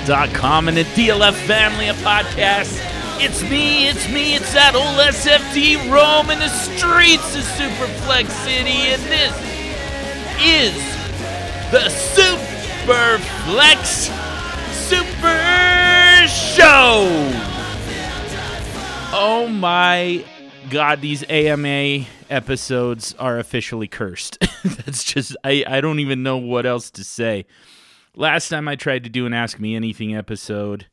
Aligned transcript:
DLFBaseball.com 0.00 0.68
and 0.68 0.76
the 0.76 0.84
DLF 0.84 1.34
family 1.46 1.88
of 1.88 1.96
podcasts. 1.96 2.78
It's 3.22 3.42
me, 3.42 3.88
it's 3.88 4.08
me, 4.08 4.34
it's 4.34 4.52
that 4.54 4.74
old 4.74 4.98
SFD 4.98 5.90
roaming 5.90 6.38
the 6.38 6.48
streets 6.48 7.36
of 7.36 7.42
Superflex 7.42 8.30
City, 8.44 8.92
and 8.92 9.02
this 9.02 9.34
is 10.40 10.74
the 11.70 11.90
Superflex 12.16 14.10
Super 14.72 15.36
Show. 16.28 17.06
Oh 19.12 19.48
my 19.48 20.24
god, 20.70 21.02
these 21.02 21.22
AMA 21.28 22.06
episodes 22.30 23.14
are 23.18 23.38
officially 23.38 23.88
cursed. 23.88 24.38
That's 24.64 25.04
just 25.04 25.36
I, 25.44 25.62
I 25.66 25.82
don't 25.82 26.00
even 26.00 26.22
know 26.22 26.38
what 26.38 26.64
else 26.64 26.90
to 26.92 27.04
say. 27.04 27.44
Last 28.16 28.48
time 28.48 28.66
I 28.66 28.76
tried 28.76 29.04
to 29.04 29.10
do 29.10 29.26
an 29.26 29.32
Ask 29.32 29.60
Me 29.60 29.76
Anything 29.76 30.16
episode, 30.16 30.86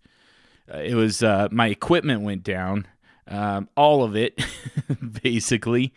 uh, 0.71 0.77
it 0.77 0.93
was 0.93 1.23
uh, 1.23 1.47
my 1.51 1.67
equipment 1.67 2.21
went 2.21 2.43
down, 2.43 2.87
um, 3.27 3.69
all 3.75 4.03
of 4.03 4.15
it, 4.15 4.39
basically, 5.23 5.93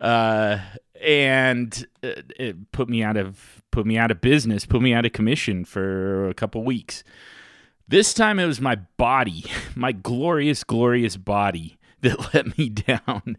uh, 0.00 0.58
and 1.00 1.86
uh, 2.02 2.22
it 2.36 2.72
put 2.72 2.88
me 2.88 3.02
out 3.02 3.16
of 3.16 3.62
put 3.70 3.86
me 3.86 3.96
out 3.96 4.10
of 4.10 4.20
business, 4.20 4.66
put 4.66 4.82
me 4.82 4.92
out 4.92 5.06
of 5.06 5.12
commission 5.12 5.64
for 5.64 6.28
a 6.28 6.34
couple 6.34 6.64
weeks. 6.64 7.04
This 7.86 8.12
time 8.12 8.40
it 8.40 8.46
was 8.46 8.60
my 8.60 8.76
body, 8.96 9.44
my 9.76 9.92
glorious, 9.92 10.64
glorious 10.64 11.16
body 11.16 11.78
that 12.00 12.34
let 12.34 12.58
me 12.58 12.68
down 12.70 13.36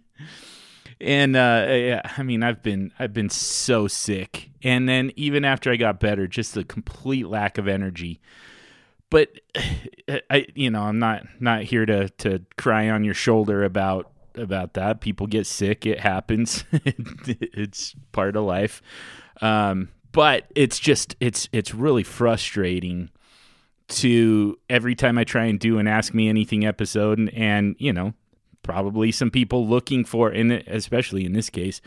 and 0.99 1.35
uh, 1.35 1.67
yeah, 1.69 2.01
I 2.17 2.23
mean, 2.23 2.43
I've 2.43 2.63
been 2.63 2.91
I've 2.97 3.13
been 3.13 3.29
so 3.29 3.87
sick, 3.87 4.49
and 4.63 4.87
then 4.87 5.11
even 5.15 5.45
after 5.45 5.71
I 5.71 5.75
got 5.75 5.99
better, 5.99 6.27
just 6.27 6.53
the 6.53 6.63
complete 6.63 7.27
lack 7.27 7.57
of 7.57 7.67
energy. 7.67 8.19
But 9.09 9.29
I, 10.29 10.47
you 10.55 10.71
know, 10.71 10.83
I'm 10.83 10.99
not 10.99 11.23
not 11.39 11.63
here 11.63 11.85
to 11.85 12.09
to 12.09 12.41
cry 12.57 12.89
on 12.89 13.03
your 13.03 13.13
shoulder 13.13 13.63
about 13.63 14.11
about 14.35 14.73
that. 14.73 15.01
People 15.01 15.27
get 15.27 15.45
sick; 15.45 15.85
it 15.85 15.99
happens. 15.99 16.63
it's 16.71 17.95
part 18.11 18.35
of 18.35 18.43
life. 18.43 18.81
Um, 19.41 19.89
but 20.11 20.45
it's 20.55 20.79
just 20.79 21.15
it's 21.19 21.47
it's 21.51 21.73
really 21.73 22.03
frustrating 22.03 23.09
to 23.87 24.57
every 24.69 24.95
time 24.95 25.17
I 25.17 25.23
try 25.23 25.45
and 25.45 25.59
do 25.59 25.79
an 25.79 25.87
ask 25.87 26.13
me 26.13 26.27
anything 26.27 26.65
episode 26.65 27.19
and, 27.19 27.33
and 27.33 27.75
you 27.77 27.93
know 27.93 28.13
probably 28.67 29.13
some 29.13 29.31
people 29.31 29.65
looking 29.65 30.03
for, 30.03 30.29
and 30.29 30.51
especially 30.51 31.25
in 31.25 31.31
this 31.31 31.49
case, 31.49 31.79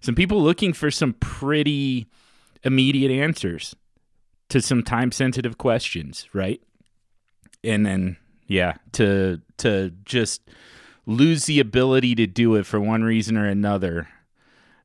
some 0.00 0.16
people 0.16 0.42
looking 0.42 0.72
for 0.72 0.90
some 0.90 1.12
pretty 1.14 2.08
immediate 2.64 3.12
answers 3.12 3.76
to 4.48 4.60
some 4.60 4.82
time 4.82 5.12
sensitive 5.12 5.56
questions, 5.58 6.28
right? 6.32 6.60
And 7.62 7.86
then, 7.86 8.16
yeah, 8.48 8.74
to 8.92 9.40
to 9.58 9.92
just 10.04 10.42
lose 11.06 11.44
the 11.46 11.60
ability 11.60 12.16
to 12.16 12.26
do 12.26 12.56
it 12.56 12.66
for 12.66 12.80
one 12.80 13.04
reason 13.04 13.36
or 13.36 13.46
another 13.46 14.08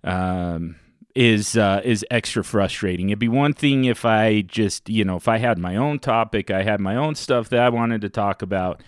um, 0.03 0.75
is 1.15 1.57
uh, 1.57 1.81
is 1.83 2.05
extra 2.11 2.43
frustrating. 2.43 3.09
It'd 3.09 3.17
be 3.17 3.27
one 3.27 3.53
thing 3.53 3.85
if 3.85 4.05
I 4.05 4.41
just 4.41 4.87
you 4.87 5.03
know 5.03 5.15
if 5.15 5.27
I 5.27 5.39
had 5.39 5.57
my 5.57 5.75
own 5.75 5.97
topic, 5.97 6.51
I 6.51 6.61
had 6.61 6.79
my 6.79 6.95
own 6.95 7.15
stuff 7.15 7.49
that 7.49 7.59
I 7.59 7.69
wanted 7.69 8.01
to 8.01 8.09
talk 8.09 8.43
about, 8.43 8.83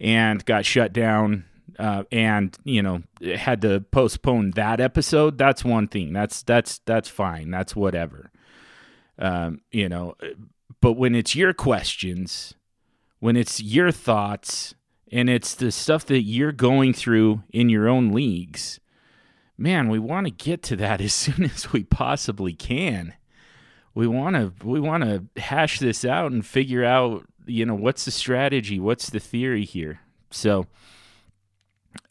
and 0.00 0.44
got 0.44 0.64
shut 0.64 0.92
down 0.92 1.44
uh, 1.78 2.04
and 2.12 2.56
you 2.64 2.82
know 2.82 3.02
had 3.36 3.62
to 3.62 3.80
postpone 3.80 4.52
that 4.52 4.80
episode 4.80 5.38
that's 5.38 5.64
one 5.64 5.88
thing. 5.88 6.12
That's 6.12 6.42
that's 6.42 6.78
that's 6.86 7.08
fine. 7.08 7.50
That's 7.50 7.74
whatever. 7.76 8.30
Um, 9.18 9.60
you 9.70 9.88
know 9.88 10.16
but 10.80 10.94
when 10.94 11.14
it's 11.14 11.34
your 11.34 11.54
questions 11.54 12.54
when 13.20 13.36
it's 13.36 13.62
your 13.62 13.90
thoughts 13.90 14.74
and 15.10 15.30
it's 15.30 15.54
the 15.54 15.70
stuff 15.70 16.04
that 16.06 16.22
you're 16.22 16.52
going 16.52 16.92
through 16.92 17.42
in 17.50 17.68
your 17.68 17.88
own 17.88 18.12
leagues 18.12 18.80
man 19.56 19.88
we 19.88 19.98
want 19.98 20.26
to 20.26 20.30
get 20.30 20.62
to 20.64 20.76
that 20.76 21.00
as 21.00 21.14
soon 21.14 21.44
as 21.44 21.72
we 21.72 21.84
possibly 21.84 22.52
can. 22.52 23.14
We 23.94 24.06
want 24.08 24.34
to 24.36 24.52
we 24.66 24.80
want 24.80 25.04
to 25.04 25.40
hash 25.40 25.78
this 25.78 26.04
out 26.04 26.32
and 26.32 26.44
figure 26.44 26.84
out 26.84 27.24
you 27.46 27.64
know 27.64 27.74
what's 27.74 28.04
the 28.04 28.10
strategy 28.10 28.80
what's 28.80 29.08
the 29.08 29.20
theory 29.20 29.64
here? 29.64 30.00
So 30.30 30.66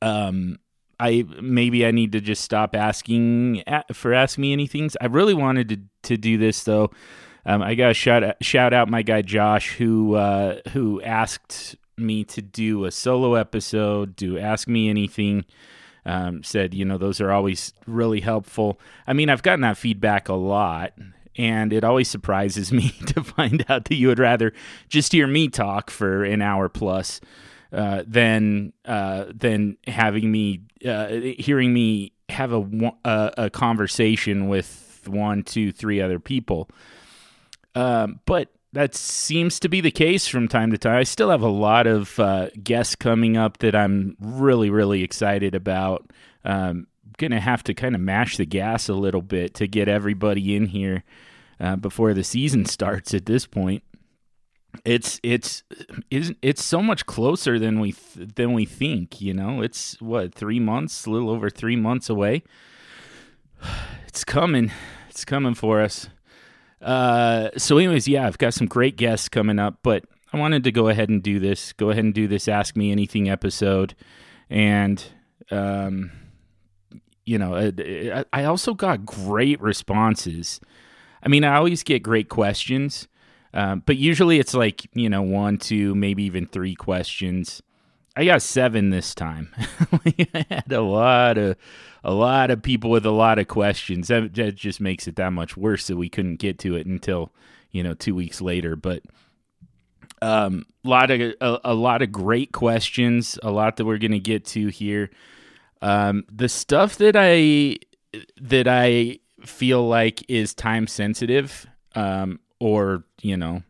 um, 0.01 0.59
I 0.99 1.25
maybe 1.41 1.85
I 1.85 1.91
need 1.91 2.11
to 2.13 2.21
just 2.21 2.43
stop 2.43 2.75
asking 2.75 3.63
for 3.93 4.13
ask 4.13 4.37
me 4.37 4.53
anything. 4.53 4.89
I 5.01 5.07
really 5.07 5.33
wanted 5.33 5.69
to 5.69 5.79
to 6.09 6.17
do 6.17 6.37
this 6.37 6.63
though. 6.63 6.91
Um, 7.45 7.61
I 7.61 7.75
got 7.75 7.89
to 7.89 7.93
shout 7.93 8.23
out, 8.23 8.35
shout 8.41 8.73
out 8.73 8.89
my 8.89 9.01
guy 9.01 9.21
Josh 9.21 9.75
who 9.75 10.15
uh, 10.15 10.59
who 10.69 11.01
asked 11.01 11.75
me 11.97 12.23
to 12.25 12.41
do 12.41 12.85
a 12.85 12.91
solo 12.91 13.35
episode. 13.35 14.15
Do 14.15 14.37
ask 14.37 14.67
me 14.67 14.89
anything. 14.89 15.45
Um, 16.05 16.43
said 16.43 16.73
you 16.73 16.85
know 16.85 16.97
those 16.97 17.21
are 17.21 17.31
always 17.31 17.73
really 17.87 18.21
helpful. 18.21 18.79
I 19.07 19.13
mean 19.13 19.29
I've 19.29 19.43
gotten 19.43 19.61
that 19.61 19.77
feedback 19.77 20.29
a 20.29 20.33
lot, 20.33 20.93
and 21.37 21.73
it 21.73 21.83
always 21.83 22.07
surprises 22.07 22.71
me 22.71 22.91
to 23.07 23.23
find 23.23 23.65
out 23.69 23.85
that 23.85 23.95
you 23.95 24.07
would 24.07 24.19
rather 24.19 24.53
just 24.89 25.11
hear 25.11 25.27
me 25.27 25.47
talk 25.47 25.89
for 25.89 26.23
an 26.23 26.41
hour 26.41 26.69
plus 26.69 27.19
uh, 27.73 28.03
than 28.05 28.71
uh, 28.85 29.25
than 29.33 29.77
having 29.87 30.31
me 30.31 30.61
uh, 30.87 31.07
hearing 31.07 31.73
me 31.73 32.13
have 32.29 32.53
a, 32.53 33.33
a, 33.37 33.49
conversation 33.49 34.47
with 34.47 35.01
one, 35.07 35.43
two, 35.43 35.71
three 35.71 36.01
other 36.01 36.19
people. 36.19 36.69
Um, 37.75 38.19
but 38.25 38.49
that 38.73 38.95
seems 38.95 39.59
to 39.59 39.69
be 39.69 39.81
the 39.81 39.91
case 39.91 40.27
from 40.27 40.47
time 40.47 40.71
to 40.71 40.77
time. 40.77 40.97
I 40.97 41.03
still 41.03 41.29
have 41.29 41.41
a 41.41 41.49
lot 41.49 41.85
of 41.87 42.19
uh, 42.19 42.49
guests 42.63 42.95
coming 42.95 43.37
up 43.37 43.57
that 43.59 43.75
I'm 43.75 44.17
really, 44.19 44.69
really 44.69 45.03
excited 45.03 45.55
about. 45.55 46.11
Um, 46.45 46.87
gonna 47.17 47.39
have 47.39 47.63
to 47.63 47.73
kind 47.73 47.95
of 47.95 48.01
mash 48.01 48.37
the 48.37 48.45
gas 48.45 48.89
a 48.89 48.93
little 48.93 49.21
bit 49.21 49.53
to 49.55 49.67
get 49.67 49.87
everybody 49.87 50.55
in 50.55 50.67
here 50.67 51.03
uh, 51.59 51.75
before 51.75 52.13
the 52.13 52.23
season 52.23 52.65
starts. 52.67 53.13
At 53.13 53.25
this 53.25 53.45
point, 53.45 53.83
it's 54.85 55.19
it's 55.23 55.63
it's 56.11 56.63
so 56.63 56.81
much 56.81 57.05
closer 57.05 57.59
than 57.59 57.79
we 57.79 57.93
th- 57.93 58.29
than 58.35 58.53
we 58.53 58.65
think 58.65 59.21
you 59.21 59.33
know? 59.33 59.61
It's 59.61 59.99
what 60.01 60.33
3 60.33 60.59
months 60.59 61.05
a 61.05 61.11
little 61.11 61.29
over 61.29 61.49
3 61.49 61.75
months 61.75 62.09
away? 62.09 62.43
It's 64.07 64.23
coming. 64.23 64.71
It's 65.09 65.25
coming 65.25 65.55
for 65.55 65.81
us. 65.81 66.07
Uh 66.81 67.49
so 67.57 67.77
anyways 67.77 68.07
yeah 68.07 68.27
I've 68.27 68.37
got 68.37 68.53
some 68.53 68.67
great 68.67 68.95
guests 68.95 69.27
coming 69.27 69.57
up 69.57 69.79
but 69.81 70.05
I 70.31 70.37
wanted 70.37 70.63
to 70.65 70.71
go 70.71 70.87
ahead 70.89 71.09
and 71.09 71.23
do 71.23 71.39
this 71.39 71.73
go 71.73 71.89
ahead 71.89 72.03
and 72.03 72.13
do 72.13 72.27
this 72.27 72.47
ask 72.47 72.75
me 72.75 72.91
anything 72.91 73.29
episode. 73.29 73.95
And 74.49 75.03
um 75.49 76.11
you 77.25 77.39
know 77.39 77.71
I 78.33 78.43
also 78.43 78.73
got 78.73 79.05
great 79.05 79.59
responses. 79.61 80.59
I 81.23 81.29
mean 81.29 81.43
I 81.43 81.55
always 81.55 81.81
get 81.83 82.03
great 82.03 82.29
questions 82.29 83.07
um, 83.53 83.83
but 83.85 83.97
usually 83.97 84.39
it's 84.39 84.53
like, 84.53 84.87
you 84.93 85.09
know, 85.09 85.21
one, 85.21 85.57
two, 85.57 85.93
maybe 85.93 86.23
even 86.23 86.47
three 86.47 86.75
questions. 86.75 87.61
I 88.15 88.25
got 88.25 88.41
seven 88.41 88.89
this 88.89 89.13
time. 89.15 89.49
I 89.91 90.45
had 90.49 90.71
a 90.71 90.81
lot 90.81 91.37
of 91.37 91.57
a 92.03 92.13
lot 92.13 92.51
of 92.51 92.61
people 92.61 92.89
with 92.89 93.05
a 93.05 93.11
lot 93.11 93.39
of 93.39 93.47
questions. 93.47 94.07
That, 94.07 94.33
that, 94.35 94.55
just 94.55 94.81
makes 94.81 95.07
it 95.07 95.15
that 95.15 95.31
much 95.31 95.57
worse 95.57 95.87
that 95.87 95.95
we 95.95 96.09
couldn't 96.09 96.35
get 96.35 96.59
to 96.59 96.75
it 96.75 96.85
until 96.85 97.31
you 97.71 97.81
know 97.81 97.93
two 97.93 98.13
weeks 98.13 98.39
later. 98.41 98.75
But 98.75 99.03
um, 100.21 100.65
a 100.85 100.89
lot 100.89 101.11
of 101.11 101.21
a, 101.21 101.59
a 101.63 101.73
lot 101.73 102.01
of 102.01 102.11
great 102.11 102.51
questions. 102.51 103.39
A 103.41 103.51
lot 103.51 103.77
that 103.77 103.85
we're 103.85 103.97
gonna 103.97 104.19
get 104.19 104.45
to 104.47 104.67
here. 104.67 105.09
Um, 105.81 106.23
the 106.31 106.49
stuff 106.49 106.97
that 106.97 107.15
I 107.17 107.77
that 108.39 108.67
I 108.67 109.19
feel 109.41 109.87
like 109.87 110.23
is 110.29 110.53
time 110.53 110.87
sensitive. 110.87 111.65
Um, 111.95 112.39
or 112.59 113.03
you 113.21 113.37
know 113.37 113.63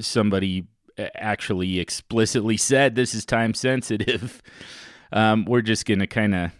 somebody 0.00 0.66
actually 1.14 1.78
explicitly 1.78 2.56
said 2.56 2.94
this 2.94 3.14
is 3.14 3.24
time 3.24 3.54
sensitive. 3.54 4.42
Um, 5.12 5.44
we're 5.44 5.62
just 5.62 5.86
gonna 5.86 6.08
kind 6.08 6.34
of 6.34 6.50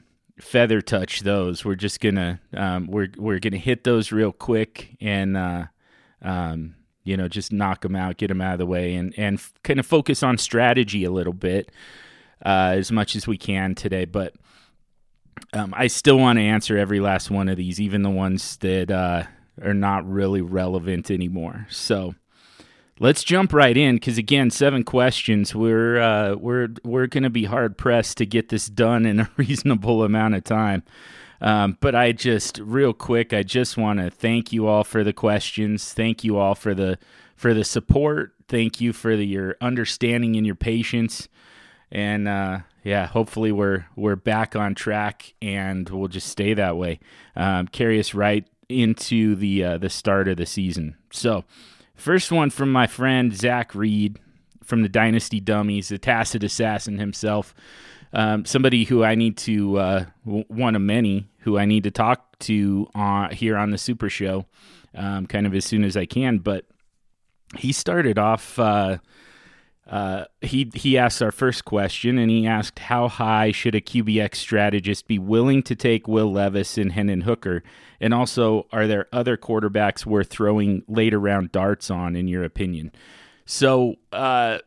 feather 0.40 0.80
touch 0.80 1.22
those. 1.22 1.64
We're 1.64 1.74
just 1.74 2.00
gonna 2.00 2.40
um, 2.54 2.86
we're 2.86 3.08
we're 3.16 3.40
gonna 3.40 3.56
hit 3.56 3.82
those 3.82 4.12
real 4.12 4.30
quick 4.30 4.96
and 5.00 5.36
uh, 5.36 5.64
um, 6.22 6.76
you 7.02 7.16
know 7.16 7.26
just 7.26 7.52
knock 7.52 7.80
them 7.80 7.96
out 7.96 8.18
get 8.18 8.28
them 8.28 8.40
out 8.40 8.52
of 8.52 8.58
the 8.60 8.66
way 8.66 8.94
and 8.94 9.12
and 9.18 9.38
f- 9.38 9.52
kind 9.64 9.80
of 9.80 9.84
focus 9.84 10.22
on 10.22 10.38
strategy 10.38 11.02
a 11.02 11.10
little 11.10 11.32
bit 11.32 11.72
uh, 12.44 12.74
as 12.76 12.92
much 12.92 13.16
as 13.16 13.26
we 13.26 13.36
can 13.36 13.74
today. 13.74 14.04
But 14.04 14.34
um, 15.52 15.74
I 15.76 15.88
still 15.88 16.18
want 16.18 16.38
to 16.38 16.42
answer 16.42 16.78
every 16.78 17.00
last 17.00 17.32
one 17.32 17.48
of 17.48 17.56
these, 17.56 17.80
even 17.80 18.02
the 18.02 18.10
ones 18.10 18.58
that 18.58 18.90
uh, 18.92 19.24
are 19.62 19.75
not 19.75 20.08
really 20.08 20.41
relevant 20.41 21.11
anymore. 21.11 21.67
So 21.70 22.14
let's 22.99 23.25
jump 23.25 23.53
right 23.53 23.76
in 23.76 23.97
because 23.97 24.19
again, 24.19 24.50
seven 24.50 24.85
questions. 24.85 25.55
We're 25.55 26.00
uh, 26.00 26.35
we're 26.37 26.69
we're 26.85 27.06
going 27.06 27.25
to 27.25 27.31
be 27.31 27.44
hard 27.44 27.76
pressed 27.76 28.19
to 28.19 28.26
get 28.26 28.49
this 28.49 28.67
done 28.67 29.06
in 29.06 29.20
a 29.20 29.31
reasonable 29.37 30.03
amount 30.03 30.35
of 30.35 30.44
time. 30.44 30.82
Um, 31.41 31.76
but 31.81 31.94
I 31.94 32.12
just 32.12 32.58
real 32.58 32.93
quick, 32.93 33.32
I 33.32 33.43
just 33.43 33.76
want 33.76 34.00
to 34.00 34.11
thank 34.11 34.53
you 34.53 34.67
all 34.67 34.85
for 34.85 35.05
the 35.05 35.12
questions. 35.12 35.93
Thank 35.93 36.25
you 36.25 36.38
all 36.38 36.55
for 36.55 36.75
the 36.75 36.99
for 37.37 37.52
the 37.52 37.64
support. 37.64 38.32
Thank 38.49 38.81
you 38.81 38.93
for 38.93 39.17
the, 39.17 39.26
your 39.26 39.56
understanding 39.61 40.37
and 40.37 40.47
your 40.47 40.55
patience. 40.55 41.29
And 41.91 42.26
uh, 42.26 42.61
yeah, 42.85 43.06
hopefully 43.06 43.52
we're 43.52 43.87
we're 43.97 44.17
back 44.17 44.56
on 44.56 44.75
track 44.75 45.35
and 45.43 45.88
we'll 45.88 46.09
just 46.09 46.29
stay 46.29 46.55
that 46.55 46.76
way. 46.76 47.00
Um, 47.35 47.69
carry 47.69 48.00
us 48.00 48.14
right 48.14 48.47
into 48.68 49.34
the 49.34 49.64
uh, 49.64 49.78
the 49.78 49.90
start 49.90 50.28
of 50.28 50.36
the 50.36 50.46
season. 50.46 50.96
So, 51.10 51.44
first 51.94 52.32
one 52.32 52.50
from 52.50 52.72
my 52.72 52.86
friend 52.86 53.34
Zach 53.34 53.74
Reed 53.74 54.18
from 54.64 54.82
the 54.82 54.88
Dynasty 54.88 55.40
Dummies, 55.40 55.88
the 55.88 55.98
Tacit 55.98 56.42
Assassin 56.42 56.98
himself. 56.98 57.54
Um, 58.12 58.44
somebody 58.44 58.84
who 58.84 59.04
I 59.04 59.14
need 59.14 59.36
to 59.38 59.78
uh, 59.78 60.04
one 60.24 60.74
of 60.74 60.82
many 60.82 61.28
who 61.40 61.58
I 61.58 61.64
need 61.64 61.84
to 61.84 61.90
talk 61.90 62.38
to 62.40 62.88
uh, 62.94 63.28
here 63.28 63.56
on 63.56 63.70
the 63.70 63.78
Super 63.78 64.08
Show, 64.08 64.46
um, 64.94 65.26
kind 65.26 65.46
of 65.46 65.54
as 65.54 65.64
soon 65.64 65.84
as 65.84 65.96
I 65.96 66.06
can. 66.06 66.38
But 66.38 66.64
he 67.56 67.72
started 67.72 68.18
off. 68.18 68.58
Uh, 68.58 68.98
uh, 69.88 70.25
he 70.41 70.71
he 70.75 70.99
asked 70.99 71.23
our 71.23 71.31
first 71.31 71.65
question, 71.65 72.19
and 72.19 72.29
he 72.29 72.47
asked 72.47 72.81
how 72.81 73.09
high 73.09 73.53
should 73.53 73.75
a 73.75 73.81
QBX 73.81 74.35
strategist 74.35 75.06
be 75.06 75.19
willing 75.19 75.62
to 75.62 75.77
take 75.77 76.09
Will 76.09 76.33
Levis 76.33 76.77
and 76.77 76.91
Hendon 76.91 77.21
Hooker, 77.21 77.62
and 78.00 78.12
also 78.12 78.67
are 78.73 78.88
there 78.88 79.06
other 79.12 79.37
quarterbacks 79.37 80.05
worth 80.05 80.29
throwing 80.29 80.83
later 80.88 81.21
round 81.21 81.53
darts 81.53 81.88
on, 81.88 82.17
in 82.17 82.27
your 82.27 82.43
opinion? 82.43 82.91
So, 83.44 83.94
uh, 84.11 84.59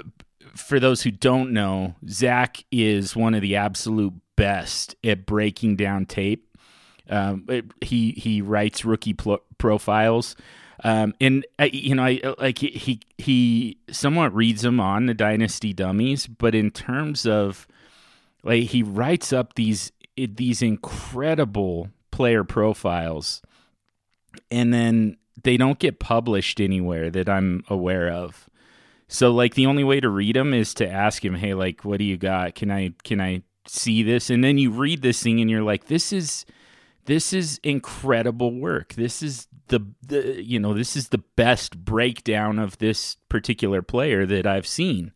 for 0.56 0.80
those 0.80 1.02
who 1.02 1.12
don't 1.12 1.52
know, 1.52 1.96
Zach 2.08 2.64
is 2.72 3.14
one 3.14 3.34
of 3.34 3.42
the 3.42 3.58
absolute 3.58 4.14
best 4.38 4.96
at 5.04 5.26
breaking 5.26 5.76
down 5.76 6.06
tape. 6.06 6.48
Um, 7.10 7.46
it, 7.50 7.66
he 7.82 8.12
he 8.12 8.42
writes 8.42 8.86
rookie 8.86 9.16
pl- 9.16 9.44
profiles. 9.58 10.38
Um, 10.84 11.14
and 11.20 11.46
you 11.72 11.96
know, 11.96 12.04
I 12.04 12.22
like 12.40 12.60
he 12.60 13.02
he 13.18 13.78
somewhat 13.92 14.34
reads 14.34 14.62
them 14.62 14.80
on 14.80 15.08
the 15.08 15.14
Dynasty 15.14 15.74
Dummies, 15.74 16.28
but 16.28 16.56
in 16.56 16.72
terms 16.72 17.26
of 17.26 17.68
like 18.44 18.64
he 18.64 18.84
writes 18.84 19.34
up 19.34 19.56
these 19.56 19.92
these 20.16 20.62
incredible 20.62 21.90
player 22.12 22.44
profiles, 22.44 23.42
and 24.50 24.74
then 24.74 25.18
they 25.44 25.58
don't 25.58 25.80
get 25.80 26.00
published 26.00 26.62
anywhere 26.62 27.10
that 27.10 27.28
I'm 27.28 27.64
aware 27.70 28.10
of. 28.10 28.50
So 29.10 29.32
like 29.32 29.56
the 29.56 29.66
only 29.66 29.84
way 29.84 30.00
to 30.00 30.10
read 30.10 30.36
them 30.36 30.54
is 30.54 30.74
to 30.76 30.90
ask 30.90 31.26
him, 31.26 31.36
"Hey, 31.36 31.54
like, 31.54 31.84
what 31.84 31.98
do 31.98 32.06
you 32.06 32.16
got? 32.16 32.56
Can 32.56 32.72
I 32.72 32.94
can 33.04 33.20
I 33.20 33.44
see 33.68 34.02
this?" 34.02 34.30
And 34.30 34.44
then 34.44 34.58
you 34.58 34.72
read 34.72 35.02
this 35.02 35.22
thing, 35.22 35.42
and 35.42 35.50
you're 35.50 35.64
like, 35.64 35.88
"This 35.88 36.14
is." 36.14 36.46
This 37.06 37.34
is 37.34 37.60
incredible 37.64 38.54
work. 38.54 38.94
This 38.94 39.24
is 39.24 39.48
the, 39.70 39.86
the 40.06 40.44
you 40.44 40.60
know 40.60 40.74
this 40.74 40.96
is 40.96 41.10
the 41.10 41.18
best 41.18 41.84
breakdown 41.84 42.60
of 42.60 42.78
this 42.78 43.18
particular 43.30 43.82
player 43.82 44.26
that 44.26 44.46
I've 44.46 44.68
seen. 44.68 45.14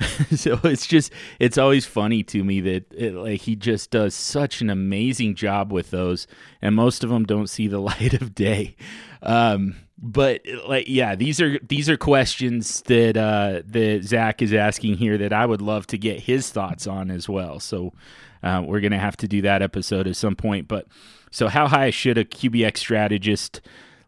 so 0.34 0.58
it's 0.64 0.86
just 0.86 1.12
it's 1.38 1.58
always 1.58 1.86
funny 1.86 2.22
to 2.24 2.42
me 2.42 2.60
that 2.60 2.92
it, 2.92 3.14
like 3.14 3.42
he 3.42 3.54
just 3.54 3.90
does 3.90 4.14
such 4.14 4.60
an 4.60 4.70
amazing 4.70 5.34
job 5.34 5.72
with 5.72 5.90
those 5.90 6.26
and 6.60 6.74
most 6.74 7.04
of 7.04 7.10
them 7.10 7.24
don't 7.24 7.48
see 7.48 7.68
the 7.68 7.78
light 7.90 8.14
of 8.14 8.34
day 8.34 8.74
um, 9.22 9.76
but 9.98 10.40
like 10.66 10.86
yeah 10.88 11.14
these 11.14 11.40
are 11.40 11.58
these 11.60 11.88
are 11.88 11.96
questions 11.96 12.82
that 12.82 13.16
uh 13.16 13.62
that 13.64 14.02
zach 14.02 14.42
is 14.42 14.52
asking 14.52 14.96
here 14.96 15.16
that 15.16 15.32
i 15.32 15.46
would 15.46 15.62
love 15.62 15.86
to 15.86 15.96
get 15.96 16.20
his 16.20 16.50
thoughts 16.50 16.86
on 16.86 17.10
as 17.10 17.28
well 17.28 17.60
so 17.60 17.92
uh, 18.42 18.62
we're 18.64 18.80
gonna 18.80 18.98
have 18.98 19.16
to 19.16 19.28
do 19.28 19.42
that 19.42 19.62
episode 19.62 20.06
at 20.06 20.16
some 20.16 20.36
point 20.36 20.68
but 20.68 20.86
so, 21.32 21.48
how 21.48 21.66
high 21.66 21.88
should 21.88 22.18
a 22.18 22.26
QBX 22.26 22.76
strategist 22.76 23.62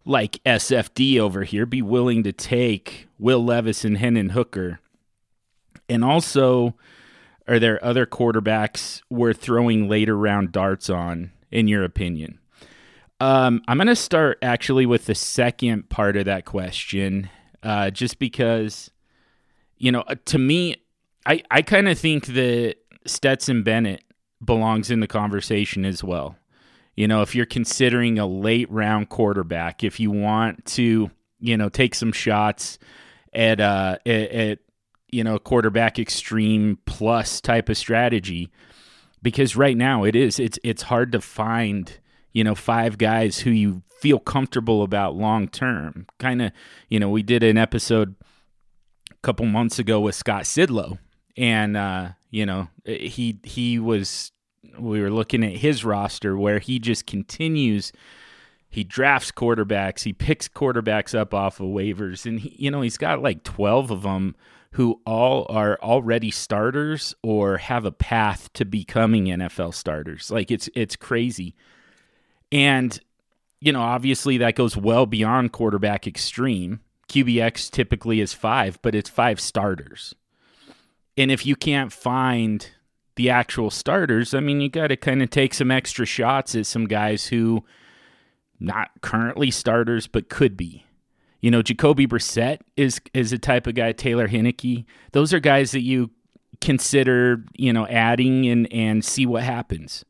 like 0.05 0.43
SFD 0.45 1.19
over 1.19 1.43
here 1.43 1.65
be 1.65 1.81
willing 1.81 2.23
to 2.23 2.33
take 2.33 3.09
Will 3.19 3.43
Levis 3.43 3.83
and 3.83 3.97
Hendon 3.97 4.29
Hooker? 4.31 4.79
And 5.89 6.05
also, 6.05 6.75
are 7.49 7.59
there 7.59 7.83
other 7.83 8.05
quarterbacks 8.05 9.01
worth 9.09 9.41
throwing 9.41 9.89
later 9.89 10.15
round 10.19 10.53
darts 10.53 10.91
on, 10.91 11.33
in 11.51 11.67
your 11.67 11.83
opinion? 11.83 12.41
Um, 13.21 13.63
I'm 13.69 13.79
going 13.79 13.87
to 13.87 13.97
start 13.97 14.37
actually 14.43 14.85
with 14.85 15.07
the 15.07 15.15
second 15.15 15.89
part 15.89 16.19
of 16.19 16.27
that 16.27 16.45
question, 16.45 17.31
uh, 17.63 17.89
just 17.89 18.19
because, 18.19 18.91
you 19.79 19.91
know, 19.91 20.01
uh, 20.03 20.17
to 20.27 20.37
me, 20.37 20.77
I, 21.25 21.43
I 21.51 21.63
kind 21.63 21.89
of 21.89 21.99
think 21.99 22.27
that 22.27 22.75
Stetson 23.07 23.63
Bennett 23.63 24.04
belongs 24.45 24.91
in 24.91 25.01
the 25.01 25.07
conversation 25.07 25.85
as 25.85 26.03
well. 26.03 26.37
You 26.97 27.09
know, 27.09 27.23
if 27.23 27.35
you're 27.35 27.47
considering 27.47 28.19
a 28.19 28.27
late 28.27 28.71
round 28.71 29.09
quarterback, 29.09 29.83
if 29.83 29.99
you 29.99 30.11
want 30.11 30.65
to, 30.67 31.11
you 31.41 31.57
know, 31.57 31.69
take 31.69 31.95
some 31.95 32.13
shots 32.13 32.79
at 33.33 33.61
uh 33.61 33.99
at, 34.07 34.31
at 34.31 34.59
you 35.11 35.25
know, 35.25 35.39
quarterback 35.39 35.99
extreme 35.99 36.79
plus 36.87 37.41
type 37.41 37.69
of 37.69 37.77
strategy 37.77 38.51
because 39.23 39.57
right 39.57 39.77
now 39.77 40.05
it 40.05 40.15
is 40.15 40.39
it's 40.39 40.59
it's 40.63 40.83
hard 40.83 41.11
to 41.13 41.21
find, 41.21 41.99
you 42.33 42.45
know, 42.45 42.55
five 42.55 42.99
guys 42.99 43.39
who 43.39 43.51
you 43.51 43.83
feel 44.01 44.19
comfortable 44.19 44.83
about 44.83 45.17
long 45.17 45.49
term. 45.49 46.07
Kind 46.19 46.43
of, 46.43 46.53
you 46.89 47.01
know, 47.01 47.09
we 47.09 47.23
did 47.23 47.43
an 47.43 47.57
episode 47.57 48.15
a 49.11 49.15
couple 49.23 49.47
months 49.47 49.79
ago 49.79 50.01
with 50.01 50.15
Scott 50.15 50.45
Sidlow 50.45 50.99
and 51.37 51.77
uh, 51.77 52.11
you 52.35 52.45
know, 52.45 52.67
eh, 52.85 53.07
he 53.07 53.39
he 53.45 53.79
was 53.79 54.33
we 54.77 55.01
were 55.01 55.11
looking 55.11 55.45
at 55.45 55.53
his 55.53 55.85
roster 55.85 56.37
where 56.37 56.59
he 56.59 56.81
just 56.81 57.07
continues 57.07 57.93
he 58.69 58.83
drafts 58.83 59.31
quarterbacks 59.31 60.03
he 60.03 60.13
picks 60.13 60.49
quarterbacks 60.49 61.17
up 61.17 61.33
off 61.33 61.61
of 61.61 61.67
waivers 61.67 62.27
and 62.27 62.41
he, 62.41 62.57
you 62.59 62.73
know 62.73 62.81
he's 62.81 62.99
got 62.99 63.23
like 63.23 63.45
12 63.45 63.93
of 63.93 64.03
them 64.03 64.35
who 64.73 65.01
all 65.07 65.47
are 65.49 65.79
already 65.81 66.33
starters 66.33 67.15
or 67.23 67.59
have 67.59 67.85
a 67.85 67.93
path 67.93 68.53
to 68.55 68.65
becoming 68.65 69.27
NFL 69.27 69.73
starters. 69.73 70.33
Like 70.33 70.51
it's 70.51 70.69
it's 70.75 70.97
crazy. 70.97 71.55
And 72.51 72.99
you 73.61 73.73
know 73.73 73.83
obviously 73.83 74.39
that 74.39 74.57
goes 74.57 74.77
well 74.77 75.07
beyond 75.07 75.53
quarterback 75.53 76.09
extreme. 76.09 76.81
QBX 77.09 77.71
typically 77.71 78.21
is 78.21 78.33
5 78.33 78.83
but 78.83 78.97
it's 78.97 79.11
5 79.11 79.39
starters 79.39 80.17
and 81.17 81.31
if 81.31 81.47
you 81.47 81.57
can't 81.57 81.93
find 81.93 82.69
the 83.17 83.31
actual 83.31 83.71
starters, 83.71 84.35
I 84.35 84.41
mean, 84.41 84.61
you 84.61 84.69
got 84.69 84.89
to 84.89 84.97
kind 84.97 85.23
of 85.23 85.31
take 85.31 85.55
some 85.55 85.71
extra 85.71 86.05
shots 86.07 86.55
at 86.55 86.67
some 86.67 86.87
guys 86.87 87.27
who 87.27 87.65
not 88.59 88.91
currently 89.03 89.51
starters 89.51 90.07
but 90.07 90.29
could 90.29 90.57
be. 90.57 90.85
You 91.41 91.51
know, 91.51 91.63
Jacoby 91.63 92.07
Brissett 92.07 92.61
is 92.77 93.01
is 93.13 93.33
a 93.33 93.39
type 93.39 93.67
of 93.67 93.75
guy. 93.75 93.93
Taylor 93.93 94.29
Heinicke, 94.29 94.87
those 95.13 95.35
are 95.35 95.41
guys 95.41 95.73
that 95.73 95.83
you 95.83 96.11
consider, 96.61 97.45
you 97.55 97.73
know, 97.73 97.87
adding 97.87 98.47
and 98.47 98.73
and 98.73 99.05
see 99.05 99.27
what 99.27 99.43
happens. 99.43 100.05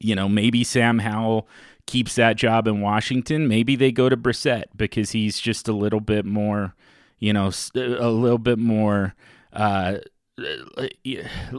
You 0.00 0.14
know, 0.14 0.28
maybe 0.28 0.64
Sam 0.64 0.98
Howell 0.98 1.48
keeps 1.86 2.16
that 2.16 2.36
job 2.36 2.66
in 2.66 2.80
Washington. 2.80 3.48
Maybe 3.48 3.76
they 3.76 3.92
go 3.92 4.08
to 4.08 4.16
Brissett 4.16 4.64
because 4.76 5.12
he's 5.12 5.38
just 5.38 5.68
a 5.68 5.72
little 5.72 6.00
bit 6.00 6.24
more, 6.24 6.74
you 7.18 7.32
know, 7.32 7.50
a 7.74 8.10
little 8.10 8.38
bit 8.38 8.58
more. 8.58 9.14
Uh, 9.52 9.98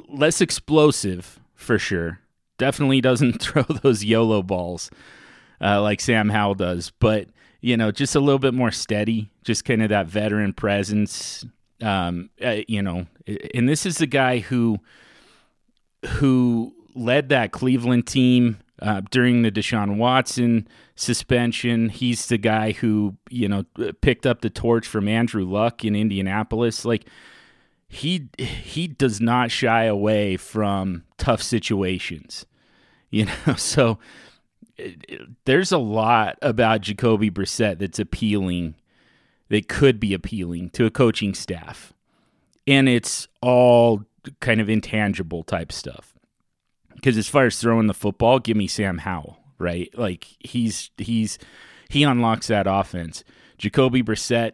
less 0.07 0.41
explosive 0.41 1.39
for 1.55 1.77
sure. 1.77 2.19
Definitely 2.57 3.01
doesn't 3.01 3.33
throw 3.41 3.63
those 3.63 4.03
YOLO 4.03 4.43
balls 4.43 4.89
uh, 5.61 5.81
like 5.81 6.01
Sam 6.01 6.29
Howell 6.29 6.55
does, 6.55 6.91
but 6.99 7.27
you 7.61 7.75
know, 7.75 7.91
just 7.91 8.15
a 8.15 8.19
little 8.19 8.39
bit 8.39 8.53
more 8.53 8.71
steady, 8.71 9.29
just 9.43 9.65
kind 9.65 9.81
of 9.83 9.89
that 9.89 10.07
veteran 10.07 10.53
presence. 10.53 11.45
Um, 11.81 12.29
uh, 12.43 12.57
you 12.67 12.81
know, 12.81 13.07
and 13.53 13.67
this 13.67 13.85
is 13.85 13.97
the 13.97 14.07
guy 14.07 14.39
who 14.39 14.79
who 16.05 16.73
led 16.95 17.29
that 17.29 17.51
Cleveland 17.51 18.07
team 18.07 18.59
uh, 18.81 19.01
during 19.11 19.41
the 19.41 19.51
Deshaun 19.51 19.97
Watson 19.97 20.67
suspension. 20.95 21.89
He's 21.89 22.27
the 22.27 22.37
guy 22.37 22.71
who 22.71 23.15
you 23.29 23.49
know 23.49 23.65
picked 24.01 24.25
up 24.25 24.41
the 24.41 24.49
torch 24.49 24.87
from 24.87 25.07
Andrew 25.07 25.45
Luck 25.45 25.83
in 25.83 25.95
Indianapolis. 25.95 26.85
Like 26.85 27.05
he 27.89 28.29
he 28.37 28.87
does 28.87 29.19
not 29.19 29.51
shy 29.51 29.83
away 29.83 30.37
from 30.37 31.03
tough 31.17 31.41
situations. 31.41 32.45
You 33.09 33.25
know, 33.47 33.55
so 33.55 33.97
there's 35.45 35.71
a 35.71 35.77
lot 35.77 36.37
about 36.41 36.81
Jacoby 36.81 37.29
Brissett 37.29 37.79
that's 37.79 37.99
appealing, 37.99 38.75
that 39.49 39.67
could 39.67 39.99
be 39.99 40.13
appealing 40.13 40.69
to 40.71 40.85
a 40.85 40.91
coaching 40.91 41.33
staff, 41.33 41.91
and 42.67 42.87
it's 42.87 43.27
all 43.41 44.05
kind 44.39 44.61
of 44.61 44.69
intangible 44.69 45.43
type 45.43 45.71
stuff. 45.71 46.13
Because 46.93 47.17
as 47.17 47.27
far 47.27 47.45
as 47.45 47.59
throwing 47.59 47.87
the 47.87 47.93
football, 47.93 48.39
give 48.39 48.57
me 48.57 48.67
Sam 48.67 48.99
Howell, 48.99 49.39
right? 49.57 49.89
Like 49.97 50.27
he's 50.39 50.91
he's 50.97 51.39
he 51.89 52.03
unlocks 52.03 52.47
that 52.47 52.67
offense. 52.67 53.23
Jacoby 53.57 54.03
Brissett 54.03 54.51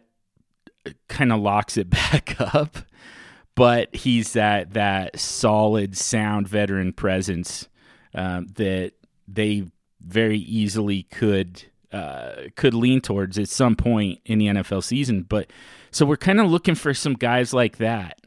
uh, 0.86 0.90
kind 1.08 1.32
of 1.32 1.40
locks 1.40 1.76
it 1.76 1.90
back 1.90 2.36
up, 2.40 2.78
but 3.56 3.92
he's 3.92 4.34
that 4.34 4.74
that 4.74 5.18
solid, 5.18 5.96
sound 5.96 6.46
veteran 6.46 6.92
presence 6.92 7.68
um, 8.14 8.46
that 8.54 8.92
they 9.26 9.64
very 10.00 10.38
easily 10.38 11.04
could 11.04 11.64
uh, 11.90 12.42
could 12.54 12.74
lean 12.74 13.00
towards 13.00 13.38
at 13.38 13.48
some 13.48 13.74
point 13.74 14.20
in 14.24 14.38
the 14.38 14.46
NFL 14.46 14.84
season. 14.84 15.22
But 15.22 15.50
so 15.90 16.06
we're 16.06 16.16
kind 16.16 16.40
of 16.40 16.48
looking 16.48 16.76
for 16.76 16.94
some 16.94 17.14
guys 17.14 17.52
like 17.52 17.78
that. 17.78 18.20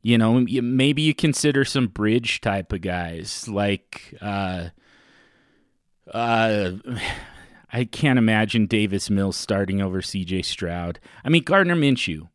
You 0.00 0.16
know, 0.18 0.40
maybe 0.40 1.02
you 1.02 1.14
consider 1.14 1.64
some 1.64 1.88
bridge 1.88 2.40
type 2.40 2.72
of 2.72 2.80
guys 2.80 3.46
like. 3.48 4.16
Uh, 4.22 4.68
uh, 6.12 6.72
I 7.74 7.84
can't 7.84 8.18
imagine 8.18 8.66
Davis 8.66 9.08
Mills 9.08 9.34
starting 9.34 9.80
over 9.80 10.02
CJ 10.02 10.44
Stroud. 10.44 11.00
I 11.24 11.30
mean, 11.30 11.42
Gardner 11.42 11.74
Minshew. 11.74 12.28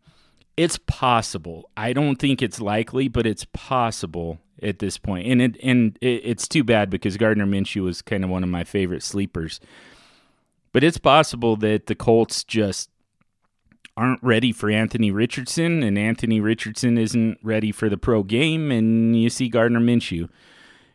It's 0.58 0.80
possible. 0.88 1.70
I 1.78 1.94
don't 1.94 2.18
think 2.18 2.42
it's 2.42 2.60
likely, 2.60 3.08
but 3.08 3.28
it's 3.28 3.46
possible 3.54 4.40
at 4.62 4.80
this 4.80 4.98
point. 4.98 5.28
And 5.28 5.42
it 5.42 5.58
and 5.64 5.98
it, 6.02 6.22
it's 6.26 6.48
too 6.48 6.64
bad 6.64 6.90
because 6.90 7.16
Gardner 7.16 7.46
Minshew 7.46 7.84
was 7.84 8.02
kind 8.02 8.24
of 8.24 8.30
one 8.30 8.44
of 8.44 8.50
my 8.50 8.64
favorite 8.64 9.04
sleepers. 9.04 9.60
But 10.74 10.84
it's 10.84 10.98
possible 10.98 11.56
that 11.58 11.86
the 11.86 11.96
Colts 11.96 12.44
just 12.44 12.90
aren't 13.96 14.22
ready 14.22 14.52
for 14.52 14.70
Anthony 14.70 15.10
Richardson, 15.10 15.82
and 15.82 15.98
Anthony 15.98 16.40
Richardson 16.40 16.98
isn't 16.98 17.40
ready 17.42 17.72
for 17.72 17.90
the 17.90 17.98
pro 17.98 18.22
game, 18.22 18.72
and 18.72 19.20
you 19.20 19.30
see 19.30 19.50
Gardner 19.50 19.80
Minshew. 19.80 20.30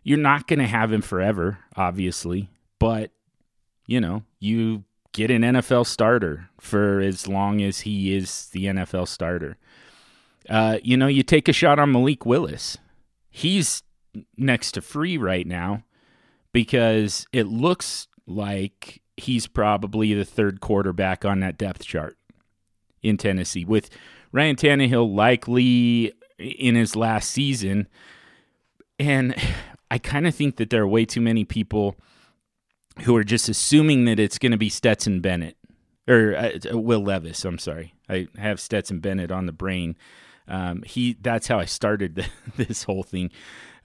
You're 0.05 0.19
not 0.19 0.47
going 0.47 0.61
to 0.61 0.67
have 0.67 0.93
him 0.93 1.03
forever, 1.03 1.59
obviously, 1.77 2.49
but 2.79 3.11
you 3.87 4.01
know, 4.01 4.23
you 4.39 4.85
get 5.13 5.31
an 5.31 5.43
NFL 5.43 5.87
starter 5.87 6.49
for 6.59 7.01
as 7.01 7.29
long 7.29 7.63
as 7.63 7.81
he 7.81 8.15
is 8.15 8.49
the 8.49 8.67
NFL 8.67 9.07
starter. 9.09 9.57
Uh, 10.49 10.79
you 10.83 10.97
know, 10.97 11.07
you 11.07 11.23
take 11.23 11.49
a 11.49 11.53
shot 11.53 11.79
on 11.79 11.93
Malik 11.93 12.27
Willis. 12.27 12.79
He's 13.31 13.83
next 14.37 14.73
to 14.73 14.83
free 14.83 15.17
right 15.17 15.47
now 15.47 15.85
because 16.53 17.27
it 17.33 17.47
looks 17.47 18.09
like 18.27 19.03
he's 19.17 19.47
probably 19.47 20.15
the 20.15 20.25
third 20.25 20.61
quarterback 20.61 21.25
on 21.25 21.41
that 21.41 21.59
depth 21.59 21.85
chart 21.85 22.17
in 23.03 23.17
Tennessee, 23.17 23.65
with 23.65 23.91
Ryan 24.33 24.57
Tannehill 24.57 25.15
likely 25.15 26.13
in 26.39 26.75
his 26.75 26.97
last 26.97 27.31
season. 27.31 27.89
And 28.99 29.35
I 29.91 29.99
kind 29.99 30.27
of 30.27 30.35
think 30.35 30.57
that 30.57 30.71
there 30.71 30.83
are 30.83 30.89
way 30.89 31.05
too 31.05 31.21
many 31.21 31.45
people 31.45 31.97
who 33.01 33.17
are 33.17 33.25
just 33.25 33.49
assuming 33.49 34.05
that 34.05 34.19
it's 34.19 34.39
going 34.39 34.53
to 34.53 34.59
be 34.59 34.69
Stetson 34.69 35.21
Bennett 35.21 35.57
or 36.09 36.37
uh, 36.37 36.77
Will 36.77 37.03
Levis. 37.03 37.45
I'm 37.45 37.59
sorry, 37.59 37.95
I 38.09 38.29
have 38.39 38.61
Stetson 38.61 39.01
Bennett 39.01 39.31
on 39.31 39.47
the 39.47 39.53
brain. 39.53 39.97
Um, 40.49 40.83
he 40.83 41.17
that's 41.21 41.47
how 41.47 41.59
I 41.59 41.65
started 41.65 42.17
the, 42.17 42.27
this 42.65 42.85
whole 42.85 43.03
thing. 43.03 43.31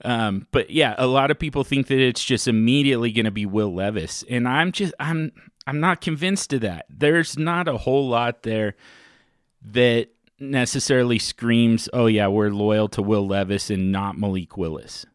Um, 0.04 0.46
but 0.52 0.70
yeah, 0.70 0.94
a 0.98 1.06
lot 1.06 1.30
of 1.30 1.38
people 1.38 1.64
think 1.64 1.88
that 1.88 1.98
it's 1.98 2.24
just 2.24 2.46
immediately 2.46 3.10
going 3.10 3.24
to 3.24 3.30
be 3.30 3.46
Will 3.46 3.74
Levis, 3.74 4.24
and 4.28 4.46
I'm 4.46 4.72
just 4.72 4.94
I'm 5.00 5.32
I'm 5.66 5.80
not 5.80 6.00
convinced 6.00 6.52
of 6.52 6.60
that. 6.62 6.86
There's 6.88 7.38
not 7.38 7.68
a 7.68 7.76
whole 7.76 8.08
lot 8.08 8.42
there 8.42 8.74
that 9.62 10.08
necessarily 10.38 11.18
screams, 11.18 11.88
"Oh 11.92 12.06
yeah, 12.06 12.28
we're 12.28 12.50
loyal 12.50 12.88
to 12.90 13.02
Will 13.02 13.26
Levis 13.26 13.70
and 13.70 13.90
not 13.90 14.18
Malik 14.18 14.56
Willis." 14.56 15.06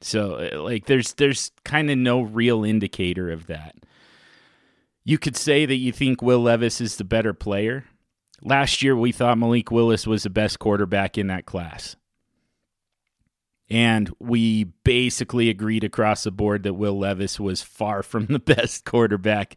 So 0.00 0.34
uh, 0.34 0.62
like 0.62 0.86
there's 0.86 1.14
there's 1.14 1.52
kind 1.64 1.90
of 1.90 1.98
no 1.98 2.22
real 2.22 2.64
indicator 2.64 3.30
of 3.30 3.46
that. 3.46 3.76
You 5.04 5.18
could 5.18 5.36
say 5.36 5.66
that 5.66 5.76
you 5.76 5.92
think 5.92 6.22
Will 6.22 6.40
Levis 6.40 6.80
is 6.80 6.96
the 6.96 7.04
better 7.04 7.32
player. 7.32 7.84
Last 8.42 8.82
year 8.82 8.96
we 8.96 9.12
thought 9.12 9.38
Malik 9.38 9.70
Willis 9.70 10.06
was 10.06 10.22
the 10.22 10.30
best 10.30 10.58
quarterback 10.58 11.18
in 11.18 11.26
that 11.26 11.46
class. 11.46 11.96
And 13.68 14.12
we 14.18 14.64
basically 14.64 15.48
agreed 15.48 15.84
across 15.84 16.24
the 16.24 16.30
board 16.32 16.64
that 16.64 16.74
Will 16.74 16.98
Levis 16.98 17.38
was 17.38 17.62
far 17.62 18.02
from 18.02 18.26
the 18.26 18.38
best 18.38 18.84
quarterback 18.84 19.56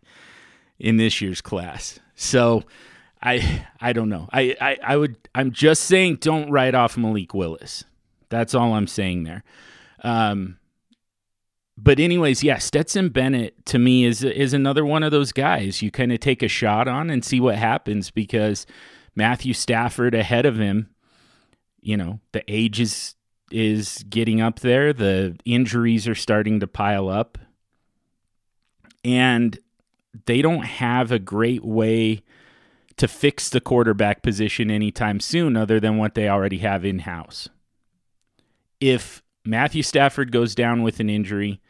in 0.79 0.97
this 0.97 1.21
year's 1.21 1.41
class. 1.41 1.99
So 2.15 2.63
I 3.21 3.65
I 3.79 3.93
don't 3.93 4.09
know. 4.09 4.27
I, 4.31 4.55
I, 4.59 4.77
I 4.83 4.97
would 4.97 5.17
I'm 5.33 5.51
just 5.51 5.83
saying 5.83 6.17
don't 6.17 6.51
write 6.51 6.75
off 6.75 6.97
Malik 6.97 7.33
Willis. 7.33 7.85
That's 8.29 8.53
all 8.53 8.73
I'm 8.73 8.87
saying 8.87 9.23
there. 9.23 9.43
Um, 10.03 10.57
but 11.77 11.99
anyways, 11.99 12.43
yeah, 12.43 12.57
Stetson 12.59 13.09
Bennett 13.09 13.65
to 13.67 13.79
me 13.79 14.05
is 14.05 14.23
is 14.23 14.53
another 14.53 14.85
one 14.85 15.03
of 15.03 15.11
those 15.11 15.31
guys 15.31 15.81
you 15.81 15.89
kind 15.91 16.11
of 16.11 16.19
take 16.19 16.43
a 16.43 16.47
shot 16.47 16.87
on 16.87 17.09
and 17.09 17.25
see 17.25 17.39
what 17.39 17.55
happens 17.55 18.11
because 18.11 18.65
Matthew 19.15 19.53
Stafford 19.53 20.13
ahead 20.13 20.45
of 20.45 20.57
him, 20.57 20.89
you 21.81 21.97
know, 21.97 22.19
the 22.31 22.43
age 22.47 22.79
is 22.79 23.15
is 23.51 24.03
getting 24.09 24.41
up 24.41 24.59
there, 24.59 24.93
the 24.93 25.37
injuries 25.45 26.07
are 26.07 26.15
starting 26.15 26.59
to 26.59 26.67
pile 26.67 27.07
up. 27.07 27.37
And 29.05 29.57
they 30.25 30.41
don't 30.41 30.65
have 30.65 31.11
a 31.11 31.19
great 31.19 31.63
way 31.63 32.23
to 32.97 33.07
fix 33.07 33.49
the 33.49 33.61
quarterback 33.61 34.23
position 34.23 34.71
anytime 34.71 35.19
soon 35.19 35.57
other 35.57 35.79
than 35.79 35.97
what 35.97 36.15
they 36.15 36.29
already 36.29 36.59
have 36.59 36.85
in 36.85 36.99
house. 36.99 37.49
If 38.79 39.21
Matthew 39.45 39.83
Stafford 39.83 40.31
goes 40.31 40.55
down 40.55 40.83
with 40.83 40.99
an 40.99 41.09
injury, 41.09 41.61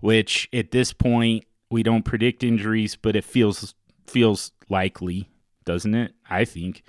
which 0.00 0.48
at 0.52 0.70
this 0.70 0.92
point 0.92 1.44
we 1.70 1.82
don't 1.82 2.04
predict 2.04 2.42
injuries, 2.42 2.96
but 2.96 3.16
it 3.16 3.24
feels 3.24 3.74
feels 4.06 4.52
likely, 4.68 5.28
doesn't 5.64 5.94
it? 5.94 6.14
I 6.28 6.44
think 6.44 6.82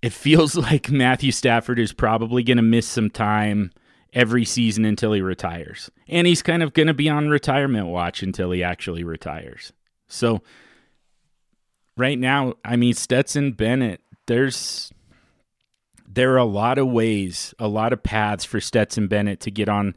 it 0.00 0.12
feels 0.12 0.56
like 0.56 0.90
Matthew 0.90 1.32
Stafford 1.32 1.78
is 1.78 1.92
probably 1.92 2.42
going 2.42 2.56
to 2.56 2.62
miss 2.62 2.86
some 2.86 3.10
time 3.10 3.72
every 4.12 4.44
season 4.44 4.84
until 4.84 5.12
he 5.12 5.22
retires. 5.22 5.90
And 6.06 6.26
he's 6.26 6.42
kind 6.42 6.62
of 6.62 6.74
going 6.74 6.88
to 6.88 6.94
be 6.94 7.08
on 7.08 7.28
retirement 7.28 7.86
watch 7.86 8.22
until 8.22 8.50
he 8.50 8.62
actually 8.62 9.04
retires. 9.04 9.72
So 10.06 10.42
right 11.96 12.18
now, 12.18 12.54
I 12.64 12.76
mean 12.76 12.94
Stetson 12.94 13.52
Bennett, 13.52 14.00
there's 14.26 14.92
there 16.14 16.34
are 16.34 16.38
a 16.38 16.44
lot 16.44 16.78
of 16.78 16.88
ways, 16.88 17.54
a 17.58 17.68
lot 17.68 17.92
of 17.92 18.02
paths 18.02 18.44
for 18.44 18.60
Stetson 18.60 19.08
Bennett 19.08 19.40
to 19.40 19.50
get 19.50 19.68
on 19.68 19.94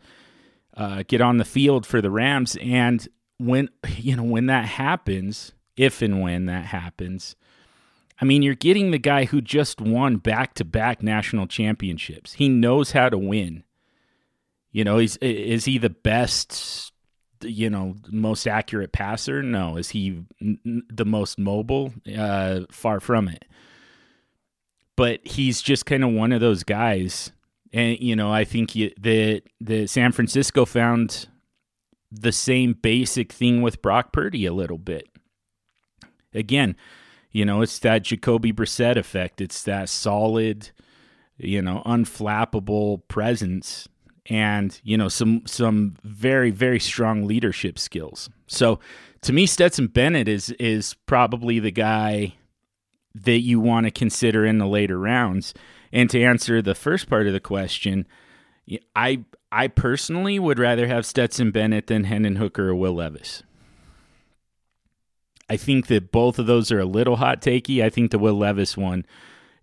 uh, 0.75 1.03
get 1.07 1.21
on 1.21 1.37
the 1.37 1.45
field 1.45 1.85
for 1.85 2.01
the 2.01 2.11
Rams. 2.11 2.57
And 2.61 3.07
when 3.37 3.69
you 3.97 4.15
know 4.15 4.23
when 4.23 4.47
that 4.47 4.65
happens, 4.65 5.53
if 5.75 6.01
and 6.01 6.21
when 6.21 6.45
that 6.45 6.65
happens, 6.65 7.35
I 8.19 8.25
mean 8.25 8.41
you're 8.41 8.55
getting 8.55 8.91
the 8.91 8.99
guy 8.99 9.25
who 9.25 9.41
just 9.41 9.81
won 9.81 10.17
back 10.17 10.53
to 10.55 10.65
back 10.65 11.03
national 11.03 11.47
championships. 11.47 12.33
He 12.33 12.49
knows 12.49 12.91
how 12.91 13.09
to 13.09 13.17
win. 13.17 13.63
You 14.71 14.83
know, 14.83 14.97
he's 14.97 15.17
is 15.17 15.65
he 15.65 15.77
the 15.77 15.89
best 15.89 16.91
you 17.41 17.69
know 17.69 17.95
most 18.09 18.47
accurate 18.47 18.93
passer 18.93 19.43
no 19.43 19.75
is 19.75 19.89
he 19.89 20.23
the 20.39 21.05
most 21.05 21.37
mobile 21.37 21.93
uh 22.17 22.61
far 22.71 22.99
from 22.99 23.27
it 23.27 23.45
but 24.95 25.25
he's 25.25 25.61
just 25.61 25.85
kind 25.85 26.03
of 26.03 26.11
one 26.11 26.31
of 26.31 26.41
those 26.41 26.63
guys. 26.63 27.31
And 27.73 27.99
you 27.99 28.15
know, 28.15 28.31
I 28.31 28.43
think 28.43 28.73
that 28.73 29.41
the 29.59 29.87
San 29.87 30.11
Francisco 30.11 30.65
found 30.65 31.27
the 32.11 32.31
same 32.31 32.73
basic 32.73 33.31
thing 33.31 33.61
with 33.61 33.81
Brock 33.81 34.13
Purdy 34.13 34.45
a 34.45 34.53
little 34.53 34.77
bit. 34.77 35.07
Again, 36.33 36.75
you 37.31 37.43
know, 37.45 37.61
it's 37.61 37.79
that 37.79 38.03
Jacoby 38.03 38.53
Brissett 38.53 38.95
effect. 38.95 39.41
It's 39.41 39.63
that 39.63 39.89
solid, 39.89 40.69
you 41.37 41.61
know, 41.61 41.81
unflappable 41.85 43.01
presence 43.07 43.89
and, 44.27 44.79
you 44.83 44.97
know, 44.97 45.09
some 45.09 45.43
some 45.45 45.95
very 46.03 46.51
very 46.51 46.79
strong 46.79 47.25
leadership 47.25 47.77
skills. 47.77 48.29
So, 48.47 48.79
to 49.21 49.33
me 49.33 49.45
Stetson 49.45 49.87
Bennett 49.87 50.27
is 50.27 50.51
is 50.51 50.93
probably 51.05 51.59
the 51.59 51.71
guy 51.71 52.35
that 53.23 53.39
you 53.39 53.59
want 53.59 53.85
to 53.85 53.91
consider 53.91 54.45
in 54.45 54.57
the 54.57 54.67
later 54.67 54.99
rounds. 54.99 55.53
And 55.91 56.09
to 56.09 56.21
answer 56.21 56.61
the 56.61 56.75
first 56.75 57.09
part 57.09 57.27
of 57.27 57.33
the 57.33 57.39
question, 57.39 58.05
I 58.95 59.23
I 59.51 59.67
personally 59.69 60.37
would 60.37 60.59
rather 60.59 60.87
have 60.87 61.05
Stetson 61.05 61.51
Bennett 61.51 61.87
than 61.87 62.03
Hendon 62.03 62.35
Hooker 62.35 62.69
or 62.69 62.75
Will 62.75 62.95
Levis. 62.95 63.43
I 65.49 65.57
think 65.57 65.87
that 65.87 66.11
both 66.11 66.39
of 66.39 66.47
those 66.47 66.71
are 66.71 66.79
a 66.79 66.85
little 66.85 67.17
hot 67.17 67.41
takey. 67.41 67.83
I 67.83 67.89
think 67.89 68.11
the 68.11 68.19
Will 68.19 68.33
Levis 68.33 68.75
one, 68.75 69.05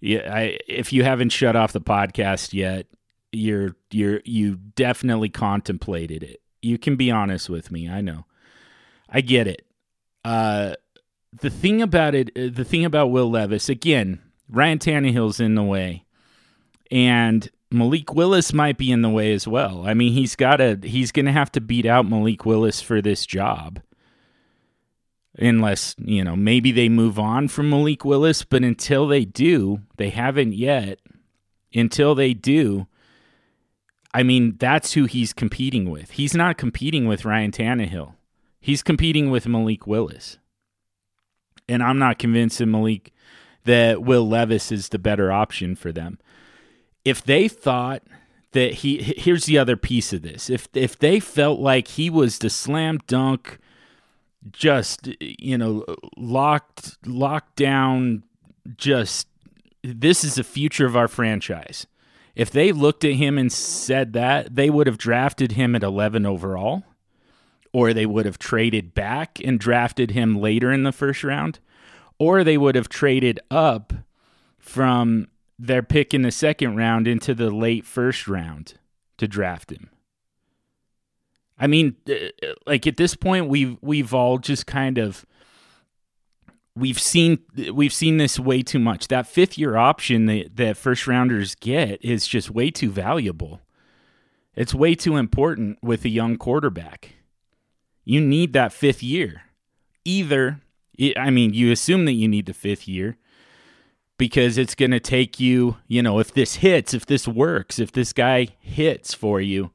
yeah, 0.01 0.33
I, 0.33 0.59
if 0.69 0.93
you 0.93 1.05
haven't 1.05 1.31
shut 1.31 1.57
off 1.57 1.73
the 1.73 1.81
podcast 1.81 2.53
yet, 2.53 2.87
you're 3.33 3.77
you're 3.91 4.21
you 4.25 4.57
definitely 4.57 5.29
contemplated 5.29 6.23
it. 6.23 6.41
You 6.63 6.79
can 6.79 6.97
be 6.97 7.11
honest 7.11 7.51
with 7.51 7.71
me. 7.71 7.89
I 7.89 8.01
know. 8.01 8.27
I 9.09 9.21
get 9.21 9.47
it. 9.47 9.67
Uh, 10.25 10.77
the 11.33 11.51
thing 11.51 11.83
about 11.83 12.15
it, 12.15 12.31
uh, 12.37 12.51
the 12.53 12.65
thing 12.65 12.85
about 12.85 13.11
Will 13.11 13.31
Levis, 13.31 13.69
again, 13.69 14.21
Ryan 14.49 14.79
Tannehill's 14.79 15.41
in 15.41 15.55
the 15.55 15.63
way, 15.63 16.05
and 16.91 17.49
Malik 17.71 18.15
Willis 18.15 18.53
might 18.53 18.77
be 18.77 18.93
in 18.93 19.03
the 19.03 19.09
way 19.09 19.33
as 19.33 19.49
well. 19.49 19.87
I 19.87 19.95
mean, 19.95 20.13
he's 20.13 20.37
got 20.37 20.57
to, 20.57 20.79
he's 20.83 21.11
going 21.11 21.27
to 21.27 21.33
have 21.33 21.51
to 21.53 21.61
beat 21.61 21.87
out 21.87 22.07
Malik 22.07 22.45
Willis 22.45 22.83
for 22.83 23.01
this 23.01 23.25
job. 23.25 23.81
unless, 25.39 25.95
you 25.99 26.23
know, 26.25 26.37
maybe 26.37 26.73
they 26.73 26.89
move 26.89 27.19
on 27.19 27.49
from 27.49 27.71
Malik 27.71 28.05
Willis. 28.05 28.45
But 28.45 28.63
until 28.65 29.07
they 29.07 29.25
do, 29.25 29.81
they 29.97 30.11
haven't 30.11 30.55
yet. 30.55 30.99
Until 31.75 32.15
they 32.15 32.35
do, 32.35 32.87
I 34.13 34.23
mean, 34.23 34.57
that's 34.59 34.93
who 34.93 35.07
he's 35.07 35.33
competing 35.33 35.91
with. 35.91 36.13
He's 36.13 36.35
not 36.35 36.59
competing 36.59 37.07
with 37.07 37.25
Ryan 37.25 37.51
Tannehill. 37.51 38.15
He's 38.61 38.83
competing 38.83 39.31
with 39.31 39.49
Malik 39.49 39.87
Willis. 39.87 40.39
And 41.73 41.83
I'm 41.83 41.99
not 41.99 42.19
convinced 42.19 42.59
that 42.59 42.67
Malik 42.67 43.13
that 43.65 44.03
Will 44.03 44.29
Levis 44.29 44.73
is 44.73 44.89
the 44.89 44.99
better 44.99 45.31
option 45.31 45.77
for 45.77 45.93
them. 45.93 46.19
If 47.05 47.23
they 47.23 47.49
thought 47.49 48.03
that 48.53 48.75
he 48.75 49.15
here's 49.17 49.47
the 49.47 49.59
other 49.59 49.77
piece 49.77 50.13
of 50.13 50.23
this. 50.23 50.49
If 50.49 50.69
if 50.75 50.99
they 50.99 51.21
felt 51.21 51.59
like 51.59 51.89
he 51.89 52.09
was 52.09 52.39
the 52.39 52.51
slam 52.51 52.99
dunk 53.07 53.59
just 54.51 55.09
you 55.21 55.57
know 55.57 55.85
locked 56.17 56.99
locked 57.07 57.57
down 57.57 58.25
just 58.77 59.29
this 59.83 60.25
is 60.25 60.37
the 60.37 60.45
future 60.45 60.87
of 60.87 60.97
our 60.97 61.09
franchise. 61.09 61.87
If 62.35 62.51
they 62.51 62.73
looked 62.73 63.05
at 63.05 63.15
him 63.15 63.37
and 63.37 63.53
said 63.53 64.15
that, 64.15 64.55
they 64.55 64.71
would 64.71 64.87
have 64.87 64.97
drafted 64.97 65.53
him 65.53 65.75
at 65.75 65.83
11 65.83 66.25
overall 66.25 66.85
or 67.73 67.93
they 67.93 68.07
would 68.07 68.27
have 68.27 68.39
traded 68.39 68.95
back 68.95 69.39
and 69.43 69.59
drafted 69.59 70.11
him 70.11 70.39
later 70.39 70.73
in 70.73 70.83
the 70.83 70.93
first 70.93 71.25
round 71.25 71.59
or 72.23 72.45
they 72.45 72.57
would 72.57 72.77
have 72.77 72.89
traded 72.89 73.41
up 73.51 73.93
from 74.57 75.27
their 75.59 75.83
pick 75.83 76.15
in 76.15 76.23
the 76.23 76.31
second 76.31 76.77
round 76.77 77.09
into 77.09 77.35
the 77.35 77.51
late 77.51 77.85
first 77.85 78.29
round 78.29 78.75
to 79.19 79.27
draft 79.27 79.73
him. 79.73 79.91
I 81.59 81.67
mean, 81.67 81.97
uh, 82.09 82.15
like 82.65 82.87
at 82.87 82.97
this 82.97 83.17
point, 83.17 83.49
we've 83.49 83.77
we've 83.81 84.15
all 84.15 84.39
just 84.39 84.69
kind 84.69 84.99
of 84.99 85.27
we've 86.77 87.01
seen 87.01 87.41
we've 87.73 87.93
seen 87.93 88.19
this 88.19 88.39
way 88.39 88.63
too 88.63 88.79
much. 88.79 89.09
That 89.09 89.27
fifth 89.27 89.59
year 89.59 89.77
option 89.77 90.27
that, 90.27 90.57
that 90.57 90.77
first 90.77 91.09
rounders 91.09 91.57
get 91.57 92.05
is 92.05 92.29
just 92.29 92.51
way 92.51 92.71
too 92.71 92.91
valuable. 92.91 93.61
It's 94.55 94.75
way 94.75 94.95
too 94.95 95.17
important 95.17 95.79
with 95.83 96.05
a 96.05 96.09
young 96.09 96.37
quarterback. 96.37 97.15
You 98.05 98.21
need 98.21 98.53
that 98.53 98.73
fifth 98.73 99.03
year. 99.03 99.43
Either, 100.05 100.61
I 101.17 101.31
mean, 101.31 101.55
you 101.55 101.71
assume 101.71 102.05
that 102.07 102.13
you 102.13 102.29
need 102.29 102.47
the 102.47 102.55
fifth 102.55 102.89
year 102.89 103.17
because 104.19 104.59
it's 104.59 104.75
going 104.75 104.91
to 104.91 105.01
take 105.01 105.41
you, 105.41 105.79
you 105.87 106.03
know, 106.03 106.19
if 106.19 106.33
this 106.33 106.57
hits, 106.57 106.95
if 106.95 107.07
this 107.07 107.27
works, 107.27 107.79
if 107.79 107.93
this 107.93 108.13
guy 108.13 108.49
hits 108.61 109.15
for 109.15 109.41
you, 109.41 109.71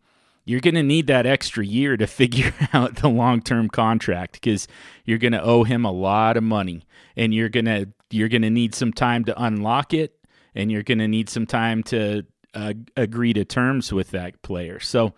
you're 0.45 0.61
going 0.61 0.75
to 0.75 0.83
need 0.83 1.07
that 1.07 1.25
extra 1.25 1.65
year 1.65 1.97
to 1.97 2.07
figure 2.07 2.53
out 2.73 2.95
the 2.95 3.09
long-term 3.09 3.69
contract 3.69 4.33
because 4.33 4.67
you're 5.05 5.17
going 5.17 5.33
to 5.33 5.41
owe 5.41 5.63
him 5.63 5.85
a 5.85 5.91
lot 5.91 6.37
of 6.37 6.43
money 6.43 6.83
and 7.15 7.33
you're 7.33 7.49
going 7.49 7.65
to 7.65 7.89
you're 8.09 8.29
going 8.29 8.41
to 8.41 8.49
need 8.49 8.73
some 8.73 8.93
time 8.93 9.25
to 9.25 9.43
unlock 9.43 9.93
it 9.93 10.15
and 10.55 10.71
you're 10.71 10.83
going 10.83 10.99
to 10.99 11.09
need 11.09 11.29
some 11.29 11.45
time 11.45 11.83
to 11.83 12.25
uh, 12.53 12.73
agree 12.95 13.33
to 13.33 13.43
terms 13.43 13.91
with 13.91 14.11
that 14.11 14.41
player. 14.41 14.79
So 14.79 15.13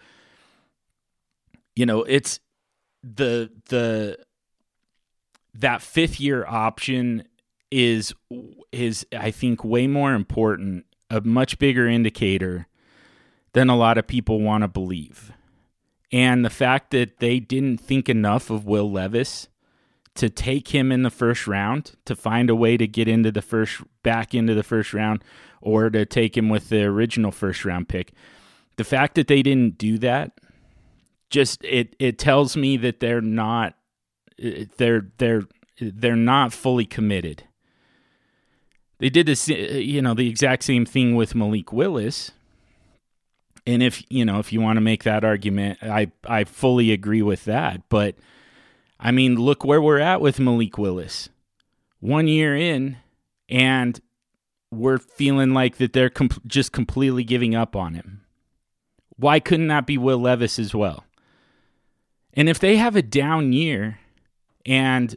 you 1.76 1.86
know, 1.86 2.04
it's 2.04 2.40
the 3.04 3.52
the 3.70 4.18
that 5.54 5.82
fifth 5.82 6.20
year 6.20 6.46
option 6.48 7.24
is 7.72 8.14
is 8.72 9.06
I 9.16 9.32
think 9.32 9.64
way 9.64 9.88
more 9.88 10.14
important, 10.14 10.86
a 11.10 11.22
much 11.22 11.60
bigger 11.60 11.88
indicator 11.88 12.68
than 13.54 13.70
a 13.70 13.76
lot 13.76 13.98
of 13.98 14.08
people 14.08 14.42
want 14.42 14.64
to 14.64 14.68
believe. 14.68 15.32
And 16.12 16.44
the 16.44 16.50
fact 16.50 16.92
that 16.92 17.20
they 17.20 17.40
didn't 17.40 17.80
think 17.80 18.10
enough 18.10 18.50
of 18.50 18.66
Will 18.66 18.92
Levis 18.92 19.48
to 20.16 20.30
take 20.30 20.70
him 20.70 20.92
in 20.92 21.04
the 21.04 21.10
first 21.10 21.48
round, 21.48 21.96
to 22.06 22.16
find 22.16 22.50
a 22.50 22.56
way 22.56 22.78
to 22.78 22.88
get 22.88 23.08
into 23.08 23.32
the 23.32 23.42
first 23.42 23.82
back 24.04 24.34
into 24.34 24.54
the 24.54 24.64
first 24.64 24.94
round 24.94 25.24
or 25.62 25.90
to 25.90 26.06
take 26.06 26.36
him 26.36 26.50
with 26.50 26.70
the 26.70 26.84
original 26.84 27.32
first 27.32 27.64
round 27.64 27.88
pick. 27.88 28.12
The 28.78 28.84
fact 28.84 29.16
that 29.16 29.28
they 29.28 29.44
didn't 29.44 29.78
do 29.78 29.98
that 30.00 30.32
just 31.30 31.64
it 31.64 31.96
it 32.00 32.18
tells 32.18 32.58
me 32.58 32.78
that 32.78 33.00
they're 33.00 33.22
not 33.22 33.76
they're 34.78 35.08
they're 35.18 35.44
they're 35.80 36.16
not 36.16 36.54
fully 36.54 36.86
committed. 36.86 37.44
They 39.00 39.10
did 39.10 39.28
this 39.28 39.48
you 39.48 40.02
know 40.02 40.14
the 40.14 40.30
exact 40.30 40.64
same 40.64 40.86
thing 40.86 41.16
with 41.16 41.36
Malik 41.36 41.72
Willis. 41.72 42.32
And 43.66 43.84
if 43.84 44.04
you 44.10 44.26
know 44.26 44.40
if 44.40 44.52
you 44.52 44.62
want 44.62 44.78
to 44.78 44.82
make 44.82 45.04
that 45.04 45.24
argument 45.24 45.78
i 45.82 46.12
i 46.26 46.44
fully 46.44 46.92
agree 46.92 47.22
with 47.22 47.46
that. 47.46 47.88
But 47.90 48.16
i 49.00 49.12
mean 49.12 49.36
look 49.36 49.64
where 49.64 49.82
we're 49.82 50.00
at 50.00 50.22
with 50.22 50.40
malik 50.40 50.78
willis. 50.78 51.30
One 52.00 52.28
year 52.28 52.56
in 52.56 52.98
and 53.48 54.00
we're 54.72 54.98
feeling 54.98 55.54
like 55.54 55.78
that 55.78 55.94
they're 55.94 56.10
com- 56.10 56.30
just 56.48 56.72
completely 56.72 57.24
giving 57.24 57.54
up 57.56 57.76
on 57.76 57.94
him. 57.94 58.22
Why 59.18 59.40
couldn't 59.40 59.68
that 59.68 59.86
be 59.86 59.98
will 59.98 60.20
levis 60.20 60.58
as 60.58 60.74
well 60.74 61.04
and 62.40 62.50
if 62.50 62.58
they 62.58 62.78
have 62.78 62.96
a 62.96 63.02
down 63.02 63.54
year 63.54 64.00
and 64.66 65.16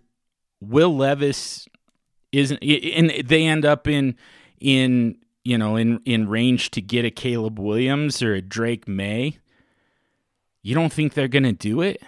will 0.61 0.95
levis 0.95 1.67
isn't 2.33 2.63
and 2.63 3.11
they 3.25 3.47
end 3.47 3.65
up 3.65 3.89
in 3.89 4.17
in 4.61 5.17
you 5.45 5.59
know, 5.59 5.77
in 5.77 6.01
in 6.05 6.29
range 6.29 6.71
to 6.73 6.81
get 6.81 7.05
a 7.05 7.11
Caleb 7.11 7.59
Williams 7.59 8.23
or 8.23 8.35
a 8.35 8.43
Drake 8.43 8.87
Maye, 8.87 9.39
you 10.63 10.75
don't 10.75 10.93
think 10.93 11.15
they're 11.15 11.29
going 11.29 11.43
to 11.43 11.53
do 11.53 11.81
it? 11.81 12.03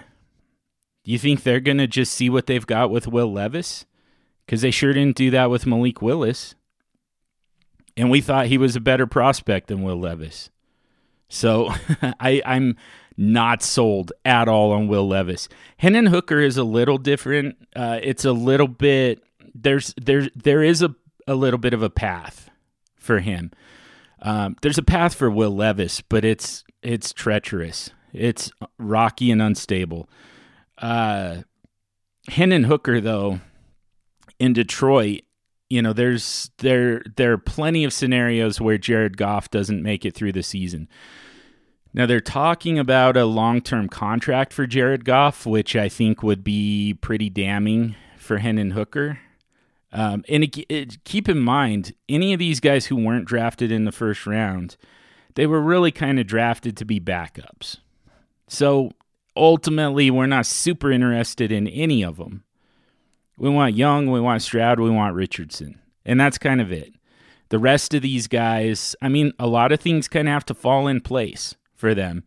You 1.04 1.18
think 1.18 1.42
they're 1.42 1.60
going 1.60 1.78
to 1.78 1.86
just 1.86 2.12
see 2.12 2.30
what 2.30 2.46
they've 2.46 2.66
got 2.66 2.90
with 2.90 3.08
Will 3.08 3.32
Levis? 3.32 3.84
Because 4.46 4.62
they 4.62 4.70
sure 4.70 4.92
didn't 4.92 5.16
do 5.16 5.30
that 5.32 5.50
with 5.50 5.66
Malik 5.66 6.00
Willis. 6.00 6.54
And 7.96 8.10
we 8.10 8.20
thought 8.20 8.46
he 8.46 8.58
was 8.58 8.76
a 8.76 8.80
better 8.80 9.06
prospect 9.06 9.68
than 9.68 9.82
Will 9.82 9.98
Levis. 9.98 10.50
So 11.28 11.70
I, 12.02 12.42
I'm 12.44 12.76
not 13.16 13.62
sold 13.62 14.12
at 14.24 14.48
all 14.48 14.72
on 14.72 14.88
Will 14.88 15.06
Levis. 15.06 15.48
Hendon 15.78 16.06
Hooker 16.06 16.40
is 16.40 16.56
a 16.56 16.64
little 16.64 16.98
different. 16.98 17.56
Uh, 17.76 18.00
it's 18.02 18.24
a 18.24 18.32
little 18.32 18.68
bit 18.68 19.22
there's 19.54 19.94
there 20.00 20.28
there 20.34 20.62
is 20.62 20.82
a, 20.82 20.94
a 21.26 21.34
little 21.34 21.58
bit 21.58 21.72
of 21.72 21.82
a 21.82 21.90
path 21.90 22.50
for 22.96 23.20
him. 23.20 23.52
Um, 24.20 24.56
there's 24.62 24.78
a 24.78 24.82
path 24.82 25.14
for 25.14 25.30
Will 25.30 25.54
Levis, 25.54 26.00
but 26.00 26.24
it's 26.24 26.64
it's 26.82 27.12
treacherous. 27.12 27.90
It's 28.12 28.50
rocky 28.78 29.30
and 29.30 29.42
unstable. 29.42 30.08
Uh, 30.78 31.42
Hendon 32.28 32.64
Hooker, 32.64 33.00
though, 33.00 33.40
in 34.38 34.52
Detroit, 34.52 35.22
you 35.68 35.82
know, 35.82 35.92
there's 35.92 36.50
there 36.58 37.02
there 37.16 37.32
are 37.32 37.38
plenty 37.38 37.84
of 37.84 37.92
scenarios 37.92 38.60
where 38.60 38.78
Jared 38.78 39.16
Goff 39.16 39.50
doesn't 39.50 39.82
make 39.82 40.04
it 40.04 40.14
through 40.14 40.32
the 40.32 40.42
season. 40.42 40.88
Now 41.96 42.06
they're 42.06 42.20
talking 42.20 42.76
about 42.76 43.16
a 43.16 43.24
long-term 43.24 43.88
contract 43.88 44.52
for 44.52 44.66
Jared 44.66 45.04
Goff, 45.04 45.46
which 45.46 45.76
I 45.76 45.88
think 45.88 46.24
would 46.24 46.42
be 46.42 46.98
pretty 47.00 47.30
damning 47.30 47.94
for 48.18 48.38
Hendon 48.38 48.72
Hooker. 48.72 49.20
Um, 49.92 50.24
and 50.28 50.42
it, 50.42 50.66
it, 50.68 51.04
keep 51.04 51.28
in 51.28 51.38
mind, 51.38 51.94
any 52.08 52.32
of 52.32 52.40
these 52.40 52.58
guys 52.58 52.86
who 52.86 52.96
weren't 52.96 53.26
drafted 53.26 53.70
in 53.70 53.84
the 53.84 53.92
first 53.92 54.26
round, 54.26 54.76
they 55.36 55.46
were 55.46 55.60
really 55.60 55.92
kind 55.92 56.18
of 56.18 56.26
drafted 56.26 56.76
to 56.78 56.84
be 56.84 56.98
backups. 56.98 57.76
So 58.48 58.90
ultimately, 59.36 60.10
we're 60.10 60.26
not 60.26 60.46
super 60.46 60.90
interested 60.90 61.52
in 61.52 61.68
any 61.68 62.02
of 62.02 62.16
them. 62.16 62.42
We 63.38 63.50
want 63.50 63.76
Young, 63.76 64.10
we 64.10 64.20
want 64.20 64.42
Stroud, 64.42 64.80
we 64.80 64.90
want 64.90 65.14
Richardson. 65.14 65.78
And 66.04 66.18
that's 66.18 66.38
kind 66.38 66.60
of 66.60 66.72
it. 66.72 66.92
The 67.50 67.58
rest 67.60 67.94
of 67.94 68.02
these 68.02 68.26
guys, 68.26 68.96
I 69.00 69.08
mean, 69.08 69.32
a 69.38 69.46
lot 69.46 69.70
of 69.70 69.78
things 69.78 70.08
kind 70.08 70.26
of 70.26 70.32
have 70.32 70.46
to 70.46 70.54
fall 70.54 70.88
in 70.88 71.00
place 71.00 71.54
for 71.74 71.94
them. 71.94 72.24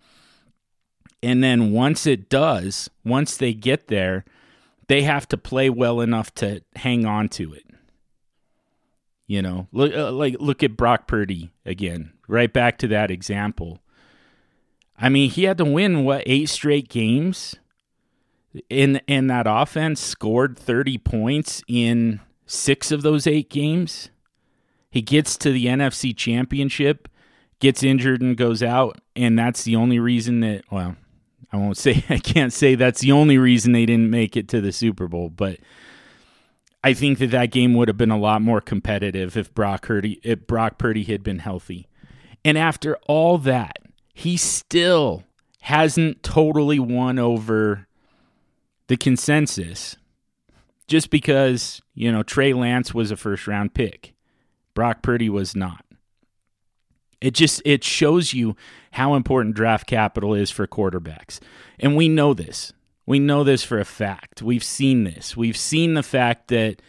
And 1.24 1.44
then 1.44 1.72
once 1.72 2.06
it 2.06 2.30
does, 2.30 2.90
once 3.04 3.38
they 3.38 3.54
get 3.54 3.88
there, 3.88 4.24
they 4.88 5.02
have 5.02 5.28
to 5.30 5.38
play 5.38 5.70
well 5.70 6.02
enough 6.02 6.34
to 6.36 6.62
hang 6.76 7.06
on 7.06 7.30
to 7.30 7.54
it. 7.54 7.64
You 9.26 9.42
know, 9.42 9.68
look 9.74 9.94
uh, 9.94 10.12
like 10.12 10.38
look 10.40 10.64
at 10.64 10.78
Brock 10.78 11.06
Purdy 11.06 11.52
again. 11.66 12.14
Right 12.30 12.52
back 12.52 12.78
to 12.80 12.88
that 12.88 13.12
example. 13.12 13.80
I 14.98 15.10
mean, 15.10 15.30
he 15.30 15.44
had 15.44 15.58
to 15.58 15.66
win 15.66 16.06
what 16.06 16.24
eight 16.26 16.48
straight 16.48 16.88
games 16.88 17.56
in 18.70 19.02
in 19.06 19.28
that 19.28 19.46
offense. 19.46 20.00
Scored 20.00 20.58
thirty 20.58 20.98
points 20.98 21.62
in 21.68 22.22
six 22.46 22.90
of 22.90 23.02
those 23.02 23.28
eight 23.28 23.50
games. 23.50 24.10
He 24.90 25.02
gets 25.02 25.38
to 25.40 25.52
the 25.52 25.66
NFC 25.66 26.16
Championship, 26.16 27.10
gets 27.60 27.84
injured 27.84 28.22
and 28.22 28.38
goes 28.38 28.62
out, 28.64 29.00
and 29.16 29.38
that's 29.38 29.64
the 29.64 29.76
only 29.76 30.00
reason 30.00 30.42
that 30.42 30.64
well, 30.72 30.96
I 31.52 31.58
won't 31.58 31.78
say 31.86 32.04
I 32.10 32.18
can't 32.18 32.54
say 32.54 32.76
that's 32.76 33.02
the 33.02 33.12
only 33.12 33.38
reason 33.38 33.72
they 33.72 33.86
didn't 33.86 34.10
make 34.10 34.38
it 34.38 34.48
to 34.50 34.62
the 34.62 34.72
Super 34.72 35.08
Bowl, 35.08 35.30
but 35.30 35.60
I 36.84 36.94
think 36.94 37.20
that 37.20 37.32
that 37.32 37.52
game 37.52 37.74
would 37.74 37.88
have 37.88 37.98
been 37.98 38.12
a 38.12 38.20
lot 38.20 38.42
more 38.42 38.62
competitive 38.62 39.36
if 39.36 39.54
Brock 39.54 39.84
Purdy 39.84 40.20
if 40.24 40.46
Brock 40.48 40.78
Purdy 40.78 41.04
had 41.04 41.24
been 41.24 41.40
healthy. 41.40 41.88
And 42.46 42.58
after 42.58 42.98
all 43.08 43.38
that, 43.40 43.78
he 44.14 44.38
still 44.38 45.24
hasn't 45.62 46.24
totally 46.24 46.80
won 46.80 47.20
over 47.20 47.88
the 48.88 48.96
consensus. 48.96 49.98
just 50.88 51.10
because, 51.10 51.82
you 51.94 52.12
know, 52.12 52.24
Trey 52.24 52.54
Lance 52.54 52.94
was 52.94 53.12
a 53.12 53.18
first 53.18 53.48
round 53.48 53.74
pick. 53.74 54.14
Brock 54.74 55.02
Purdy 55.02 55.30
was 55.30 55.56
not. 55.56 55.84
It 57.20 57.34
just 57.34 57.62
it 57.66 57.84
shows 57.84 58.34
you 58.34 58.56
how 58.92 59.16
important 59.16 59.56
draft 59.56 59.88
capital 59.88 60.34
is 60.34 60.52
for 60.52 60.68
quarterbacks. 60.68 61.40
And 61.80 61.96
we 61.96 62.10
know 62.10 62.34
this. 62.34 62.74
We 63.06 63.20
know 63.20 63.44
this 63.44 63.64
for 63.64 63.80
a 63.80 63.86
fact. 63.86 64.42
We've 64.42 64.64
seen 64.64 65.04
this. 65.04 65.36
We've 65.38 65.58
seen 65.58 65.94
the 65.94 66.04
fact 66.04 66.50
that 66.50 66.82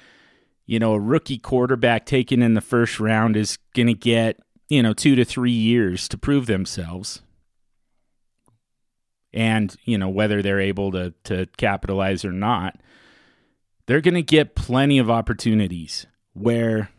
you 0.68 0.78
know, 0.78 0.92
a 0.92 1.00
rookie 1.00 1.38
quarterback 1.38 2.04
taken 2.04 2.42
in 2.42 2.52
the 2.52 2.60
first 2.60 3.00
round 3.00 3.36
is 3.36 3.56
going 3.74 3.86
to 3.86 3.94
get, 3.94 4.38
you 4.68 4.82
know, 4.82 4.92
2 4.92 5.16
to 5.16 5.24
3 5.24 5.50
years 5.50 6.06
to 6.08 6.18
prove 6.18 6.44
themselves. 6.44 7.22
And, 9.32 9.74
you 9.84 9.96
know, 9.96 10.10
whether 10.10 10.42
they're 10.42 10.60
able 10.60 10.92
to 10.92 11.14
to 11.24 11.46
capitalize 11.56 12.22
or 12.24 12.32
not, 12.32 12.78
they're 13.86 14.02
going 14.02 14.14
to 14.14 14.22
get 14.22 14.54
plenty 14.54 14.98
of 14.98 15.10
opportunities 15.10 16.06
where 16.34 16.90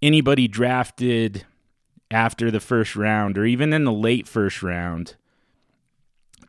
anybody 0.00 0.48
drafted 0.48 1.44
after 2.10 2.50
the 2.50 2.60
first 2.60 2.96
round 2.96 3.36
or 3.36 3.44
even 3.44 3.72
in 3.72 3.84
the 3.84 3.92
late 3.92 4.26
first 4.26 4.62
round, 4.62 5.16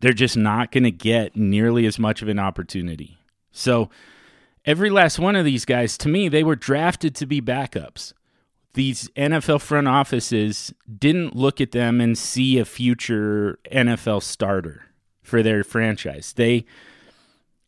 they're 0.02 0.14
just 0.14 0.38
not 0.38 0.72
going 0.72 0.84
to 0.84 0.92
get 0.92 1.36
nearly 1.36 1.86
as 1.86 2.00
much 2.00 2.22
of 2.22 2.28
an 2.28 2.40
opportunity. 2.40 3.18
So, 3.52 3.90
every 4.66 4.90
last 4.90 5.20
one 5.20 5.36
of 5.36 5.46
these 5.46 5.66
guys, 5.66 5.98
to 6.00 6.10
me, 6.10 6.30
they 6.30 6.44
were 6.44 6.56
drafted 6.56 7.16
to 7.16 7.26
be 7.26 7.42
backups. 7.42 8.14
These 8.74 9.10
NFL 9.10 9.62
front 9.62 9.88
offices 9.88 10.74
didn't 10.98 11.36
look 11.36 11.60
at 11.60 11.72
them 11.72 12.00
and 12.00 12.18
see 12.18 12.60
a 12.60 12.66
future 12.66 13.60
NFL 13.72 14.24
starter 14.24 14.86
for 15.24 15.44
their 15.44 15.64
franchise. 15.64 16.34
They 16.34 16.66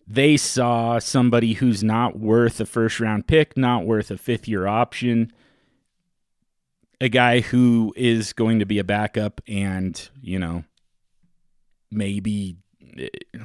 they 0.08 0.36
saw 0.36 1.00
somebody 1.00 1.54
who's 1.54 1.84
not 1.84 2.20
worth 2.20 2.60
a 2.60 2.66
first 2.66 3.00
round 3.00 3.28
pick, 3.28 3.56
not 3.58 3.86
worth 3.86 4.12
a 4.12 4.18
fifth 4.18 4.48
year 4.48 4.68
option, 4.68 5.32
a 7.02 7.10
guy 7.10 7.40
who 7.42 7.94
is 7.98 8.32
going 8.32 8.60
to 8.60 8.66
be 8.66 8.78
a 8.78 8.84
backup 8.84 9.42
and, 9.48 10.10
you 10.22 10.38
know, 10.38 10.64
maybe 11.90 12.56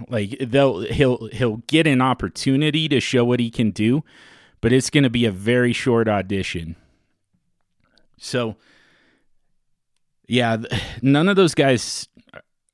like 0.09 0.37
they'll 0.41 0.81
he'll 0.81 1.29
he'll 1.33 1.63
get 1.67 1.87
an 1.87 2.03
opportunity 2.03 2.89
to 2.89 3.01
show 3.01 3.25
what 3.25 3.41
he 3.41 3.51
can 3.51 3.71
do, 3.71 4.05
but 4.61 4.73
it's 4.73 4.91
going 4.91 5.05
to 5.05 5.11
be 5.11 5.25
a 5.25 5.31
very 5.31 5.73
short 5.73 6.07
audition. 6.07 6.77
So 8.19 8.57
yeah, 10.29 10.59
none 11.01 11.29
of 11.29 11.37
those 11.37 11.55
guys 11.55 12.09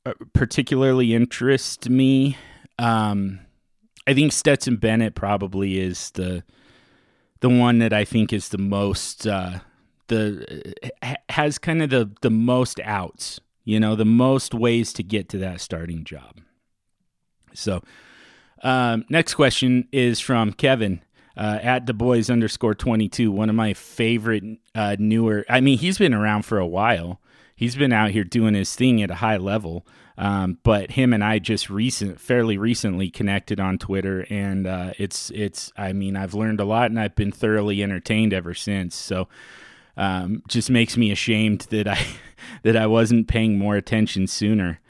uh, 0.05 0.15
particularly 0.33 1.15
interest 1.15 1.89
me. 1.89 2.37
Um, 2.79 3.39
I 4.07 4.15
think 4.15 4.33
Stetson 4.33 4.77
Bennett 4.77 5.15
probably 5.15 5.79
is 5.79 6.11
the 6.11 6.43
the 7.41 7.49
one 7.49 7.79
that 7.79 7.93
I 7.93 8.05
think 8.05 8.33
is 8.33 8.49
the 8.49 8.59
most 8.59 9.29
uh, 9.29 9.61
the 10.13 10.75
has 11.29 11.59
kind 11.59 11.83
of 11.83 11.91
the 11.91 12.11
the 12.21 12.31
most 12.31 12.81
outs. 12.81 13.41
You 13.65 13.79
know, 13.79 13.95
the 13.95 14.05
most 14.05 14.55
ways 14.55 14.93
to 14.95 15.05
get 15.05 15.29
to 15.31 15.39
that 15.39 15.61
starting 15.61 16.05
job. 16.05 16.41
So, 17.55 17.83
um, 18.63 19.05
next 19.09 19.35
question 19.35 19.87
is 19.93 20.19
from 20.19 20.53
Kevin 20.53 21.01
uh, 21.37 21.61
at 21.63 21.87
the 21.87 21.95
boys 21.95 22.29
underscore 22.29 22.75
22. 22.75 23.31
One 23.31 23.49
of 23.49 23.55
my 23.55 23.73
favorite 23.73 24.43
uh, 24.75 24.97
newer, 24.99 25.45
I 25.49 25.61
mean, 25.61 25.79
he's 25.79 25.99
been 25.99 26.15
around 26.15 26.43
for 26.43 26.59
a 26.59 26.67
while. 26.67 27.21
He's 27.55 27.77
been 27.77 27.93
out 27.93 28.11
here 28.11 28.25
doing 28.25 28.55
his 28.55 28.75
thing 28.75 29.01
at 29.01 29.13
a 29.13 29.17
high 29.17 29.37
level. 29.37 29.87
Um, 30.19 30.59
but 30.63 30.93
him 30.93 31.13
and 31.13 31.25
I 31.25 31.39
just 31.39 31.71
recent, 31.71 32.21
fairly 32.21 32.59
recently 32.59 33.11
connected 33.11 33.59
on 33.59 33.79
Twitter, 33.79 34.27
and 34.29 34.67
uh, 34.67 34.93
it's 34.99 35.31
it's. 35.31 35.73
I 35.77 35.95
mean, 35.95 36.17
I've 36.17 36.35
learned 36.35 36.61
a 36.61 36.67
lot, 36.67 36.91
and 36.91 37.01
I've 37.01 37.17
been 37.17 37.33
thoroughly 37.33 37.83
entertained 37.83 38.35
ever 38.35 38.53
since. 38.53 38.95
So, 38.95 39.29
um, 39.97 40.43
just 40.49 40.71
makes 40.71 40.97
me 40.97 41.11
ashamed 41.11 41.63
that 41.71 41.87
I 41.87 42.05
that 42.63 42.77
I 42.77 42.87
wasn't 42.87 43.29
paying 43.29 43.59
more 43.59 43.77
attention 43.77 44.27
sooner. 44.27 44.81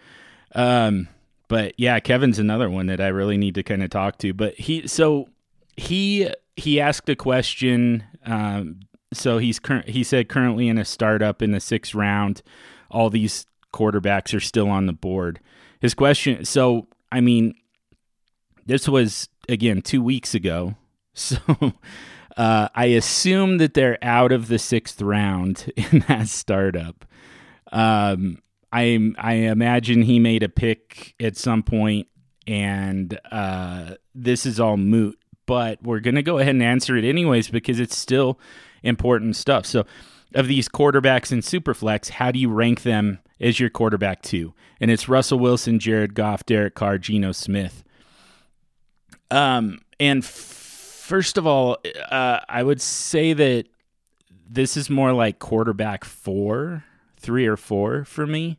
Um, 0.54 1.08
but 1.48 1.74
yeah, 1.76 2.00
Kevin's 2.00 2.38
another 2.38 2.70
one 2.70 2.86
that 2.86 3.00
I 3.00 3.08
really 3.08 3.36
need 3.36 3.54
to 3.56 3.62
kind 3.62 3.82
of 3.82 3.90
talk 3.90 4.18
to. 4.18 4.32
But 4.32 4.54
he 4.54 4.86
so 4.86 5.28
he 5.76 6.32
he 6.56 6.80
asked 6.80 7.08
a 7.08 7.16
question. 7.16 8.04
Um, 8.24 8.80
so 9.12 9.38
he's 9.38 9.58
current. 9.58 9.88
He 9.88 10.04
said 10.04 10.28
currently 10.28 10.68
in 10.68 10.78
a 10.78 10.84
startup 10.84 11.42
in 11.42 11.52
the 11.52 11.60
sixth 11.60 11.94
round, 11.94 12.42
all 12.90 13.10
these 13.10 13.46
quarterbacks 13.72 14.34
are 14.34 14.40
still 14.40 14.68
on 14.68 14.86
the 14.86 14.92
board. 14.92 15.40
His 15.80 15.94
question. 15.94 16.44
So 16.44 16.86
I 17.10 17.20
mean, 17.20 17.54
this 18.64 18.88
was 18.88 19.28
again 19.48 19.82
two 19.82 20.02
weeks 20.02 20.34
ago. 20.34 20.74
So 21.14 21.36
uh, 22.36 22.68
I 22.74 22.86
assume 22.86 23.58
that 23.58 23.74
they're 23.74 23.98
out 24.02 24.32
of 24.32 24.48
the 24.48 24.58
sixth 24.58 25.00
round 25.02 25.72
in 25.76 26.04
that 26.08 26.28
startup. 26.28 27.04
Um, 27.70 28.38
I 28.72 29.12
I 29.18 29.34
imagine 29.34 30.02
he 30.02 30.18
made 30.18 30.42
a 30.42 30.48
pick 30.48 31.14
at 31.20 31.36
some 31.36 31.62
point, 31.62 32.08
and 32.46 33.18
uh, 33.30 33.94
this 34.14 34.46
is 34.46 34.58
all 34.60 34.76
moot. 34.76 35.18
But 35.46 35.82
we're 35.82 36.00
gonna 36.00 36.22
go 36.22 36.38
ahead 36.38 36.54
and 36.54 36.62
answer 36.62 36.96
it 36.96 37.04
anyways 37.04 37.48
because 37.48 37.80
it's 37.80 37.96
still 37.96 38.38
important 38.82 39.36
stuff. 39.36 39.66
So, 39.66 39.84
of 40.34 40.48
these 40.48 40.68
quarterbacks 40.68 41.32
in 41.32 41.40
Superflex, 41.40 42.08
how 42.10 42.30
do 42.30 42.38
you 42.38 42.48
rank 42.50 42.82
them 42.82 43.18
as 43.40 43.60
your 43.60 43.68
quarterback 43.68 44.22
two? 44.22 44.54
And 44.80 44.90
it's 44.90 45.08
Russell 45.08 45.38
Wilson, 45.38 45.78
Jared 45.78 46.14
Goff, 46.14 46.46
Derek 46.46 46.74
Carr, 46.74 46.98
Geno 46.98 47.32
Smith. 47.32 47.84
Um, 49.30 49.80
and 49.98 50.22
f- 50.22 50.61
first 51.02 51.36
of 51.36 51.46
all, 51.46 51.78
uh, 52.10 52.38
I 52.48 52.62
would 52.62 52.80
say 52.80 53.32
that 53.32 53.66
this 54.48 54.76
is 54.76 54.88
more 54.88 55.12
like 55.12 55.40
quarterback 55.40 56.04
four, 56.04 56.84
three 57.16 57.46
or 57.46 57.56
four 57.56 58.04
for 58.04 58.26
me. 58.26 58.58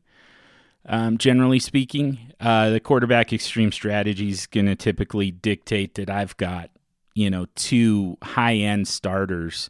Um, 0.85 1.17
generally 1.17 1.59
speaking, 1.59 2.33
uh, 2.41 2.69
the 2.69 2.81
quarterback 2.81 3.31
extreme 3.31 3.71
strategy 3.71 4.29
is 4.29 4.47
going 4.47 4.65
to 4.65 4.75
typically 4.75 5.31
dictate 5.31 5.95
that 5.95 6.09
I've 6.09 6.35
got, 6.35 6.69
you 7.13 7.29
know, 7.29 7.45
two 7.55 8.17
high 8.21 8.55
end 8.55 8.89
starters 8.89 9.69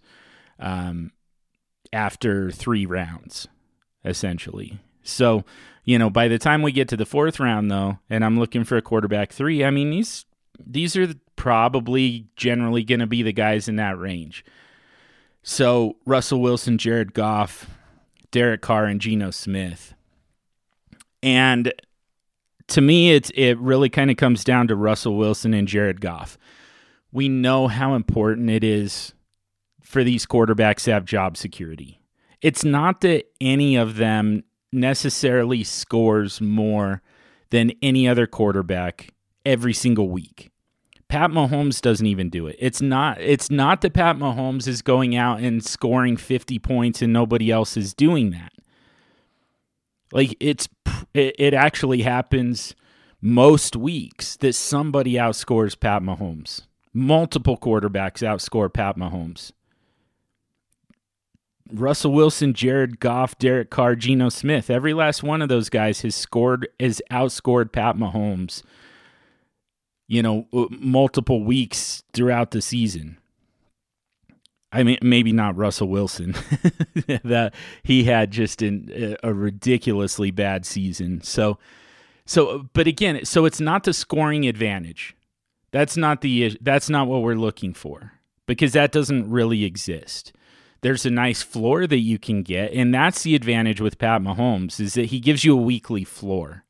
um, 0.59 1.11
after 1.91 2.49
three 2.49 2.87
rounds, 2.87 3.47
essentially. 4.03 4.79
So, 5.03 5.43
you 5.83 5.99
know, 5.99 6.09
by 6.09 6.27
the 6.27 6.39
time 6.39 6.63
we 6.63 6.71
get 6.71 6.87
to 6.89 6.97
the 6.97 7.05
fourth 7.05 7.39
round, 7.39 7.69
though, 7.69 7.99
and 8.09 8.25
I'm 8.25 8.39
looking 8.39 8.63
for 8.63 8.77
a 8.77 8.81
quarterback 8.81 9.31
three, 9.31 9.63
I 9.63 9.69
mean, 9.69 9.91
these 9.91 10.25
these 10.65 10.95
are 10.95 11.13
probably 11.43 12.25
generally 12.37 12.85
going 12.85 13.01
to 13.01 13.05
be 13.05 13.21
the 13.21 13.33
guys 13.33 13.67
in 13.67 13.75
that 13.75 13.99
range. 13.99 14.45
So, 15.41 15.97
Russell 16.05 16.39
Wilson, 16.39 16.77
Jared 16.77 17.13
Goff, 17.13 17.69
Derek 18.31 18.61
Carr, 18.61 18.85
and 18.85 19.01
Geno 19.01 19.29
Smith. 19.29 19.93
And 21.21 21.73
to 22.67 22.79
me, 22.79 23.11
it's 23.11 23.29
it 23.35 23.59
really 23.59 23.89
kind 23.89 24.09
of 24.09 24.15
comes 24.15 24.45
down 24.45 24.69
to 24.69 24.75
Russell 24.77 25.17
Wilson 25.17 25.53
and 25.53 25.67
Jared 25.67 25.99
Goff. 25.99 26.37
We 27.11 27.27
know 27.27 27.67
how 27.67 27.93
important 27.93 28.49
it 28.49 28.63
is 28.63 29.13
for 29.81 30.01
these 30.01 30.25
quarterbacks 30.25 30.85
to 30.85 30.93
have 30.93 31.03
job 31.03 31.35
security. 31.35 31.99
It's 32.41 32.63
not 32.63 33.01
that 33.01 33.25
any 33.41 33.75
of 33.75 33.97
them 33.97 34.45
necessarily 34.71 35.65
scores 35.65 36.39
more 36.39 37.01
than 37.49 37.73
any 37.81 38.07
other 38.07 38.27
quarterback 38.27 39.13
every 39.45 39.73
single 39.73 40.07
week. 40.07 40.52
Pat 41.13 41.29
Mahomes 41.29 41.79
doesn't 41.79 42.07
even 42.07 42.31
do 42.31 42.47
it. 42.47 42.55
It's 42.57 42.81
not 42.81 43.21
it's 43.21 43.51
not 43.51 43.81
that 43.81 43.93
Pat 43.93 44.17
Mahomes 44.17 44.67
is 44.67 44.81
going 44.81 45.15
out 45.15 45.41
and 45.41 45.63
scoring 45.63 46.17
50 46.17 46.57
points 46.57 47.03
and 47.03 47.13
nobody 47.13 47.51
else 47.51 47.77
is 47.77 47.93
doing 47.93 48.31
that. 48.31 48.51
Like 50.11 50.35
it's 50.39 50.67
it, 51.13 51.53
actually 51.53 52.01
happens 52.01 52.73
most 53.21 53.75
weeks 53.75 54.37
that 54.37 54.53
somebody 54.53 55.13
outscores 55.13 55.79
Pat 55.79 56.01
Mahomes. 56.01 56.63
Multiple 56.95 57.59
quarterbacks 57.59 58.23
outscore 58.27 58.73
Pat 58.73 58.97
Mahomes. 58.97 59.51
Russell 61.71 62.11
Wilson, 62.11 62.55
Jared 62.55 62.99
Goff, 62.99 63.37
Derek 63.37 63.69
Carr, 63.69 63.95
Geno 63.95 64.29
Smith. 64.29 64.71
Every 64.71 64.95
last 64.95 65.21
one 65.21 65.43
of 65.43 65.49
those 65.49 65.69
guys 65.69 66.01
has 66.01 66.15
scored, 66.15 66.67
has 66.79 67.03
outscored 67.11 67.71
Pat 67.71 67.97
Mahomes, 67.97 68.63
you 70.07 70.21
know, 70.21 70.47
uh, 70.53 70.65
multiple 70.69 71.43
weeks 71.43 72.03
throughout 72.13 72.51
the 72.51 72.61
season. 72.61 73.17
I 74.71 74.81
mean, 74.81 74.97
maybe 75.03 75.31
not 75.31 75.55
Russell 75.55 75.87
Wilson. 75.87 76.31
that 77.23 77.53
he 77.83 78.05
had 78.05 78.31
just 78.31 78.61
an, 78.61 79.15
a 79.21 79.33
ridiculously 79.33 80.31
bad 80.31 80.65
season. 80.65 81.21
So, 81.21 81.59
so, 82.25 82.67
but 82.73 82.87
again, 82.87 83.23
so 83.23 83.45
it's 83.45 83.61
not 83.61 83.83
the 83.83 83.93
scoring 83.93 84.47
advantage. 84.47 85.15
That's 85.71 85.95
not 85.95 86.21
the. 86.21 86.57
That's 86.61 86.89
not 86.89 87.07
what 87.07 87.21
we're 87.21 87.35
looking 87.35 87.73
for 87.73 88.13
because 88.45 88.73
that 88.73 88.91
doesn't 88.91 89.29
really 89.29 89.63
exist. 89.63 90.33
There's 90.81 91.05
a 91.05 91.11
nice 91.11 91.41
floor 91.41 91.87
that 91.87 91.99
you 91.99 92.19
can 92.19 92.43
get, 92.43 92.73
and 92.73 92.93
that's 92.93 93.23
the 93.23 93.35
advantage 93.35 93.79
with 93.79 93.97
Pat 93.97 94.21
Mahomes 94.21 94.79
is 94.79 94.95
that 94.95 95.05
he 95.05 95.19
gives 95.19 95.43
you 95.43 95.53
a 95.57 95.61
weekly 95.61 96.03
floor. 96.03 96.65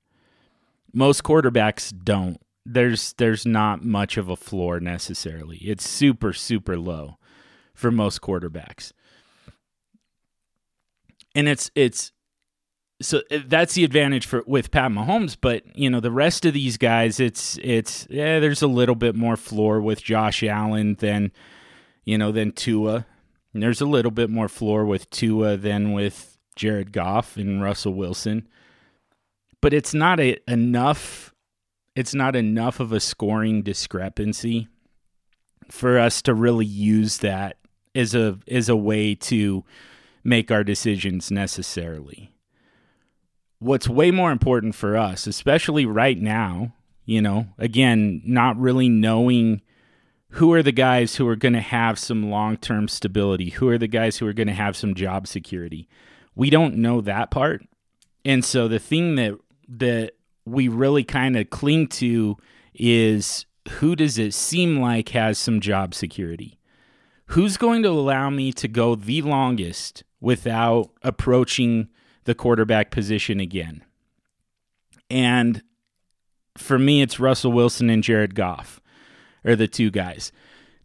Most 0.93 1.23
quarterbacks 1.23 1.91
don't, 2.03 2.39
there's 2.65 3.13
there's 3.13 3.45
not 3.45 3.83
much 3.83 4.17
of 4.17 4.29
a 4.29 4.35
floor 4.35 4.79
necessarily. 4.79 5.57
It's 5.57 5.87
super 5.87 6.33
super 6.33 6.77
low 6.77 7.17
for 7.73 7.91
most 7.91 8.21
quarterbacks. 8.21 8.91
And 11.35 11.47
it's 11.47 11.71
it's 11.75 12.11
so 13.01 13.21
uh, 13.31 13.39
that's 13.47 13.73
the 13.73 13.83
advantage 13.83 14.25
for 14.25 14.43
with 14.45 14.71
Pat 14.71 14.91
Mahomes, 14.91 15.35
but 15.39 15.63
you 15.75 15.89
know 15.89 15.99
the 15.99 16.11
rest 16.11 16.45
of 16.45 16.53
these 16.53 16.77
guys, 16.77 17.19
it's 17.19 17.59
it's 17.61 18.07
yeah, 18.09 18.39
there's 18.39 18.61
a 18.61 18.67
little 18.67 18.95
bit 18.95 19.15
more 19.15 19.35
floor 19.35 19.81
with 19.81 20.03
Josh 20.03 20.43
Allen 20.43 20.95
than 20.95 21.31
you 22.05 22.17
know 22.17 22.31
than 22.31 22.51
Tua. 22.51 23.05
And 23.53 23.61
there's 23.61 23.81
a 23.81 23.85
little 23.85 24.11
bit 24.11 24.31
more 24.31 24.47
floor 24.47 24.83
with 24.83 25.09
Tua 25.11 25.57
than 25.57 25.91
with 25.91 26.39
Jared 26.55 26.91
Goff 26.91 27.37
and 27.37 27.61
Russell 27.61 27.93
Wilson, 27.93 28.47
but 29.61 29.73
it's 29.73 29.93
not 29.93 30.19
a, 30.19 30.37
enough. 30.51 31.32
It's 31.95 32.13
not 32.13 32.35
enough 32.35 32.79
of 32.79 32.91
a 32.91 32.99
scoring 32.99 33.61
discrepancy 33.61 34.67
for 35.69 35.99
us 35.99 36.21
to 36.23 36.33
really 36.33 36.65
use 36.65 37.19
that 37.19 37.57
as 37.95 38.15
a 38.15 38.39
as 38.47 38.69
a 38.69 38.75
way 38.75 39.15
to 39.15 39.63
make 40.23 40.51
our 40.51 40.63
decisions 40.63 41.29
necessarily 41.29 42.33
what's 43.63 43.87
way 43.87 44.11
more 44.11 44.31
important 44.31 44.75
for 44.75 44.97
us, 44.97 45.25
especially 45.25 45.85
right 45.85 46.19
now, 46.19 46.73
you 47.05 47.21
know, 47.21 47.47
again, 47.57 48.21
not 48.25 48.57
really 48.57 48.89
knowing 48.89 49.61
who 50.29 50.51
are 50.51 50.63
the 50.63 50.71
guys 50.71 51.15
who 51.15 51.27
are 51.27 51.35
going 51.35 51.53
to 51.53 51.61
have 51.61 51.97
some 51.97 52.29
long 52.29 52.57
term 52.57 52.87
stability, 52.87 53.51
who 53.51 53.69
are 53.69 53.77
the 53.77 53.87
guys 53.87 54.17
who 54.17 54.27
are 54.27 54.33
going 54.33 54.47
to 54.47 54.53
have 54.53 54.75
some 54.75 54.93
job 54.93 55.27
security. 55.27 55.87
We 56.35 56.49
don't 56.49 56.75
know 56.75 57.01
that 57.01 57.31
part. 57.31 57.65
And 58.25 58.43
so 58.43 58.67
the 58.67 58.79
thing 58.79 59.15
that 59.15 59.37
that 59.69 60.13
we 60.45 60.67
really 60.67 61.03
kind 61.03 61.37
of 61.37 61.49
cling 61.49 61.87
to 61.87 62.37
is 62.73 63.45
who 63.69 63.95
does 63.95 64.17
it 64.17 64.33
seem 64.33 64.79
like 64.79 65.09
has 65.09 65.37
some 65.37 65.59
job 65.59 65.93
security? 65.93 66.59
Who's 67.27 67.57
going 67.57 67.83
to 67.83 67.89
allow 67.89 68.29
me 68.29 68.51
to 68.53 68.67
go 68.67 68.95
the 68.95 69.21
longest 69.21 70.03
without 70.19 70.89
approaching 71.01 71.89
the 72.23 72.35
quarterback 72.35 72.91
position 72.91 73.39
again. 73.39 73.83
And 75.09 75.61
for 76.57 76.79
me, 76.79 77.01
it's 77.01 77.19
Russell 77.19 77.51
Wilson 77.51 77.89
and 77.89 78.03
Jared 78.03 78.35
Goff 78.35 78.79
are 79.45 79.55
the 79.55 79.67
two 79.67 79.91
guys. 79.91 80.31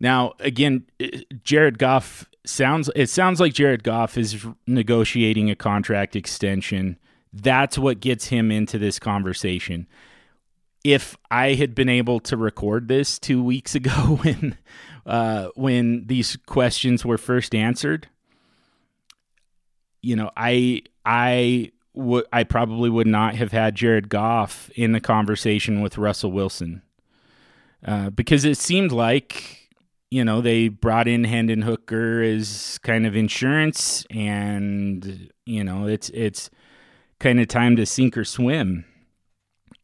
Now, 0.00 0.32
again, 0.40 0.86
eh, 1.00 1.22
Jared 1.44 1.78
Goff 1.78 2.28
sounds 2.44 2.90
it 2.96 3.08
sounds 3.08 3.40
like 3.40 3.52
Jared 3.52 3.84
Goff 3.84 4.16
is 4.16 4.46
negotiating 4.66 5.50
a 5.50 5.56
contract 5.56 6.16
extension. 6.16 6.98
That's 7.32 7.78
what 7.78 8.00
gets 8.00 8.26
him 8.26 8.50
into 8.50 8.78
this 8.78 8.98
conversation. 8.98 9.86
If 10.84 11.16
I 11.30 11.54
had 11.54 11.74
been 11.74 11.88
able 11.88 12.20
to 12.20 12.36
record 12.36 12.88
this 12.88 13.18
two 13.18 13.42
weeks 13.42 13.74
ago 13.74 13.90
when 14.22 14.56
uh, 15.06 15.48
when 15.54 16.06
these 16.06 16.36
questions 16.46 17.04
were 17.04 17.18
first 17.18 17.54
answered, 17.54 18.08
you 20.02 20.16
know, 20.16 20.30
I 20.36 20.82
I 21.04 21.72
would 21.94 22.26
I 22.32 22.44
probably 22.44 22.90
would 22.90 23.06
not 23.06 23.34
have 23.34 23.52
had 23.52 23.74
Jared 23.74 24.08
Goff 24.08 24.70
in 24.74 24.92
the 24.92 25.00
conversation 25.00 25.80
with 25.80 25.98
Russell 25.98 26.32
Wilson 26.32 26.82
uh, 27.84 28.10
because 28.10 28.44
it 28.44 28.56
seemed 28.56 28.92
like 28.92 29.70
you 30.10 30.24
know 30.24 30.40
they 30.40 30.68
brought 30.68 31.08
in 31.08 31.24
Hendon 31.24 31.62
Hooker 31.62 32.22
as 32.22 32.78
kind 32.82 33.06
of 33.06 33.16
insurance, 33.16 34.06
and 34.10 35.30
you 35.44 35.64
know 35.64 35.86
it's 35.86 36.08
it's 36.10 36.50
kind 37.20 37.40
of 37.40 37.48
time 37.48 37.76
to 37.76 37.86
sink 37.86 38.16
or 38.16 38.24
swim, 38.24 38.84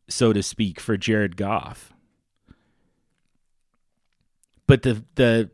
so 0.09 0.33
to 0.33 0.43
speak, 0.43 0.81
for 0.81 0.97
Jared 0.97 1.37
Goff. 1.37 1.93
But 4.67 4.83
the 4.83 5.05
the 5.15 5.51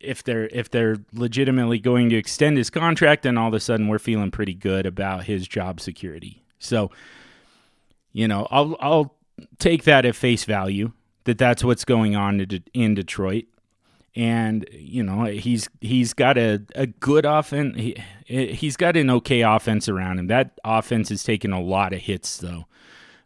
if 0.00 0.22
they're 0.22 0.46
if 0.48 0.70
they're 0.70 0.98
legitimately 1.12 1.78
going 1.78 2.10
to 2.10 2.16
extend 2.16 2.56
his 2.58 2.70
contract, 2.70 3.22
then 3.22 3.38
all 3.38 3.48
of 3.48 3.54
a 3.54 3.60
sudden 3.60 3.88
we're 3.88 3.98
feeling 3.98 4.30
pretty 4.30 4.54
good 4.54 4.86
about 4.86 5.24
his 5.24 5.48
job 5.48 5.80
security. 5.80 6.44
So, 6.58 6.90
you 8.12 8.28
know, 8.28 8.46
I'll 8.50 8.76
I'll 8.80 9.14
take 9.58 9.84
that 9.84 10.04
at 10.04 10.14
face 10.14 10.44
value 10.44 10.92
that 11.24 11.38
that's 11.38 11.64
what's 11.64 11.84
going 11.84 12.16
on 12.16 12.46
in 12.74 12.94
Detroit, 12.94 13.44
and 14.14 14.68
you 14.72 15.02
know 15.02 15.24
he's 15.24 15.68
he's 15.80 16.12
got 16.14 16.36
a, 16.38 16.62
a 16.74 16.86
good 16.86 17.24
offense. 17.24 17.76
He's 18.32 18.78
got 18.78 18.96
an 18.96 19.10
okay 19.10 19.42
offense 19.42 19.88
around 19.88 20.18
him. 20.18 20.26
That 20.28 20.58
offense 20.64 21.10
has 21.10 21.22
taken 21.22 21.52
a 21.52 21.60
lot 21.60 21.92
of 21.92 22.00
hits 22.00 22.38
though. 22.38 22.64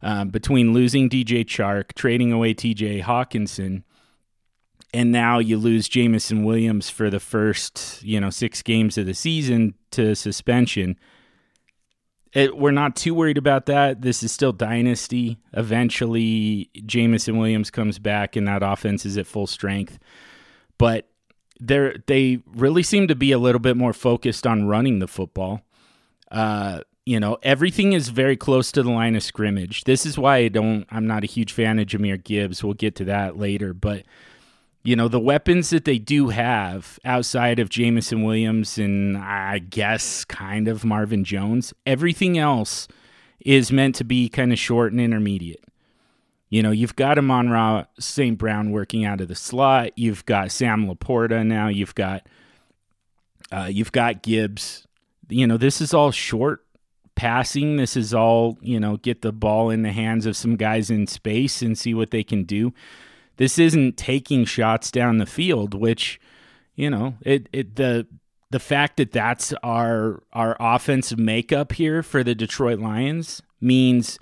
Uh, 0.03 0.25
between 0.25 0.73
losing 0.73 1.09
DJ 1.09 1.45
Chark, 1.45 1.95
trading 1.95 2.33
away 2.33 2.55
TJ 2.55 3.03
Hockenson, 3.03 3.83
and 4.93 5.13
now 5.13 5.39
you 5.39 5.57
lose 5.59 5.89
Jameson 5.89 6.45
Williams 6.45 6.91
for 6.91 7.09
the 7.09 7.21
first, 7.21 8.03
you 8.03 8.21
know, 8.21 8.31
six 8.31 8.63
games 8.63 8.99
of 8.99 9.07
the 9.07 9.15
season 9.15 9.75
to 9.93 10.15
suspension. 10.15 10.99
It, 12.33 12.57
we're 12.57 12.71
not 12.73 12.97
too 12.97 13.15
worried 13.15 13.39
about 13.39 13.67
that. 13.67 14.03
This 14.03 14.23
is 14.23 14.33
still 14.33 14.53
dynasty. 14.53 15.39
Eventually, 15.53 16.71
Jameson 16.85 17.39
Williams 17.39 17.71
comes 17.71 17.99
back, 17.99 18.37
and 18.37 18.47
that 18.49 18.63
offense 18.63 19.07
is 19.07 19.17
at 19.17 19.27
full 19.27 19.47
strength. 19.47 19.99
But 20.79 21.09
they 21.61 21.97
they 22.07 22.41
really 22.55 22.83
seem 22.83 23.09
to 23.09 23.15
be 23.15 23.33
a 23.33 23.39
little 23.39 23.59
bit 23.59 23.77
more 23.77 23.93
focused 23.93 24.47
on 24.47 24.67
running 24.67 24.99
the 24.99 25.09
football. 25.09 25.63
Uh, 26.31 26.81
you 27.05 27.21
know, 27.21 27.39
everything 27.43 27.93
is 27.93 28.09
very 28.09 28.37
close 28.37 28.73
to 28.73 28.83
the 28.83 28.91
line 28.91 29.15
of 29.15 29.23
scrimmage. 29.23 29.85
This 29.85 30.05
is 30.05 30.19
why 30.19 30.39
I 30.39 30.49
don't. 30.49 30.87
I'm 30.91 31.07
not 31.07 31.23
a 31.23 31.29
huge 31.29 31.53
fan 31.53 31.79
of 31.79 31.87
Jahmyr 31.87 32.23
Gibbs. 32.23 32.65
We'll 32.65 32.75
get 32.75 32.97
to 32.97 33.05
that 33.05 33.39
later, 33.39 33.73
but 33.73 34.05
you 34.87 34.95
know, 34.95 35.09
the 35.09 35.21
weapons 35.21 35.71
that 35.71 35.85
they 35.85 35.99
do 35.99 36.29
have 36.29 37.01
outside 37.05 37.59
of 37.59 37.69
Jameson 37.69 38.23
Williams 38.23 38.79
and 38.79 39.19
I 39.19 39.59
guess 39.59 40.25
kind 40.25 40.69
of 40.69 40.85
Marvin 40.85 41.25
Jones, 41.25 41.75
everything 41.85 42.39
else 42.39 42.87
is 43.41 43.73
meant 43.73 43.97
to 43.97 44.05
be 44.05 44.29
kind 44.29 44.53
of 44.53 44.59
short 44.59 44.93
and 44.93 45.01
intermediate. 45.01 45.65
You 46.49 46.63
know, 46.63 46.71
you've 46.71 46.97
got 46.97 47.19
Amon-Ra 47.19 47.85
St. 47.99 48.39
Brown 48.39 48.71
working 48.71 49.05
out 49.05 49.21
of 49.21 49.29
the 49.29 49.35
slot. 49.35 49.91
You've 49.97 50.25
got 50.27 50.53
Sam 50.53 50.87
LaPorta 50.87 51.45
now. 51.45 51.69
You've 51.69 51.95
got 51.95 52.27
uh, 53.53 53.69
you've 53.71 53.93
got 53.93 54.23
Gibbs. 54.23 54.87
You 55.29 55.47
know, 55.47 55.57
this 55.57 55.81
is 55.81 55.93
all 55.93 56.11
short 56.11 56.65
passing. 57.15 57.77
This 57.77 57.97
is 57.97 58.15
all, 58.15 58.59
you 58.61 58.79
know, 58.79 58.97
get 58.99 59.23
the 59.23 59.33
ball 59.33 59.71
in 59.71 59.83
the 59.83 59.93
hands 59.93 60.27
of 60.27 60.37
some 60.37 60.57
guys 60.57 60.91
in 60.91 61.07
space 61.07 61.63
and 61.63 61.77
see 61.77 61.95
what 61.95 62.11
they 62.11 62.23
can 62.23 62.45
do. 62.45 62.73
This 63.37 63.59
isn't 63.59 63.97
taking 63.97 64.45
shots 64.45 64.91
down 64.91 65.19
the 65.19 65.27
field, 65.27 65.75
which 65.75 66.21
you 66.75 66.91
know 66.91 67.15
it, 67.23 67.49
it 67.53 67.77
the 67.77 68.07
the 68.51 68.61
fact 68.61 68.97
that 68.99 69.13
that's 69.13 69.53
our 69.63 70.23
our 70.33 70.57
offensive 70.61 71.19
makeup 71.19 71.73
here 71.73 72.03
for 72.03 72.23
the 72.23 72.35
Detroit 72.35 72.79
Lions 72.79 73.43
means 73.61 74.19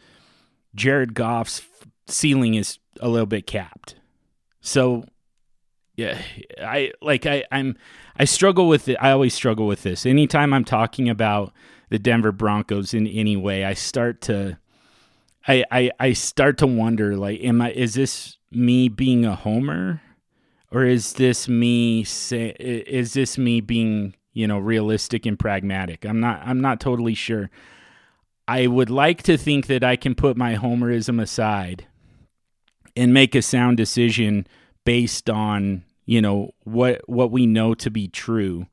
Jared 0.74 1.14
Goff's 1.14 1.58
ceiling 2.06 2.54
is 2.54 2.78
a 3.00 3.08
little 3.08 3.26
bit 3.26 3.46
capped. 3.46 3.96
So 4.60 5.04
yeah, 5.96 6.20
I 6.60 6.92
like 7.00 7.26
I 7.26 7.44
I'm 7.52 7.76
I 8.16 8.24
struggle 8.24 8.68
with 8.68 8.88
it. 8.88 8.96
I 9.00 9.10
always 9.10 9.34
struggle 9.34 9.66
with 9.66 9.82
this. 9.82 10.06
Anytime 10.06 10.52
I'm 10.52 10.64
talking 10.64 11.08
about 11.08 11.52
the 11.90 11.98
Denver 11.98 12.32
Broncos 12.32 12.94
in 12.94 13.06
any 13.06 13.36
way, 13.36 13.64
I 13.64 13.74
start 13.74 14.20
to 14.22 14.58
I 15.46 15.64
I, 15.70 15.90
I 16.00 16.12
start 16.12 16.58
to 16.58 16.66
wonder 16.66 17.16
like 17.16 17.40
am 17.42 17.60
I 17.60 17.70
is 17.72 17.94
this 17.94 18.38
me 18.50 18.88
being 18.88 19.24
a 19.24 19.34
homer 19.34 20.00
or 20.74 20.84
is 20.84 21.14
this 21.14 21.48
me 21.48 22.04
say 22.04 22.50
is 22.58 23.14
this 23.14 23.38
me 23.38 23.60
being 23.60 24.14
you 24.32 24.46
know 24.46 24.58
realistic 24.58 25.24
and 25.24 25.38
pragmatic 25.38 26.04
i'm 26.04 26.20
not 26.20 26.42
i'm 26.44 26.60
not 26.60 26.80
totally 26.80 27.14
sure 27.14 27.50
i 28.46 28.66
would 28.66 28.90
like 28.90 29.22
to 29.22 29.38
think 29.38 29.66
that 29.66 29.82
i 29.82 29.96
can 29.96 30.14
put 30.14 30.36
my 30.36 30.56
homerism 30.56 31.22
aside 31.22 31.86
and 32.96 33.12
make 33.12 33.34
a 33.34 33.42
sound 33.42 33.76
decision 33.76 34.46
based 34.84 35.28
on 35.30 35.84
you 36.06 36.20
know 36.20 36.52
what 36.64 37.08
what 37.08 37.30
we 37.30 37.46
know 37.46 37.74
to 37.74 37.90
be 37.90 38.08
true 38.08 38.66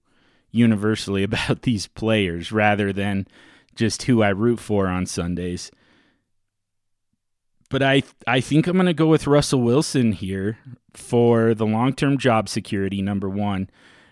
universally 0.52 1.24
about 1.32 1.64
these 1.64 1.88
players 1.88 2.52
rather 2.52 2.92
than 2.92 3.28
just 3.76 4.04
who 4.04 4.22
I 4.22 4.30
root 4.30 4.60
for 4.60 4.88
on 4.88 5.06
Sundays 5.06 5.72
but 7.72 7.82
I 7.82 8.04
I 8.28 8.42
think 8.42 8.68
I'm 8.68 8.76
going 8.76 8.86
to 8.86 8.94
go 8.94 9.08
with 9.08 9.26
Russell 9.26 9.62
Wilson 9.62 10.12
here 10.12 10.60
for 10.94 11.56
the 11.56 11.66
long-term 11.66 12.18
job 12.18 12.50
security 12.50 13.02
number 13.02 13.30
1. 13.30 13.70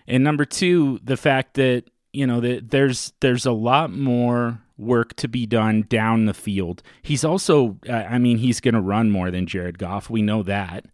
And 0.08 0.24
number 0.24 0.44
2, 0.44 1.00
the 1.04 1.18
fact 1.18 1.54
that, 1.54 1.84
you 2.12 2.26
know, 2.26 2.40
that 2.40 2.70
there's 2.70 3.12
there's 3.20 3.46
a 3.46 3.52
lot 3.52 3.92
more 3.92 4.60
work 4.78 5.14
to 5.14 5.28
be 5.28 5.46
done 5.46 5.82
down 5.88 6.24
the 6.24 6.34
field. 6.34 6.82
He's 7.02 7.24
also 7.24 7.78
I 7.88 8.18
mean, 8.18 8.38
he's 8.38 8.60
going 8.60 8.74
to 8.74 8.80
run 8.80 9.10
more 9.10 9.30
than 9.30 9.46
Jared 9.46 9.78
Goff. 9.78 10.10
We 10.10 10.22
know 10.22 10.42
that. 10.42 10.86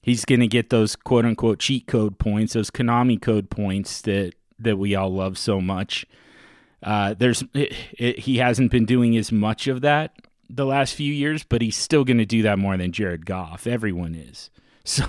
He's 0.00 0.24
going 0.24 0.40
to 0.40 0.46
get 0.46 0.70
those 0.70 0.96
quote 0.96 1.24
unquote 1.24 1.58
cheat 1.58 1.86
code 1.86 2.18
points, 2.18 2.52
those 2.52 2.70
Konami 2.70 3.20
code 3.20 3.50
points 3.50 4.00
that 4.02 4.34
that 4.58 4.78
we 4.78 4.94
all 4.94 5.12
love 5.12 5.38
so 5.38 5.60
much. 5.60 6.06
Uh, 6.82 7.14
there's 7.14 7.42
it, 7.54 7.74
it, 7.98 8.18
he 8.20 8.38
hasn't 8.38 8.70
been 8.70 8.86
doing 8.86 9.16
as 9.16 9.32
much 9.32 9.66
of 9.66 9.80
that 9.80 10.14
the 10.48 10.66
last 10.66 10.94
few 10.94 11.12
years, 11.12 11.44
but 11.44 11.60
he's 11.60 11.76
still 11.76 12.04
going 12.04 12.18
to 12.18 12.26
do 12.26 12.42
that 12.42 12.58
more 12.58 12.76
than 12.76 12.92
Jared 12.92 13.26
Goff. 13.26 13.66
Everyone 13.66 14.14
is. 14.14 14.50
So, 14.98 15.04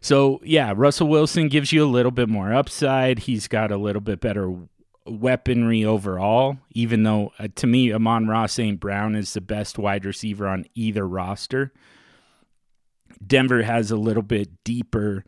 so 0.00 0.40
yeah, 0.44 0.72
Russell 0.76 1.08
Wilson 1.08 1.48
gives 1.48 1.72
you 1.72 1.84
a 1.84 1.86
little 1.86 2.12
bit 2.12 2.28
more 2.28 2.54
upside. 2.54 3.20
He's 3.20 3.48
got 3.48 3.72
a 3.72 3.76
little 3.76 4.00
bit 4.00 4.20
better 4.20 4.54
weaponry 5.04 5.84
overall, 5.84 6.58
even 6.70 7.02
though 7.02 7.32
uh, 7.38 7.48
to 7.56 7.66
me, 7.66 7.92
Amon-Ra 7.92 8.46
St. 8.46 8.78
Brown 8.78 9.16
is 9.16 9.34
the 9.34 9.40
best 9.40 9.78
wide 9.78 10.04
receiver 10.04 10.46
on 10.46 10.64
either 10.74 11.06
roster. 11.06 11.72
Denver 13.26 13.62
has 13.62 13.90
a 13.90 13.96
little 13.96 14.22
bit 14.22 14.62
deeper 14.64 15.24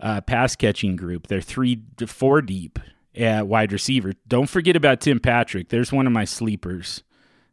uh, 0.00 0.20
pass 0.22 0.56
catching 0.56 0.96
group. 0.96 1.26
They're 1.28 1.40
three 1.40 1.82
to 1.98 2.06
four 2.06 2.42
deep 2.42 2.78
at 3.14 3.46
wide 3.46 3.72
receiver. 3.72 4.12
Don't 4.26 4.48
forget 4.48 4.76
about 4.76 5.00
Tim 5.00 5.20
Patrick. 5.20 5.68
There's 5.68 5.92
one 5.92 6.06
of 6.06 6.12
my 6.12 6.24
sleepers 6.24 7.02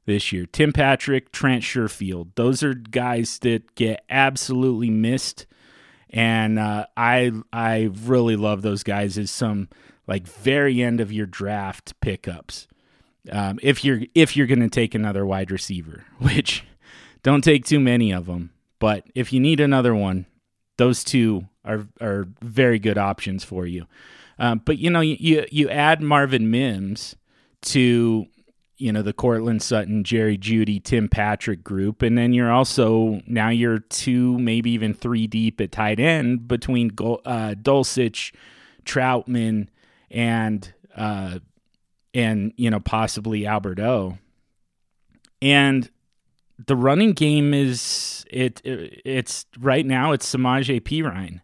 this 0.05 0.31
year. 0.31 0.45
Tim 0.45 0.73
Patrick, 0.73 1.31
Trent 1.31 1.63
Sherfield. 1.63 2.29
Those 2.35 2.63
are 2.63 2.73
guys 2.73 3.39
that 3.39 3.75
get 3.75 4.03
absolutely 4.09 4.89
missed. 4.89 5.45
And 6.09 6.57
uh, 6.57 6.85
I 6.95 7.31
I 7.51 7.89
really 8.03 8.35
love 8.35 8.61
those 8.61 8.83
guys 8.83 9.17
as 9.17 9.29
some 9.31 9.69
like 10.07 10.25
very 10.25 10.81
end 10.81 11.01
of 11.01 11.11
your 11.11 11.25
draft 11.25 11.99
pickups. 12.01 12.67
Um, 13.31 13.59
if 13.61 13.83
you're 13.83 14.01
if 14.15 14.37
you're 14.37 14.47
going 14.47 14.61
to 14.61 14.69
take 14.69 14.95
another 14.95 15.25
wide 15.25 15.51
receiver, 15.51 16.05
which 16.19 16.63
don't 17.23 17.43
take 17.43 17.65
too 17.65 17.79
many 17.79 18.11
of 18.11 18.25
them, 18.25 18.51
but 18.79 19.03
if 19.15 19.33
you 19.33 19.39
need 19.39 19.59
another 19.59 19.93
one, 19.93 20.25
those 20.77 21.03
two 21.03 21.47
are 21.65 21.87
are 21.99 22.27
very 22.41 22.79
good 22.79 22.97
options 22.97 23.43
for 23.43 23.65
you. 23.65 23.85
Um, 24.39 24.61
but 24.63 24.77
you 24.77 24.89
know, 24.89 25.01
you 25.01 25.45
you 25.51 25.69
add 25.69 26.01
Marvin 26.01 26.49
Mims 26.49 27.15
to 27.63 28.27
you 28.77 28.91
know 28.91 29.01
the 29.01 29.13
Courtland 29.13 29.61
Sutton, 29.61 30.03
Jerry 30.03 30.37
Jeudy, 30.37 30.83
Tim 30.83 31.09
Patrick 31.09 31.63
group, 31.63 32.01
and 32.01 32.17
then 32.17 32.33
you're 32.33 32.51
also 32.51 33.21
now 33.25 33.49
you're 33.49 33.79
two, 33.79 34.37
maybe 34.37 34.71
even 34.71 34.93
three 34.93 35.27
deep 35.27 35.59
at 35.59 35.71
tight 35.71 35.99
end 35.99 36.47
between 36.47 36.89
uh, 36.89 37.55
Dulcich, 37.61 38.33
Trautman, 38.85 39.67
and 40.11 40.73
uh, 40.95 41.39
and 42.13 42.53
you 42.57 42.69
know 42.69 42.79
possibly 42.79 43.45
Albert 43.45 43.79
O. 43.79 44.17
And 45.41 45.89
the 46.65 46.75
running 46.75 47.13
game 47.13 47.53
is 47.53 48.25
it, 48.29 48.61
it 48.63 49.01
it's 49.05 49.45
right 49.59 49.85
now 49.85 50.11
it's 50.11 50.33
Samaje 50.33 50.81
Perine. 50.81 51.41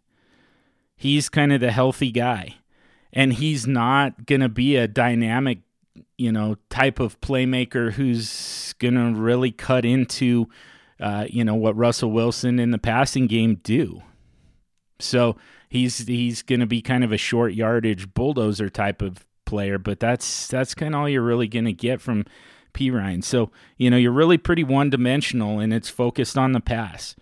He's 0.95 1.29
kind 1.29 1.51
of 1.51 1.61
the 1.61 1.71
healthy 1.71 2.11
guy, 2.11 2.55
and 3.11 3.33
he's 3.33 3.65
not 3.65 4.27
gonna 4.27 4.49
be 4.49 4.75
a 4.75 4.87
dynamic 4.87 5.59
you 6.17 6.31
know, 6.31 6.55
type 6.69 6.99
of 6.99 7.19
playmaker 7.21 7.91
who's 7.91 8.73
going 8.79 8.95
to 8.95 9.19
really 9.19 9.51
cut 9.51 9.85
into, 9.85 10.47
uh, 10.99 11.25
you 11.29 11.43
know, 11.43 11.55
what 11.55 11.75
Russell 11.75 12.11
Wilson 12.11 12.59
in 12.59 12.71
the 12.71 12.77
passing 12.77 13.27
game 13.27 13.59
do. 13.63 14.01
So 14.99 15.37
he's 15.69 15.99
he's 15.99 16.41
going 16.41 16.61
to 16.61 16.65
be 16.65 16.81
kind 16.81 17.03
of 17.03 17.11
a 17.11 17.17
short 17.17 17.53
yardage 17.53 18.13
bulldozer 18.13 18.69
type 18.69 19.01
of 19.01 19.25
player, 19.45 19.77
but 19.77 19.99
that's 19.99 20.47
that's 20.47 20.73
kind 20.73 20.95
of 20.95 21.01
all 21.01 21.09
you're 21.09 21.21
really 21.21 21.47
going 21.47 21.65
to 21.65 21.73
get 21.73 22.01
from 22.01 22.25
Perine. 22.73 23.23
So 23.23 23.51
you 23.77 23.89
know, 23.89 23.97
you're 23.97 24.11
really 24.11 24.37
pretty 24.37 24.63
one 24.63 24.89
dimensional, 24.89 25.59
and 25.59 25.73
it's 25.73 25.89
focused 25.89 26.37
on 26.37 26.53
the 26.53 26.61
pass. 26.61 27.15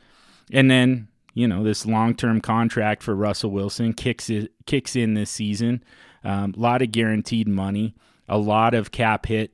And 0.52 0.70
then 0.70 1.08
you 1.34 1.48
know, 1.48 1.64
this 1.64 1.86
long 1.86 2.14
term 2.14 2.42
contract 2.42 3.04
for 3.04 3.16
Russell 3.16 3.52
Wilson 3.52 3.94
kicks 3.94 4.30
it 4.30 4.52
kicks 4.66 4.96
in 4.96 5.14
this 5.14 5.32
season. 5.32 5.84
A 6.24 6.32
um, 6.32 6.54
lot 6.56 6.82
of 6.82 6.92
guaranteed 6.92 7.48
money 7.48 7.96
a 8.28 8.38
lot 8.38 8.74
of 8.74 8.92
cap 8.92 9.26
hit, 9.26 9.52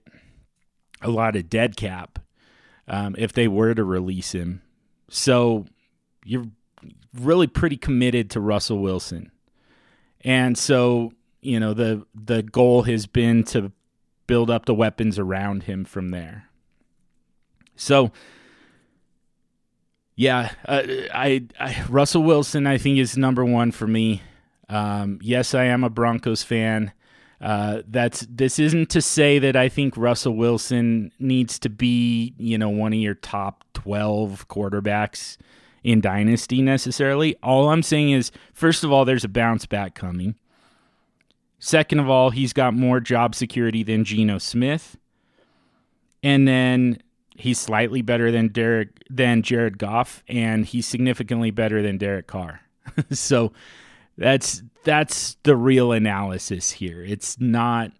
a 1.02 1.10
lot 1.10 1.36
of 1.36 1.50
dead 1.50 1.76
cap 1.76 2.20
um, 2.88 3.16
if 3.18 3.34
they 3.34 3.48
were 3.48 3.74
to 3.74 3.84
release 3.84 4.34
him. 4.34 4.62
So 5.10 5.66
you're 6.26 6.48
really 7.14 7.48
pretty 7.48 7.78
committed 7.78 8.30
to 8.32 8.40
Russell 8.40 8.80
Wilson. 8.80 9.32
And 10.22 10.58
so, 10.58 11.14
you 11.42 11.60
know, 11.60 11.74
the 11.74 12.06
the 12.14 12.44
goal 12.44 12.84
has 12.84 13.06
been 13.06 13.44
to 13.46 13.72
build 14.26 14.50
up 14.50 14.66
the 14.66 14.74
weapons 14.74 15.18
around 15.18 15.64
him 15.64 15.86
from 15.86 16.10
there. 16.10 16.50
So 17.76 18.12
yeah, 20.16 20.52
uh, 20.66 20.82
I, 21.14 21.46
I, 21.60 21.84
Russell 21.88 22.24
Wilson 22.24 22.66
I 22.66 22.80
think 22.80 22.98
is 22.98 23.16
number 23.16 23.46
1 23.46 23.72
for 23.72 23.86
me. 23.86 24.24
Um, 24.68 25.20
yes, 25.22 25.54
I 25.54 25.66
am 25.66 25.84
a 25.84 25.90
Broncos 25.92 26.42
fan. 26.44 26.92
Uh, 27.40 27.84
that's 27.88 28.26
this 28.30 28.58
isn't 28.58 28.90
to 28.90 29.02
say 29.02 29.38
that 29.38 29.56
I 29.56 29.70
think 29.70 29.96
Russell 29.96 30.36
Wilson 30.36 31.12
needs 31.20 31.60
to 31.60 31.70
be, 31.70 32.34
you 32.38 32.58
know, 32.58 32.70
one 32.70 32.94
of 32.94 33.00
your 33.00 33.14
top 33.14 33.64
12 33.74 34.48
quarterbacks 34.48 35.38
in 35.84 36.02
dynasty 36.02 36.62
necessarily. 36.62 37.36
All 37.44 37.70
I'm 37.70 37.84
saying 37.84 38.12
is 38.12 38.32
first 38.54 38.84
of 38.84 38.92
all 38.92 39.06
there's 39.06 39.24
a 39.24 39.30
bounce 39.30 39.66
back 39.66 39.94
coming. 39.94 40.36
Second 41.60 42.00
of 42.00 42.10
all, 42.10 42.30
he's 42.30 42.54
got 42.54 42.74
more 42.74 43.00
job 43.00 43.34
security 43.34 43.84
than 43.84 44.04
Geno 44.04 44.38
Smith. 44.38 44.98
And 46.22 46.48
then 46.48 47.02
he's 47.36 47.60
slightly 47.60 48.02
better 48.02 48.32
than 48.32 48.48
Derek 48.50 49.04
than 49.10 49.44
Jared 49.44 49.78
Goff 49.78 50.24
and 50.28 50.66
he's 50.66 50.88
significantly 50.88 51.52
better 51.52 51.84
than 51.84 51.98
Derek 51.98 52.26
Carr. 52.26 52.62
so 53.12 53.54
that's 54.18 54.64
that's 54.84 55.38
the 55.44 55.56
real 55.56 55.92
analysis 55.92 56.72
here. 56.72 57.04
It's 57.04 57.40
not 57.40 57.92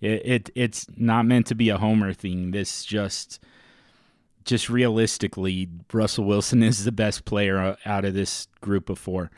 it, 0.00 0.22
it 0.24 0.50
it's 0.54 0.86
not 0.96 1.26
meant 1.26 1.46
to 1.46 1.54
be 1.54 1.68
a 1.68 1.78
homer 1.78 2.12
thing. 2.12 2.52
This 2.52 2.84
just 2.84 3.40
just 4.44 4.70
realistically, 4.70 5.68
Russell 5.92 6.24
Wilson 6.24 6.62
is 6.64 6.84
the 6.84 6.92
best 6.92 7.24
player 7.24 7.76
out 7.84 8.04
of 8.04 8.14
this 8.14 8.48
group 8.60 8.88
of 8.88 8.98
four. 8.98 9.30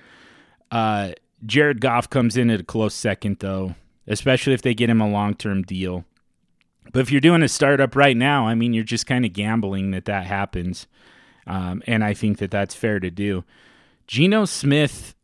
Uh, 0.71 1.13
Jared 1.45 1.81
Goff 1.81 2.09
comes 2.09 2.37
in 2.37 2.51
at 2.51 2.61
a 2.61 2.65
close 2.65 2.95
second, 2.95 3.39
though, 3.41 3.75
especially 4.07 4.53
if 4.53 4.63
they 4.63 4.75
get 4.75 4.91
him 4.91 5.01
a 5.01 5.11
long 5.11 5.35
term 5.35 5.63
deal. 5.63 6.05
But 6.93 7.01
if 7.01 7.13
you're 7.13 7.21
doing 7.21 7.43
a 7.43 7.49
startup 7.49 7.95
right 7.95 8.17
now, 8.17 8.47
I 8.47 8.55
mean, 8.55 8.73
you're 8.73 8.85
just 8.85 9.07
kind 9.07 9.25
of 9.25 9.33
gambling 9.33 9.93
that 9.93 10.07
that 10.07 10.27
happens. 10.27 10.87
Um, 11.47 11.83
and 11.87 12.05
I 12.05 12.15
think 12.15 12.39
that 12.39 12.51
that's 12.51 12.75
fair 12.75 13.01
to 13.01 13.11
do. 13.11 13.45
Geno 14.07 14.45
Smith 14.45 15.15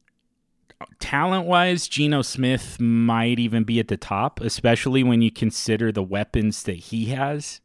talent 0.98 1.46
wise, 1.46 1.88
Geno 1.88 2.22
Smith 2.22 2.80
might 2.80 3.38
even 3.38 3.64
be 3.64 3.78
at 3.78 3.88
the 3.88 3.96
top, 3.96 4.40
especially 4.40 5.02
when 5.02 5.22
you 5.22 5.30
consider 5.30 5.92
the 5.92 6.02
weapons 6.02 6.62
that 6.64 6.76
he 6.76 7.06
has. 7.06 7.60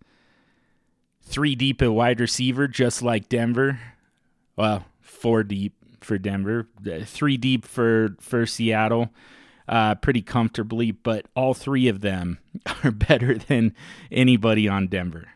Three 1.24 1.56
deep 1.56 1.82
at 1.82 1.94
wide 1.94 2.20
receiver, 2.20 2.68
just 2.68 3.02
like 3.02 3.30
Denver. 3.30 3.80
Well, 4.56 4.86
four 5.02 5.44
deep 5.44 5.74
for 6.02 6.18
Denver, 6.18 6.68
three 7.06 7.38
deep 7.38 7.66
for 7.66 8.16
for 8.20 8.46
Seattle, 8.46 9.10
uh, 9.68 9.96
pretty 9.96 10.22
comfortably. 10.22 10.92
But 10.92 11.26
all 11.36 11.54
three 11.54 11.88
of 11.88 12.02
them 12.02 12.40
are 12.84 12.92
better 12.92 13.38
than 13.38 13.74
anybody 14.12 14.68
on 14.68 14.88
Denver. 14.88 15.28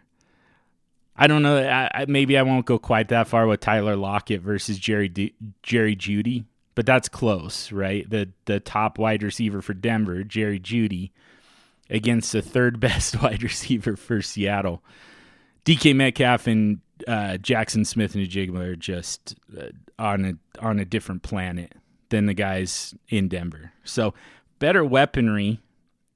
I 1.17 1.27
don't 1.27 1.43
know. 1.43 1.57
I, 1.57 2.05
maybe 2.09 2.37
I 2.37 2.41
won't 2.41 2.65
go 2.65 2.77
quite 2.77 3.07
that 3.07 3.29
far 3.29 3.47
with 3.47 3.61
Tyler 3.61 3.95
Lockett 3.95 4.41
versus 4.41 4.77
Jerry 4.77 5.07
D, 5.07 5.33
Jerry 5.63 5.95
Jeudy 5.95 6.43
but 6.75 6.85
that's 6.85 7.07
close, 7.09 7.71
right? 7.71 8.07
The 8.09 8.29
the 8.45 8.59
top 8.59 8.99
wide 8.99 9.23
receiver 9.23 9.61
for 9.61 9.73
Denver, 9.73 10.23
Jerry 10.23 10.59
Jeudy, 10.59 11.11
against 11.89 12.33
the 12.33 12.41
third 12.41 12.79
best 12.81 13.21
wide 13.21 13.41
receiver 13.41 13.95
for 13.95 14.21
Seattle. 14.21 14.83
DK 15.63 15.95
Metcalf 15.95 16.45
and 16.45 16.81
uh, 17.07 17.37
Jaxon 17.41 17.87
Smith-Njigba 17.87 18.59
are 18.59 18.75
just 18.75 19.35
uh, 19.57 19.69
on 19.97 20.25
a 20.25 20.63
on 20.63 20.79
a 20.79 20.85
different 20.85 21.23
planet 21.23 21.73
than 22.09 22.27
the 22.27 22.33
guys 22.33 22.93
in 23.09 23.27
Denver. 23.27 23.71
So 23.83 24.13
better 24.59 24.85
weaponry 24.85 25.61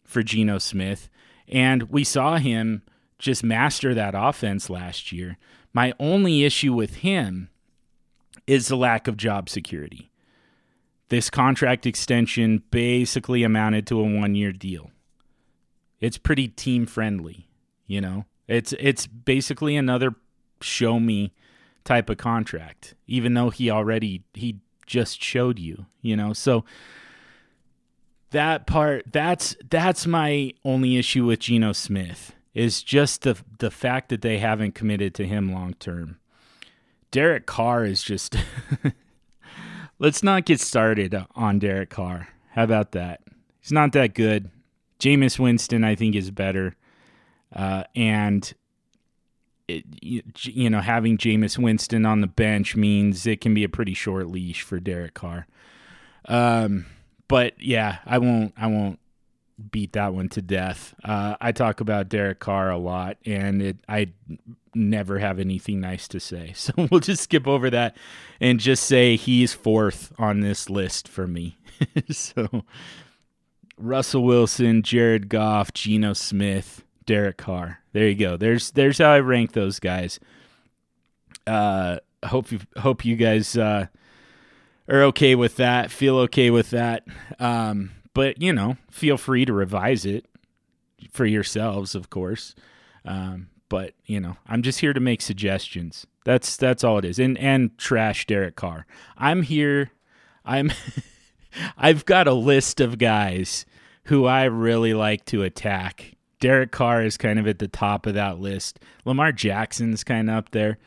for 0.03 0.21
Geno 0.21 0.59
Smith, 0.59 1.09
and 1.47 1.83
we 1.83 2.03
saw 2.03 2.37
him 2.37 2.83
just 3.17 3.43
master 3.43 3.93
that 3.93 4.13
offense 4.15 4.69
last 4.69 5.11
year. 5.11 5.37
My 5.73 5.93
only 5.99 6.43
issue 6.43 6.73
with 6.73 6.97
him 6.97 7.49
is 8.47 8.67
the 8.67 8.77
lack 8.77 9.07
of 9.07 9.17
job 9.17 9.49
security 9.49 10.08
this 11.09 11.29
contract 11.29 11.85
extension 11.85 12.63
basically 12.71 13.43
amounted 13.43 13.85
to 13.87 13.99
a 13.99 14.03
one 14.03 14.35
year 14.35 14.51
deal. 14.51 14.91
It's 15.99 16.17
pretty 16.17 16.47
team 16.47 16.85
friendly, 16.85 17.49
you 17.87 17.99
know. 17.99 18.25
It's 18.47 18.73
it's 18.79 19.05
basically 19.05 19.75
another 19.75 20.15
show 20.61 20.99
me 20.99 21.33
type 21.83 22.09
of 22.09 22.17
contract, 22.17 22.95
even 23.07 23.33
though 23.33 23.49
he 23.49 23.69
already 23.69 24.23
he 24.33 24.59
just 24.85 25.21
showed 25.21 25.59
you, 25.59 25.87
you 26.01 26.15
know. 26.15 26.33
So 26.33 26.63
that 28.31 28.67
part 28.67 29.05
that's 29.11 29.55
that's 29.69 30.05
my 30.07 30.53
only 30.63 30.97
issue 30.97 31.25
with 31.25 31.39
Geno 31.39 31.73
Smith 31.73 32.33
is 32.53 32.83
just 32.83 33.23
the 33.23 33.37
the 33.57 33.71
fact 33.71 34.09
that 34.09 34.21
they 34.21 34.37
haven't 34.37 34.75
committed 34.75 35.13
to 35.15 35.27
him 35.27 35.51
long 35.51 35.73
term. 35.73 36.17
Derek 37.11 37.45
Carr 37.45 37.85
is 37.85 38.03
just 38.03 38.35
Let's 39.99 40.23
not 40.23 40.45
get 40.45 40.61
started 40.61 41.15
on 41.35 41.59
Derek 41.59 41.89
Carr. 41.89 42.29
How 42.51 42.63
about 42.63 42.93
that? 42.93 43.21
He's 43.59 43.73
not 43.73 43.91
that 43.91 44.13
good. 44.13 44.49
Jameis 44.99 45.37
Winston, 45.37 45.83
I 45.83 45.95
think, 45.95 46.15
is 46.15 46.31
better. 46.31 46.75
Uh, 47.53 47.83
and 47.95 48.53
it, 49.67 49.83
you 50.01 50.69
know, 50.69 50.79
having 50.79 51.17
Jameis 51.17 51.57
Winston 51.57 52.05
on 52.05 52.21
the 52.21 52.27
bench 52.27 52.75
means 52.75 53.27
it 53.27 53.41
can 53.41 53.53
be 53.53 53.63
a 53.63 53.69
pretty 53.69 53.93
short 53.93 54.27
leash 54.27 54.61
for 54.61 54.79
Derek 54.79 55.13
Carr. 55.13 55.47
Um, 56.25 56.85
but 57.27 57.61
yeah, 57.61 57.99
I 58.05 58.17
won't. 58.17 58.53
I 58.57 58.67
won't 58.67 58.99
beat 59.71 59.93
that 59.93 60.13
one 60.13 60.29
to 60.29 60.41
death. 60.41 60.95
Uh, 61.03 61.35
I 61.41 61.51
talk 61.51 61.81
about 61.81 62.09
Derek 62.09 62.39
Carr 62.39 62.69
a 62.69 62.77
lot, 62.77 63.17
and 63.25 63.61
it 63.61 63.77
I 63.87 64.11
never 64.75 65.19
have 65.19 65.39
anything 65.39 65.79
nice 65.79 66.07
to 66.09 66.19
say. 66.19 66.53
So 66.55 66.73
we'll 66.75 66.99
just 66.99 67.23
skip 67.23 67.47
over 67.47 67.69
that 67.69 67.95
and 68.39 68.59
just 68.59 68.83
say 68.83 69.15
he's 69.15 69.53
fourth 69.53 70.13
on 70.17 70.41
this 70.41 70.69
list 70.69 71.07
for 71.07 71.27
me. 71.27 71.57
so 72.09 72.63
Russell 73.77 74.23
Wilson, 74.23 74.83
Jared 74.83 75.29
Goff, 75.29 75.73
Geno 75.73 76.13
Smith, 76.13 76.83
Derek 77.05 77.37
Carr. 77.37 77.79
There 77.93 78.07
you 78.07 78.15
go. 78.15 78.37
There's 78.37 78.71
there's 78.71 78.99
how 78.99 79.11
I 79.11 79.19
rank 79.19 79.53
those 79.53 79.79
guys. 79.79 80.19
Uh, 81.47 81.97
hope 82.25 82.51
you 82.51 82.59
hope 82.77 83.05
you 83.05 83.15
guys 83.15 83.57
uh, 83.57 83.87
are 84.87 85.03
okay 85.03 85.35
with 85.35 85.55
that. 85.55 85.91
Feel 85.91 86.17
okay 86.19 86.49
with 86.51 86.69
that. 86.71 87.03
Um, 87.39 87.91
but 88.13 88.41
you 88.41 88.53
know, 88.53 88.77
feel 88.91 89.17
free 89.17 89.45
to 89.45 89.53
revise 89.53 90.05
it 90.05 90.25
for 91.11 91.25
yourselves, 91.25 91.95
of 91.95 92.09
course. 92.09 92.55
Um, 93.05 93.48
but 93.69 93.93
you 94.05 94.19
know, 94.19 94.37
I'm 94.47 94.61
just 94.61 94.79
here 94.79 94.93
to 94.93 94.99
make 94.99 95.21
suggestions. 95.21 96.05
That's 96.25 96.57
that's 96.57 96.83
all 96.83 96.97
it 96.97 97.05
is. 97.05 97.19
And 97.19 97.37
and 97.37 97.77
trash 97.77 98.25
Derek 98.25 98.55
Carr. 98.55 98.85
I'm 99.17 99.43
here. 99.43 99.91
I'm. 100.43 100.71
I've 101.77 102.05
got 102.05 102.27
a 102.27 102.33
list 102.33 102.79
of 102.79 102.99
guys 102.99 103.65
who 104.03 104.25
I 104.25 104.43
really 104.45 104.93
like 104.93 105.25
to 105.25 105.43
attack. 105.43 106.15
Derek 106.39 106.71
Carr 106.71 107.03
is 107.03 107.17
kind 107.17 107.39
of 107.39 107.47
at 107.47 107.59
the 107.59 107.67
top 107.67 108.05
of 108.05 108.13
that 108.13 108.39
list. 108.39 108.79
Lamar 109.03 109.31
Jackson's 109.31 110.03
kind 110.03 110.29
of 110.29 110.35
up 110.35 110.51
there. 110.51 110.77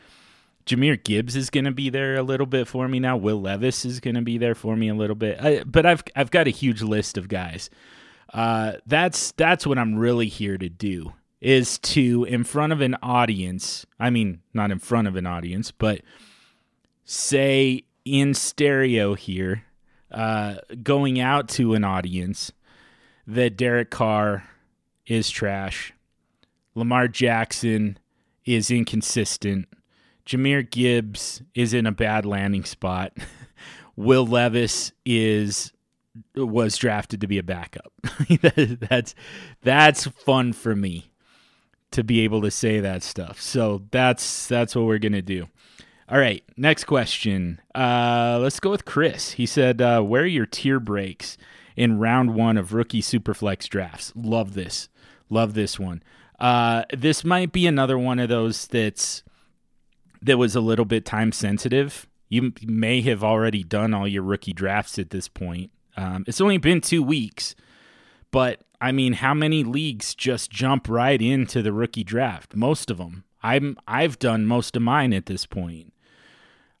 Jahmyr 0.65 1.03
Gibbs 1.03 1.35
is 1.35 1.49
going 1.49 1.65
to 1.65 1.71
be 1.71 1.89
there 1.89 2.15
a 2.15 2.23
little 2.23 2.45
bit 2.45 2.67
for 2.67 2.87
me 2.87 2.99
now. 2.99 3.17
Will 3.17 3.41
Levis 3.41 3.83
is 3.83 3.99
going 3.99 4.15
to 4.15 4.21
be 4.21 4.37
there 4.37 4.55
for 4.55 4.75
me 4.75 4.87
a 4.87 4.95
little 4.95 5.15
bit. 5.15 5.39
I, 5.41 5.63
but 5.63 5.85
I've 5.85 6.03
I've 6.15 6.31
got 6.31 6.47
a 6.47 6.51
huge 6.51 6.81
list 6.81 7.17
of 7.17 7.27
guys. 7.27 7.69
Uh, 8.33 8.73
that's 8.87 9.31
that's 9.33 9.67
what 9.67 9.77
I'm 9.77 9.95
really 9.95 10.27
here 10.27 10.57
to 10.57 10.69
do 10.69 11.13
is 11.43 11.77
to 11.79 12.23
in 12.25 12.43
front 12.43 12.73
of 12.73 12.81
an 12.81 12.95
audience. 13.03 13.85
I 13.99 14.09
mean, 14.09 14.41
not 14.53 14.71
in 14.71 14.79
front 14.79 15.07
of 15.07 15.15
an 15.15 15.25
audience, 15.25 15.71
but 15.71 16.01
say 17.05 17.83
in 18.05 18.33
stereo 18.33 19.13
here, 19.13 19.63
uh, 20.11 20.55
going 20.81 21.19
out 21.19 21.49
to 21.49 21.73
an 21.73 21.83
audience 21.83 22.51
that 23.27 23.57
Derek 23.57 23.89
Carr 23.89 24.47
is 25.05 25.29
trash, 25.29 25.93
Lamar 26.75 27.07
Jackson 27.07 27.97
is 28.45 28.71
inconsistent 28.71 29.67
Jahmyr 30.25 30.69
Gibbs 30.69 31.41
is 31.53 31.73
in 31.73 31.85
a 31.85 31.91
bad 31.91 32.25
landing 32.25 32.63
spot. 32.63 33.17
Will 33.95 34.25
Levis 34.25 34.91
is 35.05 35.71
was 36.35 36.77
drafted 36.77 37.21
to 37.21 37.27
be 37.27 37.37
a 37.37 37.43
backup. 37.43 37.91
that's 38.89 39.15
that's 39.61 40.07
fun 40.07 40.53
for 40.53 40.75
me 40.75 41.11
to 41.93 42.03
be 42.03 42.21
able 42.21 42.41
to 42.41 42.51
say 42.51 42.79
that 42.79 43.03
stuff. 43.03 43.41
So 43.41 43.83
that's 43.91 44.47
that's 44.47 44.75
what 44.75 44.85
we're 44.85 44.99
gonna 44.99 45.21
do. 45.21 45.47
All 46.09 46.19
right, 46.19 46.43
next 46.57 46.83
question. 46.83 47.61
Uh, 47.73 48.37
let's 48.41 48.59
go 48.59 48.69
with 48.69 48.85
Chris. 48.85 49.31
He 49.31 49.45
said, 49.45 49.81
uh, 49.81 50.01
"Where 50.01 50.23
are 50.23 50.25
your 50.25 50.45
tier 50.45 50.79
breaks 50.79 51.37
in 51.75 51.97
round 51.97 52.35
one 52.35 52.57
of 52.57 52.73
rookie 52.73 53.01
superflex 53.01 53.67
drafts?" 53.69 54.11
Love 54.15 54.53
this, 54.53 54.89
love 55.29 55.53
this 55.53 55.79
one. 55.79 56.03
Uh, 56.39 56.83
this 56.93 57.23
might 57.23 57.51
be 57.51 57.65
another 57.65 57.97
one 57.97 58.19
of 58.19 58.29
those 58.29 58.67
that's 58.67 59.23
that 60.21 60.37
was 60.37 60.55
a 60.55 60.61
little 60.61 60.85
bit 60.85 61.05
time 61.05 61.31
sensitive. 61.31 62.07
You 62.29 62.53
may 62.63 63.01
have 63.01 63.23
already 63.23 63.63
done 63.63 63.93
all 63.93 64.07
your 64.07 64.23
rookie 64.23 64.53
drafts 64.53 64.97
at 64.97 65.11
this 65.11 65.27
point. 65.27 65.71
Um, 65.95 66.23
it's 66.27 66.41
only 66.41 66.57
been 66.57 66.81
two 66.81 67.03
weeks, 67.03 67.55
but 68.33 68.63
I 68.81 68.91
mean, 68.91 69.13
how 69.13 69.35
many 69.35 69.63
leagues 69.63 70.15
just 70.15 70.49
jump 70.49 70.89
right 70.89 71.21
into 71.21 71.61
the 71.61 71.71
rookie 71.71 72.03
draft? 72.03 72.55
Most 72.55 72.89
of 72.89 72.97
them. 72.97 73.23
I'm 73.43 73.77
I've 73.87 74.17
done 74.17 74.47
most 74.47 74.75
of 74.75 74.81
mine 74.81 75.13
at 75.13 75.27
this 75.27 75.45
point. 75.45 75.93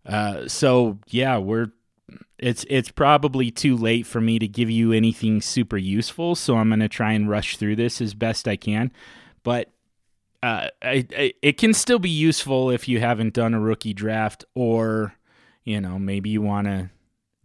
Uh, 0.03 0.47
so 0.47 0.97
yeah, 1.09 1.37
we're 1.37 1.67
it's 2.39 2.65
it's 2.69 2.89
probably 2.89 3.51
too 3.51 3.77
late 3.77 4.07
for 4.07 4.19
me 4.19 4.39
to 4.39 4.47
give 4.47 4.71
you 4.71 4.91
anything 4.91 5.41
super 5.41 5.77
useful. 5.77 6.33
So 6.35 6.57
I'm 6.57 6.69
gonna 6.69 6.89
try 6.89 7.13
and 7.13 7.29
rush 7.29 7.55
through 7.57 7.75
this 7.75 8.01
as 8.01 8.15
best 8.15 8.47
I 8.47 8.55
can. 8.55 8.91
But 9.43 9.69
uh, 10.41 10.69
I, 10.81 11.07
I, 11.15 11.33
it 11.43 11.59
can 11.59 11.73
still 11.75 11.99
be 11.99 12.09
useful 12.09 12.71
if 12.71 12.87
you 12.87 12.99
haven't 12.99 13.35
done 13.35 13.53
a 13.53 13.59
rookie 13.59 13.93
draft 13.93 14.43
or 14.55 15.13
you 15.65 15.79
know 15.79 15.99
maybe 15.99 16.31
you 16.31 16.41
want 16.41 16.65
to 16.65 16.89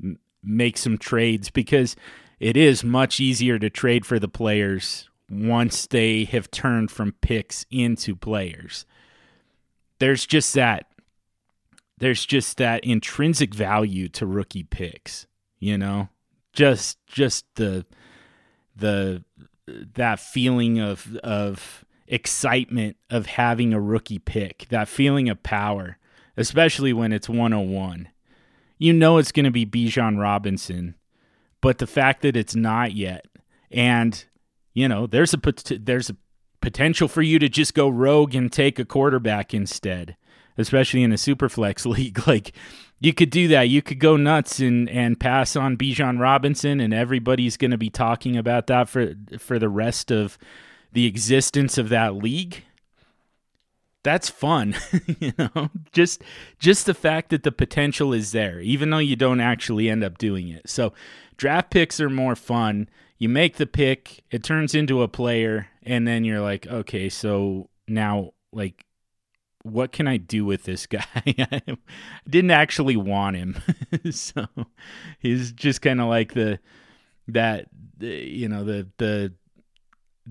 m- 0.02 0.18
make 0.42 0.78
some 0.78 0.96
trades 0.96 1.50
because 1.50 1.94
it 2.40 2.56
is 2.56 2.84
much 2.84 3.20
easier 3.20 3.58
to 3.58 3.70
trade 3.70 4.06
for 4.06 4.18
the 4.18 4.28
players 4.28 5.08
once 5.30 5.86
they 5.86 6.24
have 6.24 6.50
turned 6.50 6.90
from 6.90 7.12
picks 7.20 7.66
into 7.70 8.16
players. 8.16 8.86
There's 9.98 10.26
just 10.26 10.54
that 10.54 10.86
there's 11.98 12.24
just 12.24 12.58
that 12.58 12.84
intrinsic 12.84 13.52
value 13.52 14.08
to 14.10 14.24
rookie 14.24 14.62
picks 14.62 15.26
you 15.58 15.78
know? 15.78 16.08
Just 16.52 16.98
just 17.06 17.44
the 17.54 17.84
the 18.74 19.22
that 19.68 20.18
feeling 20.18 20.80
of 20.80 21.16
of 21.16 21.84
excitement 22.06 22.96
of 23.10 23.26
having 23.26 23.72
a 23.72 23.80
rookie 23.80 24.18
pick, 24.18 24.66
that 24.70 24.88
feeling 24.88 25.28
of 25.28 25.42
power, 25.42 25.98
especially 26.36 26.92
when 26.92 27.12
it's 27.12 27.28
101. 27.28 28.08
You 28.78 28.92
know 28.92 29.18
it's 29.18 29.32
going 29.32 29.44
to 29.44 29.50
be 29.50 29.66
Bijan 29.66 30.18
Robinson, 30.20 30.94
but 31.60 31.78
the 31.78 31.86
fact 31.86 32.22
that 32.22 32.36
it's 32.36 32.54
not 32.54 32.92
yet, 32.92 33.26
and 33.70 34.24
you 34.74 34.88
know 34.88 35.06
there's 35.06 35.34
a 35.34 35.38
there's 35.78 36.10
a 36.10 36.16
potential 36.60 37.08
for 37.08 37.22
you 37.22 37.38
to 37.38 37.48
just 37.48 37.74
go 37.74 37.88
rogue 37.88 38.34
and 38.34 38.52
take 38.52 38.78
a 38.78 38.84
quarterback 38.84 39.54
instead, 39.54 40.16
especially 40.56 41.02
in 41.02 41.12
a 41.12 41.16
superflex 41.16 41.86
league. 41.96 42.26
Like 42.26 42.52
you 43.00 43.12
could 43.12 43.30
do 43.30 43.48
that. 43.48 43.68
You 43.68 43.82
could 43.82 43.98
go 43.98 44.16
nuts 44.16 44.60
and 44.60 44.88
and 44.90 45.18
pass 45.18 45.56
on 45.56 45.76
Bijan 45.76 46.20
Robinson, 46.20 46.80
and 46.80 46.92
everybody's 46.94 47.56
going 47.56 47.70
to 47.70 47.78
be 47.78 47.90
talking 47.90 48.36
about 48.36 48.66
that 48.68 48.88
for 48.88 49.14
for 49.38 49.58
the 49.58 49.68
rest 49.68 50.10
of 50.10 50.38
the 50.92 51.06
existence 51.06 51.76
of 51.76 51.90
that 51.90 52.14
league 52.14 52.64
that's 54.08 54.30
fun 54.30 54.74
you 55.20 55.34
know? 55.38 55.68
Just 55.92 56.22
just 56.58 56.86
the 56.86 56.94
fact 56.94 57.28
that 57.28 57.42
the 57.42 57.52
potential 57.52 58.14
is 58.14 58.32
there 58.32 58.58
even 58.60 58.88
though 58.88 58.96
you 58.96 59.16
don't 59.16 59.40
actually 59.40 59.90
end 59.90 60.02
up 60.02 60.16
doing 60.16 60.48
it. 60.48 60.66
So 60.66 60.94
draft 61.36 61.70
picks 61.70 62.00
are 62.00 62.08
more 62.08 62.34
fun. 62.34 62.88
You 63.18 63.28
make 63.28 63.56
the 63.56 63.66
pick 63.66 64.24
it 64.30 64.42
turns 64.42 64.74
into 64.74 65.02
a 65.02 65.08
player 65.08 65.68
and 65.82 66.08
then 66.08 66.24
you're 66.24 66.40
like 66.40 66.66
okay 66.66 67.10
so 67.10 67.68
now 67.86 68.32
like 68.50 68.86
what 69.62 69.92
can 69.92 70.08
i 70.08 70.16
do 70.16 70.46
with 70.46 70.62
this 70.62 70.86
guy? 70.96 71.04
I 71.16 71.60
didn't 72.26 72.52
actually 72.52 72.96
want 72.96 73.36
him. 73.36 73.60
So 74.10 74.46
he's 75.18 75.52
just 75.52 75.82
kind 75.82 76.00
of 76.00 76.08
like 76.08 76.32
the 76.32 76.60
that 77.26 77.66
you 78.00 78.48
know 78.48 78.64
the 78.64 78.88
the 78.96 79.34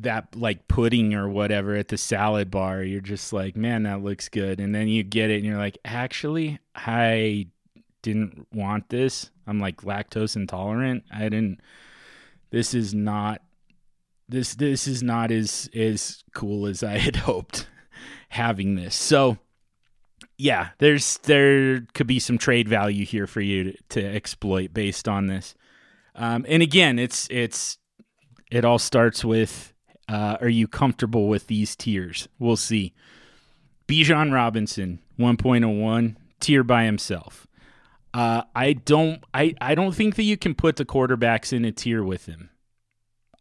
that 0.02 0.36
like 0.36 0.68
pudding 0.68 1.14
or 1.14 1.28
whatever 1.28 1.76
at 1.76 1.88
the 1.88 1.98
salad 1.98 2.52
bar 2.52 2.84
you're 2.84 3.02
just 3.02 3.34
like 3.34 3.56
man 3.56 3.84
that 3.84 4.04
looks 4.04 4.30
good. 4.30 4.60
And 4.60 4.74
then 4.74 4.88
you 4.88 5.04
get 5.04 5.30
it 5.30 5.38
and 5.38 5.45
you're 5.45 5.58
like 5.58 5.78
actually 5.84 6.60
i 6.76 7.48
didn't 8.02 8.48
want 8.54 8.89
this. 8.89 9.32
I'm 9.48 9.60
like 9.60 9.82
lactose 9.82 10.36
intolerant. 10.36 11.04
I 11.12 11.24
didn't 11.30 11.62
this 12.52 12.74
is 12.74 12.93
not 12.93 13.41
this 14.30 14.56
this 14.56 14.88
is 14.88 15.04
not 15.04 15.32
as 15.32 15.70
as 15.74 16.24
cool 16.34 16.68
as 16.68 16.84
i 16.84 16.98
had 16.98 17.16
hoped 17.28 17.68
having 18.30 18.76
this. 18.76 18.95
So 18.95 19.38
yeah 20.38 20.70
there's 20.78 21.18
there 21.20 21.82
could 21.93 22.08
be 22.08 22.20
some 22.20 22.38
trade 22.38 22.68
value 22.68 23.06
here 23.06 23.26
for 23.26 23.41
you 23.41 23.72
to, 23.72 23.78
to 23.89 24.06
exploit 24.06 24.74
based 24.74 25.08
on 25.08 25.28
this. 25.28 25.56
Um, 26.16 26.45
and 26.48 26.62
again 26.62 27.00
it's 27.00 27.28
it's 27.32 27.78
it 28.52 28.64
all 28.64 28.80
starts 28.80 29.26
with 29.26 29.74
uh, 30.08 30.38
are 30.39 30.49
you 30.49 30.68
comfortable 30.68 31.28
with 31.28 31.47
these 31.47 31.76
tiers? 31.76 32.28
We'll 32.39 32.58
see. 32.58 32.93
Bijan 33.88 34.34
Robinson, 34.34 34.99
1.01, 35.20 36.16
tier 36.39 36.64
by 36.64 36.86
himself. 36.86 37.47
Uh, 38.14 38.43
I 38.55 38.74
don't 38.74 39.24
I, 39.34 39.53
I 39.62 39.76
don't 39.76 39.93
think 39.93 40.16
that 40.16 40.24
you 40.24 40.38
can 40.38 40.55
put 40.55 40.78
the 40.78 40.86
quarterbacks 40.86 41.53
in 41.53 41.66
a 41.66 41.72
tier 41.72 42.03
with 42.03 42.26
him. 42.26 42.49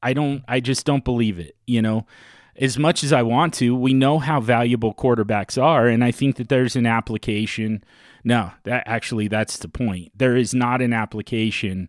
I 0.03 0.12
don't 0.12 0.45
I 0.47 0.61
just 0.61 0.85
don't 0.85 1.05
believe 1.05 1.39
it, 1.39 1.57
you 1.67 1.81
know. 1.81 2.07
As 2.59 2.79
much 2.79 3.05
as 3.05 3.12
I 3.12 3.23
want 3.23 3.53
to, 3.55 3.75
we 3.75 3.93
know 3.93 4.19
how 4.19 4.41
valuable 4.41 4.95
quarterbacks 4.95 5.61
are 5.62 5.87
and 5.87 6.03
I 6.03 6.11
think 6.11 6.37
that 6.37 6.49
there's 6.49 6.77
an 6.77 6.87
application. 6.87 7.85
No, 8.25 8.51
that 8.64 8.83
actually 8.87 9.29
that's 9.29 9.57
the 9.59 9.69
point. 9.69 10.12
There 10.14 10.37
is 10.37 10.53
not 10.53 10.83
an 10.83 10.93
application 10.93 11.89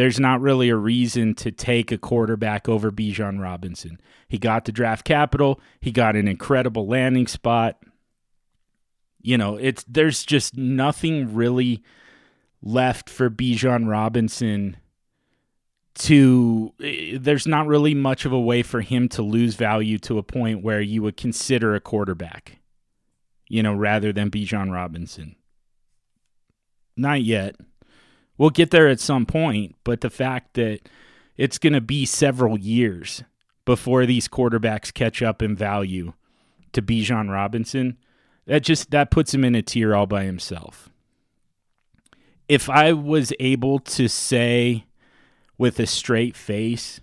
there's 0.00 0.18
not 0.18 0.40
really 0.40 0.70
a 0.70 0.76
reason 0.76 1.34
to 1.34 1.52
take 1.52 1.92
a 1.92 1.98
quarterback 1.98 2.70
over 2.70 2.90
Bijan 2.90 3.38
Robinson. 3.38 4.00
He 4.26 4.38
got 4.38 4.64
the 4.64 4.72
draft 4.72 5.04
capital, 5.04 5.60
he 5.78 5.92
got 5.92 6.16
an 6.16 6.26
incredible 6.26 6.86
landing 6.86 7.26
spot. 7.26 7.76
You 9.20 9.36
know, 9.36 9.56
it's 9.56 9.84
there's 9.86 10.24
just 10.24 10.56
nothing 10.56 11.34
really 11.34 11.84
left 12.62 13.10
for 13.10 13.28
Bijan 13.28 13.90
Robinson 13.90 14.78
to 15.96 16.72
there's 16.78 17.46
not 17.46 17.66
really 17.66 17.92
much 17.92 18.24
of 18.24 18.32
a 18.32 18.40
way 18.40 18.62
for 18.62 18.80
him 18.80 19.06
to 19.10 19.20
lose 19.20 19.54
value 19.54 19.98
to 19.98 20.16
a 20.16 20.22
point 20.22 20.62
where 20.62 20.80
you 20.80 21.02
would 21.02 21.18
consider 21.18 21.74
a 21.74 21.80
quarterback, 21.80 22.60
you 23.48 23.62
know, 23.62 23.74
rather 23.74 24.14
than 24.14 24.30
Bijan 24.30 24.72
Robinson. 24.72 25.36
Not 26.96 27.20
yet. 27.20 27.56
We'll 28.40 28.48
get 28.48 28.70
there 28.70 28.88
at 28.88 29.00
some 29.00 29.26
point, 29.26 29.76
but 29.84 30.00
the 30.00 30.08
fact 30.08 30.54
that 30.54 30.80
it's 31.36 31.58
going 31.58 31.74
to 31.74 31.80
be 31.82 32.06
several 32.06 32.58
years 32.58 33.22
before 33.66 34.06
these 34.06 34.28
quarterbacks 34.28 34.94
catch 34.94 35.20
up 35.20 35.42
in 35.42 35.54
value 35.54 36.14
to 36.72 36.80
Bijan 36.80 37.30
Robinson, 37.30 37.98
that 38.46 38.62
just 38.62 38.92
that 38.92 39.10
puts 39.10 39.34
him 39.34 39.44
in 39.44 39.54
a 39.54 39.60
tier 39.60 39.94
all 39.94 40.06
by 40.06 40.24
himself. 40.24 40.88
If 42.48 42.70
I 42.70 42.94
was 42.94 43.34
able 43.38 43.78
to 43.80 44.08
say 44.08 44.86
with 45.58 45.78
a 45.78 45.86
straight 45.86 46.34
face 46.34 46.98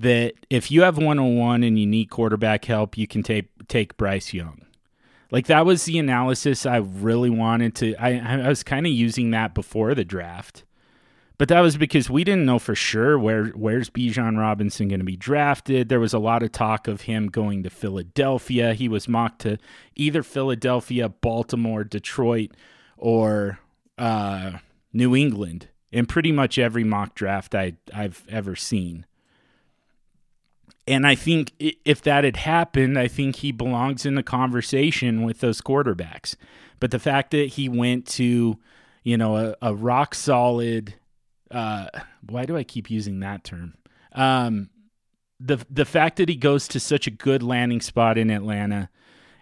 that 0.00 0.32
if 0.50 0.72
you 0.72 0.82
have 0.82 0.96
101 0.96 1.62
and 1.62 1.78
you 1.78 1.86
need 1.86 2.10
quarterback 2.10 2.64
help, 2.64 2.98
you 2.98 3.06
can 3.06 3.22
take 3.22 3.68
take 3.68 3.96
Bryce 3.96 4.34
Young. 4.34 4.62
Like 5.30 5.46
that 5.46 5.64
was 5.64 5.84
the 5.84 6.00
analysis 6.00 6.66
I 6.66 6.78
really 6.78 7.30
wanted 7.30 7.76
to. 7.76 7.94
I 8.02 8.18
I 8.42 8.48
was 8.48 8.64
kind 8.64 8.84
of 8.84 8.92
using 8.92 9.30
that 9.30 9.54
before 9.54 9.94
the 9.94 10.04
draft, 10.04 10.64
but 11.42 11.48
that 11.48 11.58
was 11.58 11.76
because 11.76 12.08
we 12.08 12.22
didn't 12.22 12.46
know 12.46 12.60
for 12.60 12.76
sure 12.76 13.18
where 13.18 13.46
where's 13.46 13.90
Bijan 13.90 14.38
Robinson 14.38 14.86
going 14.86 15.00
to 15.00 15.04
be 15.04 15.16
drafted. 15.16 15.88
There 15.88 15.98
was 15.98 16.14
a 16.14 16.20
lot 16.20 16.44
of 16.44 16.52
talk 16.52 16.86
of 16.86 17.00
him 17.00 17.26
going 17.26 17.64
to 17.64 17.68
Philadelphia. 17.68 18.74
He 18.74 18.88
was 18.88 19.08
mocked 19.08 19.40
to 19.40 19.58
either 19.96 20.22
Philadelphia, 20.22 21.08
Baltimore, 21.08 21.82
Detroit, 21.82 22.52
or 22.96 23.58
uh, 23.98 24.58
New 24.92 25.16
England 25.16 25.66
in 25.90 26.06
pretty 26.06 26.30
much 26.30 26.60
every 26.60 26.84
mock 26.84 27.16
draft 27.16 27.56
I, 27.56 27.72
I've 27.92 28.24
ever 28.28 28.54
seen. 28.54 29.04
And 30.86 31.04
I 31.04 31.16
think 31.16 31.54
if 31.58 32.02
that 32.02 32.22
had 32.22 32.36
happened, 32.36 32.96
I 32.96 33.08
think 33.08 33.34
he 33.34 33.50
belongs 33.50 34.06
in 34.06 34.14
the 34.14 34.22
conversation 34.22 35.24
with 35.24 35.40
those 35.40 35.60
quarterbacks. 35.60 36.36
But 36.78 36.92
the 36.92 37.00
fact 37.00 37.32
that 37.32 37.48
he 37.48 37.68
went 37.68 38.06
to, 38.10 38.60
you 39.02 39.16
know, 39.16 39.36
a, 39.36 39.56
a 39.60 39.74
rock 39.74 40.14
solid, 40.14 40.94
uh, 41.52 41.86
why 42.28 42.44
do 42.44 42.56
I 42.56 42.64
keep 42.64 42.90
using 42.90 43.20
that 43.20 43.44
term? 43.44 43.74
Um, 44.12 44.70
the 45.38 45.64
the 45.70 45.84
fact 45.84 46.16
that 46.16 46.28
he 46.28 46.36
goes 46.36 46.68
to 46.68 46.80
such 46.80 47.06
a 47.06 47.10
good 47.10 47.42
landing 47.42 47.80
spot 47.80 48.18
in 48.18 48.30
Atlanta, 48.30 48.88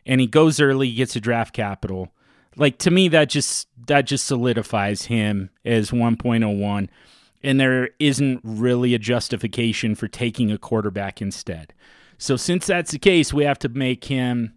and 0.05 0.21
he 0.21 0.27
goes 0.27 0.61
early, 0.61 0.89
he 0.89 0.95
gets 0.95 1.17
a 1.17 1.21
draft 1.21 1.55
capital, 1.55 2.13
like 2.57 2.79
to 2.79 2.91
me 2.91 3.09
that 3.09 3.29
just 3.29 3.69
that 3.87 4.03
just 4.03 4.27
solidifies 4.27 5.07
him 5.07 5.51
as 5.65 5.91
1.01 5.91 6.89
and 7.43 7.61
there 7.61 7.91
isn't 7.99 8.41
really 8.45 8.95
a 8.95 8.99
justification 8.99 9.95
for 9.95 10.09
taking 10.09 10.51
a 10.51 10.59
quarterback 10.59 11.23
instead. 11.23 11.73
So 12.19 12.37
since 12.37 12.67
that's 12.67 12.91
the 12.91 12.99
case, 12.99 13.33
we 13.33 13.45
have 13.45 13.59
to 13.61 13.69
make 13.69 14.05
him 14.05 14.55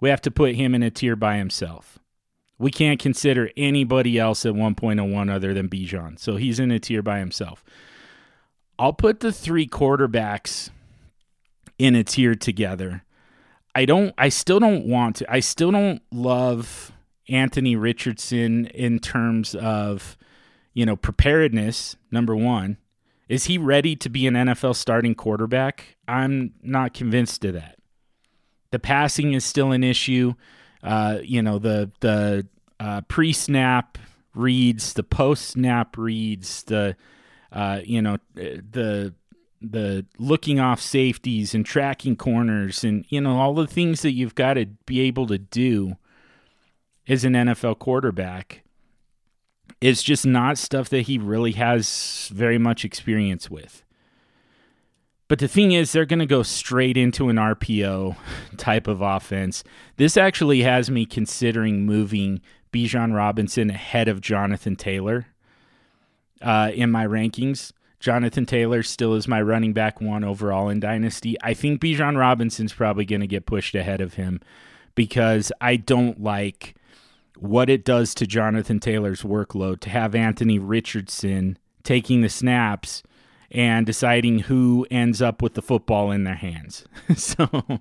we 0.00 0.10
have 0.10 0.20
to 0.22 0.30
put 0.30 0.56
him 0.56 0.74
in 0.74 0.82
a 0.82 0.90
tier 0.90 1.14
by 1.14 1.36
himself. 1.36 1.98
We 2.62 2.70
can't 2.70 3.00
consider 3.00 3.50
anybody 3.56 4.20
else 4.20 4.46
at 4.46 4.54
1.01 4.54 5.28
other 5.28 5.52
than 5.52 5.68
Bijan. 5.68 6.16
So 6.16 6.36
he's 6.36 6.60
in 6.60 6.70
a 6.70 6.78
tier 6.78 7.02
by 7.02 7.18
himself. 7.18 7.64
I'll 8.78 8.92
put 8.92 9.18
the 9.18 9.32
three 9.32 9.66
quarterbacks 9.66 10.70
in 11.76 11.96
a 11.96 12.04
tier 12.04 12.36
together. 12.36 13.02
I 13.74 13.84
don't 13.84 14.14
I 14.16 14.28
still 14.28 14.60
don't 14.60 14.86
want 14.86 15.16
to. 15.16 15.32
I 15.32 15.40
still 15.40 15.72
don't 15.72 16.02
love 16.12 16.92
Anthony 17.28 17.74
Richardson 17.74 18.66
in 18.66 19.00
terms 19.00 19.56
of, 19.56 20.16
you 20.72 20.86
know, 20.86 20.94
preparedness, 20.94 21.96
number 22.12 22.36
one. 22.36 22.76
Is 23.28 23.46
he 23.46 23.58
ready 23.58 23.96
to 23.96 24.08
be 24.08 24.28
an 24.28 24.34
NFL 24.34 24.76
starting 24.76 25.16
quarterback? 25.16 25.96
I'm 26.06 26.54
not 26.62 26.94
convinced 26.94 27.44
of 27.44 27.54
that. 27.54 27.80
The 28.70 28.78
passing 28.78 29.32
is 29.32 29.44
still 29.44 29.72
an 29.72 29.82
issue. 29.82 30.34
Uh, 30.82 31.18
you 31.22 31.42
know, 31.42 31.58
the 31.58 31.90
the 32.00 32.46
uh, 32.82 33.00
pre-snap 33.02 33.96
reads, 34.34 34.94
the 34.94 35.04
post-snap 35.04 35.96
reads, 35.96 36.64
the 36.64 36.96
uh, 37.52 37.80
you 37.84 38.02
know, 38.02 38.18
the 38.34 39.14
the 39.60 40.04
looking 40.18 40.58
off 40.58 40.80
safeties 40.80 41.54
and 41.54 41.64
tracking 41.64 42.16
corners 42.16 42.82
and 42.82 43.04
you 43.10 43.20
know 43.20 43.38
all 43.38 43.54
the 43.54 43.66
things 43.68 44.02
that 44.02 44.10
you've 44.10 44.34
got 44.34 44.54
to 44.54 44.66
be 44.86 45.00
able 45.00 45.24
to 45.28 45.38
do 45.38 45.96
as 47.06 47.24
an 47.24 47.34
NFL 47.34 47.78
quarterback 47.78 48.64
is 49.80 50.02
just 50.02 50.26
not 50.26 50.58
stuff 50.58 50.88
that 50.88 51.02
he 51.02 51.18
really 51.18 51.52
has 51.52 52.28
very 52.32 52.58
much 52.58 52.84
experience 52.84 53.48
with. 53.48 53.84
But 55.28 55.38
the 55.38 55.48
thing 55.48 55.72
is, 55.72 55.92
they're 55.92 56.04
going 56.04 56.18
to 56.18 56.26
go 56.26 56.42
straight 56.42 56.96
into 56.96 57.30
an 57.30 57.36
RPO 57.36 58.16
type 58.58 58.86
of 58.86 59.00
offense. 59.00 59.64
This 59.96 60.16
actually 60.16 60.62
has 60.62 60.90
me 60.90 61.06
considering 61.06 61.86
moving 61.86 62.40
Bijan 62.72 63.14
Robinson 63.14 63.70
ahead 63.70 64.08
of 64.08 64.20
Jonathan 64.20 64.76
Taylor 64.76 65.26
uh, 66.40 66.70
in 66.74 66.90
my 66.90 67.06
rankings. 67.06 67.72
Jonathan 68.00 68.46
Taylor 68.46 68.82
still 68.82 69.14
is 69.14 69.28
my 69.28 69.40
running 69.40 69.72
back 69.72 70.00
one 70.00 70.24
overall 70.24 70.68
in 70.68 70.80
Dynasty. 70.80 71.36
I 71.42 71.54
think 71.54 71.80
Bijan 71.80 72.18
Robinson's 72.18 72.72
probably 72.72 73.04
going 73.04 73.20
to 73.20 73.28
get 73.28 73.46
pushed 73.46 73.76
ahead 73.76 74.00
of 74.00 74.14
him 74.14 74.40
because 74.94 75.52
I 75.60 75.76
don't 75.76 76.20
like 76.20 76.74
what 77.38 77.70
it 77.70 77.84
does 77.84 78.14
to 78.14 78.26
Jonathan 78.26 78.80
Taylor's 78.80 79.22
workload 79.22 79.80
to 79.80 79.90
have 79.90 80.14
Anthony 80.14 80.58
Richardson 80.58 81.58
taking 81.84 82.22
the 82.22 82.28
snaps 82.28 83.02
and 83.50 83.86
deciding 83.86 84.40
who 84.40 84.86
ends 84.90 85.20
up 85.22 85.42
with 85.42 85.54
the 85.54 85.62
football 85.62 86.10
in 86.10 86.24
their 86.24 86.34
hands. 86.34 86.84
so 87.16 87.80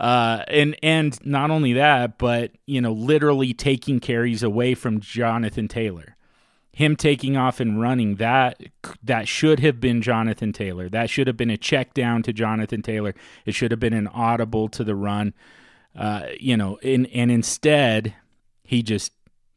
uh, 0.00 0.44
and 0.48 0.74
and 0.82 1.24
not 1.26 1.50
only 1.50 1.74
that, 1.74 2.16
but 2.16 2.52
you 2.64 2.80
know, 2.80 2.92
literally 2.92 3.52
taking 3.52 4.00
carries 4.00 4.42
away 4.42 4.74
from 4.74 4.98
Jonathan 4.98 5.68
Taylor. 5.68 6.16
Him 6.72 6.96
taking 6.96 7.36
off 7.36 7.60
and 7.60 7.78
running 7.78 8.16
that 8.16 8.62
that 9.02 9.28
should 9.28 9.60
have 9.60 9.78
been 9.78 10.00
Jonathan 10.00 10.54
Taylor. 10.54 10.88
That 10.88 11.10
should 11.10 11.26
have 11.26 11.36
been 11.36 11.50
a 11.50 11.58
check 11.58 11.92
down 11.92 12.22
to 12.22 12.32
Jonathan 12.32 12.80
Taylor. 12.80 13.14
It 13.44 13.54
should 13.54 13.72
have 13.72 13.80
been 13.80 13.92
an 13.92 14.06
audible 14.06 14.68
to 14.70 14.84
the 14.84 14.94
run. 14.94 15.34
Uh, 15.94 16.28
you 16.40 16.56
know, 16.56 16.78
and 16.82 17.06
and 17.08 17.30
instead 17.30 18.14
he 18.64 18.82
just 18.82 19.12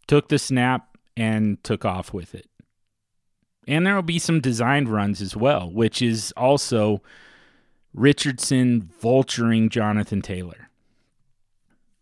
took 0.07 0.27
the 0.27 0.39
snap 0.39 0.97
and 1.15 1.63
took 1.63 1.85
off 1.85 2.11
with 2.11 2.35
it. 2.35 2.47
And 3.65 3.87
there 3.87 3.95
will 3.95 4.01
be 4.01 4.19
some 4.19 4.41
designed 4.41 4.89
runs 4.89 5.21
as 5.21 5.37
well, 5.37 5.71
which 5.71 6.01
is 6.01 6.33
also 6.35 7.01
Richardson 7.93 8.89
vulturing 9.01 9.69
Jonathan 9.69 10.21
Taylor. 10.21 10.69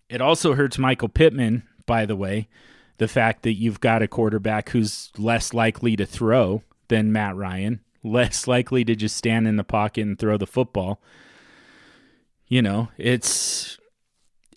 It 0.10 0.22
also 0.22 0.56
hurts 0.56 0.78
Michael 0.78 1.10
Pittman, 1.10 1.64
by 1.86 2.06
the 2.06 2.16
way, 2.16 2.48
the 2.98 3.08
fact 3.08 3.44
that 3.44 3.54
you've 3.54 3.80
got 3.80 4.02
a 4.02 4.08
quarterback 4.08 4.70
who's 4.70 5.12
less 5.18 5.54
likely 5.54 5.96
to 5.96 6.06
throw 6.06 6.64
than 6.88 7.12
Matt 7.12 7.36
Ryan, 7.36 7.82
less 8.04 8.48
likely 8.48 8.84
to 8.86 8.96
just 8.96 9.16
stand 9.16 9.48
in 9.48 9.56
the 9.56 9.64
pocket 9.64 10.02
and 10.02 10.20
throw 10.20 10.38
the 10.38 10.48
football. 10.48 11.02
You 12.48 12.62
know, 12.62 12.90
it's 12.98 13.78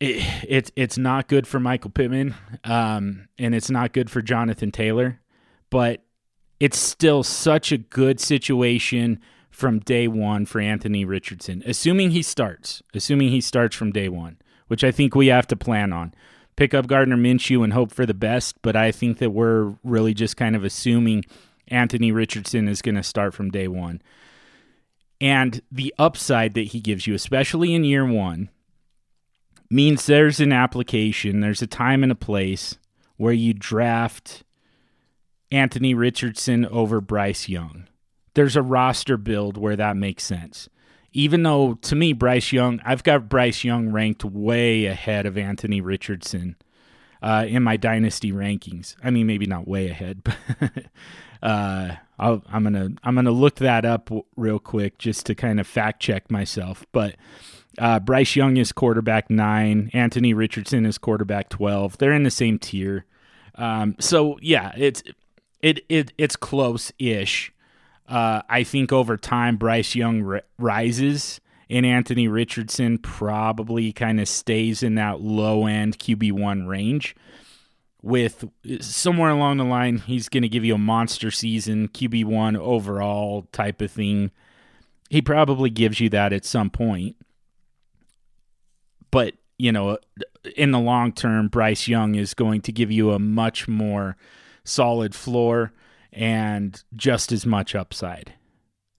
it, 0.01 0.45
it's 0.49 0.73
it's 0.75 0.99
not 0.99 1.29
good 1.29 1.47
for 1.47 1.61
Michael 1.61 1.91
Pittman, 1.91 2.35
um, 2.65 3.29
and 3.39 3.55
it's 3.55 3.71
not 3.71 3.93
good 3.93 4.11
for 4.11 4.21
Jonathan 4.21 4.73
Taylor, 4.73 5.21
but 5.71 6.03
it's 6.59 6.79
still 6.79 7.23
such 7.23 7.71
a 7.71 7.79
good 7.79 8.19
situation 8.21 9.21
from 9.55 9.79
day 9.79 10.09
one 10.09 10.45
for 10.45 10.61
Anthony 10.61 11.05
Richardson, 11.05 11.63
assuming 11.65 12.11
he 12.11 12.23
starts, 12.23 12.83
assuming 12.93 13.29
he 13.29 13.41
starts 13.41 13.77
from 13.77 13.93
day 13.93 14.09
one, 14.09 14.37
which 14.67 14.83
I 14.83 14.91
think 14.91 15.15
we 15.15 15.29
have 15.29 15.47
to 15.47 15.57
plan 15.57 15.93
on. 15.93 16.13
Pick 16.57 16.75
up 16.75 16.89
Gardner 16.89 17.17
Minshew 17.17 17.63
and 17.63 17.73
hope 17.73 17.93
for 17.93 18.05
the 18.05 18.15
best, 18.15 18.61
but 18.63 18.75
I 18.75 18.91
think 18.91 19.19
that 19.19 19.31
we're 19.31 19.75
really 19.85 20.13
just 20.13 20.37
kind 20.37 20.57
of 20.57 20.65
assuming 20.65 21.25
Anthony 21.69 22.11
Richardson 22.11 22.67
is 22.67 22.83
going 22.83 22.97
to 22.97 23.03
start 23.05 23.33
from 23.33 23.53
day 23.53 23.69
one. 23.69 24.03
And 25.21 25.63
the 25.71 25.95
upside 26.01 26.55
that 26.55 26.69
he 26.69 26.81
gives 26.81 27.07
you, 27.07 27.15
especially 27.15 27.75
in 27.75 27.85
year 27.85 28.05
one, 28.05 28.51
means 29.71 30.05
there's 30.07 30.41
an 30.41 30.53
application, 30.53 31.41
there's 31.41 31.63
a 31.63 31.69
time 31.69 32.03
and 32.03 32.11
a 32.11 32.17
place 32.17 32.77
where 33.17 33.33
you 33.33 33.55
draft 33.55 34.43
Anthony 35.53 35.95
Richardson 35.95 36.67
over 36.67 37.01
Bryce 37.01 37.49
Young. 37.49 37.87
There's 38.35 38.57
a 38.57 38.63
roster 38.63 39.17
build 39.17 39.57
where 39.57 39.77
that 39.77 39.97
makes 39.97 40.25
sense. 40.25 40.69
Even 41.13 41.45
though 41.45 41.75
to 41.83 41.95
me, 41.95 42.13
Bryce 42.13 42.53
Young, 42.53 42.81
I've 42.85 43.05
got 43.05 43.29
Bryce 43.29 43.63
Young 43.65 43.91
ranked 43.91 44.25
way 44.25 44.87
ahead 44.87 45.27
of 45.27 45.39
Anthony 45.39 45.81
Richardson 45.81 46.57
uh, 47.23 47.47
in 47.49 47.63
my 47.63 47.77
dynasty 47.77 48.33
rankings. 48.33 48.97
I 49.03 49.11
mean, 49.11 49.27
maybe 49.27 49.47
not 49.47 49.69
way 49.69 49.89
ahead, 49.89 50.23
but 50.25 50.85
uh, 51.43 51.95
i 52.19 52.29
am 52.53 52.65
gonna 52.65 52.91
I'm 53.05 53.15
gonna 53.15 53.31
look 53.31 53.57
that 53.57 53.85
up 53.85 54.11
real 54.37 54.59
quick 54.59 54.99
just 54.99 55.27
to 55.27 55.35
kind 55.35 55.61
of 55.61 55.67
fact 55.67 56.01
check 56.03 56.31
myself. 56.31 56.85
But 56.93 57.17
Uh, 57.79 57.99
Bryce 57.99 58.37
Young 58.37 58.57
is 58.57 58.71
quarterback 58.73 59.31
nine. 59.31 59.91
Anthony 59.93 60.33
Richardson 60.33 60.87
is 60.87 60.97
quarterback 60.99 61.49
twelve. 61.49 61.99
They're 61.99 62.13
in 62.13 62.23
the 62.23 62.31
same 62.31 62.59
tier. 62.59 63.05
Um, 63.57 63.97
so 63.99 64.39
yeah, 64.43 64.73
it's 64.77 65.03
it 65.61 65.85
it 65.89 66.13
it's 66.19 66.37
close 66.37 66.93
ish. 66.99 67.53
Uh, 68.09 68.43
I 68.49 68.65
think 68.65 68.93
over 68.93 69.17
time 69.17 69.57
Bryce 69.57 69.95
Young 69.95 70.41
rises 70.59 71.41
and 71.71 71.87
Anthony 71.87 72.29
Richardson 72.29 72.99
probably 72.99 73.93
kind 73.93 74.21
of 74.21 74.29
stays 74.29 74.83
in 74.83 74.97
that 74.97 75.21
low 75.21 75.67
end 75.67 75.99
QB 75.99 76.33
one 76.33 76.67
range. 76.67 77.17
With 78.03 78.45
somewhere 78.81 79.31
along 79.31 79.57
the 79.57 79.65
line, 79.65 79.97
he's 79.97 80.29
going 80.29 80.43
to 80.43 80.49
give 80.49 80.65
you 80.65 80.75
a 80.75 80.79
monster 80.79 81.31
season, 81.31 81.89
QB 81.89 82.27
one 82.27 82.55
overall 82.55 83.49
type 83.51 83.81
of 83.81 83.91
thing. 83.91 84.31
He 85.09 85.23
probably 85.23 85.71
gives 85.71 86.01
you 86.01 86.11
that 86.11 86.33
at 86.35 86.45
some 86.45 86.69
point 86.69 87.17
but 89.15 89.37
you 89.59 89.71
know, 89.71 89.97
in 90.57 90.73
the 90.73 90.81
long 90.81 91.13
term, 91.13 91.47
Bryce 91.47 91.87
Young 91.87 92.17
is 92.17 92.35
going 92.35 92.63
to 92.63 92.73
give 92.73 92.91
you 92.91 93.13
a 93.13 93.21
much 93.21 93.69
more 93.69 94.17
solid 94.65 95.15
floor 95.15 95.73
and 96.15 96.83
just 96.95 97.33
as 97.33 97.45
much 97.45 97.75
upside. 97.75 98.35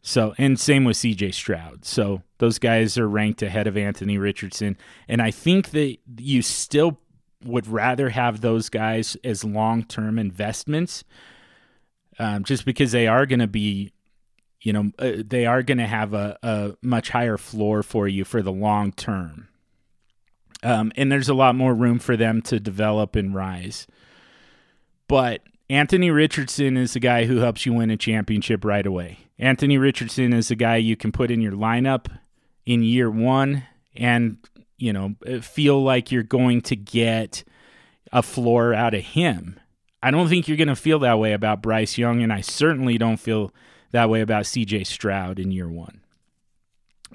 So, 0.02 0.36
and 0.38 0.60
same 0.60 0.84
with 0.84 0.98
CJ 0.98 1.34
Stroud. 1.34 1.84
So, 1.84 2.22
those 2.38 2.60
guys 2.60 2.98
are 2.98 3.10
ranked 3.10 3.42
ahead 3.42 3.66
of 3.66 3.76
Anthony 3.76 4.18
Richardson. 4.18 4.78
And 5.08 5.22
I 5.22 5.32
think 5.32 5.72
that 5.72 5.98
you 6.18 6.42
still 6.44 7.00
would 7.44 7.68
rather 7.68 8.10
have 8.10 8.42
those 8.42 8.70
guys 8.70 9.18
as 9.24 9.44
long 9.44 9.84
term 9.84 10.20
investments 10.20 11.04
um, 12.20 12.44
just 12.44 12.66
because 12.66 12.92
they 12.92 13.08
are 13.08 13.26
going 13.26 13.40
to 13.40 13.48
be, 13.48 13.92
you 14.62 14.74
know, 14.74 14.92
uh, 15.00 15.14
they 15.26 15.46
are 15.46 15.64
going 15.64 15.78
to 15.78 15.88
have 15.88 16.14
a, 16.14 16.38
a 16.44 16.76
much 16.82 17.10
higher 17.10 17.38
floor 17.38 17.84
for 17.84 18.08
you 18.08 18.24
for 18.24 18.42
the 18.42 18.52
long 18.52 18.92
term. 18.92 19.48
Um, 20.64 20.92
and 20.96 21.12
there's 21.12 21.30
a 21.30 21.34
lot 21.34 21.56
more 21.56 21.76
room 21.76 22.00
for 22.00 22.18
them 22.18 22.42
to 22.44 22.60
develop 22.60 23.16
and 23.16 23.36
rise. 23.36 23.86
But 25.08 25.42
Anthony 25.70 26.12
Richardson 26.12 26.78
is 26.78 26.94
the 26.94 27.00
guy 27.00 27.26
who 27.26 27.38
helps 27.38 27.66
you 27.66 27.74
win 27.74 27.90
a 27.90 27.98
championship 27.98 28.64
right 28.64 28.86
away. 28.86 29.20
Anthony 29.40 29.78
Richardson 29.78 30.32
is 30.32 30.50
the 30.50 30.56
guy 30.56 30.78
you 30.78 30.96
can 30.96 31.12
put 31.12 31.32
in 31.32 31.42
your 31.42 31.54
lineup 31.54 32.08
in 32.66 32.84
year 32.84 33.10
one 33.10 33.64
and, 33.96 34.38
you 34.78 34.94
know, 34.94 35.16
feel 35.42 35.82
like 35.84 36.12
you're 36.12 36.24
going 36.24 36.62
to 36.62 36.76
get 36.76 37.44
a 38.12 38.22
floor 38.22 38.74
out 38.74 38.94
of 38.94 39.04
him. 39.04 39.60
I 40.04 40.12
don't 40.12 40.30
think 40.30 40.48
you're 40.48 40.58
going 40.58 40.68
to 40.68 40.76
feel 40.76 41.00
that 41.00 41.18
way 41.18 41.34
about 41.34 41.64
Bryce 41.64 41.98
Young, 41.98 42.22
and 42.22 42.32
I 42.32 42.42
certainly 42.42 43.00
don't 43.00 43.18
feel 43.18 43.52
that 43.92 44.10
way 44.10 44.22
about 44.22 44.44
CJ 44.44 44.86
Stroud 44.86 45.40
in 45.40 45.52
year 45.52 45.68
one. 45.68 46.02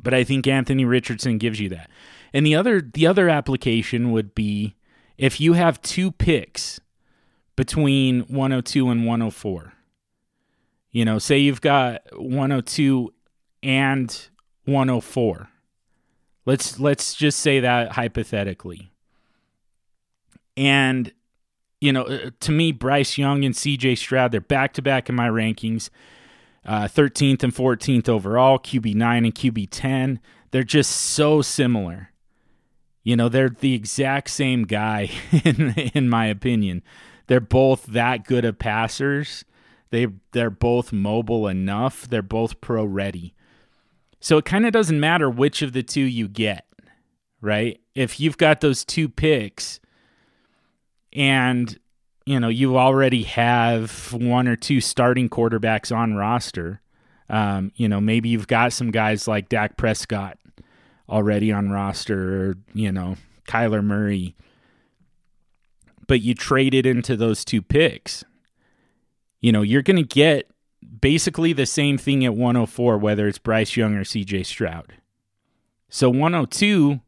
But 0.02 0.12
I 0.12 0.24
think 0.24 0.46
Anthony 0.46 0.84
Richardson 0.84 1.38
gives 1.38 1.60
you 1.60 1.68
that. 1.68 1.88
And 2.32 2.44
the 2.44 2.56
other 2.56 2.80
the 2.80 3.06
other 3.06 3.28
application 3.28 4.12
would 4.12 4.34
be 4.34 4.76
if 5.18 5.40
you 5.40 5.52
have 5.52 5.82
two 5.82 6.10
picks 6.10 6.80
between 7.60 8.20
102 8.22 8.88
and 8.88 9.04
104. 9.04 9.74
You 10.92 11.04
know, 11.04 11.18
say 11.18 11.36
you've 11.36 11.60
got 11.60 12.00
102 12.16 13.12
and 13.62 14.28
104. 14.64 15.50
Let's 16.46 16.80
let's 16.80 17.12
just 17.12 17.38
say 17.38 17.60
that 17.60 17.92
hypothetically. 17.92 18.90
And 20.56 21.12
you 21.82 21.92
know, 21.92 22.04
uh, 22.04 22.30
to 22.40 22.50
me, 22.50 22.72
Bryce 22.72 23.18
Young 23.18 23.44
and 23.44 23.54
CJ 23.54 23.98
Stroud, 23.98 24.32
they're 24.32 24.40
back 24.40 24.72
to 24.72 24.82
back 24.82 25.10
in 25.10 25.14
my 25.14 25.28
rankings. 25.28 25.90
Uh, 26.64 26.84
13th 26.84 27.42
and 27.42 27.54
14th 27.54 28.08
overall, 28.08 28.58
QB 28.58 28.94
9 28.94 29.24
and 29.26 29.34
QB 29.34 29.68
10. 29.70 30.18
They're 30.50 30.62
just 30.62 30.92
so 30.92 31.42
similar. 31.42 32.10
You 33.02 33.16
know, 33.16 33.28
they're 33.28 33.50
the 33.50 33.74
exact 33.74 34.30
same 34.30 34.62
guy 34.64 35.10
in 35.44 35.72
in 35.72 36.08
my 36.08 36.24
opinion. 36.24 36.82
They're 37.30 37.38
both 37.38 37.86
that 37.86 38.24
good 38.24 38.44
of 38.44 38.58
passers. 38.58 39.44
They 39.90 40.08
they're 40.32 40.50
both 40.50 40.92
mobile 40.92 41.46
enough. 41.46 42.08
They're 42.08 42.22
both 42.22 42.60
pro 42.60 42.84
ready. 42.84 43.34
So 44.18 44.38
it 44.38 44.44
kind 44.44 44.66
of 44.66 44.72
doesn't 44.72 44.98
matter 44.98 45.30
which 45.30 45.62
of 45.62 45.72
the 45.72 45.84
two 45.84 46.00
you 46.00 46.26
get, 46.26 46.66
right? 47.40 47.80
If 47.94 48.18
you've 48.18 48.36
got 48.36 48.60
those 48.60 48.84
two 48.84 49.08
picks 49.08 49.78
and 51.12 51.78
you 52.26 52.40
know, 52.40 52.48
you 52.48 52.76
already 52.76 53.22
have 53.22 54.12
one 54.12 54.48
or 54.48 54.56
two 54.56 54.80
starting 54.80 55.28
quarterbacks 55.28 55.96
on 55.96 56.14
roster. 56.14 56.80
Um, 57.28 57.70
you 57.76 57.88
know, 57.88 58.00
maybe 58.00 58.28
you've 58.28 58.48
got 58.48 58.72
some 58.72 58.90
guys 58.90 59.28
like 59.28 59.48
Dak 59.48 59.76
Prescott 59.76 60.36
already 61.08 61.52
on 61.52 61.70
roster, 61.70 62.50
or, 62.50 62.56
you 62.74 62.90
know, 62.90 63.18
Kyler 63.46 63.84
Murray. 63.84 64.34
But 66.10 66.22
you 66.22 66.34
trade 66.34 66.74
it 66.74 66.86
into 66.86 67.14
those 67.14 67.44
two 67.44 67.62
picks. 67.62 68.24
You 69.40 69.52
know, 69.52 69.62
you're 69.62 69.80
going 69.80 69.96
to 69.96 70.02
get 70.02 70.50
basically 71.00 71.52
the 71.52 71.66
same 71.66 71.98
thing 71.98 72.24
at 72.24 72.34
104, 72.34 72.98
whether 72.98 73.28
it's 73.28 73.38
Bryce 73.38 73.76
Young 73.76 73.94
or 73.94 74.02
CJ 74.02 74.44
Stroud. 74.44 74.94
So 75.88 76.10
102 76.10 76.98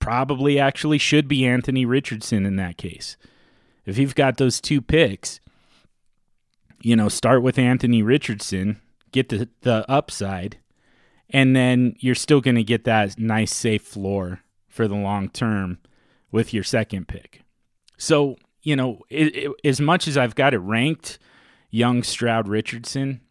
probably 0.00 0.58
actually 0.58 0.98
should 0.98 1.28
be 1.28 1.46
Anthony 1.46 1.84
Richardson 1.84 2.44
in 2.44 2.56
that 2.56 2.76
case. 2.78 3.16
If 3.86 3.96
you've 3.96 4.16
got 4.16 4.38
those 4.38 4.60
two 4.60 4.82
picks, 4.82 5.38
you 6.82 6.96
know, 6.96 7.08
start 7.08 7.44
with 7.44 7.60
Anthony 7.60 8.02
Richardson, 8.02 8.80
get 9.12 9.28
the, 9.28 9.48
the 9.60 9.88
upside, 9.88 10.58
and 11.30 11.54
then 11.54 11.94
you're 12.00 12.16
still 12.16 12.40
going 12.40 12.56
to 12.56 12.64
get 12.64 12.82
that 12.82 13.20
nice 13.20 13.54
safe 13.54 13.82
floor 13.82 14.40
for 14.66 14.88
the 14.88 14.96
long 14.96 15.28
term 15.28 15.78
with 16.32 16.52
your 16.52 16.64
second 16.64 17.06
pick. 17.06 17.44
So, 17.96 18.36
you 18.68 18.76
know, 18.76 19.00
it, 19.08 19.34
it, 19.34 19.50
as 19.64 19.80
much 19.80 20.06
as 20.06 20.18
I've 20.18 20.34
got 20.34 20.52
it 20.52 20.58
ranked, 20.58 21.18
Young, 21.70 22.02
Stroud, 22.02 22.48
Richardson, 22.48 23.22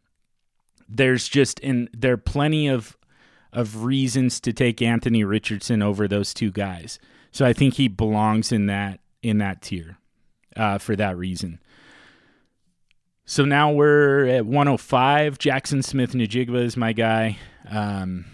there's 0.90 1.28
just 1.28 1.60
in 1.60 1.90
there 1.94 2.14
are 2.14 2.18
plenty 2.18 2.68
of 2.68 2.98
of 3.54 3.84
reasons 3.84 4.40
to 4.40 4.52
take 4.52 4.82
Anthony 4.82 5.24
Richardson 5.24 5.84
over 5.84 6.08
those 6.08 6.34
two 6.34 6.50
guys. 6.50 6.98
So 7.32 7.46
I 7.46 7.54
think 7.54 7.76
he 7.76 7.88
belongs 7.88 8.52
in 8.52 8.66
that 8.66 9.00
in 9.22 9.38
that 9.38 9.62
tier 9.62 10.00
uh, 10.56 10.80
for 10.80 10.96
that 10.96 11.16
reason. 11.16 11.60
So 13.26 13.46
now 13.46 13.72
we're 13.72 14.26
at 14.26 14.46
105. 14.46 15.38
Jaxon 15.38 15.84
Smith-Njigba 15.84 16.64
is 16.64 16.78
my 16.78 16.94
guy. 16.94 17.38
Um, 17.70 18.26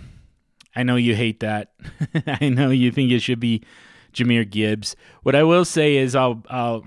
I 0.74 0.84
know 0.84 0.96
you 0.96 1.16
hate 1.16 1.42
that. 1.42 1.74
I 2.28 2.48
know 2.48 2.70
you 2.70 2.92
think 2.92 3.12
it 3.12 3.20
should 3.20 3.42
be 3.42 3.64
Jahmyr 4.14 4.50
Gibbs. 4.50 4.96
What 5.24 5.36
I 5.36 5.44
will 5.44 5.66
say 5.66 5.98
is 5.98 6.16
I'll 6.16 6.44
I'll 6.50 6.86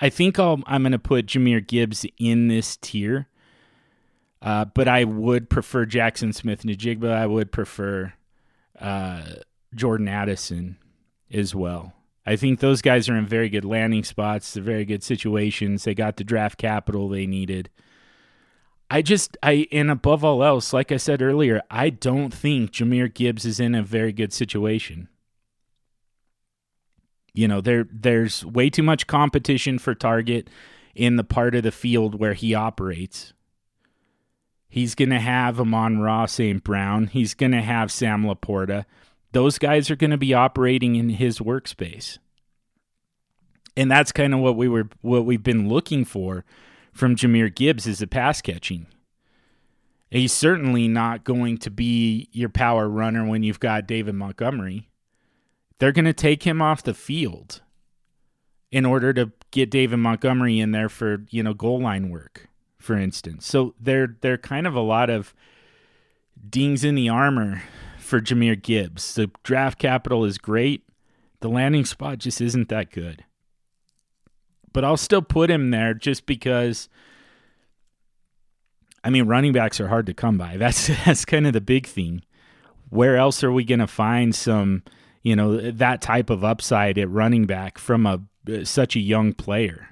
I 0.00 0.08
think 0.08 0.38
I'll 0.38 0.62
I'm 0.66 0.82
going 0.82 0.92
to 0.92 0.98
put 0.98 1.26
Jahmyr 1.26 1.66
Gibbs 1.66 2.06
in 2.18 2.48
this 2.48 2.76
tier. 2.76 3.28
Uh, 4.42 4.64
but 4.64 4.88
I 4.88 5.04
would 5.04 5.50
prefer 5.50 5.84
Jaxon 5.84 6.34
Smith-Njigba. 6.34 7.12
I 7.12 7.26
would 7.26 7.52
prefer 7.52 8.14
uh, 8.78 9.22
Jordan 9.74 10.08
Addison 10.08 10.78
as 11.30 11.54
well. 11.54 11.92
I 12.24 12.36
think 12.36 12.60
those 12.60 12.80
guys 12.80 13.08
are 13.10 13.16
in 13.16 13.26
very 13.26 13.50
good 13.50 13.66
landing 13.66 14.02
spots. 14.02 14.54
They're 14.54 14.62
very 14.62 14.86
good 14.86 15.02
situations. 15.02 15.84
They 15.84 15.94
got 15.94 16.16
the 16.16 16.24
draft 16.24 16.56
capital 16.56 17.08
they 17.08 17.26
needed. 17.26 17.68
I 18.90 19.02
just 19.02 19.36
I 19.42 19.68
and 19.70 19.90
above 19.90 20.24
all 20.24 20.42
else, 20.42 20.72
like 20.72 20.90
I 20.90 20.96
said 20.96 21.22
earlier, 21.22 21.62
I 21.70 21.90
don't 21.90 22.32
think 22.32 22.72
Jahmyr 22.72 23.12
Gibbs 23.12 23.44
is 23.44 23.60
in 23.60 23.74
a 23.74 23.82
very 23.82 24.12
good 24.12 24.32
situation. 24.32 25.08
You 27.32 27.48
know, 27.48 27.60
there 27.60 27.86
there's 27.90 28.44
way 28.44 28.70
too 28.70 28.82
much 28.82 29.06
competition 29.06 29.78
for 29.78 29.94
target 29.94 30.48
in 30.94 31.16
the 31.16 31.24
part 31.24 31.54
of 31.54 31.62
the 31.62 31.72
field 31.72 32.18
where 32.18 32.34
he 32.34 32.54
operates. 32.54 33.32
He's 34.68 34.94
going 34.94 35.10
to 35.10 35.18
have 35.18 35.60
Amon-Ra 35.60 36.26
St. 36.26 36.62
Brown. 36.62 37.08
He's 37.08 37.34
going 37.34 37.52
to 37.52 37.60
have 37.60 37.90
Sam 37.90 38.24
LaPorta 38.24 38.84
those 39.32 39.58
guys 39.58 39.90
are 39.90 39.96
going 39.96 40.10
to 40.10 40.18
be 40.18 40.34
operating 40.34 40.96
in 40.96 41.10
his 41.10 41.38
workspace. 41.38 42.18
And 43.76 43.90
that's 43.90 44.12
kind 44.12 44.34
of 44.34 44.40
what 44.40 44.56
we 44.56 44.68
were 44.68 44.88
what 45.00 45.24
we've 45.24 45.42
been 45.42 45.68
looking 45.68 46.04
for 46.04 46.44
from 46.92 47.16
Jahmyr 47.16 47.54
Gibbs 47.54 47.86
is 47.86 48.00
the 48.00 48.06
pass 48.06 48.42
catching. 48.42 48.86
He's 50.10 50.32
certainly 50.32 50.88
not 50.88 51.22
going 51.22 51.58
to 51.58 51.70
be 51.70 52.28
your 52.32 52.48
power 52.48 52.88
runner 52.88 53.24
when 53.24 53.44
you've 53.44 53.60
got 53.60 53.86
David 53.86 54.16
Montgomery. 54.16 54.89
They're 55.80 55.92
going 55.92 56.04
to 56.04 56.12
take 56.12 56.44
him 56.44 56.62
off 56.62 56.82
the 56.84 56.94
field 56.94 57.62
in 58.70 58.86
order 58.86 59.12
to 59.14 59.32
get 59.50 59.70
David 59.70 59.96
Montgomery 59.96 60.60
in 60.60 60.70
there 60.70 60.88
for, 60.88 61.24
you 61.30 61.42
know, 61.42 61.54
goal 61.54 61.80
line 61.80 62.10
work, 62.10 62.48
for 62.78 62.96
instance. 62.96 63.46
So 63.46 63.74
they're 63.80 64.16
they're 64.20 64.38
kind 64.38 64.66
of 64.66 64.76
a 64.76 64.80
lot 64.80 65.10
of 65.10 65.34
dings 66.48 66.84
in 66.84 66.94
the 66.94 67.08
armor 67.08 67.62
for 67.98 68.20
Jahmyr 68.20 68.62
Gibbs. 68.62 69.14
The 69.14 69.30
draft 69.42 69.78
capital 69.78 70.24
is 70.24 70.38
great. 70.38 70.84
The 71.40 71.48
landing 71.48 71.84
spot 71.84 72.18
just 72.18 72.40
isn't 72.40 72.68
that 72.68 72.92
good. 72.92 73.24
But 74.72 74.84
I'll 74.84 74.96
still 74.96 75.22
put 75.22 75.50
him 75.50 75.70
there 75.70 75.94
just 75.94 76.26
because 76.26 76.88
I 79.02 79.10
mean 79.10 79.26
running 79.26 79.52
backs 79.52 79.80
are 79.80 79.88
hard 79.88 80.06
to 80.06 80.14
come 80.14 80.38
by. 80.38 80.56
That's 80.58 80.88
that's 81.04 81.24
kind 81.24 81.46
of 81.46 81.54
the 81.54 81.60
big 81.60 81.86
thing. 81.86 82.22
where 82.90 83.16
else 83.16 83.42
are 83.42 83.52
we 83.52 83.64
going 83.64 83.80
to 83.80 83.86
find 83.86 84.34
some, 84.34 84.82
you 85.22 85.36
know, 85.36 85.70
that 85.70 86.00
type 86.00 86.30
of 86.30 86.44
upside 86.44 86.98
at 86.98 87.10
running 87.10 87.46
back 87.46 87.78
from 87.78 88.06
a 88.06 88.20
such 88.64 88.96
a 88.96 89.00
young 89.00 89.32
player? 89.32 89.88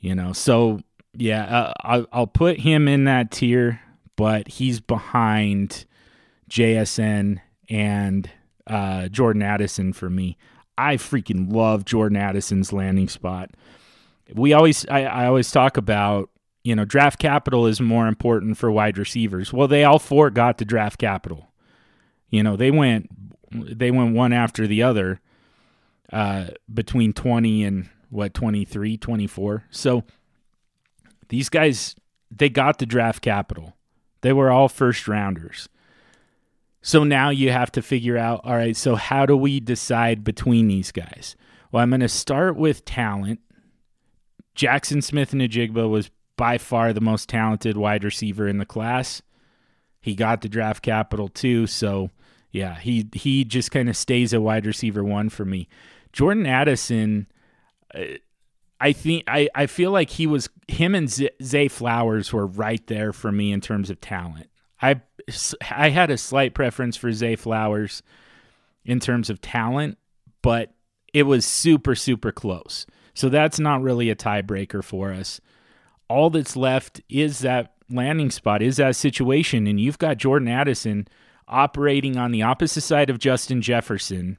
You 0.00 0.14
know, 0.14 0.32
so 0.32 0.80
yeah, 1.14 1.44
uh, 1.44 1.72
I'll, 1.80 2.06
I'll 2.12 2.26
put 2.26 2.60
him 2.60 2.86
in 2.86 3.04
that 3.04 3.30
tier, 3.30 3.80
but 4.16 4.48
he's 4.48 4.80
behind 4.80 5.84
JSN 6.48 7.40
and 7.68 8.30
uh, 8.66 9.08
Jordan 9.08 9.42
Addison 9.42 9.92
for 9.92 10.08
me. 10.08 10.36
I 10.76 10.96
freaking 10.96 11.52
love 11.52 11.84
Jordan 11.84 12.16
Addison's 12.16 12.72
landing 12.72 13.08
spot. 13.08 13.50
We 14.32 14.52
always, 14.52 14.86
I, 14.88 15.04
I 15.04 15.26
always 15.26 15.50
talk 15.50 15.76
about, 15.76 16.30
you 16.62 16.76
know, 16.76 16.84
draft 16.84 17.18
capital 17.18 17.66
is 17.66 17.80
more 17.80 18.06
important 18.06 18.58
for 18.58 18.70
wide 18.70 18.98
receivers. 18.98 19.52
Well, 19.52 19.66
they 19.66 19.84
all 19.84 19.98
four 19.98 20.30
got 20.30 20.58
the 20.58 20.64
draft 20.64 20.98
capital. 20.98 21.48
You 22.30 22.42
know, 22.42 22.56
they 22.56 22.70
went, 22.70 23.10
they 23.50 23.90
went 23.90 24.14
one 24.14 24.32
after 24.32 24.66
the 24.66 24.82
other 24.82 25.20
uh, 26.12 26.46
between 26.72 27.12
20 27.12 27.64
and 27.64 27.88
what, 28.10 28.34
23, 28.34 28.96
24. 28.96 29.64
So 29.70 30.04
these 31.28 31.48
guys, 31.48 31.94
they 32.30 32.48
got 32.48 32.78
the 32.78 32.86
draft 32.86 33.22
capital. 33.22 33.76
They 34.22 34.32
were 34.32 34.50
all 34.50 34.68
first 34.68 35.06
rounders. 35.06 35.68
So 36.80 37.04
now 37.04 37.30
you 37.30 37.50
have 37.50 37.70
to 37.72 37.82
figure 37.82 38.16
out 38.16 38.40
all 38.44 38.56
right, 38.56 38.76
so 38.76 38.94
how 38.94 39.26
do 39.26 39.36
we 39.36 39.60
decide 39.60 40.24
between 40.24 40.68
these 40.68 40.92
guys? 40.92 41.36
Well, 41.70 41.82
I'm 41.82 41.90
going 41.90 42.00
to 42.00 42.08
start 42.08 42.56
with 42.56 42.84
talent. 42.84 43.40
Jaxon 44.56 45.02
Smith-Njigba 45.02 45.88
was 45.88 46.10
by 46.36 46.56
far 46.56 46.92
the 46.92 47.00
most 47.00 47.28
talented 47.28 47.76
wide 47.76 48.04
receiver 48.04 48.48
in 48.48 48.58
the 48.58 48.64
class. 48.64 49.22
He 50.00 50.14
got 50.14 50.40
the 50.40 50.48
draft 50.48 50.82
capital 50.82 51.28
too, 51.28 51.66
so 51.66 52.10
yeah, 52.50 52.78
he 52.78 53.08
he 53.12 53.44
just 53.44 53.70
kind 53.70 53.88
of 53.88 53.96
stays 53.96 54.32
a 54.32 54.40
wide 54.40 54.66
receiver 54.66 55.04
one 55.04 55.28
for 55.28 55.44
me. 55.44 55.68
Jordan 56.12 56.46
Addison, 56.46 57.26
uh, 57.94 58.04
I 58.80 58.92
think 58.92 59.24
I, 59.26 59.48
I 59.54 59.66
feel 59.66 59.90
like 59.90 60.10
he 60.10 60.26
was 60.26 60.48
him 60.66 60.94
and 60.94 61.08
Zay 61.42 61.68
Flowers 61.68 62.32
were 62.32 62.46
right 62.46 62.84
there 62.86 63.12
for 63.12 63.30
me 63.30 63.52
in 63.52 63.60
terms 63.60 63.90
of 63.90 64.00
talent. 64.00 64.48
I 64.80 65.00
I 65.70 65.90
had 65.90 66.10
a 66.10 66.18
slight 66.18 66.54
preference 66.54 66.96
for 66.96 67.12
Zay 67.12 67.36
Flowers 67.36 68.02
in 68.84 69.00
terms 69.00 69.28
of 69.28 69.40
talent, 69.40 69.98
but 70.42 70.72
it 71.12 71.24
was 71.24 71.44
super 71.44 71.94
super 71.94 72.32
close. 72.32 72.86
So 73.12 73.28
that's 73.28 73.58
not 73.58 73.82
really 73.82 74.10
a 74.10 74.16
tiebreaker 74.16 74.82
for 74.82 75.12
us. 75.12 75.40
All 76.08 76.30
that's 76.30 76.56
left 76.56 77.02
is 77.10 77.40
that 77.40 77.74
landing 77.90 78.30
spot, 78.30 78.62
is 78.62 78.76
that 78.76 78.96
situation, 78.96 79.66
and 79.66 79.78
you've 79.78 79.98
got 79.98 80.16
Jordan 80.16 80.48
Addison 80.48 81.08
operating 81.48 82.16
on 82.16 82.32
the 82.32 82.42
opposite 82.42 82.82
side 82.82 83.10
of 83.10 83.18
Justin 83.18 83.62
Jefferson, 83.62 84.38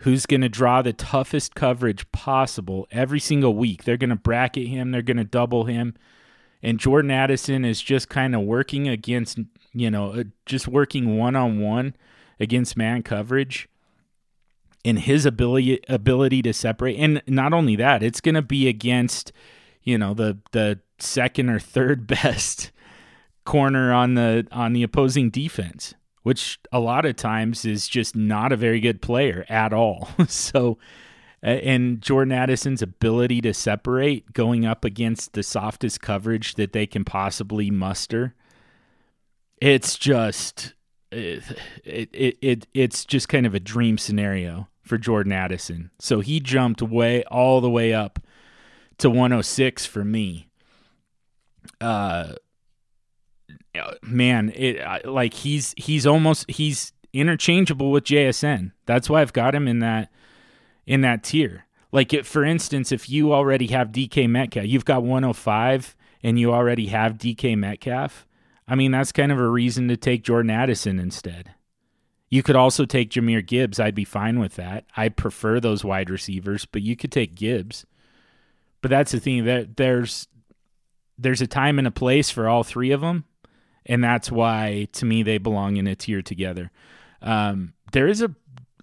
who's 0.00 0.26
going 0.26 0.40
to 0.40 0.48
draw 0.48 0.82
the 0.82 0.92
toughest 0.92 1.54
coverage 1.54 2.10
possible 2.12 2.86
every 2.90 3.20
single 3.20 3.54
week. 3.54 3.84
They're 3.84 3.96
going 3.96 4.10
to 4.10 4.16
bracket 4.16 4.68
him, 4.68 4.90
they're 4.90 5.02
going 5.02 5.16
to 5.16 5.24
double 5.24 5.64
him. 5.64 5.94
And 6.62 6.80
Jordan 6.80 7.10
Addison 7.10 7.64
is 7.64 7.82
just 7.82 8.08
kind 8.08 8.34
of 8.34 8.40
working 8.40 8.88
against 8.88 9.38
you 9.74 9.90
know, 9.90 10.12
uh, 10.12 10.24
just 10.46 10.68
working 10.68 11.18
one 11.18 11.36
on 11.36 11.60
one 11.60 11.94
against 12.40 12.76
man 12.76 13.02
coverage 13.02 13.68
and 14.84 15.00
his 15.00 15.26
ability 15.26 15.80
ability 15.88 16.42
to 16.42 16.52
separate 16.52 16.96
and 16.96 17.22
not 17.26 17.52
only 17.52 17.76
that 17.76 18.02
it's 18.02 18.20
going 18.20 18.34
to 18.34 18.42
be 18.42 18.68
against 18.68 19.32
you 19.82 19.96
know 19.96 20.14
the 20.14 20.36
the 20.52 20.78
second 20.98 21.48
or 21.48 21.58
third 21.58 22.06
best 22.08 22.70
corner 23.44 23.92
on 23.92 24.14
the 24.14 24.46
on 24.50 24.72
the 24.72 24.82
opposing 24.82 25.30
defense 25.30 25.94
which 26.24 26.58
a 26.72 26.80
lot 26.80 27.04
of 27.06 27.14
times 27.14 27.64
is 27.64 27.86
just 27.86 28.16
not 28.16 28.50
a 28.50 28.56
very 28.56 28.80
good 28.80 29.00
player 29.00 29.46
at 29.48 29.72
all 29.72 30.08
so 30.28 30.76
and 31.42 32.00
Jordan 32.00 32.32
Addison's 32.32 32.82
ability 32.82 33.40
to 33.42 33.54
separate 33.54 34.32
going 34.32 34.66
up 34.66 34.84
against 34.84 35.34
the 35.34 35.42
softest 35.42 36.00
coverage 36.00 36.56
that 36.56 36.72
they 36.72 36.86
can 36.86 37.04
possibly 37.04 37.70
muster 37.70 38.34
it's 39.60 39.96
just 39.96 40.74
it, 41.10 41.42
it, 41.84 42.38
it 42.42 42.66
it's 42.74 43.04
just 43.04 43.28
kind 43.28 43.46
of 43.46 43.54
a 43.54 43.60
dream 43.60 43.98
scenario 43.98 44.68
for 44.82 44.98
Jordan 44.98 45.32
Addison. 45.32 45.90
So 45.98 46.20
he 46.20 46.40
jumped 46.40 46.82
way 46.82 47.24
all 47.24 47.60
the 47.60 47.70
way 47.70 47.94
up 47.94 48.18
to 48.98 49.08
106 49.08 49.86
for 49.86 50.04
me. 50.04 50.48
Uh 51.80 52.34
man, 54.02 54.52
it 54.54 55.06
like 55.06 55.34
he's 55.34 55.74
he's 55.76 56.06
almost 56.06 56.50
he's 56.50 56.92
interchangeable 57.12 57.90
with 57.90 58.04
JSN. 58.04 58.72
That's 58.86 59.08
why 59.08 59.20
I've 59.20 59.32
got 59.32 59.54
him 59.54 59.68
in 59.68 59.78
that 59.80 60.10
in 60.86 61.00
that 61.02 61.22
tier. 61.22 61.66
Like 61.92 62.12
it, 62.12 62.26
for 62.26 62.44
instance, 62.44 62.90
if 62.90 63.08
you 63.08 63.32
already 63.32 63.68
have 63.68 63.92
DK 63.92 64.28
Metcalf, 64.28 64.66
you've 64.66 64.84
got 64.84 65.04
105 65.04 65.96
and 66.24 66.38
you 66.38 66.52
already 66.52 66.86
have 66.86 67.18
DK 67.18 67.56
Metcalf, 67.56 68.26
I 68.66 68.74
mean, 68.74 68.90
that's 68.90 69.12
kind 69.12 69.30
of 69.30 69.38
a 69.38 69.48
reason 69.48 69.88
to 69.88 69.96
take 69.96 70.24
Jordan 70.24 70.50
Addison 70.50 70.98
instead. 70.98 71.54
You 72.30 72.42
could 72.42 72.56
also 72.56 72.84
take 72.84 73.10
Jahmyr 73.10 73.46
Gibbs. 73.46 73.78
I'd 73.78 73.94
be 73.94 74.04
fine 74.04 74.40
with 74.40 74.56
that. 74.56 74.86
I 74.96 75.08
prefer 75.08 75.60
those 75.60 75.84
wide 75.84 76.10
receivers, 76.10 76.64
but 76.64 76.82
you 76.82 76.96
could 76.96 77.12
take 77.12 77.36
Gibbs. 77.36 77.86
But 78.80 78.90
that's 78.90 79.12
the 79.12 79.20
thing 79.20 79.44
that 79.44 79.76
there's 79.76 80.26
there's 81.16 81.40
a 81.40 81.46
time 81.46 81.78
and 81.78 81.86
a 81.86 81.92
place 81.92 82.30
for 82.30 82.48
all 82.48 82.64
three 82.64 82.90
of 82.90 83.00
them, 83.00 83.24
and 83.86 84.02
that's 84.02 84.30
why 84.30 84.88
to 84.92 85.04
me 85.04 85.22
they 85.22 85.38
belong 85.38 85.76
in 85.76 85.86
a 85.86 85.94
tier 85.94 86.22
together. 86.22 86.70
Um, 87.22 87.74
there 87.92 88.08
is 88.08 88.22
a 88.22 88.34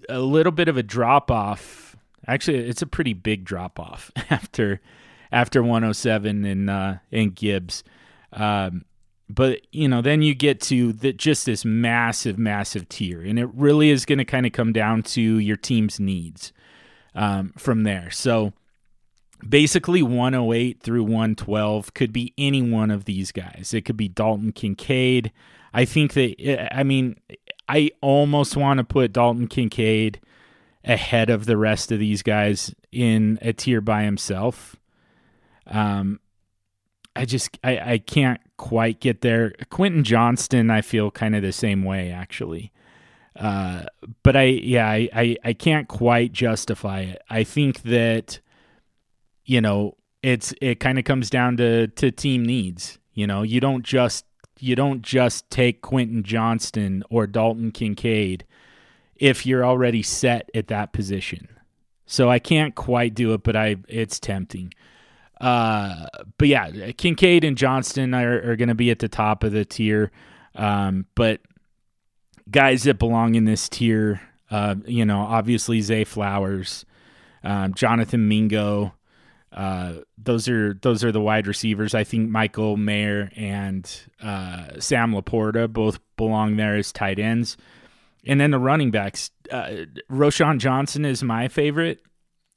a 0.09 0.19
little 0.19 0.51
bit 0.51 0.67
of 0.67 0.77
a 0.77 0.83
drop 0.83 1.29
off. 1.29 1.95
Actually, 2.27 2.57
it's 2.57 2.81
a 2.81 2.87
pretty 2.87 3.13
big 3.13 3.43
drop 3.45 3.79
off 3.79 4.11
after 4.29 4.81
after 5.31 5.61
107 5.61 6.45
and 6.45 6.69
uh, 6.69 6.95
and 7.11 7.35
Gibbs. 7.35 7.83
Um, 8.33 8.85
but 9.33 9.61
you 9.71 9.87
know 9.87 10.01
then 10.01 10.21
you 10.21 10.35
get 10.35 10.59
to 10.59 10.93
the, 10.93 11.13
just 11.13 11.45
this 11.45 11.63
massive 11.63 12.37
massive 12.37 12.87
tier 12.89 13.21
and 13.21 13.39
it 13.39 13.47
really 13.53 13.89
is 13.89 14.05
going 14.05 14.17
to 14.17 14.25
kind 14.25 14.45
of 14.45 14.51
come 14.51 14.73
down 14.73 15.01
to 15.01 15.21
your 15.21 15.55
team's 15.55 15.99
needs 15.99 16.51
um, 17.15 17.53
from 17.57 17.83
there 17.83 18.09
so 18.11 18.53
basically 19.47 20.01
108 20.01 20.81
through 20.81 21.03
112 21.03 21.93
could 21.93 22.13
be 22.13 22.33
any 22.37 22.61
one 22.61 22.91
of 22.91 23.05
these 23.05 23.31
guys 23.31 23.73
it 23.73 23.81
could 23.81 23.97
be 23.97 24.07
dalton 24.07 24.51
kincaid 24.51 25.31
i 25.73 25.85
think 25.85 26.13
that 26.13 26.69
i 26.75 26.83
mean 26.83 27.15
i 27.67 27.89
almost 28.01 28.55
want 28.55 28.77
to 28.77 28.83
put 28.83 29.13
dalton 29.13 29.47
kincaid 29.47 30.19
ahead 30.83 31.29
of 31.29 31.45
the 31.45 31.57
rest 31.57 31.91
of 31.91 31.99
these 31.99 32.23
guys 32.23 32.73
in 32.91 33.37
a 33.41 33.53
tier 33.53 33.81
by 33.81 34.03
himself 34.03 34.75
um, 35.67 36.19
I 37.15 37.25
just 37.25 37.57
I, 37.63 37.93
I 37.93 37.97
can't 37.97 38.39
quite 38.57 38.99
get 38.99 39.21
there. 39.21 39.53
Quentin 39.69 40.03
Johnston, 40.03 40.69
I 40.69 40.81
feel 40.81 41.11
kind 41.11 41.35
of 41.35 41.41
the 41.41 41.51
same 41.51 41.83
way 41.83 42.11
actually. 42.11 42.71
Uh, 43.35 43.83
but 44.23 44.35
I 44.35 44.43
yeah 44.43 44.89
I, 44.89 45.09
I 45.13 45.37
I 45.43 45.53
can't 45.53 45.87
quite 45.87 46.31
justify 46.31 47.01
it. 47.01 47.21
I 47.29 47.43
think 47.43 47.83
that 47.83 48.39
you 49.51 49.59
know 49.59 49.97
it's 50.23 50.53
it 50.61 50.79
kind 50.79 50.97
of 50.97 51.03
comes 51.03 51.29
down 51.29 51.57
to 51.57 51.87
to 51.87 52.09
team 52.09 52.43
needs. 52.43 52.99
You 53.13 53.27
know 53.27 53.41
you 53.41 53.59
don't 53.59 53.83
just 53.83 54.25
you 54.59 54.77
don't 54.77 55.01
just 55.01 55.49
take 55.49 55.81
Quentin 55.81 56.23
Johnston 56.23 57.03
or 57.09 57.27
Dalton 57.27 57.71
Kincaid 57.71 58.45
if 59.17 59.45
you're 59.45 59.65
already 59.65 60.03
set 60.03 60.49
at 60.55 60.67
that 60.67 60.93
position. 60.93 61.49
So 62.05 62.29
I 62.29 62.39
can't 62.39 62.75
quite 62.75 63.13
do 63.13 63.33
it, 63.33 63.43
but 63.43 63.57
I 63.57 63.75
it's 63.89 64.21
tempting. 64.21 64.73
Uh, 65.41 66.05
but 66.37 66.47
yeah, 66.47 66.91
Kincaid 66.93 67.43
and 67.43 67.57
Johnston 67.57 68.13
are, 68.13 68.51
are 68.51 68.55
going 68.55 68.69
to 68.69 68.75
be 68.75 68.89
at 68.89 68.99
the 68.99 69.09
top 69.09 69.43
of 69.43 69.51
the 69.51 69.65
tier. 69.65 70.11
Um, 70.55 71.07
but 71.13 71.41
guys 72.49 72.83
that 72.83 72.99
belong 72.99 73.35
in 73.35 73.43
this 73.43 73.67
tier, 73.67 74.21
uh, 74.49 74.75
you 74.85 75.03
know, 75.03 75.19
obviously 75.19 75.81
Zay 75.81 76.05
Flowers, 76.05 76.85
um, 77.43 77.73
Jonathan 77.73 78.29
Mingo. 78.29 78.93
Uh, 79.51 79.95
those 80.17 80.47
are 80.47 80.73
those 80.75 81.03
are 81.03 81.11
the 81.11 81.21
wide 81.21 81.45
receivers. 81.45 81.93
I 81.93 82.03
think 82.03 82.29
Michael 82.29 82.77
Mayer 82.77 83.31
and 83.35 83.89
uh, 84.21 84.79
Sam 84.79 85.11
Laporta 85.13 85.71
both 85.71 85.99
belong 86.15 86.55
there 86.55 86.75
as 86.77 86.91
tight 86.91 87.19
ends. 87.19 87.57
And 88.25 88.39
then 88.39 88.51
the 88.51 88.59
running 88.59 88.91
backs, 88.91 89.31
uh, 89.51 89.85
Roschon 90.09 90.59
Johnson 90.59 91.05
is 91.05 91.23
my 91.23 91.47
favorite, 91.47 92.01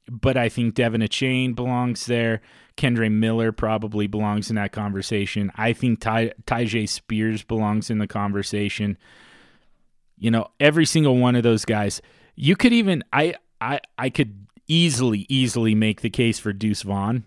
but 0.09 0.37
I 0.37 0.47
think 0.47 0.75
De'Von 0.75 1.03
Achane 1.03 1.55
belongs 1.55 2.05
there. 2.05 2.41
Kendre 2.77 3.11
Miller 3.11 3.51
probably 3.51 4.05
belongs 4.05 4.49
in 4.49 4.57
that 4.57 4.71
conversation. 4.71 5.51
I 5.55 5.73
think 5.73 6.01
Ty, 6.01 6.33
Tyjae 6.45 6.87
Spears 6.87 7.41
belongs 7.41 7.89
in 7.89 7.99
the 7.99 8.07
conversation. 8.07 8.97
You 10.17 10.29
know, 10.29 10.49
every 10.59 10.85
single 10.85 11.17
one 11.17 11.35
of 11.35 11.43
those 11.43 11.65
guys. 11.65 12.01
You 12.35 12.55
could 12.55 12.73
even 12.73 13.03
I 13.11 13.35
I 13.59 13.79
I 13.97 14.09
could 14.09 14.44
easily 14.67 15.25
easily 15.29 15.75
make 15.75 16.01
the 16.01 16.09
case 16.09 16.39
for 16.39 16.53
Deuce 16.53 16.81
Vaughn. 16.81 17.23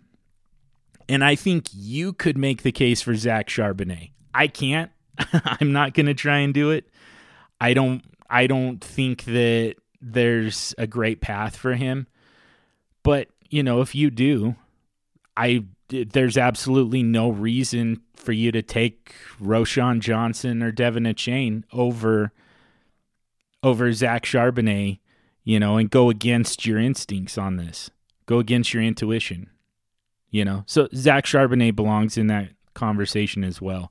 And 1.09 1.25
I 1.25 1.35
think 1.35 1.69
you 1.73 2.13
could 2.13 2.37
make 2.37 2.63
the 2.63 2.73
case 2.73 3.01
for 3.01 3.15
Zach 3.15 3.49
Charbonnet. 3.49 4.11
I 4.35 4.47
can't. 4.47 4.91
I'm 5.33 5.73
not 5.73 5.95
going 5.95 6.07
to 6.07 6.15
try 6.15 6.39
and 6.39 6.53
do 6.53 6.71
it. 6.71 6.89
I 7.61 7.75
don't 7.75 8.03
I 8.29 8.47
don't 8.47 8.83
think 8.83 9.25
that 9.25 9.77
there's 10.01 10.75
a 10.79 10.87
great 10.87 11.21
path 11.21 11.57
for 11.57 11.75
him. 11.75 12.07
But, 13.03 13.29
you 13.49 13.63
know, 13.63 13.81
if 13.81 13.95
you 13.95 14.11
do, 14.11 14.57
I 15.37 15.65
there's 15.89 16.37
absolutely 16.37 17.03
no 17.03 17.31
reason 17.31 18.03
for 18.15 18.33
you 18.33 18.53
to 18.53 18.61
take 18.61 19.15
Roschon 19.41 20.01
Johnson 20.01 20.63
or 20.63 20.71
De'Von 20.71 21.09
Achane 21.09 21.65
over 21.73 22.33
over 23.63 23.93
Zach 23.93 24.25
Charbonnet, 24.25 24.99
you 25.49 25.59
know, 25.59 25.79
and 25.79 25.89
go 25.89 26.11
against 26.11 26.67
your 26.67 26.79
instincts 26.79 27.39
on 27.39 27.57
this. 27.57 27.91
Go 28.27 28.39
against 28.39 28.75
your 28.75 28.83
intuition. 28.83 29.49
You 30.31 30.45
know. 30.45 30.65
So 30.67 30.89
Zach 30.95 31.25
Charbonnet 31.25 31.75
belongs 31.75 32.19
in 32.19 32.27
that 32.27 32.51
conversation 32.75 33.43
as 33.43 33.59
well. 33.59 33.91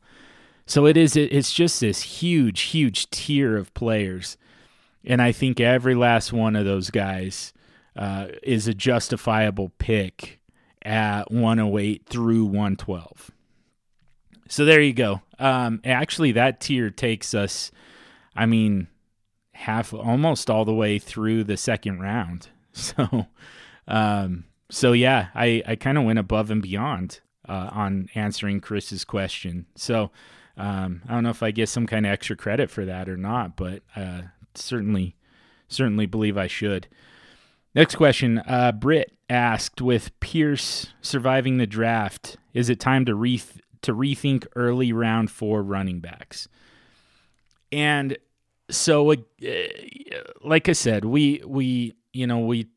So 0.68 0.86
it 0.86 0.96
is 0.96 1.16
it's 1.16 1.52
just 1.52 1.80
this 1.80 2.04
huge, 2.04 2.62
huge 2.62 3.10
tier 3.10 3.58
of 3.58 3.74
players. 3.74 4.38
And 5.04 5.20
I 5.20 5.32
think 5.32 5.60
every 5.60 5.96
last 5.96 6.32
one 6.32 6.56
of 6.56 6.64
those 6.64 6.92
guys 6.92 7.54
uh, 7.96 8.28
is 8.44 8.68
a 8.68 8.76
justifiable 8.76 9.72
pick 9.80 10.40
at 10.84 11.32
108 11.32 12.06
through 12.06 12.46
112. 12.46 13.32
So 14.48 14.64
there 14.64 14.82
you 14.82 14.94
go. 14.94 15.24
Um, 15.40 15.82
actually, 15.84 16.34
that 16.34 16.60
tier 16.60 16.92
takes 16.92 17.34
us, 17.34 17.72
I 18.36 18.46
mean, 18.46 18.90
half, 19.58 19.94
almost 19.94 20.50
all 20.50 20.66
the 20.66 20.74
way 20.74 21.00
through 21.00 21.44
the 21.44 21.58
second 21.58 22.00
round. 22.00 22.50
So, 22.78 23.26
um, 23.88 24.44
so 24.70 24.92
yeah, 24.92 25.30
I, 25.34 25.64
I 25.66 25.76
kind 25.76 25.98
of 25.98 26.04
went 26.04 26.20
above 26.20 26.52
and 26.52 26.62
beyond 26.62 27.22
uh, 27.50 27.72
on 27.72 28.08
answering 28.14 28.62
Chris's 28.62 29.04
question. 29.04 29.66
So, 29.74 30.12
um, 30.58 31.02
I 31.08 31.16
don't 31.16 31.24
know 31.24 31.32
if 31.32 31.42
I 31.42 31.50
get 31.50 31.70
some 31.70 31.88
kind 31.88 32.06
of 32.06 32.12
extra 32.12 32.36
credit 32.36 32.70
for 32.70 32.86
that 32.86 33.10
or 33.10 33.18
not, 33.18 33.56
but 33.56 33.82
uh, 33.96 34.24
certainly, 34.54 35.16
certainly 35.68 36.06
believe 36.06 36.38
I 36.38 36.46
should. 36.46 36.88
Next 37.74 37.96
question. 37.96 38.44
Uh, 38.46 38.74
Britt 38.74 39.12
asked, 39.28 39.82
with 39.82 40.18
Pierce 40.20 40.94
surviving 41.02 41.58
the 41.58 41.66
draft, 41.66 42.38
is 42.54 42.70
it 42.70 42.80
time 42.80 43.06
to 43.06 43.16
re 43.16 43.42
to 43.82 43.92
rethink 43.92 44.46
early 44.56 44.94
round 44.94 45.32
four 45.32 45.64
running 45.64 46.00
backs? 46.00 46.48
And 47.72 48.20
so, 48.70 49.12
uh, 49.12 49.16
like 50.44 50.70
I 50.70 50.74
said, 50.74 51.06
we 51.06 51.42
we 51.46 51.94
you 52.14 52.28
know 52.28 52.40
we 52.40 52.68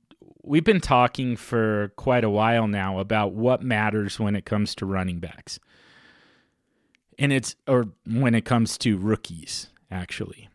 we've 0.43 0.64
been 0.64 0.80
talking 0.80 1.36
for 1.36 1.93
quite 1.97 2.24
a 2.24 2.30
while 2.30 2.66
now 2.66 2.99
about 2.99 3.32
what 3.32 3.62
matters 3.62 4.18
when 4.18 4.36
it 4.36 4.45
comes 4.45 4.74
to 4.76 4.86
running 4.86 5.20
backs, 5.20 5.59
and 7.18 7.32
it's 7.32 7.57
or 7.66 7.86
when 8.07 8.34
it 8.34 8.45
comes 8.45 8.78
to 8.78 8.97
rookies 8.97 9.68
actually. 9.91 10.49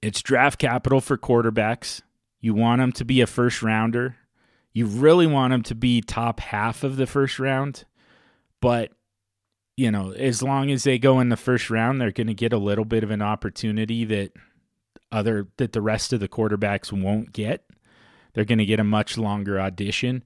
It's 0.00 0.22
draft 0.22 0.60
capital 0.60 1.00
for 1.00 1.18
quarterbacks 1.18 2.02
you 2.40 2.54
want 2.54 2.80
them 2.80 2.92
to 2.92 3.04
be 3.04 3.20
a 3.20 3.26
first 3.26 3.62
rounder. 3.62 4.16
You 4.72 4.86
really 4.86 5.26
want 5.26 5.52
them 5.52 5.62
to 5.64 5.74
be 5.74 6.00
top 6.00 6.40
half 6.40 6.84
of 6.84 6.96
the 6.96 7.06
first 7.06 7.38
round. 7.38 7.84
But, 8.60 8.92
you 9.78 9.92
know, 9.92 10.10
as 10.10 10.42
long 10.42 10.70
as 10.70 10.82
they 10.82 10.98
go 10.98 11.20
in 11.20 11.28
the 11.28 11.36
first 11.36 11.70
round, 11.70 12.00
they're 12.00 12.10
going 12.10 12.26
to 12.26 12.34
get 12.34 12.52
a 12.52 12.58
little 12.58 12.84
bit 12.84 13.04
of 13.04 13.12
an 13.12 13.22
opportunity 13.22 14.04
that 14.04 14.32
other 15.12 15.46
that 15.56 15.72
the 15.72 15.80
rest 15.80 16.12
of 16.12 16.18
the 16.18 16.28
quarterbacks 16.28 16.92
won't 16.92 17.32
get. 17.32 17.64
They're 18.34 18.44
going 18.44 18.58
to 18.58 18.66
get 18.66 18.80
a 18.80 18.84
much 18.84 19.16
longer 19.16 19.60
audition. 19.60 20.24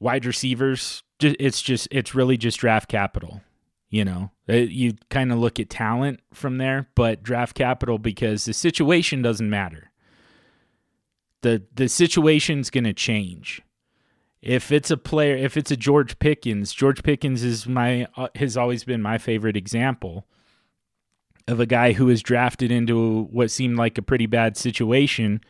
Wide 0.00 0.26
receivers, 0.26 1.04
it's 1.20 1.62
just 1.62 1.86
it's 1.92 2.16
really 2.16 2.36
just 2.36 2.58
draft 2.58 2.88
capital. 2.88 3.42
You 3.90 4.04
know, 4.04 4.30
uh, 4.48 4.54
you 4.54 4.94
kind 5.08 5.30
of 5.30 5.38
look 5.38 5.60
at 5.60 5.70
talent 5.70 6.18
from 6.32 6.58
there, 6.58 6.88
but 6.96 7.22
draft 7.22 7.54
capital 7.54 7.98
because 7.98 8.46
the 8.46 8.54
situation 8.54 9.22
doesn't 9.22 9.50
matter 9.50 9.92
the 11.42 11.62
the 11.74 11.88
situation's 11.88 12.70
going 12.70 12.84
to 12.84 12.94
change. 12.94 13.60
If 14.42 14.72
it's 14.72 14.90
a 14.90 14.96
player, 14.96 15.36
if 15.36 15.56
it's 15.56 15.70
a 15.70 15.76
George 15.76 16.18
Pickens, 16.18 16.72
George 16.72 17.02
Pickens 17.02 17.42
is 17.44 17.66
my 17.66 18.08
uh, 18.16 18.28
has 18.34 18.56
always 18.56 18.84
been 18.84 19.00
my 19.00 19.18
favorite 19.18 19.56
example 19.56 20.26
of 21.48 21.60
a 21.60 21.66
guy 21.66 21.92
who 21.92 22.06
was 22.06 22.22
drafted 22.22 22.70
into 22.70 23.24
what 23.30 23.50
seemed 23.50 23.76
like 23.76 23.98
a 23.98 24.02
pretty 24.02 24.26
bad 24.26 24.56
situation 24.56 25.40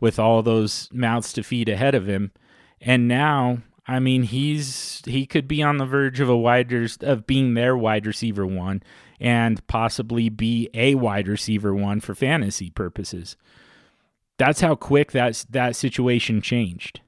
with 0.00 0.18
all 0.18 0.42
those 0.42 0.88
mouths 0.92 1.32
to 1.32 1.42
feed 1.42 1.68
ahead 1.68 1.94
of 1.94 2.06
him. 2.06 2.32
And 2.80 3.08
now, 3.08 3.58
I 3.86 4.00
mean, 4.00 4.24
he's 4.24 5.02
he 5.06 5.24
could 5.24 5.48
be 5.48 5.62
on 5.62 5.78
the 5.78 5.86
verge 5.86 6.20
of 6.20 6.28
a 6.28 6.36
wider 6.36 6.86
of 7.00 7.26
being 7.26 7.54
their 7.54 7.76
wide 7.76 8.06
receiver 8.06 8.46
one 8.46 8.82
and 9.18 9.66
possibly 9.66 10.28
be 10.28 10.68
a 10.74 10.94
wide 10.94 11.28
receiver 11.28 11.74
one 11.74 12.00
for 12.00 12.14
fantasy 12.14 12.68
purposes 12.70 13.36
that's 14.42 14.60
how 14.60 14.74
quick 14.74 15.12
that 15.12 15.44
that 15.50 15.76
situation 15.76 16.40
changed. 16.40 17.00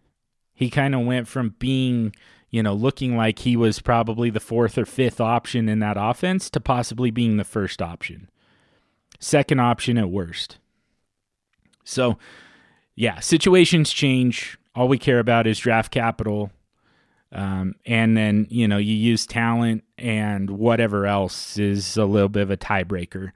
He 0.54 0.70
kind 0.70 0.94
of 0.94 1.04
went 1.04 1.26
from 1.28 1.56
being, 1.58 2.14
you 2.50 2.62
know, 2.62 2.74
looking 2.74 3.16
like 3.16 3.40
he 3.40 3.56
was 3.56 3.80
probably 3.80 4.30
the 4.30 4.40
fourth 4.40 4.78
or 4.78 4.86
fifth 4.86 5.20
option 5.20 5.68
in 5.68 5.80
that 5.80 5.96
offense 5.98 6.48
to 6.50 6.60
possibly 6.60 7.10
being 7.10 7.36
the 7.36 7.44
first 7.44 7.82
option. 7.82 8.30
Second 9.18 9.60
option 9.60 9.98
at 9.98 10.10
worst. 10.10 10.58
So, 11.84 12.18
yeah, 12.94 13.20
situations 13.20 13.92
change. 13.92 14.58
All 14.74 14.88
we 14.88 14.98
care 14.98 15.18
about 15.18 15.46
is 15.46 15.58
draft 15.58 15.92
capital. 15.92 16.50
Um, 17.32 17.74
and 17.84 18.16
then, 18.16 18.46
you 18.48 18.68
know, 18.68 18.78
you 18.78 18.94
use 18.94 19.26
talent 19.26 19.82
and 19.98 20.50
whatever 20.50 21.06
else 21.06 21.58
is 21.58 21.96
a 21.96 22.04
little 22.04 22.28
bit 22.28 22.42
of 22.42 22.50
a 22.52 22.56
tiebreaker. 22.56 23.32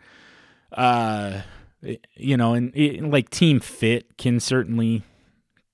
Uh, 0.72 1.40
you 2.14 2.36
know, 2.36 2.54
and 2.54 3.10
like 3.10 3.30
team 3.30 3.58
fit 3.60 4.16
can 4.16 4.38
certainly 4.38 5.02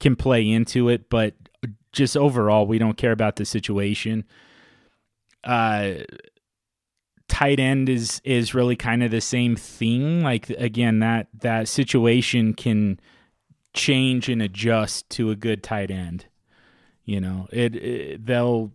can 0.00 0.16
play 0.16 0.48
into 0.48 0.88
it, 0.88 1.08
but 1.08 1.34
just 1.92 2.16
overall, 2.16 2.66
we 2.66 2.78
don't 2.78 2.96
care 2.96 3.12
about 3.12 3.36
the 3.36 3.44
situation. 3.44 4.24
Uh, 5.42 5.94
tight 7.28 7.58
end 7.58 7.88
is 7.88 8.20
is 8.24 8.54
really 8.54 8.76
kind 8.76 9.02
of 9.02 9.10
the 9.10 9.20
same 9.20 9.56
thing. 9.56 10.22
Like 10.22 10.50
again, 10.50 10.98
that 11.00 11.28
that 11.40 11.68
situation 11.68 12.54
can 12.54 13.00
change 13.72 14.28
and 14.28 14.42
adjust 14.42 15.08
to 15.10 15.30
a 15.30 15.36
good 15.36 15.62
tight 15.62 15.90
end. 15.90 16.26
You 17.04 17.20
know, 17.20 17.48
it, 17.52 17.74
it 17.76 18.26
they'll 18.26 18.72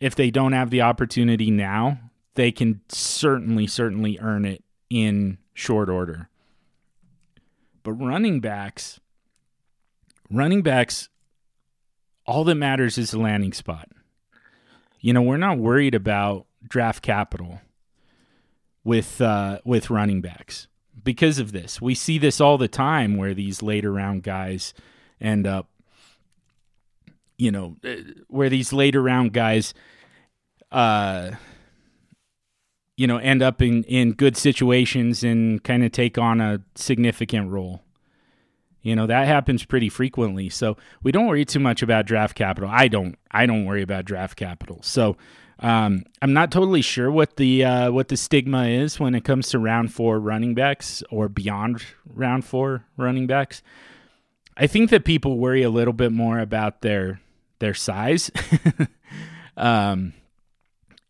if 0.00 0.14
they 0.14 0.30
don't 0.30 0.52
have 0.52 0.70
the 0.70 0.82
opportunity 0.82 1.50
now, 1.50 1.98
they 2.34 2.50
can 2.52 2.80
certainly 2.88 3.66
certainly 3.66 4.18
earn 4.20 4.44
it 4.44 4.64
in 4.88 5.38
short 5.54 5.88
order. 5.88 6.28
But 7.82 7.92
running 7.92 8.40
backs, 8.40 9.00
running 10.30 10.62
backs, 10.62 11.08
all 12.26 12.44
that 12.44 12.54
matters 12.54 12.98
is 12.98 13.10
the 13.10 13.18
landing 13.18 13.52
spot. 13.52 13.88
You 15.00 15.12
know, 15.12 15.22
we're 15.22 15.36
not 15.36 15.58
worried 15.58 15.94
about 15.94 16.46
draft 16.66 17.02
capital 17.02 17.60
with 18.84 19.20
uh, 19.20 19.60
with 19.64 19.90
running 19.90 20.20
backs 20.20 20.68
because 21.02 21.38
of 21.38 21.52
this. 21.52 21.80
We 21.80 21.94
see 21.94 22.18
this 22.18 22.40
all 22.40 22.58
the 22.58 22.68
time 22.68 23.16
where 23.16 23.34
these 23.34 23.62
later 23.62 23.92
round 23.92 24.22
guys 24.22 24.74
end 25.20 25.46
up, 25.46 25.68
you 27.38 27.50
know, 27.50 27.76
uh, 27.84 27.96
where 28.28 28.48
these 28.48 28.72
later 28.72 29.02
round 29.02 29.32
guys, 29.32 29.74
uh, 30.70 31.32
you 32.96 33.06
know, 33.06 33.16
end 33.16 33.42
up 33.42 33.62
in, 33.62 33.84
in 33.84 34.12
good 34.12 34.36
situations 34.36 35.24
and 35.24 35.64
kind 35.64 35.84
of 35.84 35.92
take 35.92 36.18
on 36.18 36.40
a 36.40 36.60
significant 36.74 37.50
role. 37.50 37.82
You 38.82 38.96
know, 38.96 39.06
that 39.06 39.26
happens 39.26 39.64
pretty 39.64 39.88
frequently. 39.88 40.48
So 40.48 40.76
we 41.02 41.12
don't 41.12 41.26
worry 41.26 41.44
too 41.44 41.60
much 41.60 41.82
about 41.82 42.06
draft 42.06 42.34
capital. 42.34 42.70
I 42.72 42.88
don't 42.88 43.18
I 43.30 43.46
don't 43.46 43.66
worry 43.66 43.82
about 43.82 44.06
draft 44.06 44.36
capital. 44.36 44.80
So 44.82 45.16
um, 45.60 46.04
I'm 46.22 46.32
not 46.32 46.50
totally 46.50 46.80
sure 46.80 47.10
what 47.10 47.36
the 47.36 47.64
uh, 47.64 47.90
what 47.90 48.08
the 48.08 48.16
stigma 48.16 48.66
is 48.68 48.98
when 48.98 49.14
it 49.14 49.24
comes 49.24 49.50
to 49.50 49.58
round 49.58 49.92
four 49.92 50.18
running 50.18 50.54
backs 50.54 51.02
or 51.10 51.28
beyond 51.28 51.84
round 52.06 52.44
four 52.44 52.86
running 52.96 53.26
backs. 53.26 53.62
I 54.56 54.66
think 54.66 54.90
that 54.90 55.04
people 55.04 55.38
worry 55.38 55.62
a 55.62 55.70
little 55.70 55.92
bit 55.92 56.12
more 56.12 56.38
about 56.38 56.80
their 56.80 57.20
their 57.58 57.74
size. 57.74 58.30
um, 59.58 60.14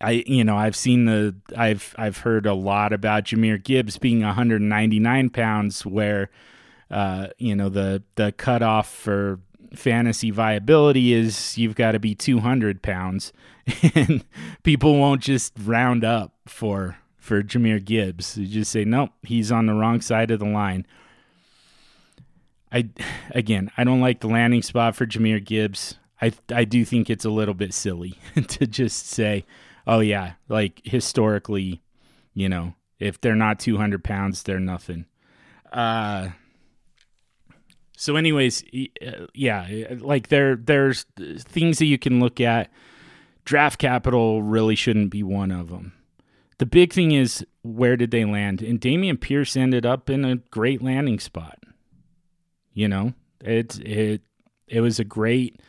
I 0.01 0.25
you 0.27 0.43
know 0.43 0.57
I've 0.57 0.77
seen 0.77 1.05
the 1.05 1.37
I've 1.57 1.95
I've 1.97 2.19
heard 2.19 2.47
a 2.47 2.55
lot 2.55 2.93
about 2.93 3.25
Jahmyr 3.25 3.63
Gibbs 3.63 3.99
being 3.99 4.23
199 4.23 5.31
pounds, 5.31 5.87
where 5.87 6.29
uh, 6.91 7.29
you 7.39 7.55
know 7.55 7.69
the 7.69 8.03
the 8.17 8.33
cutoff 8.33 8.93
for 8.93 9.41
fantasy 9.75 10.31
viability 10.31 11.13
is 11.13 11.57
you've 11.57 11.77
got 11.77 11.93
to 11.93 12.01
be 12.01 12.15
200 12.15 12.83
pounds, 12.83 13.33
and 13.95 14.25
people 14.63 14.99
won't 14.99 15.23
just 15.23 15.53
round 15.63 16.05
up 16.05 16.35
for 16.47 16.99
for 17.17 17.43
Jahmyr 17.43 17.85
Gibbs. 17.85 18.37
You 18.37 18.47
just 18.47 18.73
say 18.73 18.85
nope, 18.85 19.11
he's 19.23 19.53
on 19.53 19.67
the 19.67 19.75
wrong 19.75 20.01
side 20.01 20.31
of 20.31 20.41
the 20.41 20.47
line. 20.47 20.87
I 22.73 22.89
again, 23.31 23.71
I 23.77 23.85
don't 23.85 24.01
like 24.01 24.21
the 24.21 24.29
landing 24.29 24.63
spot 24.63 24.97
for 24.97 25.07
Jahmyr 25.07 25.45
Gibbs. 25.45 25.97
I 26.21 26.33
I 26.53 26.65
do 26.65 26.85
think 26.85 27.09
it's 27.09 27.25
a 27.25 27.31
little 27.31 27.55
bit 27.55 27.73
silly 27.73 28.19
to 28.49 28.67
just 28.67 29.07
say 29.07 29.45
oh 29.87 30.01
yeah, 30.01 30.35
like 30.49 30.81
historically, 30.85 31.83
you 32.35 32.49
know, 32.49 32.75
if 32.99 33.21
they're 33.21 33.35
not 33.35 33.59
200 33.59 34.05
pounds, 34.05 34.43
they're 34.43 34.61
nothing. 34.61 35.07
Uh, 35.73 36.31
so, 38.01 38.17
anyways, 38.17 38.65
uh, 39.07 39.27
yeah, 39.35 39.69
like 39.99 40.29
there, 40.29 40.57
there's 40.57 41.05
things 41.19 41.81
that 41.81 41.85
you 41.85 41.99
can 41.99 42.19
look 42.19 42.41
at. 42.41 42.71
Draft 43.45 43.79
capital 43.79 44.43
really 44.43 44.75
shouldn't 44.75 45.11
be 45.11 45.23
one 45.23 45.51
of 45.51 45.69
them. 45.69 45.93
The 46.57 46.65
big 46.65 46.95
thing 46.95 47.13
is 47.13 47.45
where 47.61 47.99
did 47.99 48.11
they 48.11 48.25
land? 48.25 48.63
And 48.63 48.81
Dameon 48.81 49.21
Pierce 49.21 49.55
ended 49.55 49.85
up 49.85 50.09
in 50.09 50.25
a 50.25 50.37
great 50.37 50.81
landing 50.81 51.19
spot. 51.19 51.59
You 52.73 52.89
know, 52.89 53.13
it 53.43 53.79
it 53.81 54.23
it 54.67 54.81
was 54.81 54.99
a 54.99 55.05
great 55.05 55.61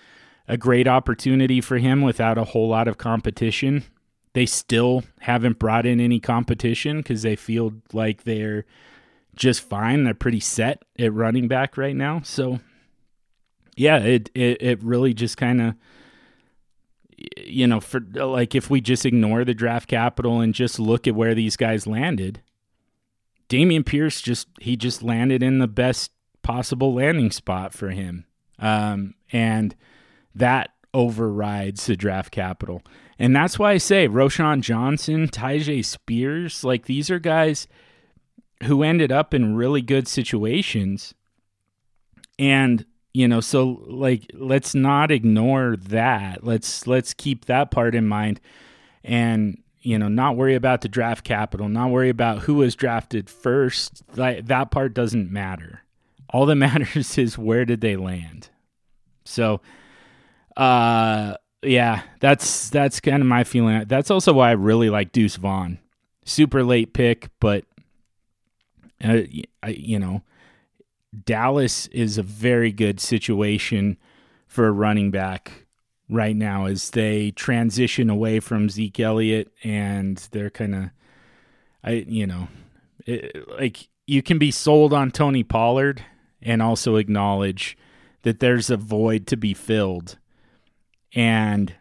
a 0.48 0.56
great 0.56 0.88
opportunity 0.88 1.60
for 1.60 1.80
him 1.80 2.02
without 2.02 2.38
a 2.38 2.46
whole 2.46 2.70
lot 2.70 2.88
of 2.88 2.98
competition. 2.98 3.84
They 4.32 4.46
still 4.46 5.04
haven't 5.20 5.60
brought 5.60 5.86
in 5.86 6.00
any 6.00 6.22
competition 6.22 7.00
because 7.00 7.24
they 7.24 7.36
feel 7.36 7.74
like 7.92 8.24
they're 8.24 8.64
just 9.42 9.62
fine. 9.62 10.04
They're 10.04 10.14
pretty 10.14 10.40
set 10.40 10.84
at 11.00 11.12
running 11.12 11.48
back 11.48 11.76
right 11.76 11.96
now. 11.96 12.22
So 12.24 12.60
yeah, 13.76 13.98
it 13.98 14.30
it, 14.36 14.62
it 14.62 14.84
really 14.84 15.16
just 15.16 15.36
kind 15.36 15.60
of 15.60 15.76
you 17.38 17.66
know, 17.66 17.80
for 17.80 18.02
like 18.14 18.54
if 18.54 18.70
we 18.70 18.82
just 18.82 19.04
ignore 19.06 19.44
the 19.44 19.56
draft 19.56 19.90
capital 19.90 20.42
and 20.42 20.54
just 20.54 20.80
look 20.80 21.08
at 21.08 21.16
where 21.16 21.34
these 21.34 21.58
guys 21.58 21.88
landed, 21.88 22.44
Dameon 23.50 23.84
Pierce 23.84 24.22
just 24.22 24.48
he 24.60 24.76
just 24.76 25.02
landed 25.02 25.42
in 25.42 25.58
the 25.58 25.68
best 25.68 26.12
possible 26.44 26.94
landing 26.94 27.32
spot 27.32 27.74
for 27.74 27.90
him. 27.90 28.26
Um, 28.60 29.16
and 29.32 29.76
that 30.36 30.70
overrides 30.94 31.88
the 31.88 31.96
draft 31.96 32.32
capital. 32.32 32.84
And 33.18 33.36
that's 33.36 33.58
why 33.58 33.72
I 33.72 33.78
say 33.78 34.08
Roschon 34.08 34.62
Johnson, 34.62 35.28
Tyjae 35.28 35.84
Spears, 35.84 36.64
like 36.64 36.86
these 36.86 37.10
are 37.10 37.20
guys 37.20 37.68
who 38.64 38.84
ended 38.84 39.12
up 39.12 39.34
in 39.34 39.56
really 39.56 39.82
good 39.82 40.08
situations. 40.08 41.14
And, 42.38 42.86
you 43.14 43.28
know, 43.28 43.42
so 43.42 43.84
like 43.88 44.30
let's 44.34 44.74
not 44.74 45.12
ignore 45.12 45.76
that. 45.78 46.44
Let's 46.44 46.88
let's 46.88 47.14
keep 47.14 47.46
that 47.46 47.72
part 47.72 47.96
in 47.96 48.08
mind 48.08 48.40
and 49.04 49.58
you 49.84 49.98
know, 49.98 50.08
not 50.08 50.38
worry 50.38 50.54
about 50.54 50.82
the 50.82 50.88
draft 50.88 51.24
capital, 51.24 51.68
not 51.68 51.90
worry 51.90 52.10
about 52.10 52.44
who 52.44 52.56
was 52.56 52.76
drafted 52.76 53.30
first. 53.30 54.04
Like 54.16 54.46
that 54.46 54.70
part 54.70 54.94
doesn't 54.94 55.32
matter. 55.32 55.82
All 56.30 56.46
that 56.46 56.56
matters 56.56 57.18
is 57.18 57.38
where 57.38 57.66
did 57.66 57.82
they 57.82 57.96
land. 57.96 58.50
So 59.26 59.62
uh 60.56 61.36
yeah, 61.64 62.02
that's 62.20 62.70
that's 62.70 63.00
kind 63.00 63.22
of 63.22 63.28
my 63.28 63.44
feeling. 63.44 63.86
That's 63.88 64.12
also 64.12 64.34
why 64.34 64.50
I 64.50 64.54
really 64.54 64.90
like 64.90 65.12
Deuce 65.12 65.36
Vaughn. 65.36 65.80
Super 66.26 66.64
late 66.64 66.94
pick, 66.94 67.30
but 67.40 67.66
uh, 69.04 69.68
you 69.68 70.00
know, 70.00 70.24
Dallas 71.26 71.88
is 71.88 72.18
a 72.18 72.24
very 72.24 72.72
good 72.72 73.00
situation 73.00 73.98
for 74.48 74.68
a 74.68 74.72
running 74.72 75.12
back 75.12 75.66
right 76.10 76.36
now 76.36 76.66
as 76.66 76.90
they 76.92 77.32
transition 77.32 78.10
away 78.10 78.40
from 78.40 78.70
Zeke 78.70 79.00
Elliott 79.00 79.52
and 79.64 80.18
they're 80.32 80.50
kind 80.50 80.76
of, 80.76 80.84
I 81.84 82.06
you 82.08 82.28
know, 82.28 82.48
it, 83.06 83.48
like 83.50 83.88
you 84.08 84.22
can 84.22 84.38
be 84.38 84.52
sold 84.52 84.94
on 84.94 85.12
Tony 85.12 85.44
Pollard 85.44 86.04
and 86.42 86.62
also 86.62 86.96
acknowledge 86.98 87.78
that 88.24 88.40
there's 88.40 88.70
a 88.70 88.78
void 88.78 89.26
to 89.28 89.38
be 89.38 89.54
filled, 89.54 90.18
and 91.14 91.74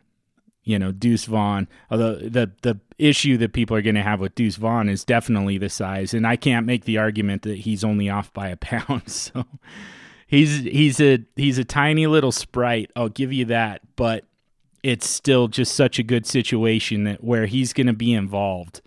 you 0.70 0.78
know 0.78 0.92
Deuce 0.92 1.24
Vaughn. 1.24 1.68
Although 1.90 2.14
the 2.16 2.52
the 2.62 2.78
issue 2.98 3.36
that 3.38 3.52
people 3.52 3.76
are 3.76 3.82
going 3.82 3.96
to 3.96 4.02
have 4.02 4.20
with 4.20 4.34
Deuce 4.36 4.56
Vaughn 4.56 4.88
is 4.88 5.04
definitely 5.04 5.58
the 5.58 5.68
size, 5.68 6.14
and 6.14 6.26
I 6.26 6.36
can't 6.36 6.64
make 6.64 6.84
the 6.84 6.98
argument 6.98 7.42
that 7.42 7.58
he's 7.58 7.82
only 7.82 8.08
off 8.08 8.32
by 8.32 8.48
a 8.48 8.56
pound. 8.56 9.02
So 9.06 9.44
he's 10.26 10.60
he's 10.60 11.00
a 11.00 11.24
he's 11.34 11.58
a 11.58 11.64
tiny 11.64 12.06
little 12.06 12.30
sprite. 12.30 12.90
I'll 12.94 13.08
give 13.08 13.32
you 13.32 13.46
that, 13.46 13.82
but 13.96 14.24
it's 14.82 15.08
still 15.08 15.48
just 15.48 15.74
such 15.74 15.98
a 15.98 16.04
good 16.04 16.24
situation 16.24 17.04
that 17.04 17.22
where 17.24 17.46
he's 17.46 17.72
going 17.72 17.88
to 17.88 17.92
be 17.92 18.14
involved. 18.14 18.80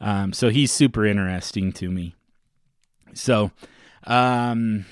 Um, 0.00 0.32
so 0.32 0.48
he's 0.48 0.72
super 0.72 1.04
interesting 1.04 1.72
to 1.74 1.90
me. 1.90 2.14
So, 3.14 3.50
um, 4.04 4.86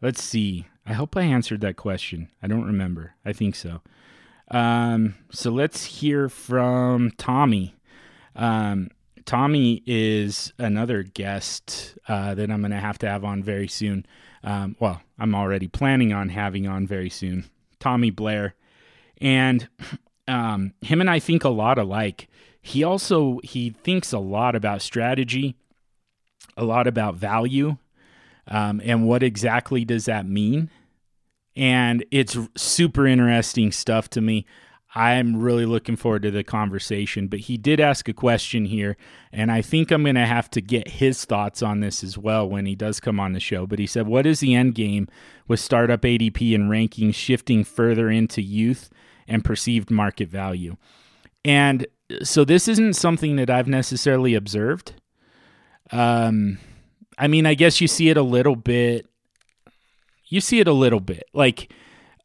let's 0.00 0.22
see. 0.22 0.66
I 0.86 0.92
hope 0.92 1.16
I 1.16 1.22
answered 1.22 1.60
that 1.62 1.76
question. 1.76 2.28
I 2.42 2.46
don't 2.46 2.66
remember. 2.66 3.14
I 3.24 3.32
think 3.32 3.54
so. 3.54 3.80
Um, 4.50 5.14
so 5.30 5.50
let's 5.50 5.84
hear 5.84 6.28
from 6.28 7.12
Tommy. 7.12 7.76
Um, 8.34 8.90
Tommy 9.24 9.82
is 9.86 10.52
another 10.58 11.02
guest 11.02 11.96
uh, 12.08 12.34
that 12.34 12.50
I'm 12.50 12.60
going 12.60 12.72
to 12.72 12.78
have 12.78 12.98
to 12.98 13.08
have 13.08 13.24
on 13.24 13.42
very 13.42 13.68
soon. 13.68 14.06
Um, 14.42 14.76
well, 14.80 15.02
I'm 15.18 15.34
already 15.34 15.68
planning 15.68 16.12
on 16.12 16.30
having 16.30 16.66
on 16.66 16.86
very 16.86 17.10
soon. 17.10 17.44
Tommy 17.78 18.10
Blair, 18.10 18.54
and 19.20 19.68
um, 20.28 20.72
him 20.80 21.00
and 21.00 21.10
I 21.10 21.18
think 21.18 21.44
a 21.44 21.48
lot 21.48 21.78
alike. 21.78 22.28
He 22.62 22.82
also 22.82 23.40
he 23.42 23.70
thinks 23.70 24.12
a 24.12 24.18
lot 24.18 24.54
about 24.54 24.82
strategy, 24.82 25.56
a 26.56 26.64
lot 26.64 26.86
about 26.86 27.14
value, 27.14 27.76
um, 28.48 28.80
and 28.84 29.06
what 29.06 29.22
exactly 29.22 29.84
does 29.84 30.06
that 30.06 30.26
mean 30.26 30.70
and 31.56 32.04
it's 32.10 32.38
super 32.56 33.06
interesting 33.06 33.72
stuff 33.72 34.08
to 34.10 34.20
me. 34.20 34.46
I'm 34.94 35.36
really 35.36 35.66
looking 35.66 35.94
forward 35.94 36.22
to 36.22 36.32
the 36.32 36.42
conversation. 36.42 37.28
But 37.28 37.40
he 37.40 37.56
did 37.56 37.78
ask 37.78 38.08
a 38.08 38.12
question 38.12 38.64
here, 38.64 38.96
and 39.32 39.52
I 39.52 39.62
think 39.62 39.90
I'm 39.90 40.02
going 40.02 40.16
to 40.16 40.26
have 40.26 40.50
to 40.50 40.60
get 40.60 40.88
his 40.88 41.24
thoughts 41.24 41.62
on 41.62 41.80
this 41.80 42.02
as 42.02 42.18
well 42.18 42.48
when 42.48 42.66
he 42.66 42.74
does 42.74 42.98
come 42.98 43.20
on 43.20 43.32
the 43.32 43.40
show. 43.40 43.66
But 43.66 43.78
he 43.78 43.86
said, 43.86 44.08
What 44.08 44.26
is 44.26 44.40
the 44.40 44.54
end 44.54 44.74
game 44.74 45.06
with 45.46 45.60
startup 45.60 46.02
ADP 46.02 46.54
and 46.54 46.70
rankings 46.70 47.14
shifting 47.14 47.62
further 47.62 48.10
into 48.10 48.42
youth 48.42 48.90
and 49.28 49.44
perceived 49.44 49.90
market 49.90 50.28
value? 50.28 50.76
And 51.44 51.86
so 52.22 52.44
this 52.44 52.66
isn't 52.66 52.94
something 52.94 53.36
that 53.36 53.48
I've 53.48 53.68
necessarily 53.68 54.34
observed. 54.34 54.94
Um, 55.92 56.58
I 57.16 57.28
mean, 57.28 57.46
I 57.46 57.54
guess 57.54 57.80
you 57.80 57.86
see 57.86 58.08
it 58.08 58.16
a 58.16 58.22
little 58.22 58.56
bit 58.56 59.06
you 60.30 60.40
see 60.40 60.60
it 60.60 60.68
a 60.68 60.72
little 60.72 61.00
bit. 61.00 61.24
Like, 61.34 61.70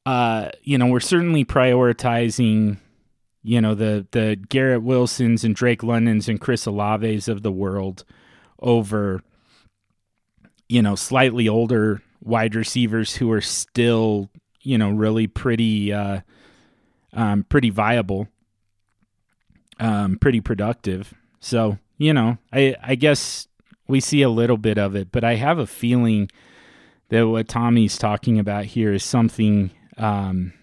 uh, 0.06 0.52
you 0.62 0.78
know, 0.78 0.86
we're 0.88 1.02
certainly 1.02 1.44
prioritizing, 1.44 2.78
you 3.44 3.60
know, 3.60 3.76
the 3.76 4.08
the 4.12 4.38
Garrett 4.48 4.84
Wilsons 4.84 5.44
and 5.44 5.54
Drake 5.56 5.84
Londons 5.84 6.30
and 6.30 6.40
Chris 6.40 6.66
Olaves 6.66 7.28
of 7.28 7.42
the 7.42 7.52
world 7.52 8.06
over, 8.60 9.22
you 10.70 10.82
know, 10.82 10.96
slightly 10.96 11.50
older 11.50 12.02
wide 12.22 12.56
receivers 12.56 13.16
who 13.16 13.32
are 13.32 13.42
still, 13.42 14.30
you 14.62 14.78
know, 14.78 14.92
really 14.92 15.28
pretty, 15.28 15.92
uh, 15.92 16.22
um, 17.14 17.44
pretty 17.44 17.70
viable, 17.72 18.28
um, 19.80 20.18
pretty 20.20 20.42
productive. 20.42 21.14
So, 21.40 21.80
you 21.98 22.14
know, 22.14 22.38
I 22.54 22.76
I 22.82 22.96
guess 22.96 23.48
we 23.88 24.00
see 24.00 24.22
a 24.22 24.30
little 24.30 24.58
bit 24.58 24.78
of 24.78 24.96
it, 24.96 25.12
but 25.12 25.24
I 25.24 25.36
have 25.36 25.58
a 25.58 25.68
feeling 25.68 26.30
that 27.10 27.28
what 27.28 27.48
Tommy's 27.48 27.98
talking 27.98 28.40
about 28.40 28.66
here 28.66 28.94
is 28.94 29.04
something 29.04 29.72
um, 29.98 30.54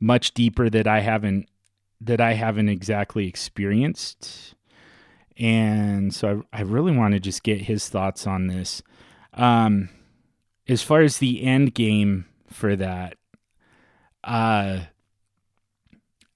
much 0.00 0.34
deeper 0.34 0.68
that 0.68 0.86
I 0.86 1.00
haven't 1.00 1.48
that 2.00 2.20
I 2.20 2.34
haven't 2.34 2.68
exactly 2.68 3.28
experienced. 3.28 4.54
And 5.38 6.12
so 6.12 6.42
I, 6.52 6.58
I 6.58 6.62
really 6.62 6.94
want 6.96 7.14
to 7.14 7.20
just 7.20 7.42
get 7.42 7.62
his 7.62 7.88
thoughts 7.88 8.26
on 8.26 8.48
this. 8.48 8.82
Um, 9.34 9.88
as 10.68 10.82
far 10.82 11.00
as 11.00 11.18
the 11.18 11.42
end 11.44 11.74
game 11.74 12.26
for 12.48 12.74
that, 12.76 13.16
uh, 14.24 14.80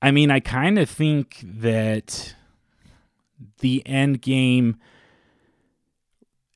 I 0.01 0.11
mean, 0.12 0.30
I 0.30 0.41
kind 0.41 0.78
of 0.78 0.89
think 0.89 1.41
that 1.43 2.34
the 3.59 3.82
end 3.87 4.22
game 4.22 4.76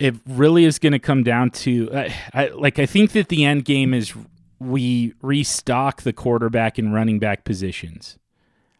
it 0.00 0.16
really 0.26 0.64
is 0.64 0.78
going 0.78 0.94
to 0.94 0.98
come 0.98 1.22
down 1.22 1.50
to 1.50 1.90
I, 2.34 2.48
like 2.54 2.78
I 2.78 2.86
think 2.86 3.12
that 3.12 3.28
the 3.28 3.44
end 3.44 3.66
game 3.66 3.92
is 3.94 4.14
we 4.58 5.14
restock 5.22 6.02
the 6.02 6.12
quarterback 6.12 6.78
and 6.78 6.92
running 6.92 7.18
back 7.18 7.44
positions. 7.44 8.18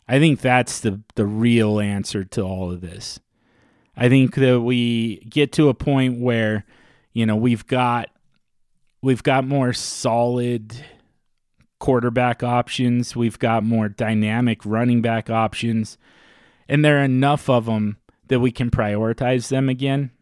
I 0.09 0.19
think 0.19 0.41
that's 0.41 0.81
the 0.81 1.03
the 1.15 1.27
real 1.27 1.79
answer 1.79 2.25
to 2.25 2.43
all 2.43 2.73
of 2.73 2.81
this. 2.81 3.21
I 3.97 4.09
think 4.09 4.35
that 4.37 4.63
we 4.63 5.17
get 5.29 5.53
to 5.53 5.69
a 5.69 5.75
point 5.75 6.21
where 6.21 6.65
you 7.13 7.27
know 7.27 7.37
we've 7.37 7.67
got 7.67 8.09
we've 9.03 9.23
got 9.23 9.47
more 9.47 9.75
solid 9.75 10.75
quarterback 11.79 12.43
options, 12.43 13.15
we've 13.15 13.39
got 13.39 13.63
more 13.63 13.91
dynamic 13.91 14.65
running 14.65 15.03
back 15.03 15.29
options, 15.29 15.99
and 16.67 16.83
there 16.83 16.99
are 16.99 17.05
enough 17.05 17.51
of 17.51 17.67
them 17.67 17.99
that 18.29 18.41
we 18.41 18.51
can 18.51 18.71
prioritize 18.71 19.49
them 19.49 19.69
again 19.69 20.13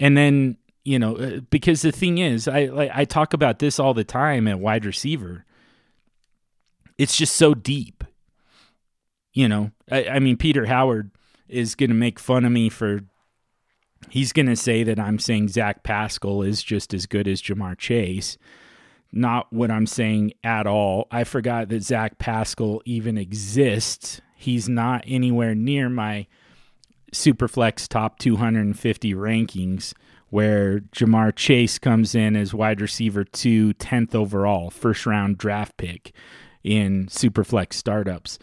and 0.00 0.16
then, 0.16 0.56
you 0.82 0.98
know, 0.98 1.16
uh, 1.16 1.40
because 1.50 1.82
the 1.82 1.92
thing 1.92 2.18
is, 2.18 2.48
I 2.48 2.64
like 2.64 2.90
I 2.92 3.04
talk 3.04 3.34
about 3.34 3.58
this 3.58 3.78
all 3.78 3.94
the 3.94 4.02
time 4.02 4.48
at 4.48 4.58
wide 4.58 4.86
receiver. 4.86 5.44
It's 6.98 7.16
just 7.16 7.36
so 7.36 7.54
deep. 7.54 8.02
You 9.32 9.46
know, 9.46 9.70
I, 9.90 10.06
I 10.06 10.18
mean, 10.18 10.36
Peter 10.36 10.66
Howard 10.66 11.12
is 11.48 11.74
going 11.74 11.90
to 11.90 11.96
make 11.96 12.18
fun 12.18 12.44
of 12.44 12.50
me 12.50 12.68
for 12.68 13.00
he's 14.08 14.32
going 14.32 14.46
to 14.46 14.56
say 14.56 14.82
that 14.82 14.98
I'm 14.98 15.18
saying 15.18 15.48
Zach 15.48 15.82
Pascal 15.82 16.42
is 16.42 16.62
just 16.62 16.94
as 16.94 17.06
good 17.06 17.28
as 17.28 17.42
Ja'Marr 17.42 17.76
Chase. 17.78 18.38
Not 19.12 19.52
what 19.52 19.70
I'm 19.70 19.86
saying 19.86 20.32
at 20.42 20.66
all. 20.66 21.08
I 21.10 21.24
forgot 21.24 21.68
that 21.68 21.82
Zach 21.82 22.18
Pascal 22.18 22.80
even 22.84 23.18
exists. 23.18 24.20
He's 24.36 24.68
not 24.68 25.04
anywhere 25.06 25.54
near 25.54 25.88
my 25.88 26.26
Superflex 27.12 27.88
top 27.88 28.18
250 28.18 29.14
rankings, 29.14 29.92
where 30.28 30.80
Ja'Marr 30.80 31.34
Chase 31.34 31.78
comes 31.78 32.14
in 32.14 32.36
as 32.36 32.54
wide 32.54 32.80
receiver 32.80 33.24
two, 33.24 33.74
10th 33.74 34.14
overall, 34.14 34.70
first 34.70 35.06
round 35.06 35.38
draft 35.38 35.76
pick 35.76 36.12
in 36.62 37.06
Superflex 37.06 37.74
startups. 37.74 38.38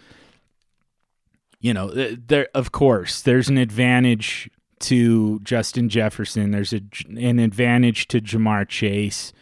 You 1.60 1.74
know, 1.74 1.90
there 1.92 2.50
of 2.54 2.72
course 2.72 3.22
there's 3.22 3.50
an 3.50 3.58
advantage 3.58 4.50
to 4.80 5.40
Justin 5.40 5.90
Jefferson. 5.90 6.52
There's 6.52 6.74
a, 6.74 6.82
an 7.10 7.40
advantage 7.40 8.08
to 8.10 8.22
Ja'Marr 8.22 8.68
Chase. 8.68 9.34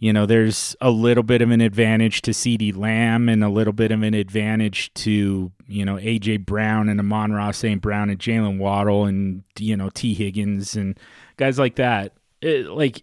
You 0.00 0.14
know, 0.14 0.24
there's 0.24 0.74
a 0.80 0.90
little 0.90 1.22
bit 1.22 1.42
of 1.42 1.50
an 1.50 1.60
advantage 1.60 2.22
to 2.22 2.30
CeeDee 2.30 2.74
Lamb 2.74 3.28
and 3.28 3.44
a 3.44 3.50
little 3.50 3.74
bit 3.74 3.92
of 3.92 4.02
an 4.02 4.14
advantage 4.14 4.92
to, 4.94 5.52
you 5.68 5.84
know, 5.84 5.96
AJ 5.96 6.46
Brown 6.46 6.88
and 6.88 6.98
Amon-Ra 6.98 7.50
St. 7.50 7.82
Brown 7.82 8.08
and 8.08 8.18
Jaylen 8.18 8.56
Waddle 8.56 9.04
and, 9.04 9.44
you 9.58 9.76
know, 9.76 9.90
Tee 9.90 10.14
Higgins 10.14 10.74
and 10.74 10.98
guys 11.36 11.58
like 11.58 11.76
that. 11.76 12.14
It, 12.40 12.68
like, 12.68 13.02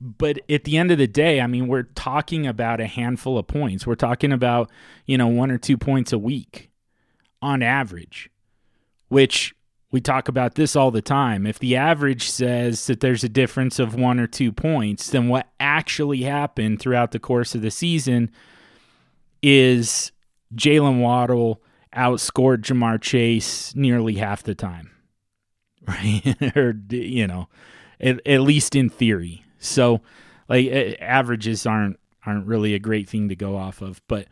but 0.00 0.38
at 0.48 0.64
the 0.64 0.78
end 0.78 0.90
of 0.90 0.96
the 0.96 1.06
day, 1.06 1.38
I 1.38 1.46
mean, 1.46 1.68
we're 1.68 1.82
talking 1.82 2.46
about 2.46 2.80
a 2.80 2.86
handful 2.86 3.36
of 3.36 3.46
points. 3.46 3.86
We're 3.86 3.94
talking 3.94 4.32
about, 4.32 4.70
you 5.04 5.18
know, 5.18 5.28
one 5.28 5.50
or 5.50 5.58
two 5.58 5.76
points 5.76 6.14
a 6.14 6.18
week 6.18 6.70
on 7.42 7.62
average, 7.62 8.30
which 9.08 9.54
we 9.90 10.00
talk 10.00 10.28
about 10.28 10.56
this 10.56 10.74
all 10.74 10.90
the 10.90 11.02
time. 11.02 11.46
If 11.46 11.58
the 11.58 11.76
average 11.76 12.28
says 12.28 12.86
that 12.86 13.00
there's 13.00 13.24
a 13.24 13.28
difference 13.28 13.78
of 13.78 13.94
one 13.94 14.18
or 14.18 14.26
two 14.26 14.52
points, 14.52 15.10
then 15.10 15.28
what 15.28 15.48
actually 15.60 16.22
happened 16.22 16.80
throughout 16.80 17.12
the 17.12 17.18
course 17.18 17.54
of 17.54 17.62
the 17.62 17.70
season 17.70 18.30
is 19.42 20.10
Jaylen 20.54 21.00
Waddle 21.00 21.62
outscored 21.94 22.62
Ja'Marr 22.62 23.00
Chase 23.00 23.74
nearly 23.74 24.14
half 24.14 24.42
the 24.42 24.54
time, 24.54 24.90
right? 25.86 26.36
or, 26.56 26.74
you 26.90 27.26
know, 27.26 27.48
at, 28.00 28.26
at 28.26 28.40
least 28.40 28.74
in 28.74 28.90
theory. 28.90 29.44
So, 29.58 30.00
like, 30.48 30.68
averages 31.00 31.66
aren't 31.66 31.98
aren't 32.24 32.46
really 32.46 32.74
a 32.74 32.78
great 32.80 33.08
thing 33.08 33.28
to 33.28 33.36
go 33.36 33.56
off 33.56 33.80
of, 33.80 34.02
but 34.08 34.26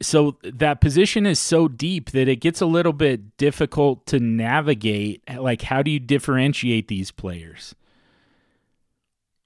so 0.00 0.38
that 0.42 0.80
position 0.80 1.26
is 1.26 1.38
so 1.38 1.68
deep 1.68 2.10
that 2.12 2.28
it 2.28 2.36
gets 2.36 2.60
a 2.60 2.66
little 2.66 2.94
bit 2.94 3.36
difficult 3.36 4.06
to 4.06 4.18
navigate 4.18 5.22
like 5.38 5.62
how 5.62 5.82
do 5.82 5.90
you 5.90 6.00
differentiate 6.00 6.88
these 6.88 7.10
players? 7.10 7.74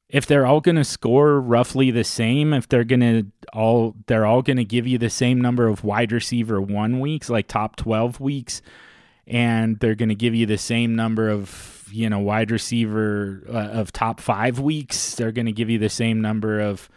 If 0.09 0.27
they're 0.27 0.47
all 0.47 0.61
going 0.61 0.77
to 0.77 0.85
score 0.85 1.41
roughly 1.41 1.91
the 1.91 2.05
same 2.05 2.53
if 2.53 2.69
they're 2.69 2.85
going 2.85 3.01
to 3.01 3.27
all 3.53 3.97
they're 4.07 4.27
all 4.27 4.43
going 4.43 4.57
to 4.57 4.65
give 4.65 4.87
you 4.87 4.99
the 4.99 5.11
same 5.11 5.41
number 5.41 5.67
of 5.67 5.83
wide 5.83 6.13
receiver 6.13 6.61
1 6.61 7.01
weeks 7.01 7.29
like 7.29 7.49
top 7.49 7.77
12 7.77 8.21
weeks 8.21 8.63
and 9.27 9.79
they're 9.81 9.95
going 9.95 10.09
to 10.09 10.15
give 10.15 10.35
you 10.35 10.47
the 10.47 10.59
same 10.59 10.95
number 10.95 11.29
of 11.29 11.89
you 11.93 12.09
know 12.09 12.21
wide 12.21 12.53
receiver 12.53 13.43
uh, 13.49 13.53
of 13.53 13.93
top 13.93 14.21
5 14.21 14.61
weeks 14.61 15.17
they're 15.17 15.33
going 15.33 15.47
to 15.47 15.53
give 15.53 15.71
you 15.71 15.79
the 15.79 15.89
same 15.89 16.21
number 16.21 16.61
of 16.61 16.89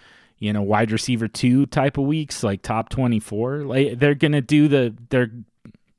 you 0.43 0.51
know, 0.51 0.61
wide 0.61 0.91
receiver 0.91 1.29
two 1.29 1.65
type 1.67 1.97
of 1.97 2.03
weeks, 2.03 2.43
like 2.43 2.61
top 2.61 2.89
24. 2.89 3.59
Like 3.59 3.97
they're 3.97 4.13
going 4.13 4.33
to 4.33 4.41
do 4.41 4.67
the, 4.67 4.93
they're, 5.09 5.31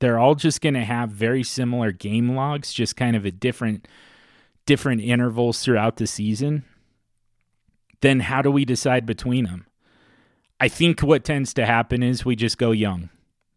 they're 0.01 0.19
all 0.19 0.35
just 0.35 0.61
going 0.61 0.75
to 0.75 0.85
have 0.85 1.09
very 1.09 1.43
similar 1.43 1.93
game 1.93 2.37
logs, 2.37 2.71
just 2.71 2.95
kind 2.95 3.17
of 3.17 3.25
at 3.25 3.41
different, 3.41 3.89
different 4.67 5.01
intervals 5.01 5.63
throughout 5.63 5.97
the 5.97 6.07
season. 6.07 6.63
Then 8.03 8.21
how 8.21 8.43
do 8.43 8.51
we 8.51 8.67
decide 8.67 9.07
between 9.07 9.45
them? 9.45 9.67
I 10.61 10.69
think 10.69 11.01
what 11.01 11.25
tends 11.25 11.55
to 11.55 11.65
happen 11.65 12.03
is 12.03 12.27
we 12.27 12.37
just 12.37 12.59
go 12.59 12.71
young 12.71 13.09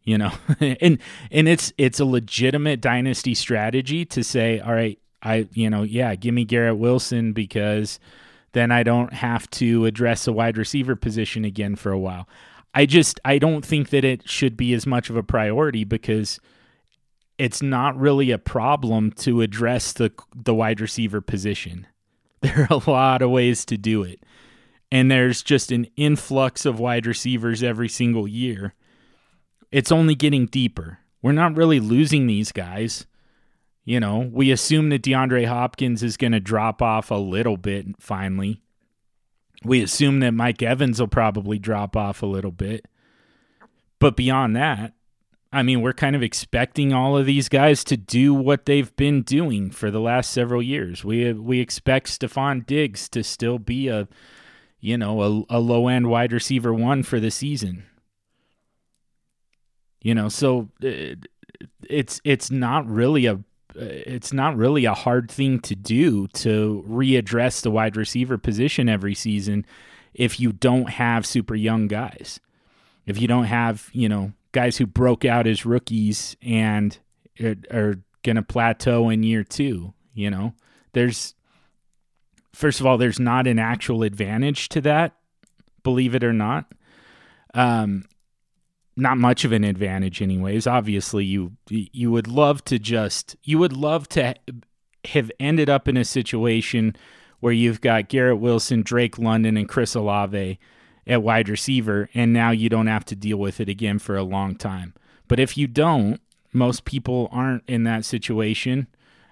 you 0.03 0.17
know 0.17 0.31
and 0.61 0.99
and 1.31 1.47
it's 1.49 1.73
it's 1.77 1.99
a 1.99 2.05
legitimate 2.05 2.79
dynasty 2.79 3.33
strategy 3.33 4.05
to 4.05 4.23
say 4.23 4.59
all 4.59 4.73
right 4.73 4.99
i 5.21 5.47
you 5.53 5.69
know 5.69 5.83
yeah 5.83 6.15
give 6.15 6.33
me 6.33 6.45
garrett 6.45 6.77
wilson 6.77 7.33
because 7.33 7.99
then 8.53 8.71
I 8.71 8.83
don't 8.83 9.13
have 9.13 9.49
to 9.51 9.85
address 9.85 10.27
a 10.27 10.33
wide 10.33 10.57
receiver 10.57 10.95
position 10.95 11.45
again 11.45 11.75
for 11.75 11.91
a 11.91 11.99
while. 11.99 12.27
I 12.73 12.85
just 12.85 13.19
I 13.25 13.39
don't 13.39 13.65
think 13.65 13.89
that 13.89 14.05
it 14.05 14.27
should 14.29 14.55
be 14.55 14.73
as 14.73 14.85
much 14.85 15.09
of 15.09 15.15
a 15.15 15.23
priority 15.23 15.83
because 15.83 16.39
it's 17.37 17.61
not 17.61 17.97
really 17.97 18.31
a 18.31 18.37
problem 18.37 19.11
to 19.11 19.41
address 19.41 19.93
the 19.93 20.11
the 20.35 20.53
wide 20.53 20.81
receiver 20.81 21.21
position. 21.21 21.87
There 22.39 22.67
are 22.69 22.77
a 22.85 22.89
lot 22.89 23.23
of 23.23 23.31
ways 23.31 23.65
to 23.65 23.77
do 23.79 24.03
it. 24.03 24.21
And 24.91 25.09
there's 25.09 25.41
just 25.41 25.71
an 25.71 25.87
influx 25.97 26.67
of 26.67 26.79
wide 26.79 27.07
receivers 27.07 27.63
every 27.63 27.89
single 27.89 28.27
year. 28.27 28.75
It's 29.71 29.91
only 29.91 30.13
getting 30.13 30.45
deeper. 30.45 30.99
We're 31.23 31.31
not 31.31 31.57
really 31.57 31.79
losing 31.79 32.27
these 32.27 32.51
guys. 32.51 33.07
You 33.87 34.01
know, 34.01 34.29
we 34.33 34.51
assume 34.51 34.89
that 34.89 35.01
DeAndre 35.01 35.47
Hopkins 35.47 36.03
is 36.03 36.17
going 36.17 36.33
to 36.33 36.41
drop 36.41 36.81
off 36.81 37.09
a 37.09 37.15
little 37.15 37.55
bit 37.55 37.85
finally. 38.01 38.61
We 39.63 39.81
assume 39.81 40.19
that 40.19 40.33
Mike 40.33 40.61
Evans 40.61 40.99
will 40.99 41.07
probably 41.07 41.57
drop 41.57 41.95
off 41.95 42.21
a 42.21 42.25
little 42.25 42.51
bit. 42.51 42.85
But 43.97 44.17
beyond 44.17 44.57
that, 44.57 44.91
I 45.53 45.63
mean, 45.63 45.79
we're 45.79 45.93
kind 45.93 46.17
of 46.17 46.21
expecting 46.21 46.91
all 46.91 47.17
of 47.17 47.25
these 47.25 47.47
guys 47.47 47.85
to 47.85 47.95
do 47.95 48.33
what 48.33 48.65
they've 48.65 48.93
been 48.97 49.21
doing 49.21 49.71
for 49.71 49.89
the 49.89 50.01
last 50.01 50.33
several 50.33 50.61
years. 50.61 51.05
We 51.05 51.31
we 51.31 51.61
expect 51.61 52.07
Stefon 52.07 52.65
Diggs 52.65 53.07
to 53.07 53.23
still 53.23 53.57
be 53.57 53.87
a 53.87 54.09
you 54.81 54.97
know, 54.97 55.45
a, 55.49 55.57
a 55.57 55.59
low 55.59 55.87
end 55.87 56.09
wide 56.09 56.33
receiver 56.33 56.73
one 56.73 57.03
for 57.03 57.21
the 57.21 57.31
season. 57.31 57.85
You 60.01 60.13
know, 60.13 60.27
so 60.27 60.71
it, 60.81 61.19
uh, 61.61 61.67
it's 61.89 62.19
it's 62.25 62.51
not 62.51 62.85
really 62.85 63.27
a 63.27 63.39
it's 63.77 64.33
not 64.33 64.57
really 64.57 64.85
a 64.85 64.93
hard 64.93 65.29
thing 65.29 65.59
to 65.61 65.75
do 65.75 66.27
to 66.29 66.83
readdress 66.87 67.61
the 67.61 67.71
wide 67.71 67.95
receiver 67.95 68.37
position 68.37 68.89
every 68.89 69.13
season 69.13 69.65
if 70.13 70.39
you 70.39 70.51
don't 70.51 70.89
have 70.89 71.25
super 71.25 71.55
young 71.55 71.87
guys. 71.87 72.39
If 73.05 73.21
you 73.21 73.27
don't 73.27 73.45
have, 73.45 73.89
you 73.93 74.09
know, 74.09 74.33
guys 74.51 74.77
who 74.77 74.85
broke 74.85 75.23
out 75.23 75.47
as 75.47 75.65
rookies 75.65 76.35
and 76.41 76.97
are 77.39 77.99
going 78.23 78.35
to 78.35 78.41
plateau 78.41 79.09
in 79.09 79.23
year 79.23 79.43
2, 79.43 79.93
you 80.13 80.29
know. 80.29 80.53
There's 80.93 81.35
first 82.53 82.79
of 82.79 82.85
all 82.85 82.97
there's 82.97 83.19
not 83.19 83.45
an 83.45 83.59
actual 83.59 84.03
advantage 84.03 84.69
to 84.69 84.81
that, 84.81 85.15
believe 85.83 86.15
it 86.15 86.23
or 86.23 86.33
not. 86.33 86.65
Um 87.53 88.05
not 88.97 89.17
much 89.17 89.45
of 89.45 89.51
an 89.51 89.63
advantage 89.63 90.21
anyways 90.21 90.67
obviously 90.67 91.23
you 91.23 91.53
you 91.69 92.11
would 92.11 92.27
love 92.27 92.63
to 92.65 92.79
just 92.79 93.35
you 93.43 93.57
would 93.57 93.73
love 93.73 94.07
to 94.09 94.33
have 95.05 95.31
ended 95.39 95.69
up 95.69 95.87
in 95.87 95.97
a 95.97 96.05
situation 96.05 96.95
where 97.39 97.53
you've 97.53 97.81
got 97.81 98.09
Garrett 98.09 98.39
Wilson, 98.39 98.81
Drake 98.81 99.19
London 99.19 99.57
and 99.57 99.69
Chris 99.69 99.95
Olave 99.95 100.59
at 101.05 101.23
wide 101.23 101.47
receiver 101.47 102.09
and 102.13 102.33
now 102.33 102.51
you 102.51 102.69
don't 102.69 102.87
have 102.87 103.05
to 103.05 103.15
deal 103.15 103.37
with 103.37 103.59
it 103.59 103.69
again 103.69 103.99
for 103.99 104.17
a 104.17 104.23
long 104.23 104.55
time. 104.55 104.93
But 105.27 105.39
if 105.39 105.57
you 105.57 105.67
don't, 105.67 106.19
most 106.53 106.85
people 106.85 107.29
aren't 107.31 107.63
in 107.67 107.83
that 107.83 108.05
situation. 108.05 108.87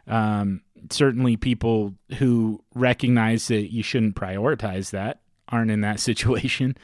Um, 0.08 0.62
certainly 0.92 1.36
people 1.36 1.96
who 2.18 2.64
recognize 2.74 3.48
that 3.48 3.74
you 3.74 3.82
shouldn't 3.82 4.16
prioritize 4.16 4.92
that 4.92 5.22
aren't 5.50 5.72
in 5.72 5.82
that 5.82 6.00
situation. 6.10 6.78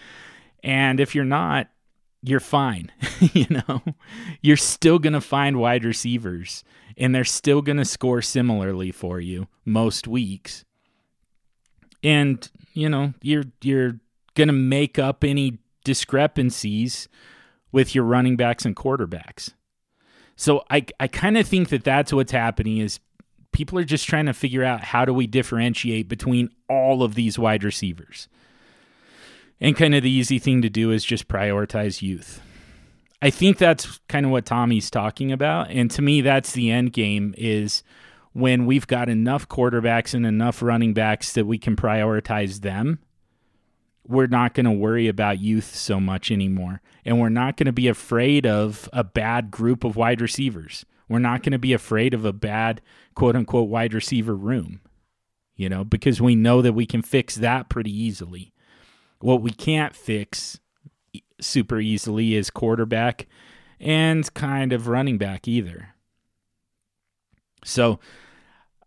And 0.63 0.99
if 0.99 1.15
you're 1.15 1.25
not, 1.25 1.67
you're 2.21 2.39
fine. 2.39 2.91
you 3.33 3.47
know, 3.49 3.81
you're 4.41 4.57
still 4.57 4.99
going 4.99 5.13
to 5.13 5.21
find 5.21 5.57
wide 5.57 5.83
receivers 5.83 6.63
and 6.97 7.15
they're 7.15 7.23
still 7.23 7.61
going 7.61 7.77
to 7.77 7.85
score 7.85 8.21
similarly 8.21 8.91
for 8.91 9.19
you 9.19 9.47
most 9.65 10.07
weeks. 10.07 10.65
And, 12.03 12.49
you 12.73 12.89
know, 12.89 13.13
you're 13.21 13.45
you're 13.61 13.99
going 14.35 14.47
to 14.47 14.53
make 14.53 14.97
up 14.97 15.23
any 15.23 15.59
discrepancies 15.83 17.07
with 17.71 17.95
your 17.95 18.03
running 18.03 18.35
backs 18.35 18.65
and 18.65 18.75
quarterbacks. 18.75 19.53
So 20.35 20.63
I 20.69 20.85
I 20.99 21.07
kind 21.07 21.37
of 21.37 21.47
think 21.47 21.69
that 21.69 21.83
that's 21.83 22.13
what's 22.13 22.31
happening 22.31 22.77
is 22.77 22.99
people 23.51 23.77
are 23.77 23.83
just 23.83 24.07
trying 24.07 24.25
to 24.25 24.33
figure 24.33 24.63
out 24.63 24.83
how 24.83 25.05
do 25.05 25.13
we 25.13 25.27
differentiate 25.27 26.07
between 26.07 26.49
all 26.69 27.03
of 27.03 27.15
these 27.15 27.37
wide 27.37 27.63
receivers. 27.63 28.27
And 29.61 29.77
kind 29.77 29.93
of 29.93 30.01
the 30.01 30.09
easy 30.09 30.39
thing 30.39 30.63
to 30.63 30.69
do 30.69 30.91
is 30.91 31.05
just 31.05 31.27
prioritize 31.27 32.01
youth. 32.01 32.41
I 33.21 33.29
think 33.29 33.59
that's 33.59 33.99
kind 34.09 34.25
of 34.25 34.31
what 34.31 34.45
Tommy's 34.45 34.89
talking 34.89 35.31
about. 35.31 35.69
And 35.69 35.91
to 35.91 36.01
me, 36.01 36.21
that's 36.21 36.53
the 36.53 36.71
end 36.71 36.91
game 36.91 37.35
is 37.37 37.83
when 38.33 38.65
we've 38.65 38.87
got 38.87 39.07
enough 39.09 39.47
quarterbacks 39.47 40.15
and 40.15 40.25
enough 40.25 40.63
running 40.63 40.93
backs 40.93 41.33
that 41.33 41.45
we 41.45 41.59
can 41.59 41.75
prioritize 41.75 42.61
them. 42.61 42.97
We're 44.07 44.27
not 44.27 44.55
going 44.55 44.65
to 44.65 44.71
worry 44.71 45.07
about 45.07 45.39
youth 45.39 45.75
so 45.75 45.99
much 45.99 46.31
anymore. 46.31 46.81
And 47.05 47.19
we're 47.19 47.29
not 47.29 47.55
going 47.55 47.67
to 47.67 47.71
be 47.71 47.87
afraid 47.87 48.47
of 48.47 48.89
a 48.91 49.03
bad 49.03 49.51
group 49.51 49.83
of 49.83 49.95
wide 49.95 50.21
receivers. 50.21 50.85
We're 51.07 51.19
not 51.19 51.43
going 51.43 51.51
to 51.51 51.59
be 51.59 51.73
afraid 51.73 52.15
of 52.15 52.25
a 52.25 52.33
bad 52.33 52.81
quote 53.13 53.35
unquote 53.35 53.69
wide 53.69 53.93
receiver 53.93 54.35
room, 54.35 54.81
you 55.55 55.69
know, 55.69 55.83
because 55.83 56.19
we 56.19 56.35
know 56.35 56.63
that 56.63 56.73
we 56.73 56.87
can 56.87 57.03
fix 57.03 57.35
that 57.35 57.69
pretty 57.69 57.91
easily. 57.91 58.50
What 59.21 59.41
we 59.41 59.51
can't 59.51 59.95
fix 59.95 60.59
super 61.39 61.79
easily 61.79 62.35
is 62.35 62.49
quarterback 62.49 63.27
and 63.79 64.31
kind 64.33 64.73
of 64.73 64.87
running 64.87 65.17
back 65.17 65.47
either. 65.47 65.95
So 67.63 67.99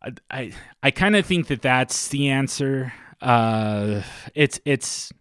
I 0.02 0.12
I, 0.30 0.52
I 0.82 0.90
kind 0.90 1.16
of 1.16 1.26
think 1.26 1.48
that 1.48 1.62
that's 1.62 2.08
the 2.08 2.28
answer. 2.28 2.92
Uh, 3.20 4.02
it's 4.34 4.60
it's 4.64 5.12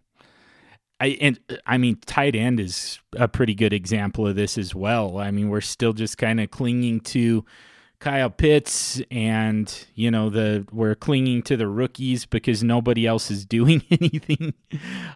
I 1.00 1.18
and 1.20 1.38
I 1.66 1.78
mean 1.78 1.98
tight 2.06 2.36
end 2.36 2.60
is 2.60 2.98
a 3.16 3.28
pretty 3.28 3.54
good 3.54 3.72
example 3.72 4.26
of 4.26 4.36
this 4.36 4.56
as 4.58 4.74
well. 4.74 5.18
I 5.18 5.30
mean 5.30 5.48
we're 5.48 5.60
still 5.60 5.92
just 5.92 6.18
kind 6.18 6.40
of 6.40 6.50
clinging 6.50 7.00
to 7.00 7.44
Kyle 8.04 8.28
Pitts 8.28 9.00
and 9.10 9.86
you 9.94 10.10
know 10.10 10.28
the 10.28 10.66
we're 10.70 10.94
clinging 10.94 11.40
to 11.44 11.56
the 11.56 11.66
rookies 11.66 12.26
because 12.26 12.62
nobody 12.62 13.06
else 13.06 13.30
is 13.30 13.46
doing 13.46 13.82
anything 13.90 14.52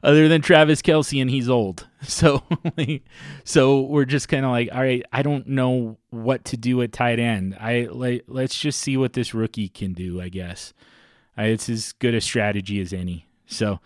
other 0.02 0.27
than 0.27 0.40
Travis 0.40 0.81
Kelce 0.81 1.20
and 1.20 1.31
he's 1.31 1.51
old. 1.51 1.86
So 2.01 2.44
so 3.44 3.81
we're 3.81 4.05
just 4.05 4.28
kind 4.28 4.44
of 4.47 4.52
like 4.52 4.70
all 4.73 4.81
right, 4.81 5.05
I 5.12 5.23
don't 5.23 5.48
know 5.48 5.98
what 6.10 6.47
to 6.47 6.56
do 6.56 6.81
at 6.81 6.93
tight 6.93 7.19
end. 7.19 7.56
I 7.60 7.89
like 7.90 8.24
let's 8.27 8.59
just 8.59 8.81
see 8.81 8.97
what 8.97 9.12
this 9.12 9.35
rookie 9.35 9.69
can 9.69 9.93
do, 9.93 10.20
I 10.20 10.31
guess. 10.31 10.73
It's 11.36 11.69
as 11.69 11.93
good 11.93 12.15
a 12.15 12.20
strategy 12.20 12.81
as 12.81 12.93
any. 12.93 13.27
So 13.47 13.81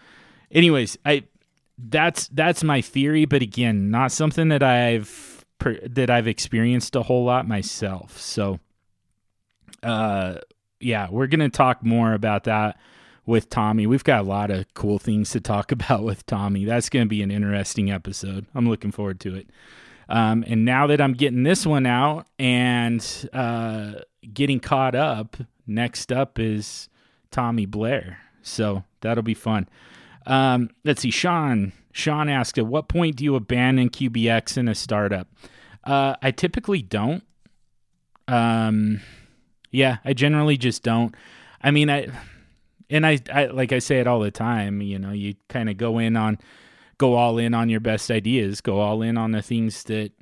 anyways, 0.53 0.97
I 1.05 1.25
that's 1.77 2.29
that's 2.29 2.63
my 2.63 2.83
theory, 2.83 3.25
but 3.25 3.43
again, 3.43 3.91
not 3.91 4.13
something 4.13 4.49
that 4.51 4.63
I've 4.63 5.45
that 5.59 6.11
I've 6.11 6.29
experienced 6.29 6.95
a 6.95 7.03
whole 7.03 7.25
lot 7.25 7.49
myself. 7.49 8.21
So 8.21 8.61
uh, 9.83 10.37
yeah, 10.81 11.09
we're 11.11 11.27
going 11.27 11.41
to 11.41 11.49
talk 11.49 11.85
more 11.85 12.13
about 12.13 12.45
that 12.45 12.79
with 13.25 13.49
Tommy. 13.49 13.87
We've 13.87 14.05
got 14.05 14.21
a 14.21 14.29
lot 14.29 14.51
of 14.51 14.73
cool 14.75 14.99
things 14.99 15.31
to 15.31 15.41
talk 15.41 15.73
about 15.73 16.03
with 16.03 16.27
Tommy. 16.27 16.65
That's 16.65 16.89
going 16.89 17.07
to 17.07 17.09
be 17.09 17.23
an 17.23 17.31
interesting 17.31 17.91
episode. 17.91 18.47
I'm 18.55 18.69
looking 18.69 18.93
forward 18.93 19.21
to 19.21 19.35
it. 19.37 19.51
Um, 20.09 20.45
and 20.47 20.65
now 20.65 20.87
that 20.89 21.01
I'm 21.01 21.15
getting 21.15 21.43
this 21.43 21.65
one 21.65 21.87
out 21.87 22.27
and 22.39 23.29
uh, 23.33 23.95
getting 24.33 24.61
caught 24.61 24.95
up, 24.95 25.37
next 25.67 26.13
up 26.13 26.39
is 26.39 26.89
Tommy 27.31 27.67
Blair. 27.67 28.19
So 28.43 28.85
that'll 29.01 29.23
be 29.23 29.35
fun. 29.35 29.69
Um, 30.27 30.71
let's 30.85 31.03
see. 31.03 31.11
Sean. 31.11 31.73
Sean 31.93 32.29
asked, 32.29 32.59
"At 32.59 32.67
what 32.67 32.89
point 32.89 33.17
do 33.17 33.25
you 33.25 33.37
abandon 33.37 33.91
QBX 33.91 34.57
in 34.57 34.69
a 34.69 34.75
startup?" 34.75 35.29
Uh, 35.85 36.17
I 36.23 36.31
typically 36.31 36.81
don't. 36.81 37.23
Um, 38.29 39.01
yeah, 39.73 39.97
I 40.05 40.13
generally 40.13 40.57
just 40.57 40.83
don't. 40.83 41.15
I 41.61 41.71
mean, 41.71 41.91
I 41.91 42.09
and 42.91 43.07
I, 43.07 43.19
I 43.33 43.47
like 43.47 43.73
I 43.73 43.79
say 43.79 43.99
it 43.99 44.07
all 44.07 44.21
the 44.21 44.31
time. 44.31 44.83
You 44.83 44.99
know, 44.99 45.11
you 45.13 45.35
kind 45.49 45.69
of 45.69 45.79
go 45.79 45.99
in 45.99 46.17
on, 46.17 46.39
go 46.99 47.15
all 47.15 47.39
in 47.39 47.55
on 47.55 47.69
your 47.69 47.81
best 47.81 48.11
ideas. 48.11 48.61
Go 48.61 48.79
all 48.79 49.03
in 49.03 49.17
on 49.17 49.33
the 49.33 49.43
things 49.43 49.83
that, 49.85 50.13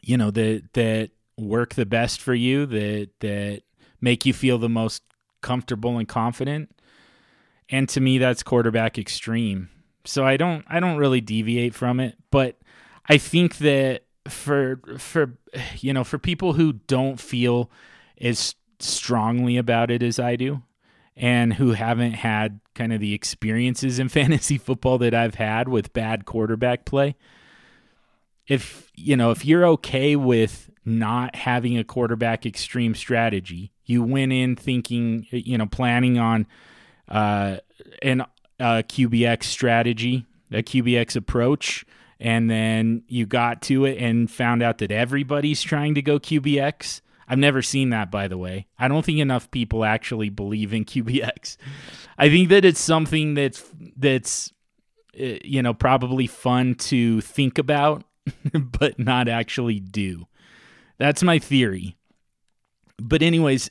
you 0.00 0.16
know, 0.16 0.30
that 0.30 0.72
that 0.72 1.10
work 1.36 1.74
the 1.74 1.86
best 1.86 2.20
for 2.20 2.34
you. 2.34 2.64
That 2.66 3.10
that 3.20 3.62
make 4.00 4.24
you 4.24 4.32
feel 4.32 4.58
the 4.58 4.70
most 4.70 5.02
comfortable 5.42 5.98
and 5.98 6.08
confident. 6.08 6.70
And 7.68 7.88
to 7.90 8.00
me, 8.00 8.18
that's 8.18 8.42
quarterback 8.42 8.98
extreme. 8.98 9.68
So 10.06 10.24
I 10.24 10.38
don't 10.38 10.64
I 10.68 10.80
don't 10.80 10.96
really 10.96 11.20
deviate 11.20 11.74
from 11.74 12.00
it, 12.00 12.16
but 12.30 12.58
I 13.06 13.18
think 13.18 13.58
that 13.58 14.04
for 14.28 14.80
for 14.98 15.36
you 15.78 15.92
know 15.92 16.04
for 16.04 16.18
people 16.18 16.54
who 16.54 16.72
don't 16.72 17.20
feel 17.20 17.70
as 18.24 18.54
strongly 18.80 19.56
about 19.56 19.90
it 19.90 20.02
as 20.02 20.18
I 20.18 20.36
do 20.36 20.62
and 21.16 21.54
who 21.54 21.72
haven't 21.72 22.12
had 22.12 22.60
kind 22.74 22.92
of 22.92 23.00
the 23.00 23.14
experiences 23.14 23.98
in 23.98 24.08
fantasy 24.08 24.58
football 24.58 24.98
that 24.98 25.14
I've 25.14 25.36
had 25.36 25.68
with 25.68 25.92
bad 25.92 26.24
quarterback 26.24 26.84
play. 26.84 27.14
If, 28.46 28.90
you 28.94 29.16
know, 29.16 29.30
if 29.30 29.44
you're 29.44 29.64
okay 29.66 30.16
with 30.16 30.70
not 30.84 31.36
having 31.36 31.78
a 31.78 31.84
quarterback 31.84 32.44
extreme 32.44 32.94
strategy, 32.94 33.72
you 33.86 34.02
went 34.02 34.32
in 34.32 34.56
thinking, 34.56 35.26
you 35.30 35.56
know, 35.56 35.66
planning 35.66 36.18
on 36.18 36.46
uh, 37.08 37.58
an 38.02 38.24
a 38.60 38.82
QBX 38.82 39.44
strategy, 39.44 40.26
a 40.52 40.62
QBX 40.62 41.16
approach, 41.16 41.84
and 42.20 42.50
then 42.50 43.02
you 43.08 43.26
got 43.26 43.62
to 43.62 43.84
it 43.84 43.98
and 43.98 44.30
found 44.30 44.62
out 44.62 44.78
that 44.78 44.92
everybody's 44.92 45.62
trying 45.62 45.94
to 45.94 46.02
go 46.02 46.18
QBX 46.18 47.00
I've 47.28 47.38
never 47.38 47.62
seen 47.62 47.90
that, 47.90 48.10
by 48.10 48.28
the 48.28 48.38
way. 48.38 48.66
I 48.78 48.88
don't 48.88 49.04
think 49.04 49.18
enough 49.18 49.50
people 49.50 49.84
actually 49.84 50.28
believe 50.28 50.72
in 50.72 50.84
QBX. 50.84 51.56
I 52.18 52.28
think 52.28 52.48
that 52.50 52.64
it's 52.64 52.80
something 52.80 53.34
that's 53.34 53.64
that's 53.96 54.52
uh, 55.18 55.38
you 55.44 55.62
know 55.62 55.74
probably 55.74 56.26
fun 56.26 56.74
to 56.76 57.20
think 57.20 57.58
about, 57.58 58.04
but 58.52 58.98
not 58.98 59.28
actually 59.28 59.80
do. 59.80 60.26
That's 60.98 61.22
my 61.22 61.38
theory. 61.38 61.96
But 62.98 63.22
anyways, 63.22 63.70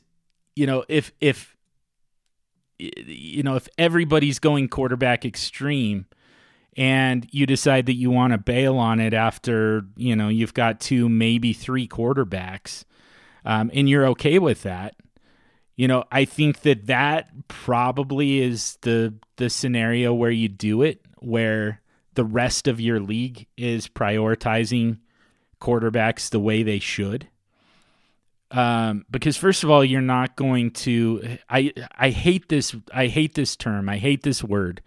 you 0.56 0.68
know 0.68 0.84
if 0.88 1.12
if 1.20 1.56
you 2.80 3.44
know 3.44 3.56
if 3.56 3.68
everybody's 3.78 4.40
going 4.40 4.68
quarterback 4.68 5.26
extreme 5.26 6.06
and 6.76 7.28
you 7.32 7.46
decide 7.46 7.86
that 7.86 7.96
you 7.96 8.10
want 8.10 8.34
to 8.34 8.38
bail 8.38 8.78
on 8.78 9.00
it 9.00 9.14
after 9.14 9.86
you 9.96 10.16
know 10.16 10.28
you've 10.28 10.54
got 10.54 10.80
two 10.80 11.08
maybe 11.08 11.54
three 11.54 11.88
quarterbacks 11.88 12.84
um, 13.46 13.72
and 13.74 13.90
you're 13.90 14.08
okay 14.08 14.40
with 14.40 14.64
that, 14.64 14.96
you 15.76 15.88
know, 15.88 16.04
I 16.12 16.26
think 16.26 16.62
that 16.62 16.88
that 16.88 17.30
probably 17.48 18.42
is 18.42 18.78
the 18.82 19.16
the 19.38 19.50
scenario 19.50 20.14
where 20.14 20.32
you 20.32 20.48
do 20.48 20.82
it, 20.84 21.02
where 21.20 21.82
the 22.14 22.24
rest 22.24 22.68
of 22.68 22.80
your 22.80 23.00
league 23.00 23.48
is 23.58 23.88
prioritizing 23.88 25.00
quarterbacks 25.60 26.30
the 26.30 26.40
way 26.40 26.62
they 26.62 26.80
should. 26.80 27.28
Um, 28.52 29.06
because 29.10 29.36
first 29.36 29.64
of 29.64 29.72
all, 29.72 29.84
you're 29.84 30.02
not 30.02 30.36
going 30.36 30.72
to. 30.72 31.40
I 31.50 31.74
I 31.98 32.12
hate 32.12 32.50
this. 32.50 32.76
I 32.94 33.08
hate 33.08 33.34
this 33.34 33.56
term. 33.56 33.90
I 33.90 33.98
hate 33.98 34.22
this 34.22 34.44
word. 34.44 34.82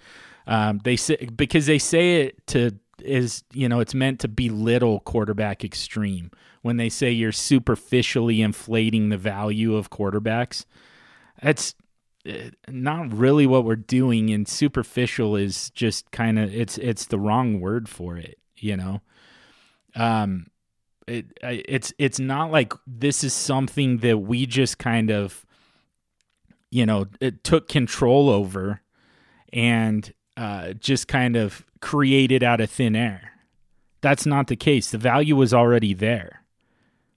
Um, 0.46 0.80
they 0.84 0.94
say 0.94 1.16
because 1.34 1.66
they 1.66 1.80
say 1.80 2.22
it 2.22 2.46
to 2.48 2.78
is 3.02 3.44
you 3.52 3.68
know 3.68 3.80
it's 3.80 3.94
meant 3.94 4.20
to 4.20 4.28
belittle 4.28 5.00
quarterback 5.00 5.64
extreme 5.64 6.30
when 6.62 6.76
they 6.76 6.88
say 6.88 7.10
you're 7.10 7.32
superficially 7.32 8.42
inflating 8.42 9.08
the 9.08 9.16
value 9.16 9.76
of 9.76 9.90
quarterbacks. 9.90 10.64
That's 11.42 11.74
eh, 12.24 12.50
not 12.68 13.12
really 13.12 13.46
what 13.46 13.64
we're 13.64 13.76
doing 13.76 14.30
and 14.30 14.48
superficial 14.48 15.36
is 15.36 15.70
just 15.70 16.10
kind 16.10 16.38
of 16.38 16.54
it's 16.54 16.78
it's 16.78 17.06
the 17.06 17.18
wrong 17.18 17.60
word 17.60 17.88
for 17.88 18.16
it, 18.16 18.38
you 18.56 18.76
know. 18.76 19.00
Um 19.94 20.46
it 21.06 21.26
it's 21.42 21.92
it's 21.98 22.18
not 22.18 22.50
like 22.50 22.72
this 22.86 23.22
is 23.22 23.32
something 23.32 23.98
that 23.98 24.18
we 24.18 24.46
just 24.46 24.78
kind 24.78 25.10
of 25.10 25.44
you 26.70 26.84
know, 26.84 27.06
it 27.20 27.44
took 27.44 27.68
control 27.68 28.28
over 28.28 28.82
and 29.52 30.12
uh, 30.36 30.72
just 30.74 31.08
kind 31.08 31.36
of 31.36 31.64
created 31.80 32.42
out 32.42 32.60
of 32.60 32.70
thin 32.70 32.96
air. 32.96 33.32
That's 34.00 34.26
not 34.26 34.46
the 34.46 34.56
case. 34.56 34.90
The 34.90 34.98
value 34.98 35.36
was 35.36 35.54
already 35.54 35.94
there 35.94 36.46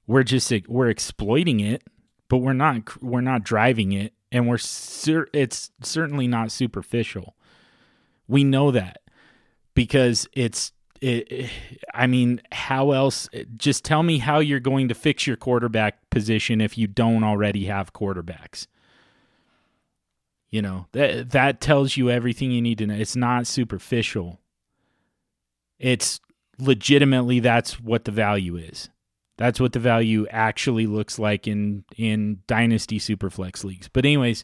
we're 0.09 0.23
just 0.23 0.51
we're 0.67 0.89
exploiting 0.89 1.59
it, 1.59 1.83
but 2.29 2.37
we're 2.37 2.53
not 2.53 3.01
we're 3.01 3.21
not 3.21 3.43
driving 3.43 3.91
it, 3.91 4.11
and 4.31 4.47
we're 4.47 4.57
it's 4.57 5.69
certainly 5.83 6.27
not 6.27 6.51
superficial. 6.51 7.35
We 8.27 8.43
know 8.43 8.71
that 8.71 9.01
because 9.75 10.27
it's 10.33 10.71
it, 10.99 11.51
I 11.93 12.07
mean, 12.07 12.41
how 12.51 12.91
else? 12.91 13.29
Just 13.55 13.85
tell 13.85 14.01
me 14.01 14.17
how 14.17 14.39
you're 14.39 14.59
going 14.59 14.87
to 14.87 14.95
fix 14.95 15.27
your 15.27 15.37
quarterback 15.37 16.09
position 16.09 16.59
if 16.59 16.75
you 16.75 16.87
don't 16.87 17.23
already 17.23 17.65
have 17.65 17.93
quarterbacks. 17.93 18.65
You 20.49 20.61
know 20.63 20.87
that 20.93 21.29
that 21.31 21.61
tells 21.61 21.95
you 21.95 22.09
everything 22.09 22.51
you 22.51 22.61
need 22.61 22.79
to 22.79 22.87
know. 22.87 22.95
It's 22.95 23.15
not 23.15 23.45
superficial. 23.45 24.39
It's 25.77 26.19
legitimately 26.57 27.39
that's 27.39 27.79
what 27.79 28.05
the 28.05 28.11
value 28.11 28.57
is. 28.57 28.89
That's 29.37 29.59
what 29.59 29.71
the 29.71 29.79
value 29.79 30.27
actually 30.31 30.87
looks 30.87 31.19
like 31.19 31.47
in 31.47 31.85
in 31.95 32.39
dynasty 32.47 32.99
superflex 32.99 33.63
leagues. 33.63 33.87
But 33.87 34.05
anyways, 34.05 34.43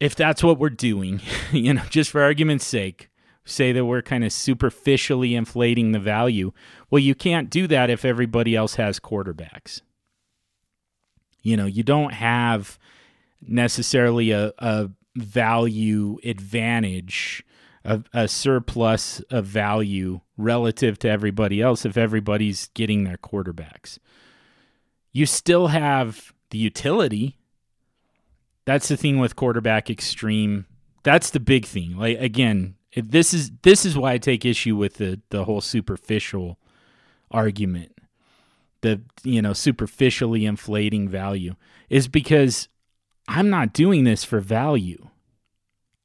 if 0.00 0.14
that's 0.14 0.42
what 0.42 0.58
we're 0.58 0.70
doing, 0.70 1.20
you 1.52 1.74
know, 1.74 1.84
just 1.88 2.10
for 2.10 2.20
argument's 2.20 2.66
sake, 2.66 3.10
say 3.44 3.72
that 3.72 3.84
we're 3.84 4.02
kind 4.02 4.24
of 4.24 4.32
superficially 4.32 5.34
inflating 5.34 5.92
the 5.92 5.98
value. 5.98 6.52
Well, 6.90 6.98
you 6.98 7.14
can't 7.14 7.48
do 7.48 7.66
that 7.68 7.90
if 7.90 8.04
everybody 8.04 8.56
else 8.56 8.74
has 8.74 9.00
quarterbacks. 9.00 9.80
You 11.42 11.56
know, 11.56 11.66
you 11.66 11.82
don't 11.82 12.12
have 12.12 12.78
necessarily 13.46 14.30
a, 14.30 14.52
a 14.58 14.90
value 15.16 16.18
advantage 16.24 17.44
a, 17.84 18.02
a 18.12 18.28
surplus 18.28 19.20
of 19.30 19.44
value 19.44 20.20
relative 20.36 20.98
to 21.00 21.08
everybody 21.08 21.60
else 21.60 21.84
if 21.84 21.96
everybody's 21.96 22.68
getting 22.68 23.04
their 23.04 23.18
quarterbacks. 23.18 23.98
You 25.12 25.26
still 25.26 25.68
have 25.68 26.32
the 26.50 26.58
utility. 26.58 27.36
That's 28.64 28.88
the 28.88 28.96
thing 28.96 29.18
with 29.18 29.36
quarterback 29.36 29.90
extreme. 29.90 30.66
That's 31.02 31.30
the 31.30 31.40
big 31.40 31.66
thing. 31.66 31.96
Like 31.96 32.18
again, 32.18 32.76
this 32.96 33.34
is 33.34 33.52
this 33.62 33.84
is 33.84 33.96
why 33.96 34.12
I 34.12 34.18
take 34.18 34.44
issue 34.44 34.76
with 34.76 34.94
the 34.94 35.20
the 35.28 35.44
whole 35.44 35.60
superficial 35.60 36.58
argument. 37.30 37.92
The 38.80 39.02
you 39.22 39.42
know, 39.42 39.52
superficially 39.52 40.46
inflating 40.46 41.08
value 41.08 41.54
is 41.90 42.08
because 42.08 42.68
I'm 43.26 43.50
not 43.50 43.72
doing 43.72 44.04
this 44.04 44.24
for 44.24 44.40
value. 44.40 45.08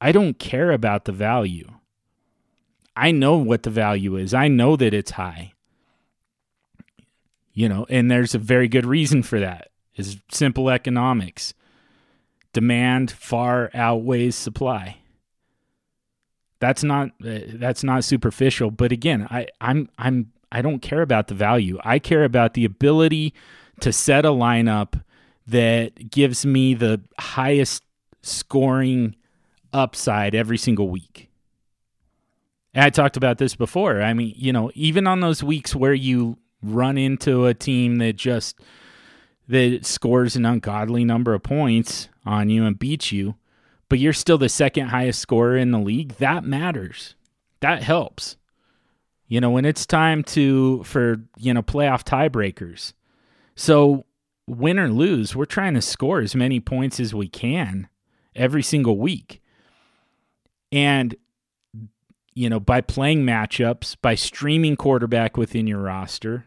I 0.00 0.12
don't 0.12 0.38
care 0.38 0.70
about 0.70 1.04
the 1.04 1.12
value. 1.12 1.68
I 2.96 3.10
know 3.10 3.36
what 3.36 3.62
the 3.62 3.70
value 3.70 4.16
is. 4.16 4.34
I 4.34 4.48
know 4.48 4.76
that 4.76 4.94
it's 4.94 5.12
high. 5.12 5.52
You 7.52 7.68
know, 7.68 7.86
and 7.88 8.10
there's 8.10 8.34
a 8.34 8.38
very 8.38 8.68
good 8.68 8.86
reason 8.86 9.22
for 9.22 9.40
that. 9.40 9.68
Is 9.96 10.18
simple 10.30 10.70
economics. 10.70 11.52
Demand 12.52 13.10
far 13.10 13.70
outweighs 13.74 14.34
supply. 14.34 14.98
That's 16.58 16.82
not 16.82 17.08
uh, 17.24 17.40
that's 17.54 17.84
not 17.84 18.04
superficial, 18.04 18.70
but 18.70 18.92
again, 18.92 19.26
I 19.30 19.46
I'm 19.60 19.88
I'm 19.98 20.32
I 20.52 20.62
don't 20.62 20.80
care 20.80 21.02
about 21.02 21.28
the 21.28 21.34
value. 21.34 21.78
I 21.84 21.98
care 21.98 22.24
about 22.24 22.54
the 22.54 22.64
ability 22.64 23.34
to 23.80 23.92
set 23.92 24.24
a 24.24 24.28
lineup 24.30 25.02
that 25.50 26.10
gives 26.10 26.46
me 26.46 26.74
the 26.74 27.00
highest 27.18 27.82
scoring 28.22 29.16
upside 29.72 30.34
every 30.34 30.58
single 30.58 30.88
week. 30.88 31.28
And 32.72 32.84
I 32.84 32.90
talked 32.90 33.16
about 33.16 33.38
this 33.38 33.56
before. 33.56 34.00
I 34.00 34.14
mean, 34.14 34.32
you 34.36 34.52
know, 34.52 34.70
even 34.74 35.06
on 35.06 35.20
those 35.20 35.42
weeks 35.42 35.74
where 35.74 35.94
you 35.94 36.38
run 36.62 36.96
into 36.96 37.46
a 37.46 37.54
team 37.54 37.98
that 37.98 38.16
just 38.16 38.60
that 39.48 39.84
scores 39.84 40.36
an 40.36 40.46
ungodly 40.46 41.04
number 41.04 41.34
of 41.34 41.42
points 41.42 42.08
on 42.24 42.48
you 42.48 42.64
and 42.64 42.78
beats 42.78 43.10
you, 43.10 43.34
but 43.88 43.98
you're 43.98 44.12
still 44.12 44.38
the 44.38 44.48
second 44.48 44.88
highest 44.88 45.18
scorer 45.18 45.56
in 45.56 45.72
the 45.72 45.80
league, 45.80 46.12
that 46.18 46.44
matters. 46.44 47.16
That 47.58 47.82
helps. 47.82 48.36
You 49.26 49.40
know, 49.40 49.50
when 49.50 49.64
it's 49.64 49.86
time 49.86 50.22
to 50.24 50.84
for, 50.84 51.16
you 51.36 51.52
know, 51.52 51.62
playoff 51.62 52.04
tiebreakers. 52.04 52.92
So, 53.56 54.06
win 54.46 54.78
or 54.78 54.88
lose, 54.88 55.36
we're 55.36 55.44
trying 55.44 55.74
to 55.74 55.82
score 55.82 56.20
as 56.20 56.34
many 56.34 56.60
points 56.60 56.98
as 57.00 57.14
we 57.14 57.28
can 57.28 57.88
every 58.34 58.62
single 58.62 58.98
week. 58.98 59.40
And 60.72 61.16
you 62.34 62.48
know, 62.48 62.60
by 62.60 62.80
playing 62.80 63.24
matchups, 63.24 63.96
by 64.00 64.14
streaming 64.14 64.76
quarterback 64.76 65.36
within 65.36 65.66
your 65.66 65.80
roster, 65.80 66.46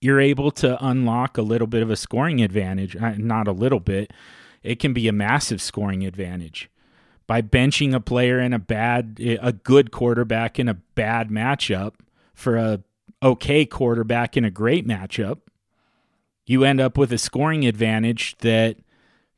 you're 0.00 0.20
able 0.20 0.50
to 0.50 0.84
unlock 0.84 1.38
a 1.38 1.42
little 1.42 1.68
bit 1.68 1.82
of 1.82 1.90
a 1.90 1.96
scoring 1.96 2.42
advantage. 2.42 2.96
Uh, 2.96 3.14
not 3.16 3.46
a 3.46 3.52
little 3.52 3.80
bit, 3.80 4.12
it 4.62 4.80
can 4.80 4.92
be 4.92 5.08
a 5.08 5.12
massive 5.12 5.62
scoring 5.62 6.04
advantage. 6.04 6.68
By 7.28 7.40
benching 7.40 7.94
a 7.94 8.00
player 8.00 8.40
in 8.40 8.52
a 8.52 8.58
bad, 8.58 9.18
a 9.40 9.52
good 9.52 9.92
quarterback 9.92 10.58
in 10.58 10.68
a 10.68 10.74
bad 10.74 11.30
matchup 11.30 11.94
for 12.34 12.56
a 12.56 12.82
okay 13.22 13.64
quarterback 13.64 14.36
in 14.36 14.44
a 14.44 14.50
great 14.50 14.86
matchup, 14.86 15.38
you 16.52 16.64
end 16.64 16.80
up 16.80 16.96
with 16.96 17.12
a 17.12 17.18
scoring 17.18 17.66
advantage 17.66 18.36
that 18.38 18.76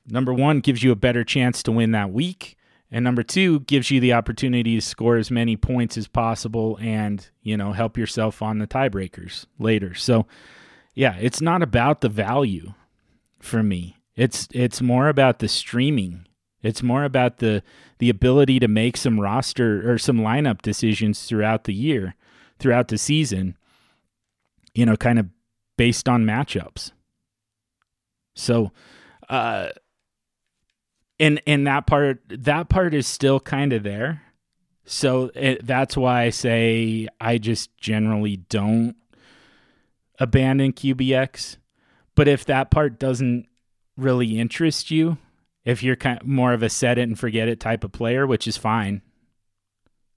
number 0.07 0.35
one 0.35 0.61
gives 0.61 0.83
you 0.83 0.93
a 0.93 0.97
better 0.97 1.25
chance 1.25 1.63
to 1.63 1.73
win 1.73 1.93
that 1.93 2.11
week 2.11 2.57
and 2.95 3.03
number 3.03 3.25
two 3.25 3.59
gives 3.61 3.91
you 3.91 3.99
the 3.99 4.13
opportunity 4.13 4.77
to 4.77 4.81
score 4.81 5.17
as 5.17 5.29
many 5.29 5.57
points 5.57 5.97
as 5.97 6.07
possible 6.07 6.79
and, 6.81 7.29
you 7.43 7.57
know, 7.57 7.73
help 7.73 7.99
yourself 7.99 8.41
on 8.41 8.59
the 8.59 8.69
tiebreakers 8.69 9.47
later. 9.59 9.95
So, 9.95 10.27
yeah, 10.95 11.17
it's 11.21 11.41
not 11.41 11.61
about 11.61 12.03
the 12.03 12.09
value 12.09 12.75
for 13.41 13.65
me. 13.65 13.97
It's 14.15 14.47
it's 14.53 14.81
more 14.81 15.09
about 15.09 15.41
the 15.41 15.49
streaming. 15.49 16.27
It's 16.63 16.85
more 16.85 17.03
about 17.03 17.39
the 17.39 17.65
the 17.99 18.11
ability 18.11 18.61
to 18.61 18.69
make 18.69 18.97
some 18.97 19.19
roster 19.19 19.91
or 19.91 19.99
some 19.99 20.19
lineup 20.19 20.63
decisions 20.63 21.25
throughout 21.25 21.65
the 21.65 21.75
year, 21.75 22.15
throughout 22.61 22.87
the 22.87 22.99
season. 22.99 23.57
You 24.73 24.87
know, 24.87 24.97
kind 24.97 25.19
of 25.19 25.27
based 25.77 26.09
on 26.09 26.25
matchups. 26.25 26.93
So, 28.35 28.73
uh 29.29 29.69
and 31.19 31.41
and 31.47 31.67
that 31.67 31.87
part 31.87 32.21
that 32.29 32.69
part 32.69 32.95
is 32.95 33.07
still 33.07 33.41
kind 33.41 33.73
of 33.73 33.83
there. 33.83 34.23
So 34.87 35.31
it, 35.35 35.67
that's 35.67 35.97
why 35.97 36.25
i 36.25 36.31
say 36.31 37.09
i 37.19 37.39
just 37.39 37.75
generally 37.79 38.37
don't 38.37 38.95
abandon 40.21 40.75
qbx 40.75 41.57
but 42.15 42.29
if 42.29 42.45
that 42.45 42.71
part 42.71 42.99
doesn't 42.99 43.47
really 43.97 44.39
interest 44.39 44.91
you 44.91 45.17
if 45.65 45.83
you're 45.83 45.97
kind 45.97 46.21
of 46.21 46.27
more 46.27 46.53
of 46.53 46.63
a 46.63 46.69
set 46.69 46.99
it 46.99 47.03
and 47.03 47.19
forget 47.19 47.49
it 47.49 47.61
type 47.61 47.85
of 47.85 47.93
player 47.93 48.27
which 48.27 48.47
is 48.47 48.57
fine. 48.57 49.03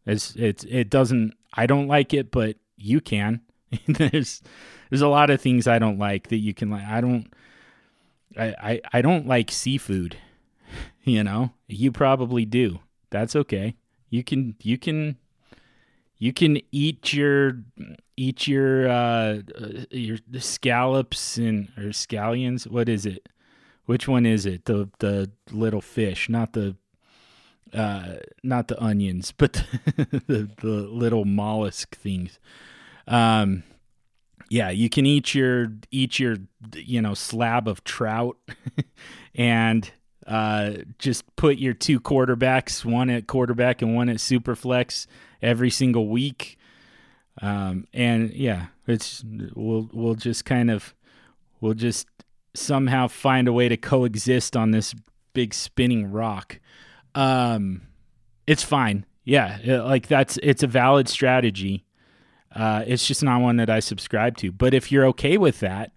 It's 0.06 0.35
it's 0.35 0.64
it 0.65 0.89
doesn't 0.89 1.34
i 1.53 1.65
don't 1.65 1.88
like 1.88 2.14
it 2.14 2.31
but 2.31 2.57
you 2.76 3.02
can. 3.02 3.41
There's 3.88 4.41
there's 4.89 5.02
a 5.02 5.10
lot 5.10 5.30
of 5.30 5.41
things 5.41 5.68
i 5.68 5.80
don't 5.80 5.99
like 5.99 6.30
that 6.30 6.38
you 6.38 6.53
can 6.53 6.69
like. 6.69 6.85
I 6.85 7.02
don't 7.02 7.27
I, 8.38 8.81
I, 8.93 9.01
don't 9.01 9.27
like 9.27 9.51
seafood 9.51 10.18
you 11.03 11.23
know, 11.23 11.51
you 11.68 11.91
probably 11.91 12.45
do. 12.45 12.80
That's 13.09 13.35
okay. 13.35 13.76
You 14.09 14.23
can 14.23 14.55
you 14.61 14.77
can 14.77 15.18
you 16.18 16.34
can 16.34 16.59
eat 16.72 17.14
your 17.14 17.64
eat 18.15 18.47
your 18.47 18.89
uh 18.89 19.39
your 19.91 20.18
scallops 20.39 21.38
and 21.38 21.69
or 21.77 21.89
scallions. 21.89 22.68
What 22.68 22.89
is 22.89 23.05
it? 23.05 23.30
Which 23.85 24.07
one 24.07 24.26
is 24.26 24.45
it? 24.45 24.65
The 24.65 24.89
the 24.99 25.31
little 25.51 25.81
fish, 25.81 26.30
not 26.30 26.53
the 26.53 26.76
uh 27.73 28.18
not 28.43 28.68
the 28.68 28.81
onions, 28.81 29.31
but 29.38 29.53
the 29.53 30.22
the, 30.27 30.49
the 30.61 30.68
little 30.68 31.26
mollusk 31.26 31.95
things. 31.95 32.39
Um 33.07 33.64
yeah, 34.49 34.69
you 34.69 34.90
can 34.90 35.06
eat 35.06 35.34
your 35.34 35.68
eat 35.91 36.19
your 36.19 36.38
you 36.76 37.02
know 37.02 37.14
slab 37.14 37.68
of 37.68 37.84
trout 37.84 38.38
and 39.36 39.91
uh, 40.28 40.74
just 40.99 41.24
put 41.36 41.57
your 41.57 41.74
two 41.74 41.99
quarterbacks, 41.99 42.84
one 42.84 43.10
at 43.10 43.28
quarterback 43.28 43.82
and 43.82 43.95
one 43.95 44.10
at 44.10 44.18
superflex, 44.18 45.07
every 45.41 45.69
single 45.69 46.07
week. 46.10 46.57
Um, 47.41 47.86
and 47.94 48.34
yeah, 48.34 48.68
it's 48.88 49.24
we'll 49.56 49.90
we'll 49.94 50.15
just 50.15 50.44
kind 50.44 50.69
of 50.69 50.94
we'll 51.61 51.76
just 51.76 52.07
somehow 52.53 53.07
find 53.07 53.48
a 53.48 53.53
way 53.53 53.69
to 53.69 53.78
coexist 53.78 54.57
on 54.57 54.72
this 54.72 54.94
big 55.34 55.53
spinning 55.53 56.11
rock. 56.11 56.60
Um, 57.15 57.84
it's 58.45 58.64
fine. 58.64 59.06
Yeah, 59.24 59.60
like 59.84 60.07
that's 60.07 60.40
it's 60.41 60.64
a 60.64 60.68
valid 60.68 61.07
strategy. 61.07 61.86
Uh, 62.57 62.84
it's 62.88 63.05
just 63.05 63.21
not 63.21 63.39
one 63.39 63.57
that 63.57 63.69
I 63.69 63.79
subscribe 63.79 64.35
to. 64.38 64.51
But 64.51 64.73
if 64.73 64.91
you're 64.91 65.05
okay 65.05 65.38
with 65.38 65.59
that, 65.59 65.91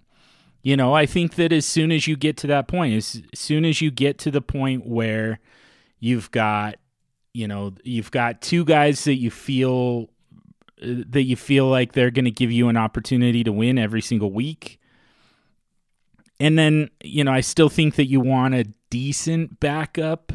you 0.63 0.77
know, 0.77 0.93
I 0.93 1.07
think 1.07 1.37
that 1.37 1.53
as 1.55 1.65
soon 1.65 1.91
as 1.91 2.07
you 2.07 2.17
get 2.17 2.37
to 2.39 2.47
that 2.49 2.69
point, 2.69 2.95
as 2.95 3.23
soon 3.35 3.65
as 3.65 3.81
you 3.81 3.91
get 3.91 4.19
to 4.19 4.31
the 4.31 4.43
point 4.43 4.87
where 4.87 5.41
you've 6.01 6.31
got, 6.31 6.77
you 7.33 7.49
know, 7.49 7.73
you've 7.83 8.11
got 8.11 8.43
two 8.43 8.67
guys 8.67 9.05
that 9.05 9.15
you 9.15 9.31
feel 9.31 10.11
uh, 10.83 11.03
that 11.09 11.23
you 11.23 11.35
feel 11.35 11.67
like 11.67 11.93
they're 11.93 12.11
going 12.11 12.27
to 12.27 12.31
give 12.31 12.53
you 12.53 12.69
an 12.69 12.77
opportunity 12.77 13.43
to 13.43 13.53
win 13.53 13.79
every 13.79 14.03
single 14.03 14.31
week. 14.31 14.79
And 16.39 16.59
then, 16.59 16.91
you 17.03 17.25
know, 17.25 17.33
I 17.33 17.41
still 17.41 17.71
think 17.71 17.95
that 17.95 18.07
you 18.07 18.21
want 18.21 18.55
a 18.55 18.65
decent 18.91 19.61
backup. 19.61 20.31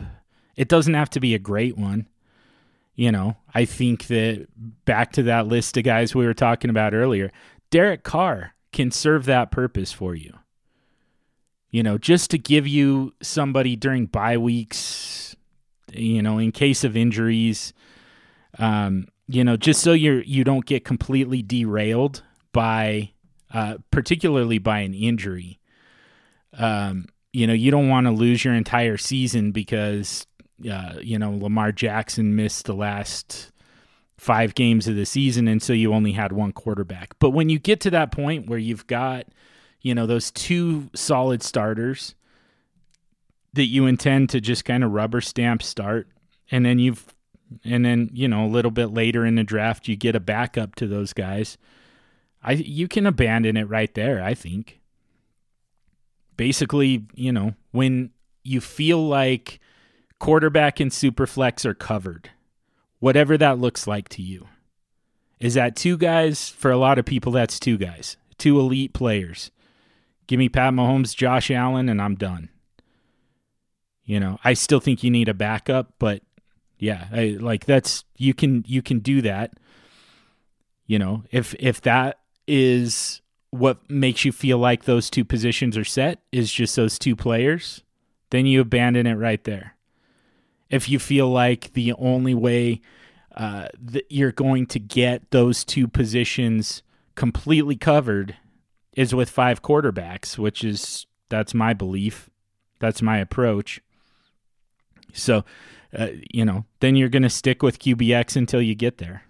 It 0.56 0.70
doesn't 0.70 0.94
have 0.96 1.12
to 1.12 1.20
be 1.20 1.36
a 1.36 1.40
great 1.40 1.78
one. 1.78 2.08
You 2.96 3.12
know, 3.12 3.36
I 3.54 3.66
think 3.66 4.08
that 4.08 4.48
back 4.86 5.12
to 5.14 5.24
that 5.24 5.48
list 5.48 5.76
of 5.76 5.84
guys 5.84 6.16
we 6.16 6.26
were 6.26 6.34
talking 6.34 6.70
about 6.70 6.94
earlier, 6.94 7.32
Derek 7.70 8.04
Carr 8.04 8.56
can 8.72 8.90
serve 8.90 9.26
that 9.26 9.52
purpose 9.52 9.92
for 9.92 10.16
you. 10.16 10.34
You 11.72 11.84
know, 11.84 11.98
just 11.98 12.32
to 12.32 12.38
give 12.38 12.66
you 12.66 13.14
somebody 13.22 13.76
during 13.76 14.06
bye 14.06 14.38
weeks, 14.38 15.36
you 15.92 16.22
know, 16.22 16.38
in 16.38 16.54
case 16.54 16.86
of 16.86 16.96
injuries, 16.96 17.74
um, 18.60 19.08
you 19.28 19.44
know, 19.44 19.58
just 19.58 19.82
so 19.82 19.92
you're 19.92 20.22
you 20.22 20.46
don't 20.46 20.66
get 20.66 20.86
completely 20.86 21.42
derailed 21.42 22.24
by, 22.54 23.12
uh, 23.54 23.76
particularly 23.92 24.58
by 24.58 24.80
an 24.80 24.94
injury. 24.94 25.60
Um, 26.54 27.08
you 27.34 27.46
know, 27.48 27.54
you 27.54 27.72
don't 27.72 27.90
want 27.90 28.08
to 28.08 28.12
lose 28.12 28.46
your 28.46 28.54
entire 28.54 28.96
season 28.96 29.52
because, 29.52 30.26
uh, 30.70 30.96
you 31.02 31.20
know, 31.20 31.32
Lamar 31.32 31.72
Jackson 31.72 32.36
missed 32.36 32.66
the 32.66 32.76
last 32.76 33.52
five 34.18 34.56
games 34.56 34.88
of 34.88 34.96
the 34.96 35.06
season 35.06 35.48
and 35.48 35.62
so 35.62 35.74
you 35.74 35.94
only 35.94 36.14
had 36.14 36.32
one 36.32 36.54
quarterback. 36.54 37.16
But 37.20 37.32
when 37.32 37.50
you 37.50 37.60
get 37.60 37.82
to 37.82 37.90
that 37.92 38.12
point 38.12 38.48
where 38.48 38.60
you've 38.60 38.88
got, 38.88 39.26
you 39.82 39.94
know, 39.94 40.06
those 40.06 40.32
two 40.32 40.90
solid 40.96 41.44
starters 41.44 42.16
that 43.54 43.66
you 43.66 43.86
intend 43.86 44.30
to 44.30 44.40
just 44.40 44.66
kind 44.66 44.84
of 44.84 44.92
rubber 44.92 45.22
stamp 45.22 45.62
start 45.62 46.08
and 46.52 46.66
then 46.66 46.80
you've 46.80 47.14
and 47.64 47.86
then 47.86 48.10
you 48.14 48.28
know 48.28 48.46
a 48.46 48.48
little 48.48 48.72
bit 48.72 48.88
later 48.88 49.26
in 49.26 49.36
the 49.36 49.44
draft 49.44 49.88
you 49.88 49.96
get 49.96 50.16
a 50.16 50.20
backup 50.20 50.76
to 50.76 50.88
those 50.88 51.14
guys. 51.14 51.58
I 52.44 52.54
you 52.54 52.88
can 52.88 53.06
abandon 53.06 53.58
it 53.58 53.70
right 53.70 53.94
there. 53.94 54.24
I 54.24 54.34
think. 54.34 54.80
Basically, 56.38 57.06
you 57.14 57.32
know 57.32 57.56
when 57.72 58.12
you 58.44 58.62
feel 58.62 59.08
like 59.08 59.60
quarterback 60.20 60.80
and 60.80 60.92
superflex 60.92 61.66
are 61.66 61.74
covered, 61.74 62.32
whatever 63.00 63.38
that 63.38 63.60
looks 63.60 63.88
like 63.88 64.10
to 64.10 64.22
you. 64.22 64.48
Is 65.40 65.56
that 65.56 65.76
two 65.76 65.98
guys? 65.98 66.50
For 66.50 66.72
a 66.72 66.78
lot 66.78 66.98
of 66.98 67.06
people, 67.06 67.32
that's 67.32 67.60
two 67.60 67.78
guys, 67.78 68.18
two 68.38 68.60
elite 68.60 68.94
players. 68.94 69.52
Give 70.28 70.40
me 70.40 70.50
Pat 70.50 70.74
Mahomes, 70.74 71.16
Josh 71.16 71.52
Allen, 71.52 71.90
and 71.90 72.02
I'm 72.02 72.16
done. 72.16 72.50
You 74.06 74.20
know, 74.20 74.40
I 74.44 74.54
still 74.54 74.80
think 74.80 75.04
you 75.04 75.12
need 75.12 75.30
a 75.30 75.34
backup, 75.34 75.94
but 76.00 76.22
yeah, 76.78 77.08
I, 77.12 77.38
like 77.40 77.66
that's 77.66 78.06
you 78.18 78.34
can 78.34 78.64
you 78.68 78.82
can 78.82 79.00
do 79.00 79.22
that. 79.22 79.54
You 80.86 81.00
know, 81.00 81.24
if 81.32 81.56
if 81.60 81.82
that 81.82 82.20
is 82.48 83.22
what 83.50 83.90
makes 83.90 84.26
you 84.26 84.32
feel 84.32 84.58
like 84.58 84.84
those 84.84 85.10
two 85.10 85.26
positions 85.26 85.78
are 85.78 85.86
set 85.86 86.20
is 86.32 86.52
just 86.52 86.76
those 86.76 87.00
two 87.00 87.16
players, 87.16 87.84
then 88.30 88.46
you 88.46 88.62
abandon 88.62 89.08
it 89.08 89.16
right 89.16 89.44
there. 89.44 89.75
If 90.70 90.90
you 90.90 91.00
feel 91.00 91.30
like 91.30 91.74
the 91.74 91.94
only 91.94 92.34
way 92.34 92.82
uh, 93.36 93.68
that 93.80 94.06
you're 94.10 94.32
going 94.32 94.66
to 94.68 94.80
get 94.80 95.32
those 95.32 95.64
two 95.64 95.88
positions 95.88 96.84
completely 97.16 97.76
covered 97.76 98.36
is 98.94 99.14
with 99.14 99.30
five 99.30 99.62
quarterbacks, 99.62 100.38
which 100.38 100.64
is 100.64 101.06
that's 101.30 101.54
my 101.54 101.74
belief, 101.74 102.30
that's 102.80 103.02
my 103.02 103.18
approach. 103.18 103.82
So, 105.14 105.44
uh, 105.98 106.10
you 106.32 106.46
know, 106.46 106.66
then 106.80 106.96
you're 106.96 107.10
going 107.10 107.24
to 107.24 107.30
stick 107.30 107.62
with 107.62 107.80
QBX 107.80 108.36
until 108.36 108.62
you 108.62 108.76
get 108.76 108.98
there. 108.98 109.24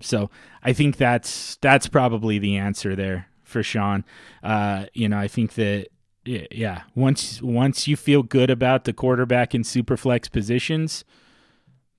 So 0.00 0.30
I 0.62 0.72
think 0.72 0.96
that's 0.96 1.56
that's 1.60 1.88
probably 1.88 2.38
the 2.38 2.56
answer 2.56 2.94
there 2.94 3.28
for 3.42 3.62
Sean. 3.62 4.04
Uh, 4.42 4.86
you 4.92 5.08
know, 5.08 5.18
I 5.18 5.28
think 5.28 5.54
that 5.54 5.88
yeah, 6.28 6.82
once 6.94 7.40
once 7.40 7.88
you 7.88 7.96
feel 7.96 8.22
good 8.22 8.50
about 8.50 8.84
the 8.84 8.92
quarterback 8.92 9.54
and 9.54 9.64
superflex 9.64 10.30
positions, 10.30 11.04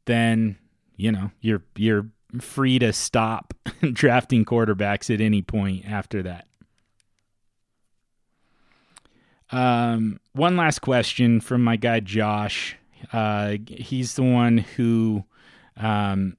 then 0.05 0.57
you 0.95 1.11
know 1.11 1.31
you're 1.41 1.63
you're 1.75 2.07
free 2.39 2.77
to 2.79 2.93
stop 2.93 3.53
drafting 3.93 4.45
quarterbacks 4.45 5.13
at 5.13 5.19
any 5.19 5.41
point 5.41 5.85
after 5.89 6.21
that. 6.23 6.45
Um, 9.51 10.19
one 10.33 10.55
last 10.55 10.79
question 10.79 11.41
from 11.41 11.63
my 11.63 11.75
guy 11.75 11.99
Josh. 11.99 12.75
Uh, 13.11 13.55
he's 13.67 14.13
the 14.13 14.23
one 14.23 14.59
who 14.59 15.23
um, 15.77 16.37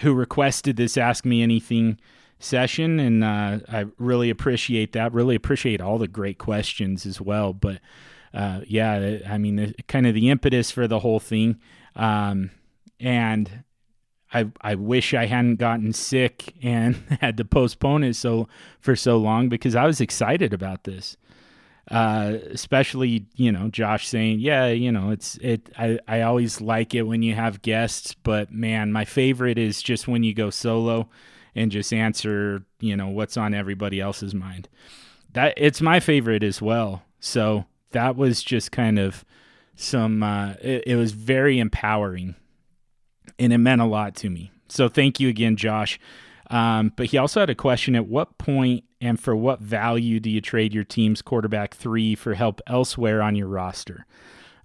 who 0.00 0.14
requested 0.14 0.76
this 0.76 0.96
Ask 0.96 1.24
Me 1.24 1.42
Anything 1.42 1.98
session, 2.44 3.00
and 3.00 3.24
uh, 3.24 3.58
I 3.68 3.86
really 3.98 4.30
appreciate 4.30 4.92
that. 4.92 5.12
Really 5.12 5.34
appreciate 5.34 5.80
all 5.80 5.98
the 5.98 6.08
great 6.08 6.38
questions 6.38 7.06
as 7.06 7.20
well. 7.20 7.52
But 7.52 7.80
uh, 8.32 8.60
yeah, 8.66 9.18
I 9.28 9.38
mean, 9.38 9.56
the, 9.56 9.74
kind 9.88 10.06
of 10.06 10.14
the 10.14 10.30
impetus 10.30 10.70
for 10.70 10.86
the 10.86 11.00
whole 11.00 11.20
thing, 11.20 11.60
um, 11.96 12.50
and 13.00 13.64
I 14.32 14.46
I 14.60 14.74
wish 14.74 15.14
I 15.14 15.26
hadn't 15.26 15.56
gotten 15.56 15.92
sick 15.92 16.54
and 16.62 16.96
had 17.20 17.36
to 17.38 17.44
postpone 17.44 18.04
it 18.04 18.16
so 18.16 18.48
for 18.80 18.96
so 18.96 19.16
long 19.16 19.48
because 19.48 19.74
I 19.74 19.86
was 19.86 20.00
excited 20.00 20.52
about 20.52 20.84
this. 20.84 21.16
Uh, 21.90 22.38
especially 22.50 23.26
you 23.36 23.52
know 23.52 23.68
Josh 23.68 24.08
saying, 24.08 24.40
yeah, 24.40 24.68
you 24.68 24.90
know 24.90 25.10
it's 25.10 25.36
it. 25.36 25.70
I 25.78 25.98
I 26.08 26.22
always 26.22 26.60
like 26.60 26.94
it 26.94 27.02
when 27.02 27.22
you 27.22 27.34
have 27.34 27.62
guests, 27.62 28.14
but 28.14 28.52
man, 28.52 28.90
my 28.90 29.04
favorite 29.04 29.58
is 29.58 29.82
just 29.82 30.08
when 30.08 30.22
you 30.22 30.34
go 30.34 30.50
solo 30.50 31.08
and 31.54 31.70
just 31.70 31.92
answer, 31.92 32.62
you 32.80 32.96
know, 32.96 33.08
what's 33.08 33.36
on 33.36 33.54
everybody 33.54 34.00
else's 34.00 34.34
mind. 34.34 34.68
That 35.32 35.54
it's 35.56 35.80
my 35.80 36.00
favorite 36.00 36.42
as 36.42 36.62
well. 36.62 37.02
So 37.20 37.64
that 37.90 38.16
was 38.16 38.42
just 38.42 38.72
kind 38.72 38.98
of 38.98 39.24
some 39.74 40.22
uh, 40.22 40.54
it, 40.60 40.84
it 40.86 40.96
was 40.96 41.12
very 41.12 41.58
empowering 41.58 42.34
and 43.38 43.52
it 43.52 43.58
meant 43.58 43.80
a 43.80 43.86
lot 43.86 44.14
to 44.16 44.30
me. 44.30 44.52
So 44.68 44.88
thank 44.88 45.20
you 45.20 45.28
again, 45.28 45.56
Josh. 45.56 45.98
Um, 46.50 46.92
but 46.96 47.06
he 47.06 47.18
also 47.18 47.40
had 47.40 47.50
a 47.50 47.54
question 47.54 47.96
at 47.96 48.06
what 48.06 48.38
point 48.38 48.84
and 49.00 49.18
for 49.18 49.34
what 49.34 49.60
value 49.60 50.20
do 50.20 50.30
you 50.30 50.40
trade 50.40 50.74
your 50.74 50.84
team's 50.84 51.22
quarterback 51.22 51.74
three 51.74 52.14
for 52.14 52.34
help 52.34 52.60
elsewhere 52.66 53.22
on 53.22 53.34
your 53.34 53.48
roster? 53.48 54.06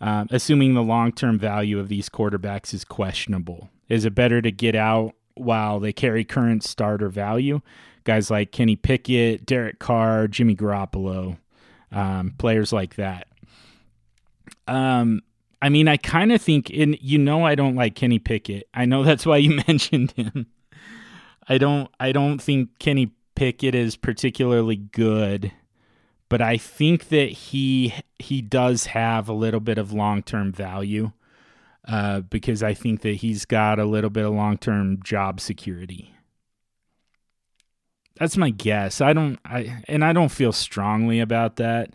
Um, 0.01 0.27
assuming 0.31 0.73
the 0.73 0.83
long 0.83 1.11
term 1.11 1.37
value 1.37 1.79
of 1.79 1.89
these 1.89 2.09
quarterbacks 2.09 2.73
is 2.73 2.85
questionable. 2.85 3.69
Is 3.87 4.05
it 4.05 4.15
better 4.15 4.41
to 4.41 4.51
get 4.51 4.75
out 4.75 5.13
while 5.39 5.79
they 5.79 5.93
carry 5.93 6.23
current 6.23 6.63
starter 6.63 7.09
value. 7.09 7.61
Guys 8.03 8.31
like 8.31 8.51
Kenny 8.51 8.75
Pickett, 8.75 9.45
Derek 9.45 9.79
Carr, 9.79 10.27
Jimmy 10.27 10.55
Garoppolo, 10.55 11.37
um, 11.91 12.33
players 12.37 12.73
like 12.73 12.95
that. 12.95 13.27
Um, 14.67 15.21
I 15.61 15.69
mean, 15.69 15.87
I 15.87 15.97
kind 15.97 16.31
of 16.31 16.41
think, 16.41 16.69
and 16.69 16.97
you 17.01 17.17
know, 17.17 17.45
I 17.45 17.55
don't 17.55 17.75
like 17.75 17.95
Kenny 17.95 18.19
Pickett. 18.19 18.67
I 18.73 18.85
know 18.85 19.03
that's 19.05 19.25
why 19.25 19.37
you 19.37 19.61
mentioned 19.67 20.11
him. 20.11 20.47
I 21.47 21.57
don't. 21.57 21.89
I 21.99 22.11
don't 22.11 22.39
think 22.39 22.77
Kenny 22.79 23.11
Pickett 23.35 23.75
is 23.75 23.95
particularly 23.95 24.75
good, 24.75 25.51
but 26.29 26.41
I 26.41 26.57
think 26.57 27.09
that 27.09 27.29
he 27.31 27.93
he 28.19 28.41
does 28.41 28.87
have 28.87 29.27
a 29.27 29.33
little 29.33 29.59
bit 29.59 29.77
of 29.77 29.91
long 29.91 30.21
term 30.21 30.51
value 30.51 31.11
uh, 31.89 32.21
because 32.21 32.61
I 32.61 32.75
think 32.75 33.01
that 33.01 33.15
he's 33.15 33.45
got 33.45 33.79
a 33.79 33.85
little 33.85 34.11
bit 34.11 34.25
of 34.25 34.33
long 34.33 34.57
term 34.57 35.01
job 35.01 35.41
security. 35.41 36.13
That's 38.19 38.37
my 38.37 38.51
guess. 38.51 39.01
I 39.01 39.13
don't, 39.13 39.39
I 39.43 39.81
and 39.87 40.05
I 40.05 40.13
don't 40.13 40.29
feel 40.29 40.51
strongly 40.51 41.19
about 41.19 41.55
that 41.55 41.93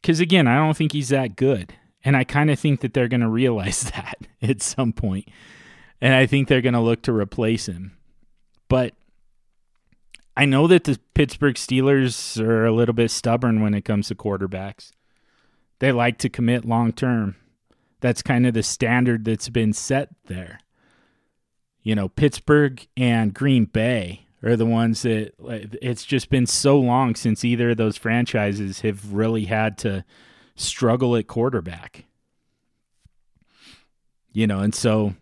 because 0.00 0.18
again, 0.18 0.48
I 0.48 0.56
don't 0.56 0.76
think 0.76 0.92
he's 0.92 1.10
that 1.10 1.36
good, 1.36 1.74
and 2.04 2.16
I 2.16 2.24
kind 2.24 2.50
of 2.50 2.58
think 2.58 2.80
that 2.80 2.94
they're 2.94 3.08
going 3.08 3.20
to 3.20 3.28
realize 3.28 3.82
that 3.92 4.26
at 4.42 4.60
some 4.60 4.92
point, 4.92 5.28
and 6.00 6.14
I 6.14 6.26
think 6.26 6.48
they're 6.48 6.60
going 6.60 6.74
to 6.74 6.80
look 6.80 7.02
to 7.02 7.12
replace 7.12 7.66
him. 7.66 7.96
But 8.68 8.94
I 10.36 10.46
know 10.46 10.66
that 10.66 10.84
the 10.84 10.98
Pittsburgh 11.14 11.54
Steelers 11.54 12.42
are 12.42 12.66
a 12.66 12.72
little 12.72 12.94
bit 12.94 13.12
stubborn 13.12 13.62
when 13.62 13.74
it 13.74 13.84
comes 13.84 14.08
to 14.08 14.16
quarterbacks. 14.16 14.90
They 15.78 15.92
like 15.92 16.18
to 16.18 16.28
commit 16.28 16.64
long 16.64 16.92
term 16.92 17.36
that's 18.02 18.20
kind 18.20 18.46
of 18.46 18.52
the 18.52 18.62
standard 18.62 19.24
that's 19.24 19.48
been 19.48 19.72
set 19.72 20.10
there. 20.26 20.58
You 21.82 21.94
know, 21.94 22.08
Pittsburgh 22.08 22.86
and 22.96 23.32
Green 23.32 23.64
Bay 23.64 24.26
are 24.42 24.56
the 24.56 24.66
ones 24.66 25.02
that 25.02 25.32
it's 25.80 26.04
just 26.04 26.28
been 26.28 26.46
so 26.46 26.78
long 26.78 27.14
since 27.14 27.44
either 27.44 27.70
of 27.70 27.76
those 27.76 27.96
franchises 27.96 28.80
have 28.80 29.14
really 29.14 29.44
had 29.46 29.78
to 29.78 30.04
struggle 30.56 31.16
at 31.16 31.28
quarterback. 31.28 32.04
You 34.32 34.46
know, 34.46 34.60
and 34.60 34.74
so 34.74 35.14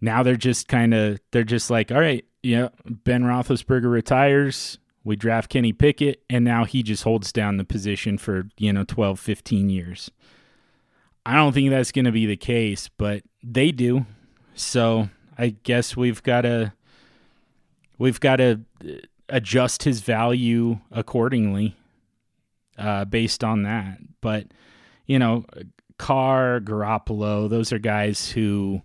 now 0.00 0.22
they're 0.22 0.36
just 0.36 0.68
kind 0.68 0.94
of 0.94 1.18
they're 1.32 1.42
just 1.42 1.68
like, 1.68 1.90
all 1.90 2.00
right, 2.00 2.24
yeah, 2.44 2.68
Ben 2.84 3.24
Roethlisberger 3.24 3.90
retires. 3.90 4.78
We 5.02 5.16
draft 5.16 5.50
Kenny 5.50 5.72
Pickett, 5.72 6.22
and 6.30 6.44
now 6.44 6.64
he 6.64 6.82
just 6.82 7.02
holds 7.02 7.32
down 7.32 7.56
the 7.56 7.64
position 7.64 8.18
for, 8.18 8.48
you 8.56 8.72
know, 8.72 8.84
12, 8.84 9.20
15 9.20 9.68
years. 9.68 10.10
I 11.26 11.34
don't 11.36 11.52
think 11.52 11.70
that's 11.70 11.92
going 11.92 12.04
to 12.04 12.12
be 12.12 12.26
the 12.26 12.36
case, 12.36 12.88
but 12.96 13.22
they 13.42 13.72
do. 13.72 14.06
So 14.54 15.08
I 15.38 15.56
guess 15.62 15.96
we've 15.96 16.22
got 16.22 16.42
to 16.42 16.72
we've 17.98 18.20
got 18.20 18.36
to 18.36 18.60
uh, 18.82 18.92
adjust 19.28 19.84
his 19.84 20.00
value 20.00 20.78
accordingly 20.90 21.76
uh, 22.78 23.04
based 23.06 23.42
on 23.42 23.62
that. 23.62 23.98
But 24.20 24.48
you 25.06 25.18
know, 25.18 25.44
Carr, 25.98 26.60
Garoppolo, 26.60 27.48
those 27.48 27.72
are 27.72 27.78
guys 27.78 28.30
who 28.30 28.82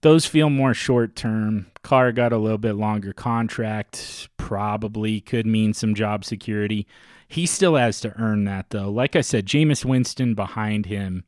those 0.00 0.26
feel 0.26 0.50
more 0.50 0.74
short 0.74 1.16
term. 1.16 1.66
Carr 1.82 2.12
got 2.12 2.32
a 2.32 2.38
little 2.38 2.58
bit 2.58 2.74
longer 2.74 3.12
contract, 3.12 4.28
probably 4.38 5.20
could 5.20 5.46
mean 5.46 5.74
some 5.74 5.94
job 5.94 6.24
security. 6.24 6.86
He 7.28 7.46
still 7.46 7.76
has 7.76 8.00
to 8.00 8.18
earn 8.18 8.44
that 8.44 8.70
though. 8.70 8.90
Like 8.90 9.16
I 9.16 9.20
said, 9.20 9.46
Jameis 9.46 9.84
Winston 9.84 10.34
behind 10.34 10.86
him 10.86 11.24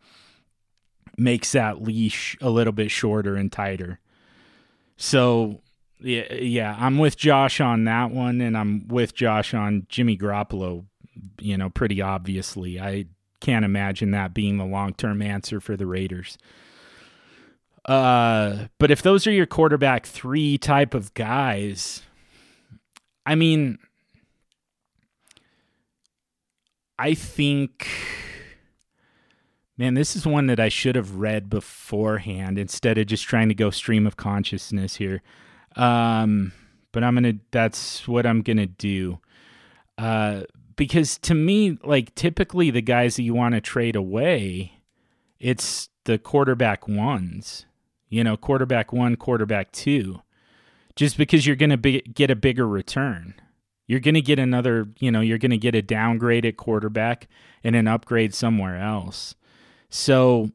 makes 1.16 1.52
that 1.52 1.82
leash 1.82 2.36
a 2.40 2.50
little 2.50 2.72
bit 2.72 2.90
shorter 2.90 3.36
and 3.36 3.50
tighter. 3.50 4.00
So 4.96 5.60
yeah, 6.00 6.32
yeah, 6.34 6.76
I'm 6.78 6.98
with 6.98 7.16
Josh 7.16 7.60
on 7.60 7.84
that 7.84 8.10
one, 8.10 8.40
and 8.40 8.56
I'm 8.56 8.86
with 8.88 9.14
Josh 9.14 9.54
on 9.54 9.86
Jimmy 9.88 10.16
Garoppolo. 10.16 10.84
You 11.40 11.56
know, 11.56 11.70
pretty 11.70 12.02
obviously, 12.02 12.78
I 12.80 13.06
can't 13.40 13.64
imagine 13.64 14.10
that 14.10 14.34
being 14.34 14.58
the 14.58 14.64
long 14.64 14.94
term 14.94 15.22
answer 15.22 15.60
for 15.60 15.76
the 15.76 15.86
Raiders. 15.86 16.36
Uh, 17.86 18.66
but 18.78 18.90
if 18.90 19.02
those 19.02 19.26
are 19.26 19.32
your 19.32 19.46
quarterback 19.46 20.06
three 20.06 20.58
type 20.58 20.92
of 20.92 21.14
guys, 21.14 22.02
I 23.24 23.36
mean, 23.36 23.78
I 26.98 27.14
think 27.14 27.88
Man, 29.78 29.94
this 29.94 30.16
is 30.16 30.26
one 30.26 30.46
that 30.46 30.58
I 30.58 30.70
should 30.70 30.96
have 30.96 31.16
read 31.16 31.50
beforehand 31.50 32.58
instead 32.58 32.96
of 32.96 33.06
just 33.06 33.24
trying 33.24 33.48
to 33.48 33.54
go 33.54 33.70
stream 33.70 34.06
of 34.06 34.16
consciousness 34.16 34.96
here. 34.96 35.22
Um, 35.76 36.52
but 36.92 37.04
I'm 37.04 37.14
gonna. 37.14 37.34
That's 37.50 38.08
what 38.08 38.24
I'm 38.24 38.40
gonna 38.40 38.66
do. 38.66 39.18
Uh, 39.98 40.42
because 40.76 41.18
to 41.18 41.34
me, 41.34 41.78
like 41.84 42.14
typically 42.14 42.70
the 42.70 42.80
guys 42.80 43.16
that 43.16 43.22
you 43.22 43.34
want 43.34 43.54
to 43.54 43.60
trade 43.60 43.96
away, 43.96 44.80
it's 45.38 45.90
the 46.04 46.16
quarterback 46.18 46.88
ones. 46.88 47.66
You 48.08 48.24
know, 48.24 48.36
quarterback 48.36 48.92
one, 48.92 49.16
quarterback 49.16 49.72
two, 49.72 50.22
just 50.94 51.18
because 51.18 51.46
you're 51.46 51.56
gonna 51.56 51.76
be, 51.76 52.00
get 52.00 52.30
a 52.30 52.36
bigger 52.36 52.66
return. 52.66 53.34
You're 53.86 54.00
to 54.14 54.22
get 54.22 54.38
another, 54.38 54.88
you 54.98 55.10
know, 55.10 55.20
you're 55.20 55.38
to 55.52 55.58
get 55.58 55.74
a 55.74 55.82
downgrade 55.82 56.44
at 56.44 56.56
quarterback 56.56 57.28
and 57.62 57.76
an 57.76 57.86
upgrade 57.86 58.34
somewhere 58.34 58.80
else. 58.80 59.34
So 59.96 60.50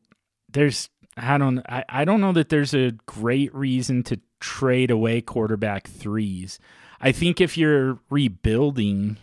there's 0.49 0.89
I 1.18 1.39
don't 1.39 1.59
I, 1.68 1.84
I 1.89 2.05
don't 2.05 2.22
know 2.22 2.31
that 2.34 2.49
there's 2.49 2.76
a 2.76 2.91
great 3.07 3.53
reason 3.55 4.03
to 4.03 4.19
trade 4.39 4.91
away 4.91 5.22
quarterback 5.22 5.88
threes. 5.88 6.59
I 7.01 7.11
think 7.11 7.41
if 7.41 7.57
you're 7.57 7.97
rebuilding 8.11 9.18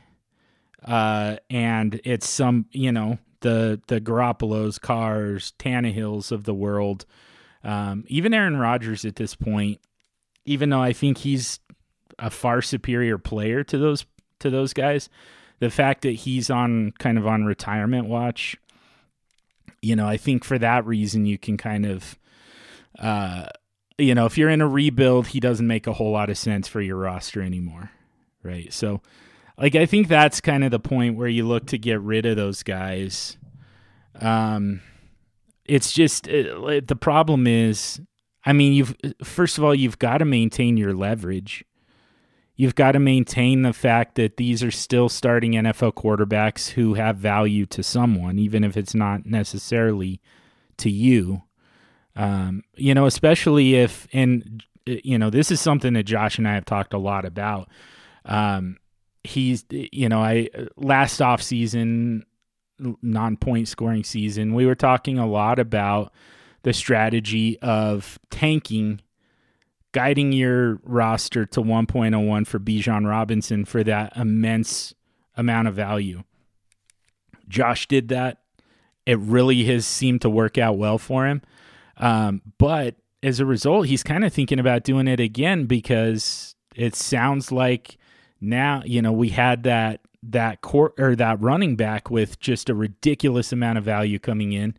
uh 0.85 1.36
and 1.49 2.01
it's 2.05 2.28
some 2.28 2.66
you 2.73 2.90
know 2.90 3.19
the 3.40 3.81
the 3.86 4.01
Garoppolos, 4.01 4.81
Carrs, 4.81 5.53
Tannehills 5.57 6.32
of 6.32 6.43
the 6.43 6.55
world, 6.55 7.07
um, 7.62 8.05
even 8.09 8.35
Aaron 8.35 8.57
Rodgers 8.57 9.05
at 9.05 9.15
this 9.15 9.36
point, 9.36 9.81
even 10.45 10.70
though 10.70 10.82
I 10.82 10.93
think 10.93 11.19
he's 11.19 11.61
a 12.19 12.31
far 12.31 12.61
superior 12.61 13.19
player 13.19 13.62
to 13.62 13.78
those 13.78 14.05
to 14.40 14.51
those 14.51 14.73
guys, 14.73 15.09
the 15.61 15.70
fact 15.70 16.03
that 16.03 16.11
he's 16.11 16.51
on 16.51 16.90
kind 16.99 17.19
of 17.19 17.27
on 17.28 17.45
retirement 17.45 18.09
watch 18.09 18.57
you 19.82 19.96
know, 19.96 20.06
I 20.06 20.16
think 20.16 20.44
for 20.44 20.59
that 20.59 20.86
reason 20.86 21.26
you 21.26 21.38
can 21.38 21.56
kind 21.56 21.86
of 21.86 22.18
uh 22.98 23.46
you 24.00 24.14
know, 24.14 24.26
if 24.26 24.38
you're 24.38 24.50
in 24.50 24.60
a 24.60 24.68
rebuild, 24.68 25.28
he 25.28 25.40
doesn't 25.40 25.66
make 25.66 25.88
a 25.88 25.92
whole 25.92 26.12
lot 26.12 26.30
of 26.30 26.38
sense 26.38 26.68
for 26.68 26.80
your 26.80 26.96
roster 26.96 27.42
anymore. 27.42 27.90
Right? 28.42 28.72
So 28.72 29.02
like 29.56 29.74
I 29.74 29.86
think 29.86 30.09
that's 30.09 30.40
kind 30.40 30.64
of 30.64 30.70
the 30.70 30.80
point 30.80 31.16
where 31.16 31.28
you 31.28 31.46
look 31.46 31.66
to 31.66 31.78
get 31.78 32.00
rid 32.00 32.26
of 32.26 32.36
those 32.36 32.62
guys. 32.62 33.36
Um 34.20 34.82
it's 35.64 35.92
just 35.92 36.26
it, 36.28 36.88
the 36.88 36.96
problem 36.96 37.46
is 37.46 38.00
I 38.44 38.52
mean, 38.52 38.72
you've 38.72 38.96
first 39.22 39.59
of 39.59 39.64
all 39.64 39.74
you've 39.74 39.98
got 39.98 40.18
to 40.18 40.24
maintain 40.24 40.76
your 40.76 40.94
leverage 40.94 41.64
you've 42.59 42.74
got 42.74 42.93
to 42.93 42.98
maintain 42.98 43.62
the 43.62 43.72
fact 43.72 44.16
that 44.16 44.36
these 44.36 44.64
are 44.64 44.70
still 44.72 45.09
starting 45.09 45.52
NFL 45.52 45.94
quarterbacks 45.94 46.70
who 46.70 46.94
have 46.94 47.16
value 47.16 47.64
to 47.66 47.85
someone, 47.85 48.36
even 48.36 48.64
if 48.64 48.76
it's 48.76 48.97
not 48.97 49.24
necessarily 49.24 50.20
to 50.76 50.90
you. 50.90 51.44
Um, 52.16 52.64
you 52.74 52.94
know, 52.94 53.06
especially 53.06 53.76
if, 53.76 54.09
and, 54.12 54.64
you 54.85 55.16
know, 55.16 55.30
this 55.30 55.52
is 55.52 55.60
something 55.60 55.93
that 55.93 56.02
Josh 56.02 56.36
and 56.36 56.48
I 56.48 56.55
have 56.55 56.64
talked 56.64 56.93
a 56.93 56.98
lot 56.98 57.24
about. 57.24 57.68
Um, 58.24 58.78
he's, 59.22 59.64
you 59.70 60.09
know, 60.09 60.20
I, 60.20 60.48
last 60.76 61.22
off 61.22 61.40
season, 61.40 62.26
non 62.80 63.36
point 63.36 63.68
scoring 63.68 64.02
season, 64.02 64.52
we 64.52 64.66
were 64.66 64.74
talking 64.74 65.16
a 65.16 65.28
lot 65.28 65.60
about 65.60 66.12
the 66.64 66.72
strategy 66.72 67.56
of 67.60 68.18
tanking 68.30 69.01
guiding 69.93 70.32
your 70.32 70.81
roster 70.82 71.47
to 71.47 71.60
1.01 71.60 72.47
for 72.47 72.59
Bijan 72.59 73.09
Robinson 73.09 73.65
for 73.65 73.82
that 73.85 74.16
immense 74.16 74.94
amount 75.36 75.69
of 75.69 75.74
value. 75.74 76.24
Josh 77.48 77.86
did 77.89 78.09
that. 78.09 78.43
It 79.06 79.19
really 79.19 79.65
has 79.65 79.86
seemed 79.86 80.20
to 80.23 80.31
work 80.31 80.59
out 80.59 80.77
well 80.77 80.98
for 80.98 81.27
him. 81.27 81.40
Um, 81.97 82.43
but 82.59 82.97
as 83.23 83.40
a 83.40 83.47
result, 83.47 83.86
he's 83.86 84.02
kind 84.02 84.24
of 84.24 84.32
thinking 84.32 84.59
about 84.59 84.85
doing 84.85 85.09
it 85.09 85.20
again 85.20 85.65
because 85.65 86.55
it 86.77 86.94
sounds 86.94 87.51
like 87.51 87.97
now, 88.40 88.82
you 88.85 89.02
know, 89.02 89.12
we 89.12 89.31
had 89.31 89.62
that 89.65 90.01
that 90.23 90.60
court 90.60 90.94
or 90.98 91.15
that 91.15 91.40
running 91.40 91.77
back 91.77 92.10
with 92.10 92.40
just 92.40 92.69
a 92.69 92.74
ridiculous 92.74 93.52
amount 93.52 93.78
of 93.78 93.85
value 93.85 94.19
coming 94.19 94.52
in 94.52 94.77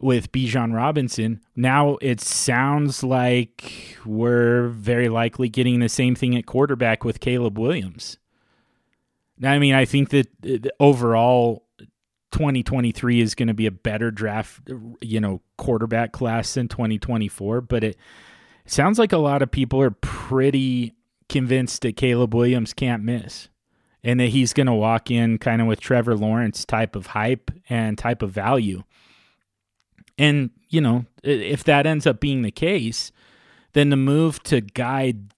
with 0.00 0.32
Bijan 0.32 0.74
Robinson. 0.74 1.40
Now 1.54 1.98
it 2.00 2.20
sounds 2.20 3.04
like 3.04 3.98
we're 4.04 4.68
very 4.68 5.08
likely 5.08 5.48
getting 5.48 5.80
the 5.80 5.88
same 5.88 6.14
thing 6.14 6.36
at 6.36 6.46
quarterback 6.46 7.04
with 7.04 7.20
Caleb 7.20 7.58
Williams. 7.58 8.18
Now, 9.38 9.52
I 9.52 9.58
mean, 9.58 9.74
I 9.74 9.84
think 9.84 10.10
that 10.10 10.28
uh, 10.44 10.68
overall 10.78 11.64
2023 12.32 13.20
is 13.20 13.34
going 13.34 13.48
to 13.48 13.54
be 13.54 13.66
a 13.66 13.70
better 13.70 14.10
draft, 14.10 14.60
you 15.00 15.20
know, 15.20 15.40
quarterback 15.56 16.12
class 16.12 16.54
than 16.54 16.68
2024, 16.68 17.62
but 17.62 17.82
it 17.82 17.96
sounds 18.66 18.98
like 18.98 19.12
a 19.12 19.18
lot 19.18 19.42
of 19.42 19.50
people 19.50 19.80
are 19.80 19.90
pretty 19.90 20.94
convinced 21.28 21.82
that 21.82 21.96
Caleb 21.96 22.34
Williams 22.34 22.72
can't 22.74 23.02
miss 23.02 23.48
and 24.02 24.20
that 24.20 24.28
he's 24.28 24.52
going 24.52 24.66
to 24.66 24.72
walk 24.72 25.10
in 25.10 25.38
kind 25.38 25.60
of 25.60 25.66
with 25.66 25.80
Trevor 25.80 26.16
Lawrence 26.16 26.64
type 26.64 26.96
of 26.96 27.08
hype 27.08 27.50
and 27.68 27.98
type 27.98 28.22
of 28.22 28.30
value. 28.30 28.82
And, 30.18 30.50
you 30.68 30.80
know, 30.80 31.06
if 31.22 31.64
that 31.64 31.86
ends 31.86 32.06
up 32.06 32.20
being 32.20 32.42
the 32.42 32.50
case, 32.50 33.12
then 33.72 33.90
the 33.90 33.96
move 33.96 34.42
to 34.44 34.60
guide 34.60 35.32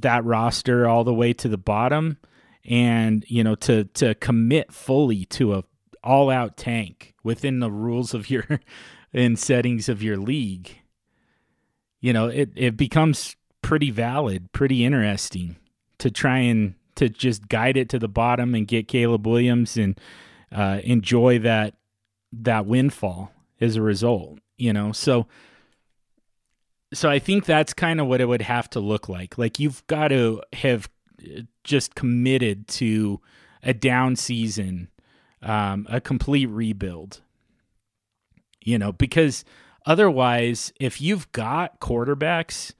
that 0.00 0.24
roster 0.24 0.88
all 0.88 1.04
the 1.04 1.14
way 1.14 1.32
to 1.34 1.48
the 1.48 1.58
bottom 1.58 2.18
and, 2.64 3.24
you 3.28 3.42
know, 3.42 3.54
to 3.56 3.84
to 3.84 4.14
commit 4.16 4.72
fully 4.72 5.24
to 5.26 5.54
a 5.54 5.64
all 6.04 6.30
out 6.30 6.56
tank 6.56 7.14
within 7.22 7.60
the 7.60 7.70
rules 7.70 8.14
of 8.14 8.30
your 8.30 8.44
and 9.12 9.38
settings 9.38 9.88
of 9.88 10.02
your 10.02 10.16
league, 10.16 10.78
you 12.00 12.12
know, 12.12 12.26
it, 12.26 12.50
it 12.56 12.76
becomes 12.76 13.36
pretty 13.62 13.90
valid, 13.90 14.52
pretty 14.52 14.84
interesting 14.84 15.56
to 15.98 16.10
try 16.10 16.38
and 16.38 16.74
to 16.96 17.08
just 17.08 17.48
guide 17.48 17.76
it 17.76 17.88
to 17.88 17.98
the 17.98 18.08
bottom 18.08 18.54
and 18.54 18.66
get 18.66 18.88
Caleb 18.88 19.26
Williams 19.26 19.76
and 19.76 19.98
uh, 20.50 20.80
enjoy 20.82 21.38
that 21.38 21.74
that 22.32 22.66
windfall 22.66 23.32
as 23.62 23.76
a 23.76 23.82
result, 23.82 24.38
you 24.58 24.72
know? 24.72 24.92
So 24.92 25.26
so 26.92 27.08
I 27.08 27.18
think 27.18 27.46
that's 27.46 27.72
kind 27.72 28.00
of 28.00 28.06
what 28.06 28.20
it 28.20 28.26
would 28.26 28.42
have 28.42 28.68
to 28.70 28.80
look 28.80 29.08
like. 29.08 29.38
Like 29.38 29.58
you've 29.58 29.86
got 29.86 30.08
to 30.08 30.42
have 30.52 30.90
just 31.64 31.94
committed 31.94 32.68
to 32.68 33.20
a 33.62 33.72
down 33.72 34.16
season, 34.16 34.88
um, 35.42 35.86
a 35.88 36.00
complete 36.00 36.46
rebuild. 36.46 37.20
You 38.64 38.78
know, 38.78 38.92
because 38.92 39.44
otherwise, 39.86 40.72
if 40.78 41.00
you've 41.00 41.30
got 41.32 41.80
quarterbacks, 41.80 42.74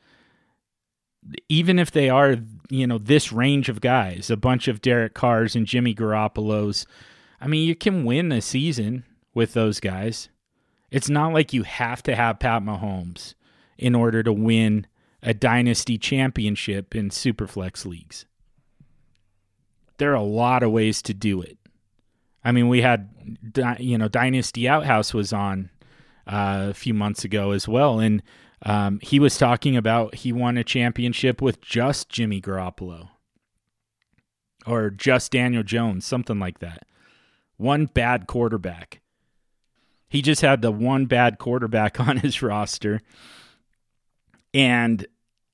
even 1.49 1.79
if 1.79 1.91
they 1.91 2.09
are, 2.09 2.37
you 2.69 2.87
know, 2.87 2.99
this 2.99 3.33
range 3.33 3.69
of 3.69 3.81
guys, 3.81 4.31
a 4.31 4.37
bunch 4.37 4.69
of 4.69 4.81
Derek 4.81 5.15
Carrs 5.15 5.57
and 5.57 5.67
Jimmy 5.67 5.95
Garoppolos, 5.95 6.87
I 7.41 7.49
mean, 7.49 7.67
you 7.67 7.75
can 7.75 8.05
win 8.05 8.31
a 8.31 8.41
season 8.41 9.05
with 9.35 9.55
those 9.55 9.81
guys. 9.81 10.29
It's 10.93 11.09
not 11.09 11.33
like 11.33 11.55
you 11.55 11.63
have 11.63 12.03
to 12.03 12.15
have 12.15 12.39
Pat 12.39 12.63
Mahomes 12.63 13.35
in 13.79 13.95
order 13.95 14.23
to 14.23 14.33
win 14.33 14.87
a 15.23 15.33
dynasty 15.33 15.97
championship 15.97 16.95
in 16.95 17.09
superflex 17.09 17.87
leagues. 17.87 18.27
There 19.97 20.13
are 20.13 20.17
a 20.17 20.23
lot 20.23 20.63
of 20.63 20.71
ways 20.71 21.01
to 21.03 21.15
do 21.15 21.41
it. 21.41 21.57
I 22.45 22.53
mean, 22.53 22.69
we 22.69 22.83
had 22.83 23.09
you 23.79 23.97
know 23.97 24.09
Dynasty 24.09 24.69
Outhouse 24.69 25.15
was 25.15 25.33
on 25.33 25.71
uh, 26.27 26.69
a 26.71 26.75
few 26.75 26.93
months 26.93 27.25
ago 27.25 27.53
as 27.53 27.67
well, 27.67 27.99
and 27.99 28.23
um, 28.65 29.01
he 29.03 29.19
was 29.19 29.39
talking 29.39 29.77
about 29.77 30.17
he 30.17 30.33
won 30.33 30.59
a 30.59 30.65
championship 30.65 31.41
with 31.41 31.61
just 31.63 32.11
Jimmy 32.11 32.41
Garoppolo 32.41 33.09
or 34.67 34.91
just 34.91 35.33
Daniel 35.33 35.63
Jones, 35.63 36.05
something 36.05 36.39
like 36.39 36.59
that. 36.59 36.85
One 37.57 37.87
bad 37.87 38.27
quarterback. 38.27 39.02
He 40.13 40.21
just 40.21 40.43
had 40.43 40.61
the 40.61 40.71
one 40.71 41.07
bad 41.07 41.39
quarterback 41.39 41.99
on 42.07 42.19
his 42.19 42.43
roster. 42.43 43.01
And 44.53 45.07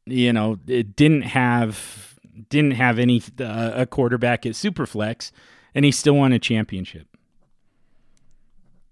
you 0.05 0.33
know, 0.33 0.59
it 0.67 0.97
didn't 0.97 1.23
have 1.23 2.19
didn't 2.51 2.73
have 2.73 2.99
any 2.99 3.23
uh, 3.39 3.71
a 3.75 3.87
quarterback 3.87 4.45
at 4.47 4.55
Superflex 4.55 5.31
and 5.77 5.85
he 5.85 5.93
still 5.93 6.17
won 6.17 6.33
a 6.33 6.41
championship. 6.41 7.07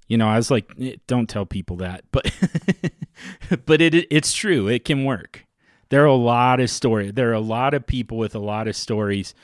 You 0.06 0.18
know, 0.18 0.28
I 0.28 0.36
was 0.36 0.52
like, 0.52 0.70
eh, 0.80 0.96
don't 1.08 1.28
tell 1.28 1.46
people 1.46 1.78
that, 1.78 2.04
but 2.12 2.32
but 3.66 3.80
it 3.82 4.06
it's 4.08 4.32
true. 4.32 4.68
It 4.68 4.84
can 4.84 5.04
work. 5.04 5.46
There 5.88 6.04
are 6.04 6.06
a 6.06 6.14
lot 6.14 6.60
of 6.60 6.70
story. 6.70 7.10
There 7.10 7.30
are 7.30 7.34
a 7.34 7.40
lot 7.40 7.74
of 7.74 7.84
people 7.84 8.18
with 8.18 8.36
a 8.36 8.40
lot 8.40 8.68
of 8.68 8.76
stories 8.76 9.34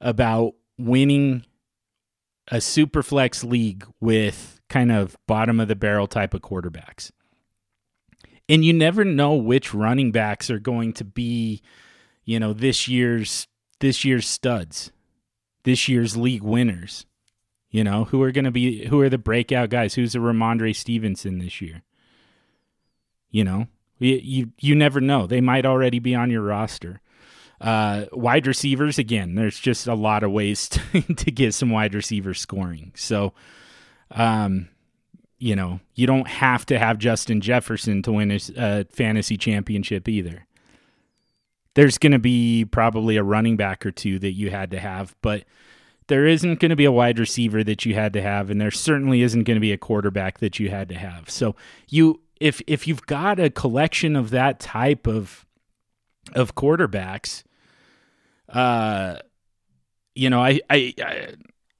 about 0.00 0.54
winning 0.76 1.44
a 2.48 2.56
superflex 2.56 3.48
league 3.48 3.86
with 4.00 4.51
kind 4.72 4.90
of 4.90 5.16
bottom 5.28 5.60
of 5.60 5.68
the 5.68 5.76
barrel 5.76 6.06
type 6.06 6.32
of 6.32 6.40
quarterbacks. 6.40 7.10
And 8.48 8.64
you 8.64 8.72
never 8.72 9.04
know 9.04 9.34
which 9.34 9.74
running 9.74 10.12
backs 10.12 10.50
are 10.50 10.58
going 10.58 10.94
to 10.94 11.04
be, 11.04 11.60
you 12.24 12.40
know, 12.40 12.52
this 12.52 12.88
year's 12.88 13.46
this 13.80 14.04
year's 14.04 14.26
studs, 14.26 14.90
this 15.64 15.88
year's 15.88 16.16
league 16.16 16.42
winners. 16.42 17.06
You 17.70 17.84
know, 17.84 18.04
who 18.04 18.22
are 18.22 18.32
going 18.32 18.44
to 18.44 18.50
be 18.50 18.86
who 18.86 19.00
are 19.00 19.08
the 19.08 19.18
breakout 19.18 19.70
guys? 19.70 19.94
Who's 19.94 20.14
the 20.14 20.18
Rhamondre 20.18 20.74
Stevenson 20.74 21.38
this 21.38 21.60
year? 21.60 21.82
You 23.30 23.44
know, 23.44 23.66
you, 23.98 24.20
you 24.22 24.52
you 24.58 24.74
never 24.74 25.00
know. 25.00 25.26
They 25.26 25.40
might 25.40 25.64
already 25.66 25.98
be 25.98 26.14
on 26.14 26.30
your 26.30 26.42
roster. 26.42 27.00
Uh, 27.60 28.06
wide 28.12 28.46
receivers 28.46 28.98
again. 28.98 29.36
There's 29.36 29.58
just 29.58 29.86
a 29.86 29.94
lot 29.94 30.24
of 30.24 30.32
ways 30.32 30.68
to, 30.92 31.02
to 31.02 31.30
get 31.30 31.54
some 31.54 31.70
wide 31.70 31.94
receiver 31.94 32.34
scoring. 32.34 32.92
So, 32.96 33.32
um, 34.12 34.68
you 35.38 35.56
know, 35.56 35.80
you 35.94 36.06
don't 36.06 36.28
have 36.28 36.64
to 36.66 36.78
have 36.78 36.98
Justin 36.98 37.40
Jefferson 37.40 38.02
to 38.02 38.12
win 38.12 38.30
a, 38.30 38.38
a 38.56 38.84
fantasy 38.84 39.36
championship 39.36 40.08
either. 40.08 40.46
There's 41.74 41.98
going 41.98 42.12
to 42.12 42.18
be 42.18 42.64
probably 42.64 43.16
a 43.16 43.24
running 43.24 43.56
back 43.56 43.84
or 43.84 43.90
two 43.90 44.18
that 44.20 44.32
you 44.32 44.50
had 44.50 44.70
to 44.72 44.78
have, 44.78 45.16
but 45.22 45.44
there 46.06 46.26
isn't 46.26 46.60
going 46.60 46.70
to 46.70 46.76
be 46.76 46.84
a 46.84 46.92
wide 46.92 47.18
receiver 47.18 47.64
that 47.64 47.84
you 47.84 47.94
had 47.94 48.12
to 48.12 48.22
have, 48.22 48.50
and 48.50 48.60
there 48.60 48.70
certainly 48.70 49.22
isn't 49.22 49.44
going 49.44 49.56
to 49.56 49.60
be 49.60 49.72
a 49.72 49.78
quarterback 49.78 50.38
that 50.38 50.60
you 50.60 50.68
had 50.68 50.88
to 50.90 50.94
have. 50.94 51.30
So 51.30 51.56
you, 51.88 52.20
if 52.40 52.60
if 52.66 52.86
you've 52.86 53.06
got 53.06 53.40
a 53.40 53.50
collection 53.50 54.14
of 54.16 54.30
that 54.30 54.60
type 54.60 55.06
of 55.06 55.46
of 56.34 56.54
quarterbacks, 56.54 57.42
uh, 58.48 59.16
you 60.14 60.28
know, 60.28 60.42
I 60.42 60.60
I 60.68 60.94
I, 60.98 61.28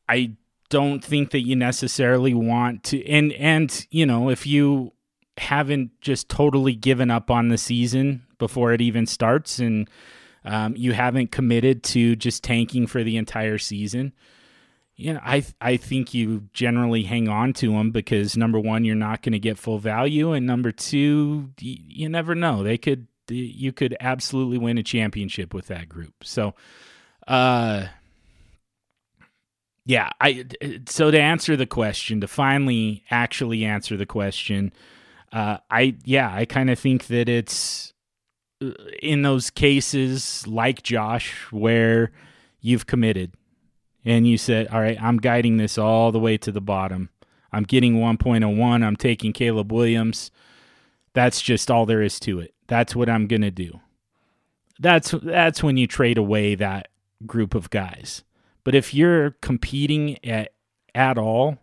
I 0.08 0.32
don't 0.72 1.04
think 1.04 1.32
that 1.32 1.42
you 1.42 1.54
necessarily 1.54 2.32
want 2.32 2.82
to, 2.84 3.06
and 3.06 3.30
and 3.34 3.86
you 3.90 4.06
know, 4.06 4.30
if 4.30 4.46
you 4.46 4.92
haven't 5.36 5.90
just 6.00 6.30
totally 6.30 6.74
given 6.74 7.10
up 7.10 7.30
on 7.30 7.48
the 7.48 7.58
season 7.58 8.26
before 8.38 8.72
it 8.72 8.80
even 8.80 9.04
starts 9.04 9.58
and 9.58 9.88
um, 10.44 10.74
you 10.74 10.92
haven't 10.92 11.30
committed 11.30 11.82
to 11.82 12.16
just 12.16 12.42
tanking 12.42 12.86
for 12.86 13.04
the 13.04 13.18
entire 13.18 13.58
season, 13.58 14.14
you 14.96 15.12
know, 15.12 15.20
I 15.22 15.44
I 15.60 15.76
think 15.76 16.14
you 16.14 16.48
generally 16.54 17.02
hang 17.02 17.28
on 17.28 17.52
to 17.54 17.72
them 17.72 17.90
because 17.90 18.34
number 18.34 18.58
one, 18.58 18.86
you're 18.86 18.94
not 18.94 19.20
going 19.20 19.34
to 19.34 19.38
get 19.38 19.58
full 19.58 19.78
value, 19.78 20.32
and 20.32 20.46
number 20.46 20.72
two, 20.72 21.50
you, 21.60 21.76
you 21.86 22.08
never 22.08 22.34
know 22.34 22.62
they 22.62 22.78
could 22.78 23.08
you 23.28 23.72
could 23.72 23.94
absolutely 24.00 24.56
win 24.56 24.78
a 24.78 24.82
championship 24.82 25.52
with 25.52 25.66
that 25.66 25.90
group. 25.90 26.24
So, 26.24 26.54
uh, 27.28 27.88
yeah, 29.84 30.10
I 30.20 30.46
so 30.88 31.10
to 31.10 31.20
answer 31.20 31.56
the 31.56 31.66
question, 31.66 32.20
to 32.20 32.28
finally 32.28 33.04
actually 33.10 33.64
answer 33.64 33.96
the 33.96 34.06
question, 34.06 34.72
uh, 35.32 35.58
I 35.70 35.96
yeah, 36.04 36.32
I 36.32 36.44
kind 36.44 36.70
of 36.70 36.78
think 36.78 37.06
that 37.08 37.28
it's 37.28 37.92
in 39.02 39.22
those 39.22 39.50
cases 39.50 40.46
like 40.46 40.82
Josh 40.82 41.32
where 41.50 42.12
you've 42.60 42.86
committed 42.86 43.34
and 44.04 44.26
you 44.26 44.38
said, 44.38 44.68
"All 44.68 44.80
right, 44.80 45.00
I'm 45.02 45.16
guiding 45.16 45.56
this 45.56 45.78
all 45.78 46.12
the 46.12 46.20
way 46.20 46.38
to 46.38 46.52
the 46.52 46.60
bottom. 46.60 47.10
I'm 47.52 47.64
getting 47.64 47.96
1.01. 47.96 48.82
I'm 48.84 48.96
taking 48.96 49.32
Caleb 49.32 49.72
Williams. 49.72 50.30
That's 51.12 51.42
just 51.42 51.70
all 51.70 51.86
there 51.86 52.02
is 52.02 52.18
to 52.20 52.40
it. 52.40 52.54
That's 52.68 52.94
what 52.94 53.08
I'm 53.08 53.26
to 53.28 53.50
do." 53.50 53.80
That's 54.78 55.10
that's 55.22 55.62
when 55.62 55.76
you 55.76 55.86
trade 55.86 56.18
away 56.18 56.54
that 56.54 56.88
group 57.26 57.54
of 57.54 57.70
guys. 57.70 58.22
But 58.64 58.74
if 58.74 58.94
you're 58.94 59.32
competing 59.42 60.24
at 60.24 60.52
at 60.94 61.18
all, 61.18 61.58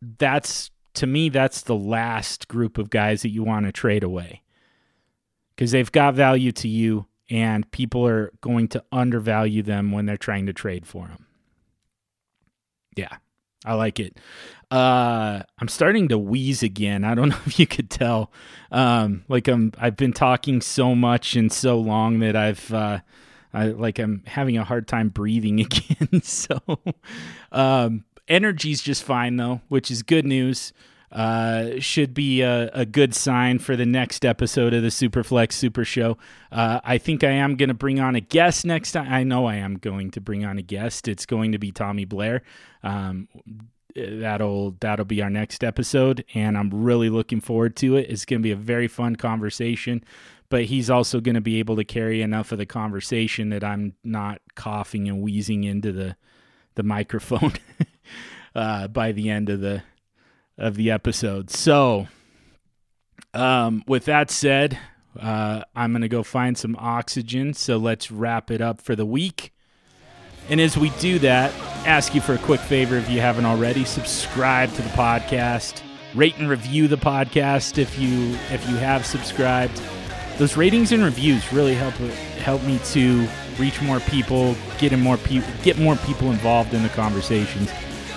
that's 0.00 0.70
to 0.94 1.06
me 1.06 1.28
that's 1.28 1.62
the 1.62 1.76
last 1.76 2.48
group 2.48 2.78
of 2.78 2.90
guys 2.90 3.22
that 3.22 3.30
you 3.30 3.42
want 3.42 3.66
to 3.66 3.72
trade 3.72 4.02
away 4.02 4.42
because 5.54 5.70
they've 5.70 5.92
got 5.92 6.14
value 6.14 6.52
to 6.52 6.68
you 6.68 7.06
and 7.28 7.70
people 7.70 8.06
are 8.06 8.32
going 8.40 8.66
to 8.68 8.82
undervalue 8.90 9.62
them 9.62 9.92
when 9.92 10.06
they're 10.06 10.16
trying 10.16 10.46
to 10.46 10.52
trade 10.52 10.86
for 10.86 11.06
them. 11.06 11.26
Yeah, 12.96 13.16
I 13.64 13.74
like 13.74 14.00
it. 14.00 14.18
Uh, 14.70 15.42
I'm 15.58 15.68
starting 15.68 16.08
to 16.08 16.18
wheeze 16.18 16.62
again. 16.62 17.04
I 17.04 17.14
don't 17.14 17.28
know 17.30 17.38
if 17.46 17.58
you 17.58 17.66
could 17.66 17.88
tell. 17.88 18.32
Um, 18.72 19.24
like 19.28 19.46
I'm, 19.48 19.72
I've 19.78 19.96
been 19.96 20.12
talking 20.12 20.60
so 20.60 20.94
much 20.94 21.36
and 21.36 21.52
so 21.52 21.78
long 21.78 22.18
that 22.18 22.34
I've, 22.34 22.72
uh, 22.72 23.00
I 23.52 23.68
like 23.68 23.98
I'm 23.98 24.22
having 24.26 24.56
a 24.56 24.64
hard 24.64 24.86
time 24.88 25.08
breathing 25.08 25.60
again. 25.66 26.22
so, 26.22 26.58
um, 27.52 28.04
energy's 28.28 28.82
just 28.82 29.02
fine 29.02 29.36
though, 29.36 29.60
which 29.68 29.90
is 29.90 30.02
good 30.02 30.26
news 30.26 30.72
uh, 31.12 31.80
should 31.80 32.14
be 32.14 32.40
a, 32.42 32.70
a, 32.72 32.86
good 32.86 33.14
sign 33.14 33.58
for 33.58 33.74
the 33.74 33.86
next 33.86 34.24
episode 34.24 34.72
of 34.72 34.82
the 34.82 34.88
Superflex 34.88 35.52
Super 35.52 35.84
Show. 35.84 36.16
Uh, 36.52 36.80
I 36.84 36.98
think 36.98 37.24
I 37.24 37.30
am 37.30 37.56
going 37.56 37.68
to 37.68 37.74
bring 37.74 37.98
on 37.98 38.14
a 38.14 38.20
guest 38.20 38.64
next 38.64 38.92
time. 38.92 39.12
I 39.12 39.24
know 39.24 39.46
I 39.46 39.56
am 39.56 39.76
going 39.76 40.12
to 40.12 40.20
bring 40.20 40.44
on 40.44 40.56
a 40.58 40.62
guest. 40.62 41.08
It's 41.08 41.26
going 41.26 41.50
to 41.52 41.58
be 41.58 41.72
Tommy 41.72 42.04
Blair. 42.04 42.42
Um, 42.84 43.26
that'll 43.96 44.76
that'll 44.78 45.04
be 45.04 45.20
our 45.20 45.30
next 45.30 45.64
episode, 45.64 46.24
and 46.32 46.56
I'm 46.56 46.70
really 46.70 47.10
looking 47.10 47.40
forward 47.40 47.74
to 47.76 47.96
it. 47.96 48.08
It's 48.08 48.24
going 48.24 48.40
to 48.40 48.44
be 48.44 48.52
a 48.52 48.56
very 48.56 48.86
fun 48.86 49.16
conversation. 49.16 50.04
But 50.50 50.64
he's 50.64 50.90
also 50.90 51.20
going 51.20 51.36
to 51.36 51.40
be 51.40 51.58
able 51.58 51.76
to 51.76 51.84
carry 51.84 52.20
enough 52.20 52.52
of 52.52 52.58
the 52.58 52.66
conversation 52.66 53.48
that 53.50 53.64
I'm 53.64 53.94
not 54.04 54.42
coughing 54.56 55.08
and 55.08 55.22
wheezing 55.22 55.64
into 55.64 55.92
the 55.92 56.16
the 56.74 56.82
microphone 56.82 57.54
uh, 58.54 58.88
by 58.88 59.12
the 59.12 59.30
end 59.30 59.48
of 59.48 59.60
the 59.60 59.82
of 60.58 60.74
the 60.76 60.90
episode. 60.90 61.50
So, 61.50 62.08
um, 63.32 63.82
with 63.86 64.04
that 64.04 64.30
said, 64.30 64.78
uh, 65.18 65.62
I'm 65.74 65.92
going 65.92 66.02
to 66.02 66.08
go 66.08 66.22
find 66.22 66.56
some 66.56 66.76
oxygen. 66.78 67.54
So 67.54 67.76
let's 67.78 68.10
wrap 68.10 68.50
it 68.50 68.60
up 68.60 68.80
for 68.80 68.94
the 68.94 69.06
week. 69.06 69.52
And 70.48 70.60
as 70.60 70.76
we 70.76 70.90
do 71.00 71.18
that, 71.20 71.52
ask 71.86 72.14
you 72.14 72.20
for 72.20 72.34
a 72.34 72.38
quick 72.38 72.60
favor 72.60 72.96
if 72.96 73.08
you 73.08 73.20
haven't 73.20 73.44
already, 73.44 73.84
subscribe 73.84 74.72
to 74.74 74.82
the 74.82 74.88
podcast, 74.90 75.82
rate 76.14 76.36
and 76.38 76.48
review 76.48 76.88
the 76.88 76.96
podcast 76.96 77.78
if 77.78 77.98
you 77.98 78.36
if 78.50 78.68
you 78.68 78.76
have 78.76 79.06
subscribed. 79.06 79.80
Those 80.40 80.56
ratings 80.56 80.90
and 80.90 81.04
reviews 81.04 81.52
really 81.52 81.74
help 81.74 81.92
help 82.40 82.62
me 82.62 82.78
to 82.92 83.28
reach 83.58 83.82
more 83.82 84.00
people, 84.00 84.56
get 84.78 84.98
more 84.98 85.18
people, 85.18 85.46
get 85.62 85.76
more 85.76 85.96
people 85.96 86.30
involved 86.30 86.72
in 86.72 86.82
the 86.82 86.88
conversations 86.88 87.70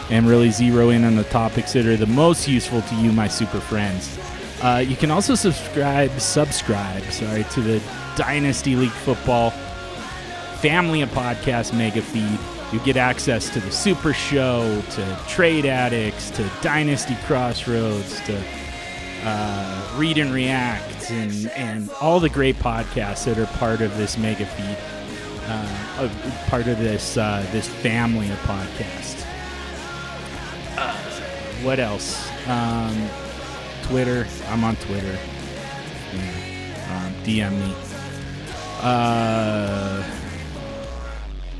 and 0.09 0.25
really 0.25 0.49
zero 0.49 0.89
in 0.89 1.03
on 1.03 1.17
the 1.17 1.25
topics 1.25 1.73
that 1.73 1.85
are 1.85 1.97
the 1.97 2.05
most 2.05 2.47
useful 2.47 2.81
to 2.83 2.95
you, 2.95 3.11
my 3.11 3.27
super 3.27 3.59
friends. 3.59 4.17
Uh, 4.61 4.77
you 4.77 4.95
can 4.95 5.11
also 5.11 5.35
subscribe, 5.35 6.17
subscribe, 6.17 7.03
sorry, 7.11 7.43
to 7.51 7.59
the 7.59 7.83
Dynasty 8.15 8.77
League 8.77 8.91
Football 8.91 9.49
family 10.61 11.01
of 11.01 11.09
podcast 11.09 11.77
mega 11.77 12.01
feed. 12.01 12.39
You 12.71 12.79
get 12.85 12.95
access 12.95 13.49
to 13.49 13.59
the 13.59 13.69
Super 13.69 14.13
Show, 14.13 14.81
to 14.91 15.19
Trade 15.27 15.65
Addicts, 15.65 16.29
to 16.31 16.49
Dynasty 16.61 17.17
Crossroads, 17.25 18.21
to 18.21 18.41
uh, 19.23 19.95
Read 19.97 20.17
and 20.17 20.33
React, 20.33 21.11
and, 21.11 21.49
and 21.51 21.89
all 22.01 22.19
the 22.19 22.29
great 22.29 22.57
podcasts 22.57 23.25
that 23.25 23.37
are 23.37 23.47
part 23.57 23.81
of 23.81 23.97
this 23.97 24.17
mega 24.17 24.45
feed, 24.45 24.77
uh, 25.47 26.09
part 26.47 26.67
of 26.67 26.79
this 26.79 27.17
uh, 27.17 27.45
this 27.51 27.67
family 27.67 28.29
of 28.29 28.37
podcasts 28.39 29.23
what 31.63 31.79
else? 31.79 32.29
Um, 32.47 33.09
Twitter. 33.83 34.27
I'm 34.47 34.63
on 34.63 34.75
Twitter. 34.77 35.17
Yeah. 36.13 37.05
Um, 37.05 37.13
DM 37.23 37.57
me. 37.57 37.73
Uh, 38.81 40.03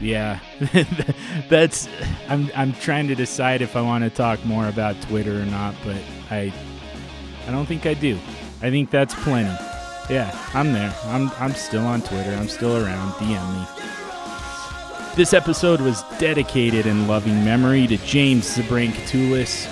yeah, 0.02 0.40
that's. 1.50 1.88
I'm 2.28 2.52
I'm 2.54 2.74
trying 2.74 3.08
to 3.08 3.16
decide 3.16 3.62
if 3.62 3.78
I 3.78 3.82
want 3.82 4.04
to 4.04 4.10
talk 4.10 4.44
more 4.46 4.68
about 4.68 5.02
Twitter 5.04 5.42
or 5.42 5.46
not, 5.46 5.74
but 5.86 5.98
I 6.30 6.52
I 7.48 7.52
don't 7.52 7.66
think 7.66 7.86
I 7.86 7.94
do. 7.94 8.18
I 8.62 8.70
think 8.70 8.90
that's 8.90 9.14
plenty. 9.24 9.56
Yeah, 10.10 10.38
I'm 10.54 10.74
there. 10.74 10.94
I'm 11.06 11.32
I'm 11.40 11.54
still 11.54 11.86
on 11.86 12.02
Twitter. 12.02 12.32
I'm 12.32 12.50
still 12.50 12.78
around. 12.84 13.12
DM 13.14 13.54
me. 13.54 15.16
This 15.16 15.34
episode 15.34 15.80
was 15.82 16.04
dedicated 16.18 16.86
in 16.86 17.08
loving 17.08 17.46
memory 17.46 17.86
to 17.88 17.98
James 17.98 18.58
Zabrank 18.58 18.94
Tulis, 19.08 19.68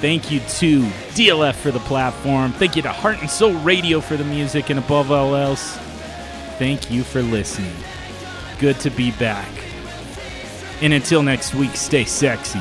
Thank 0.00 0.30
you 0.30 0.38
to 0.38 0.82
DLF 1.16 1.56
for 1.56 1.72
the 1.72 1.80
platform. 1.80 2.52
Thank 2.52 2.76
you 2.76 2.82
to 2.82 2.92
Heart 2.92 3.18
and 3.20 3.28
Soul 3.28 3.54
Radio 3.54 4.00
for 4.00 4.16
the 4.16 4.22
music. 4.22 4.70
And 4.70 4.78
above 4.78 5.10
all 5.10 5.34
else, 5.34 5.76
thank 6.56 6.88
you 6.88 7.02
for 7.02 7.20
listening. 7.20 7.74
Good 8.60 8.78
to 8.80 8.90
be 8.90 9.10
back. 9.12 9.50
And 10.82 10.92
until 10.92 11.24
next 11.24 11.52
week, 11.52 11.74
stay 11.74 12.04
sexy 12.04 12.60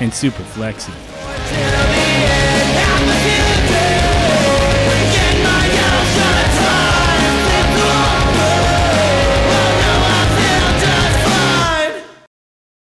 and 0.00 0.12
super 0.12 0.42
flexy. 0.42 2.05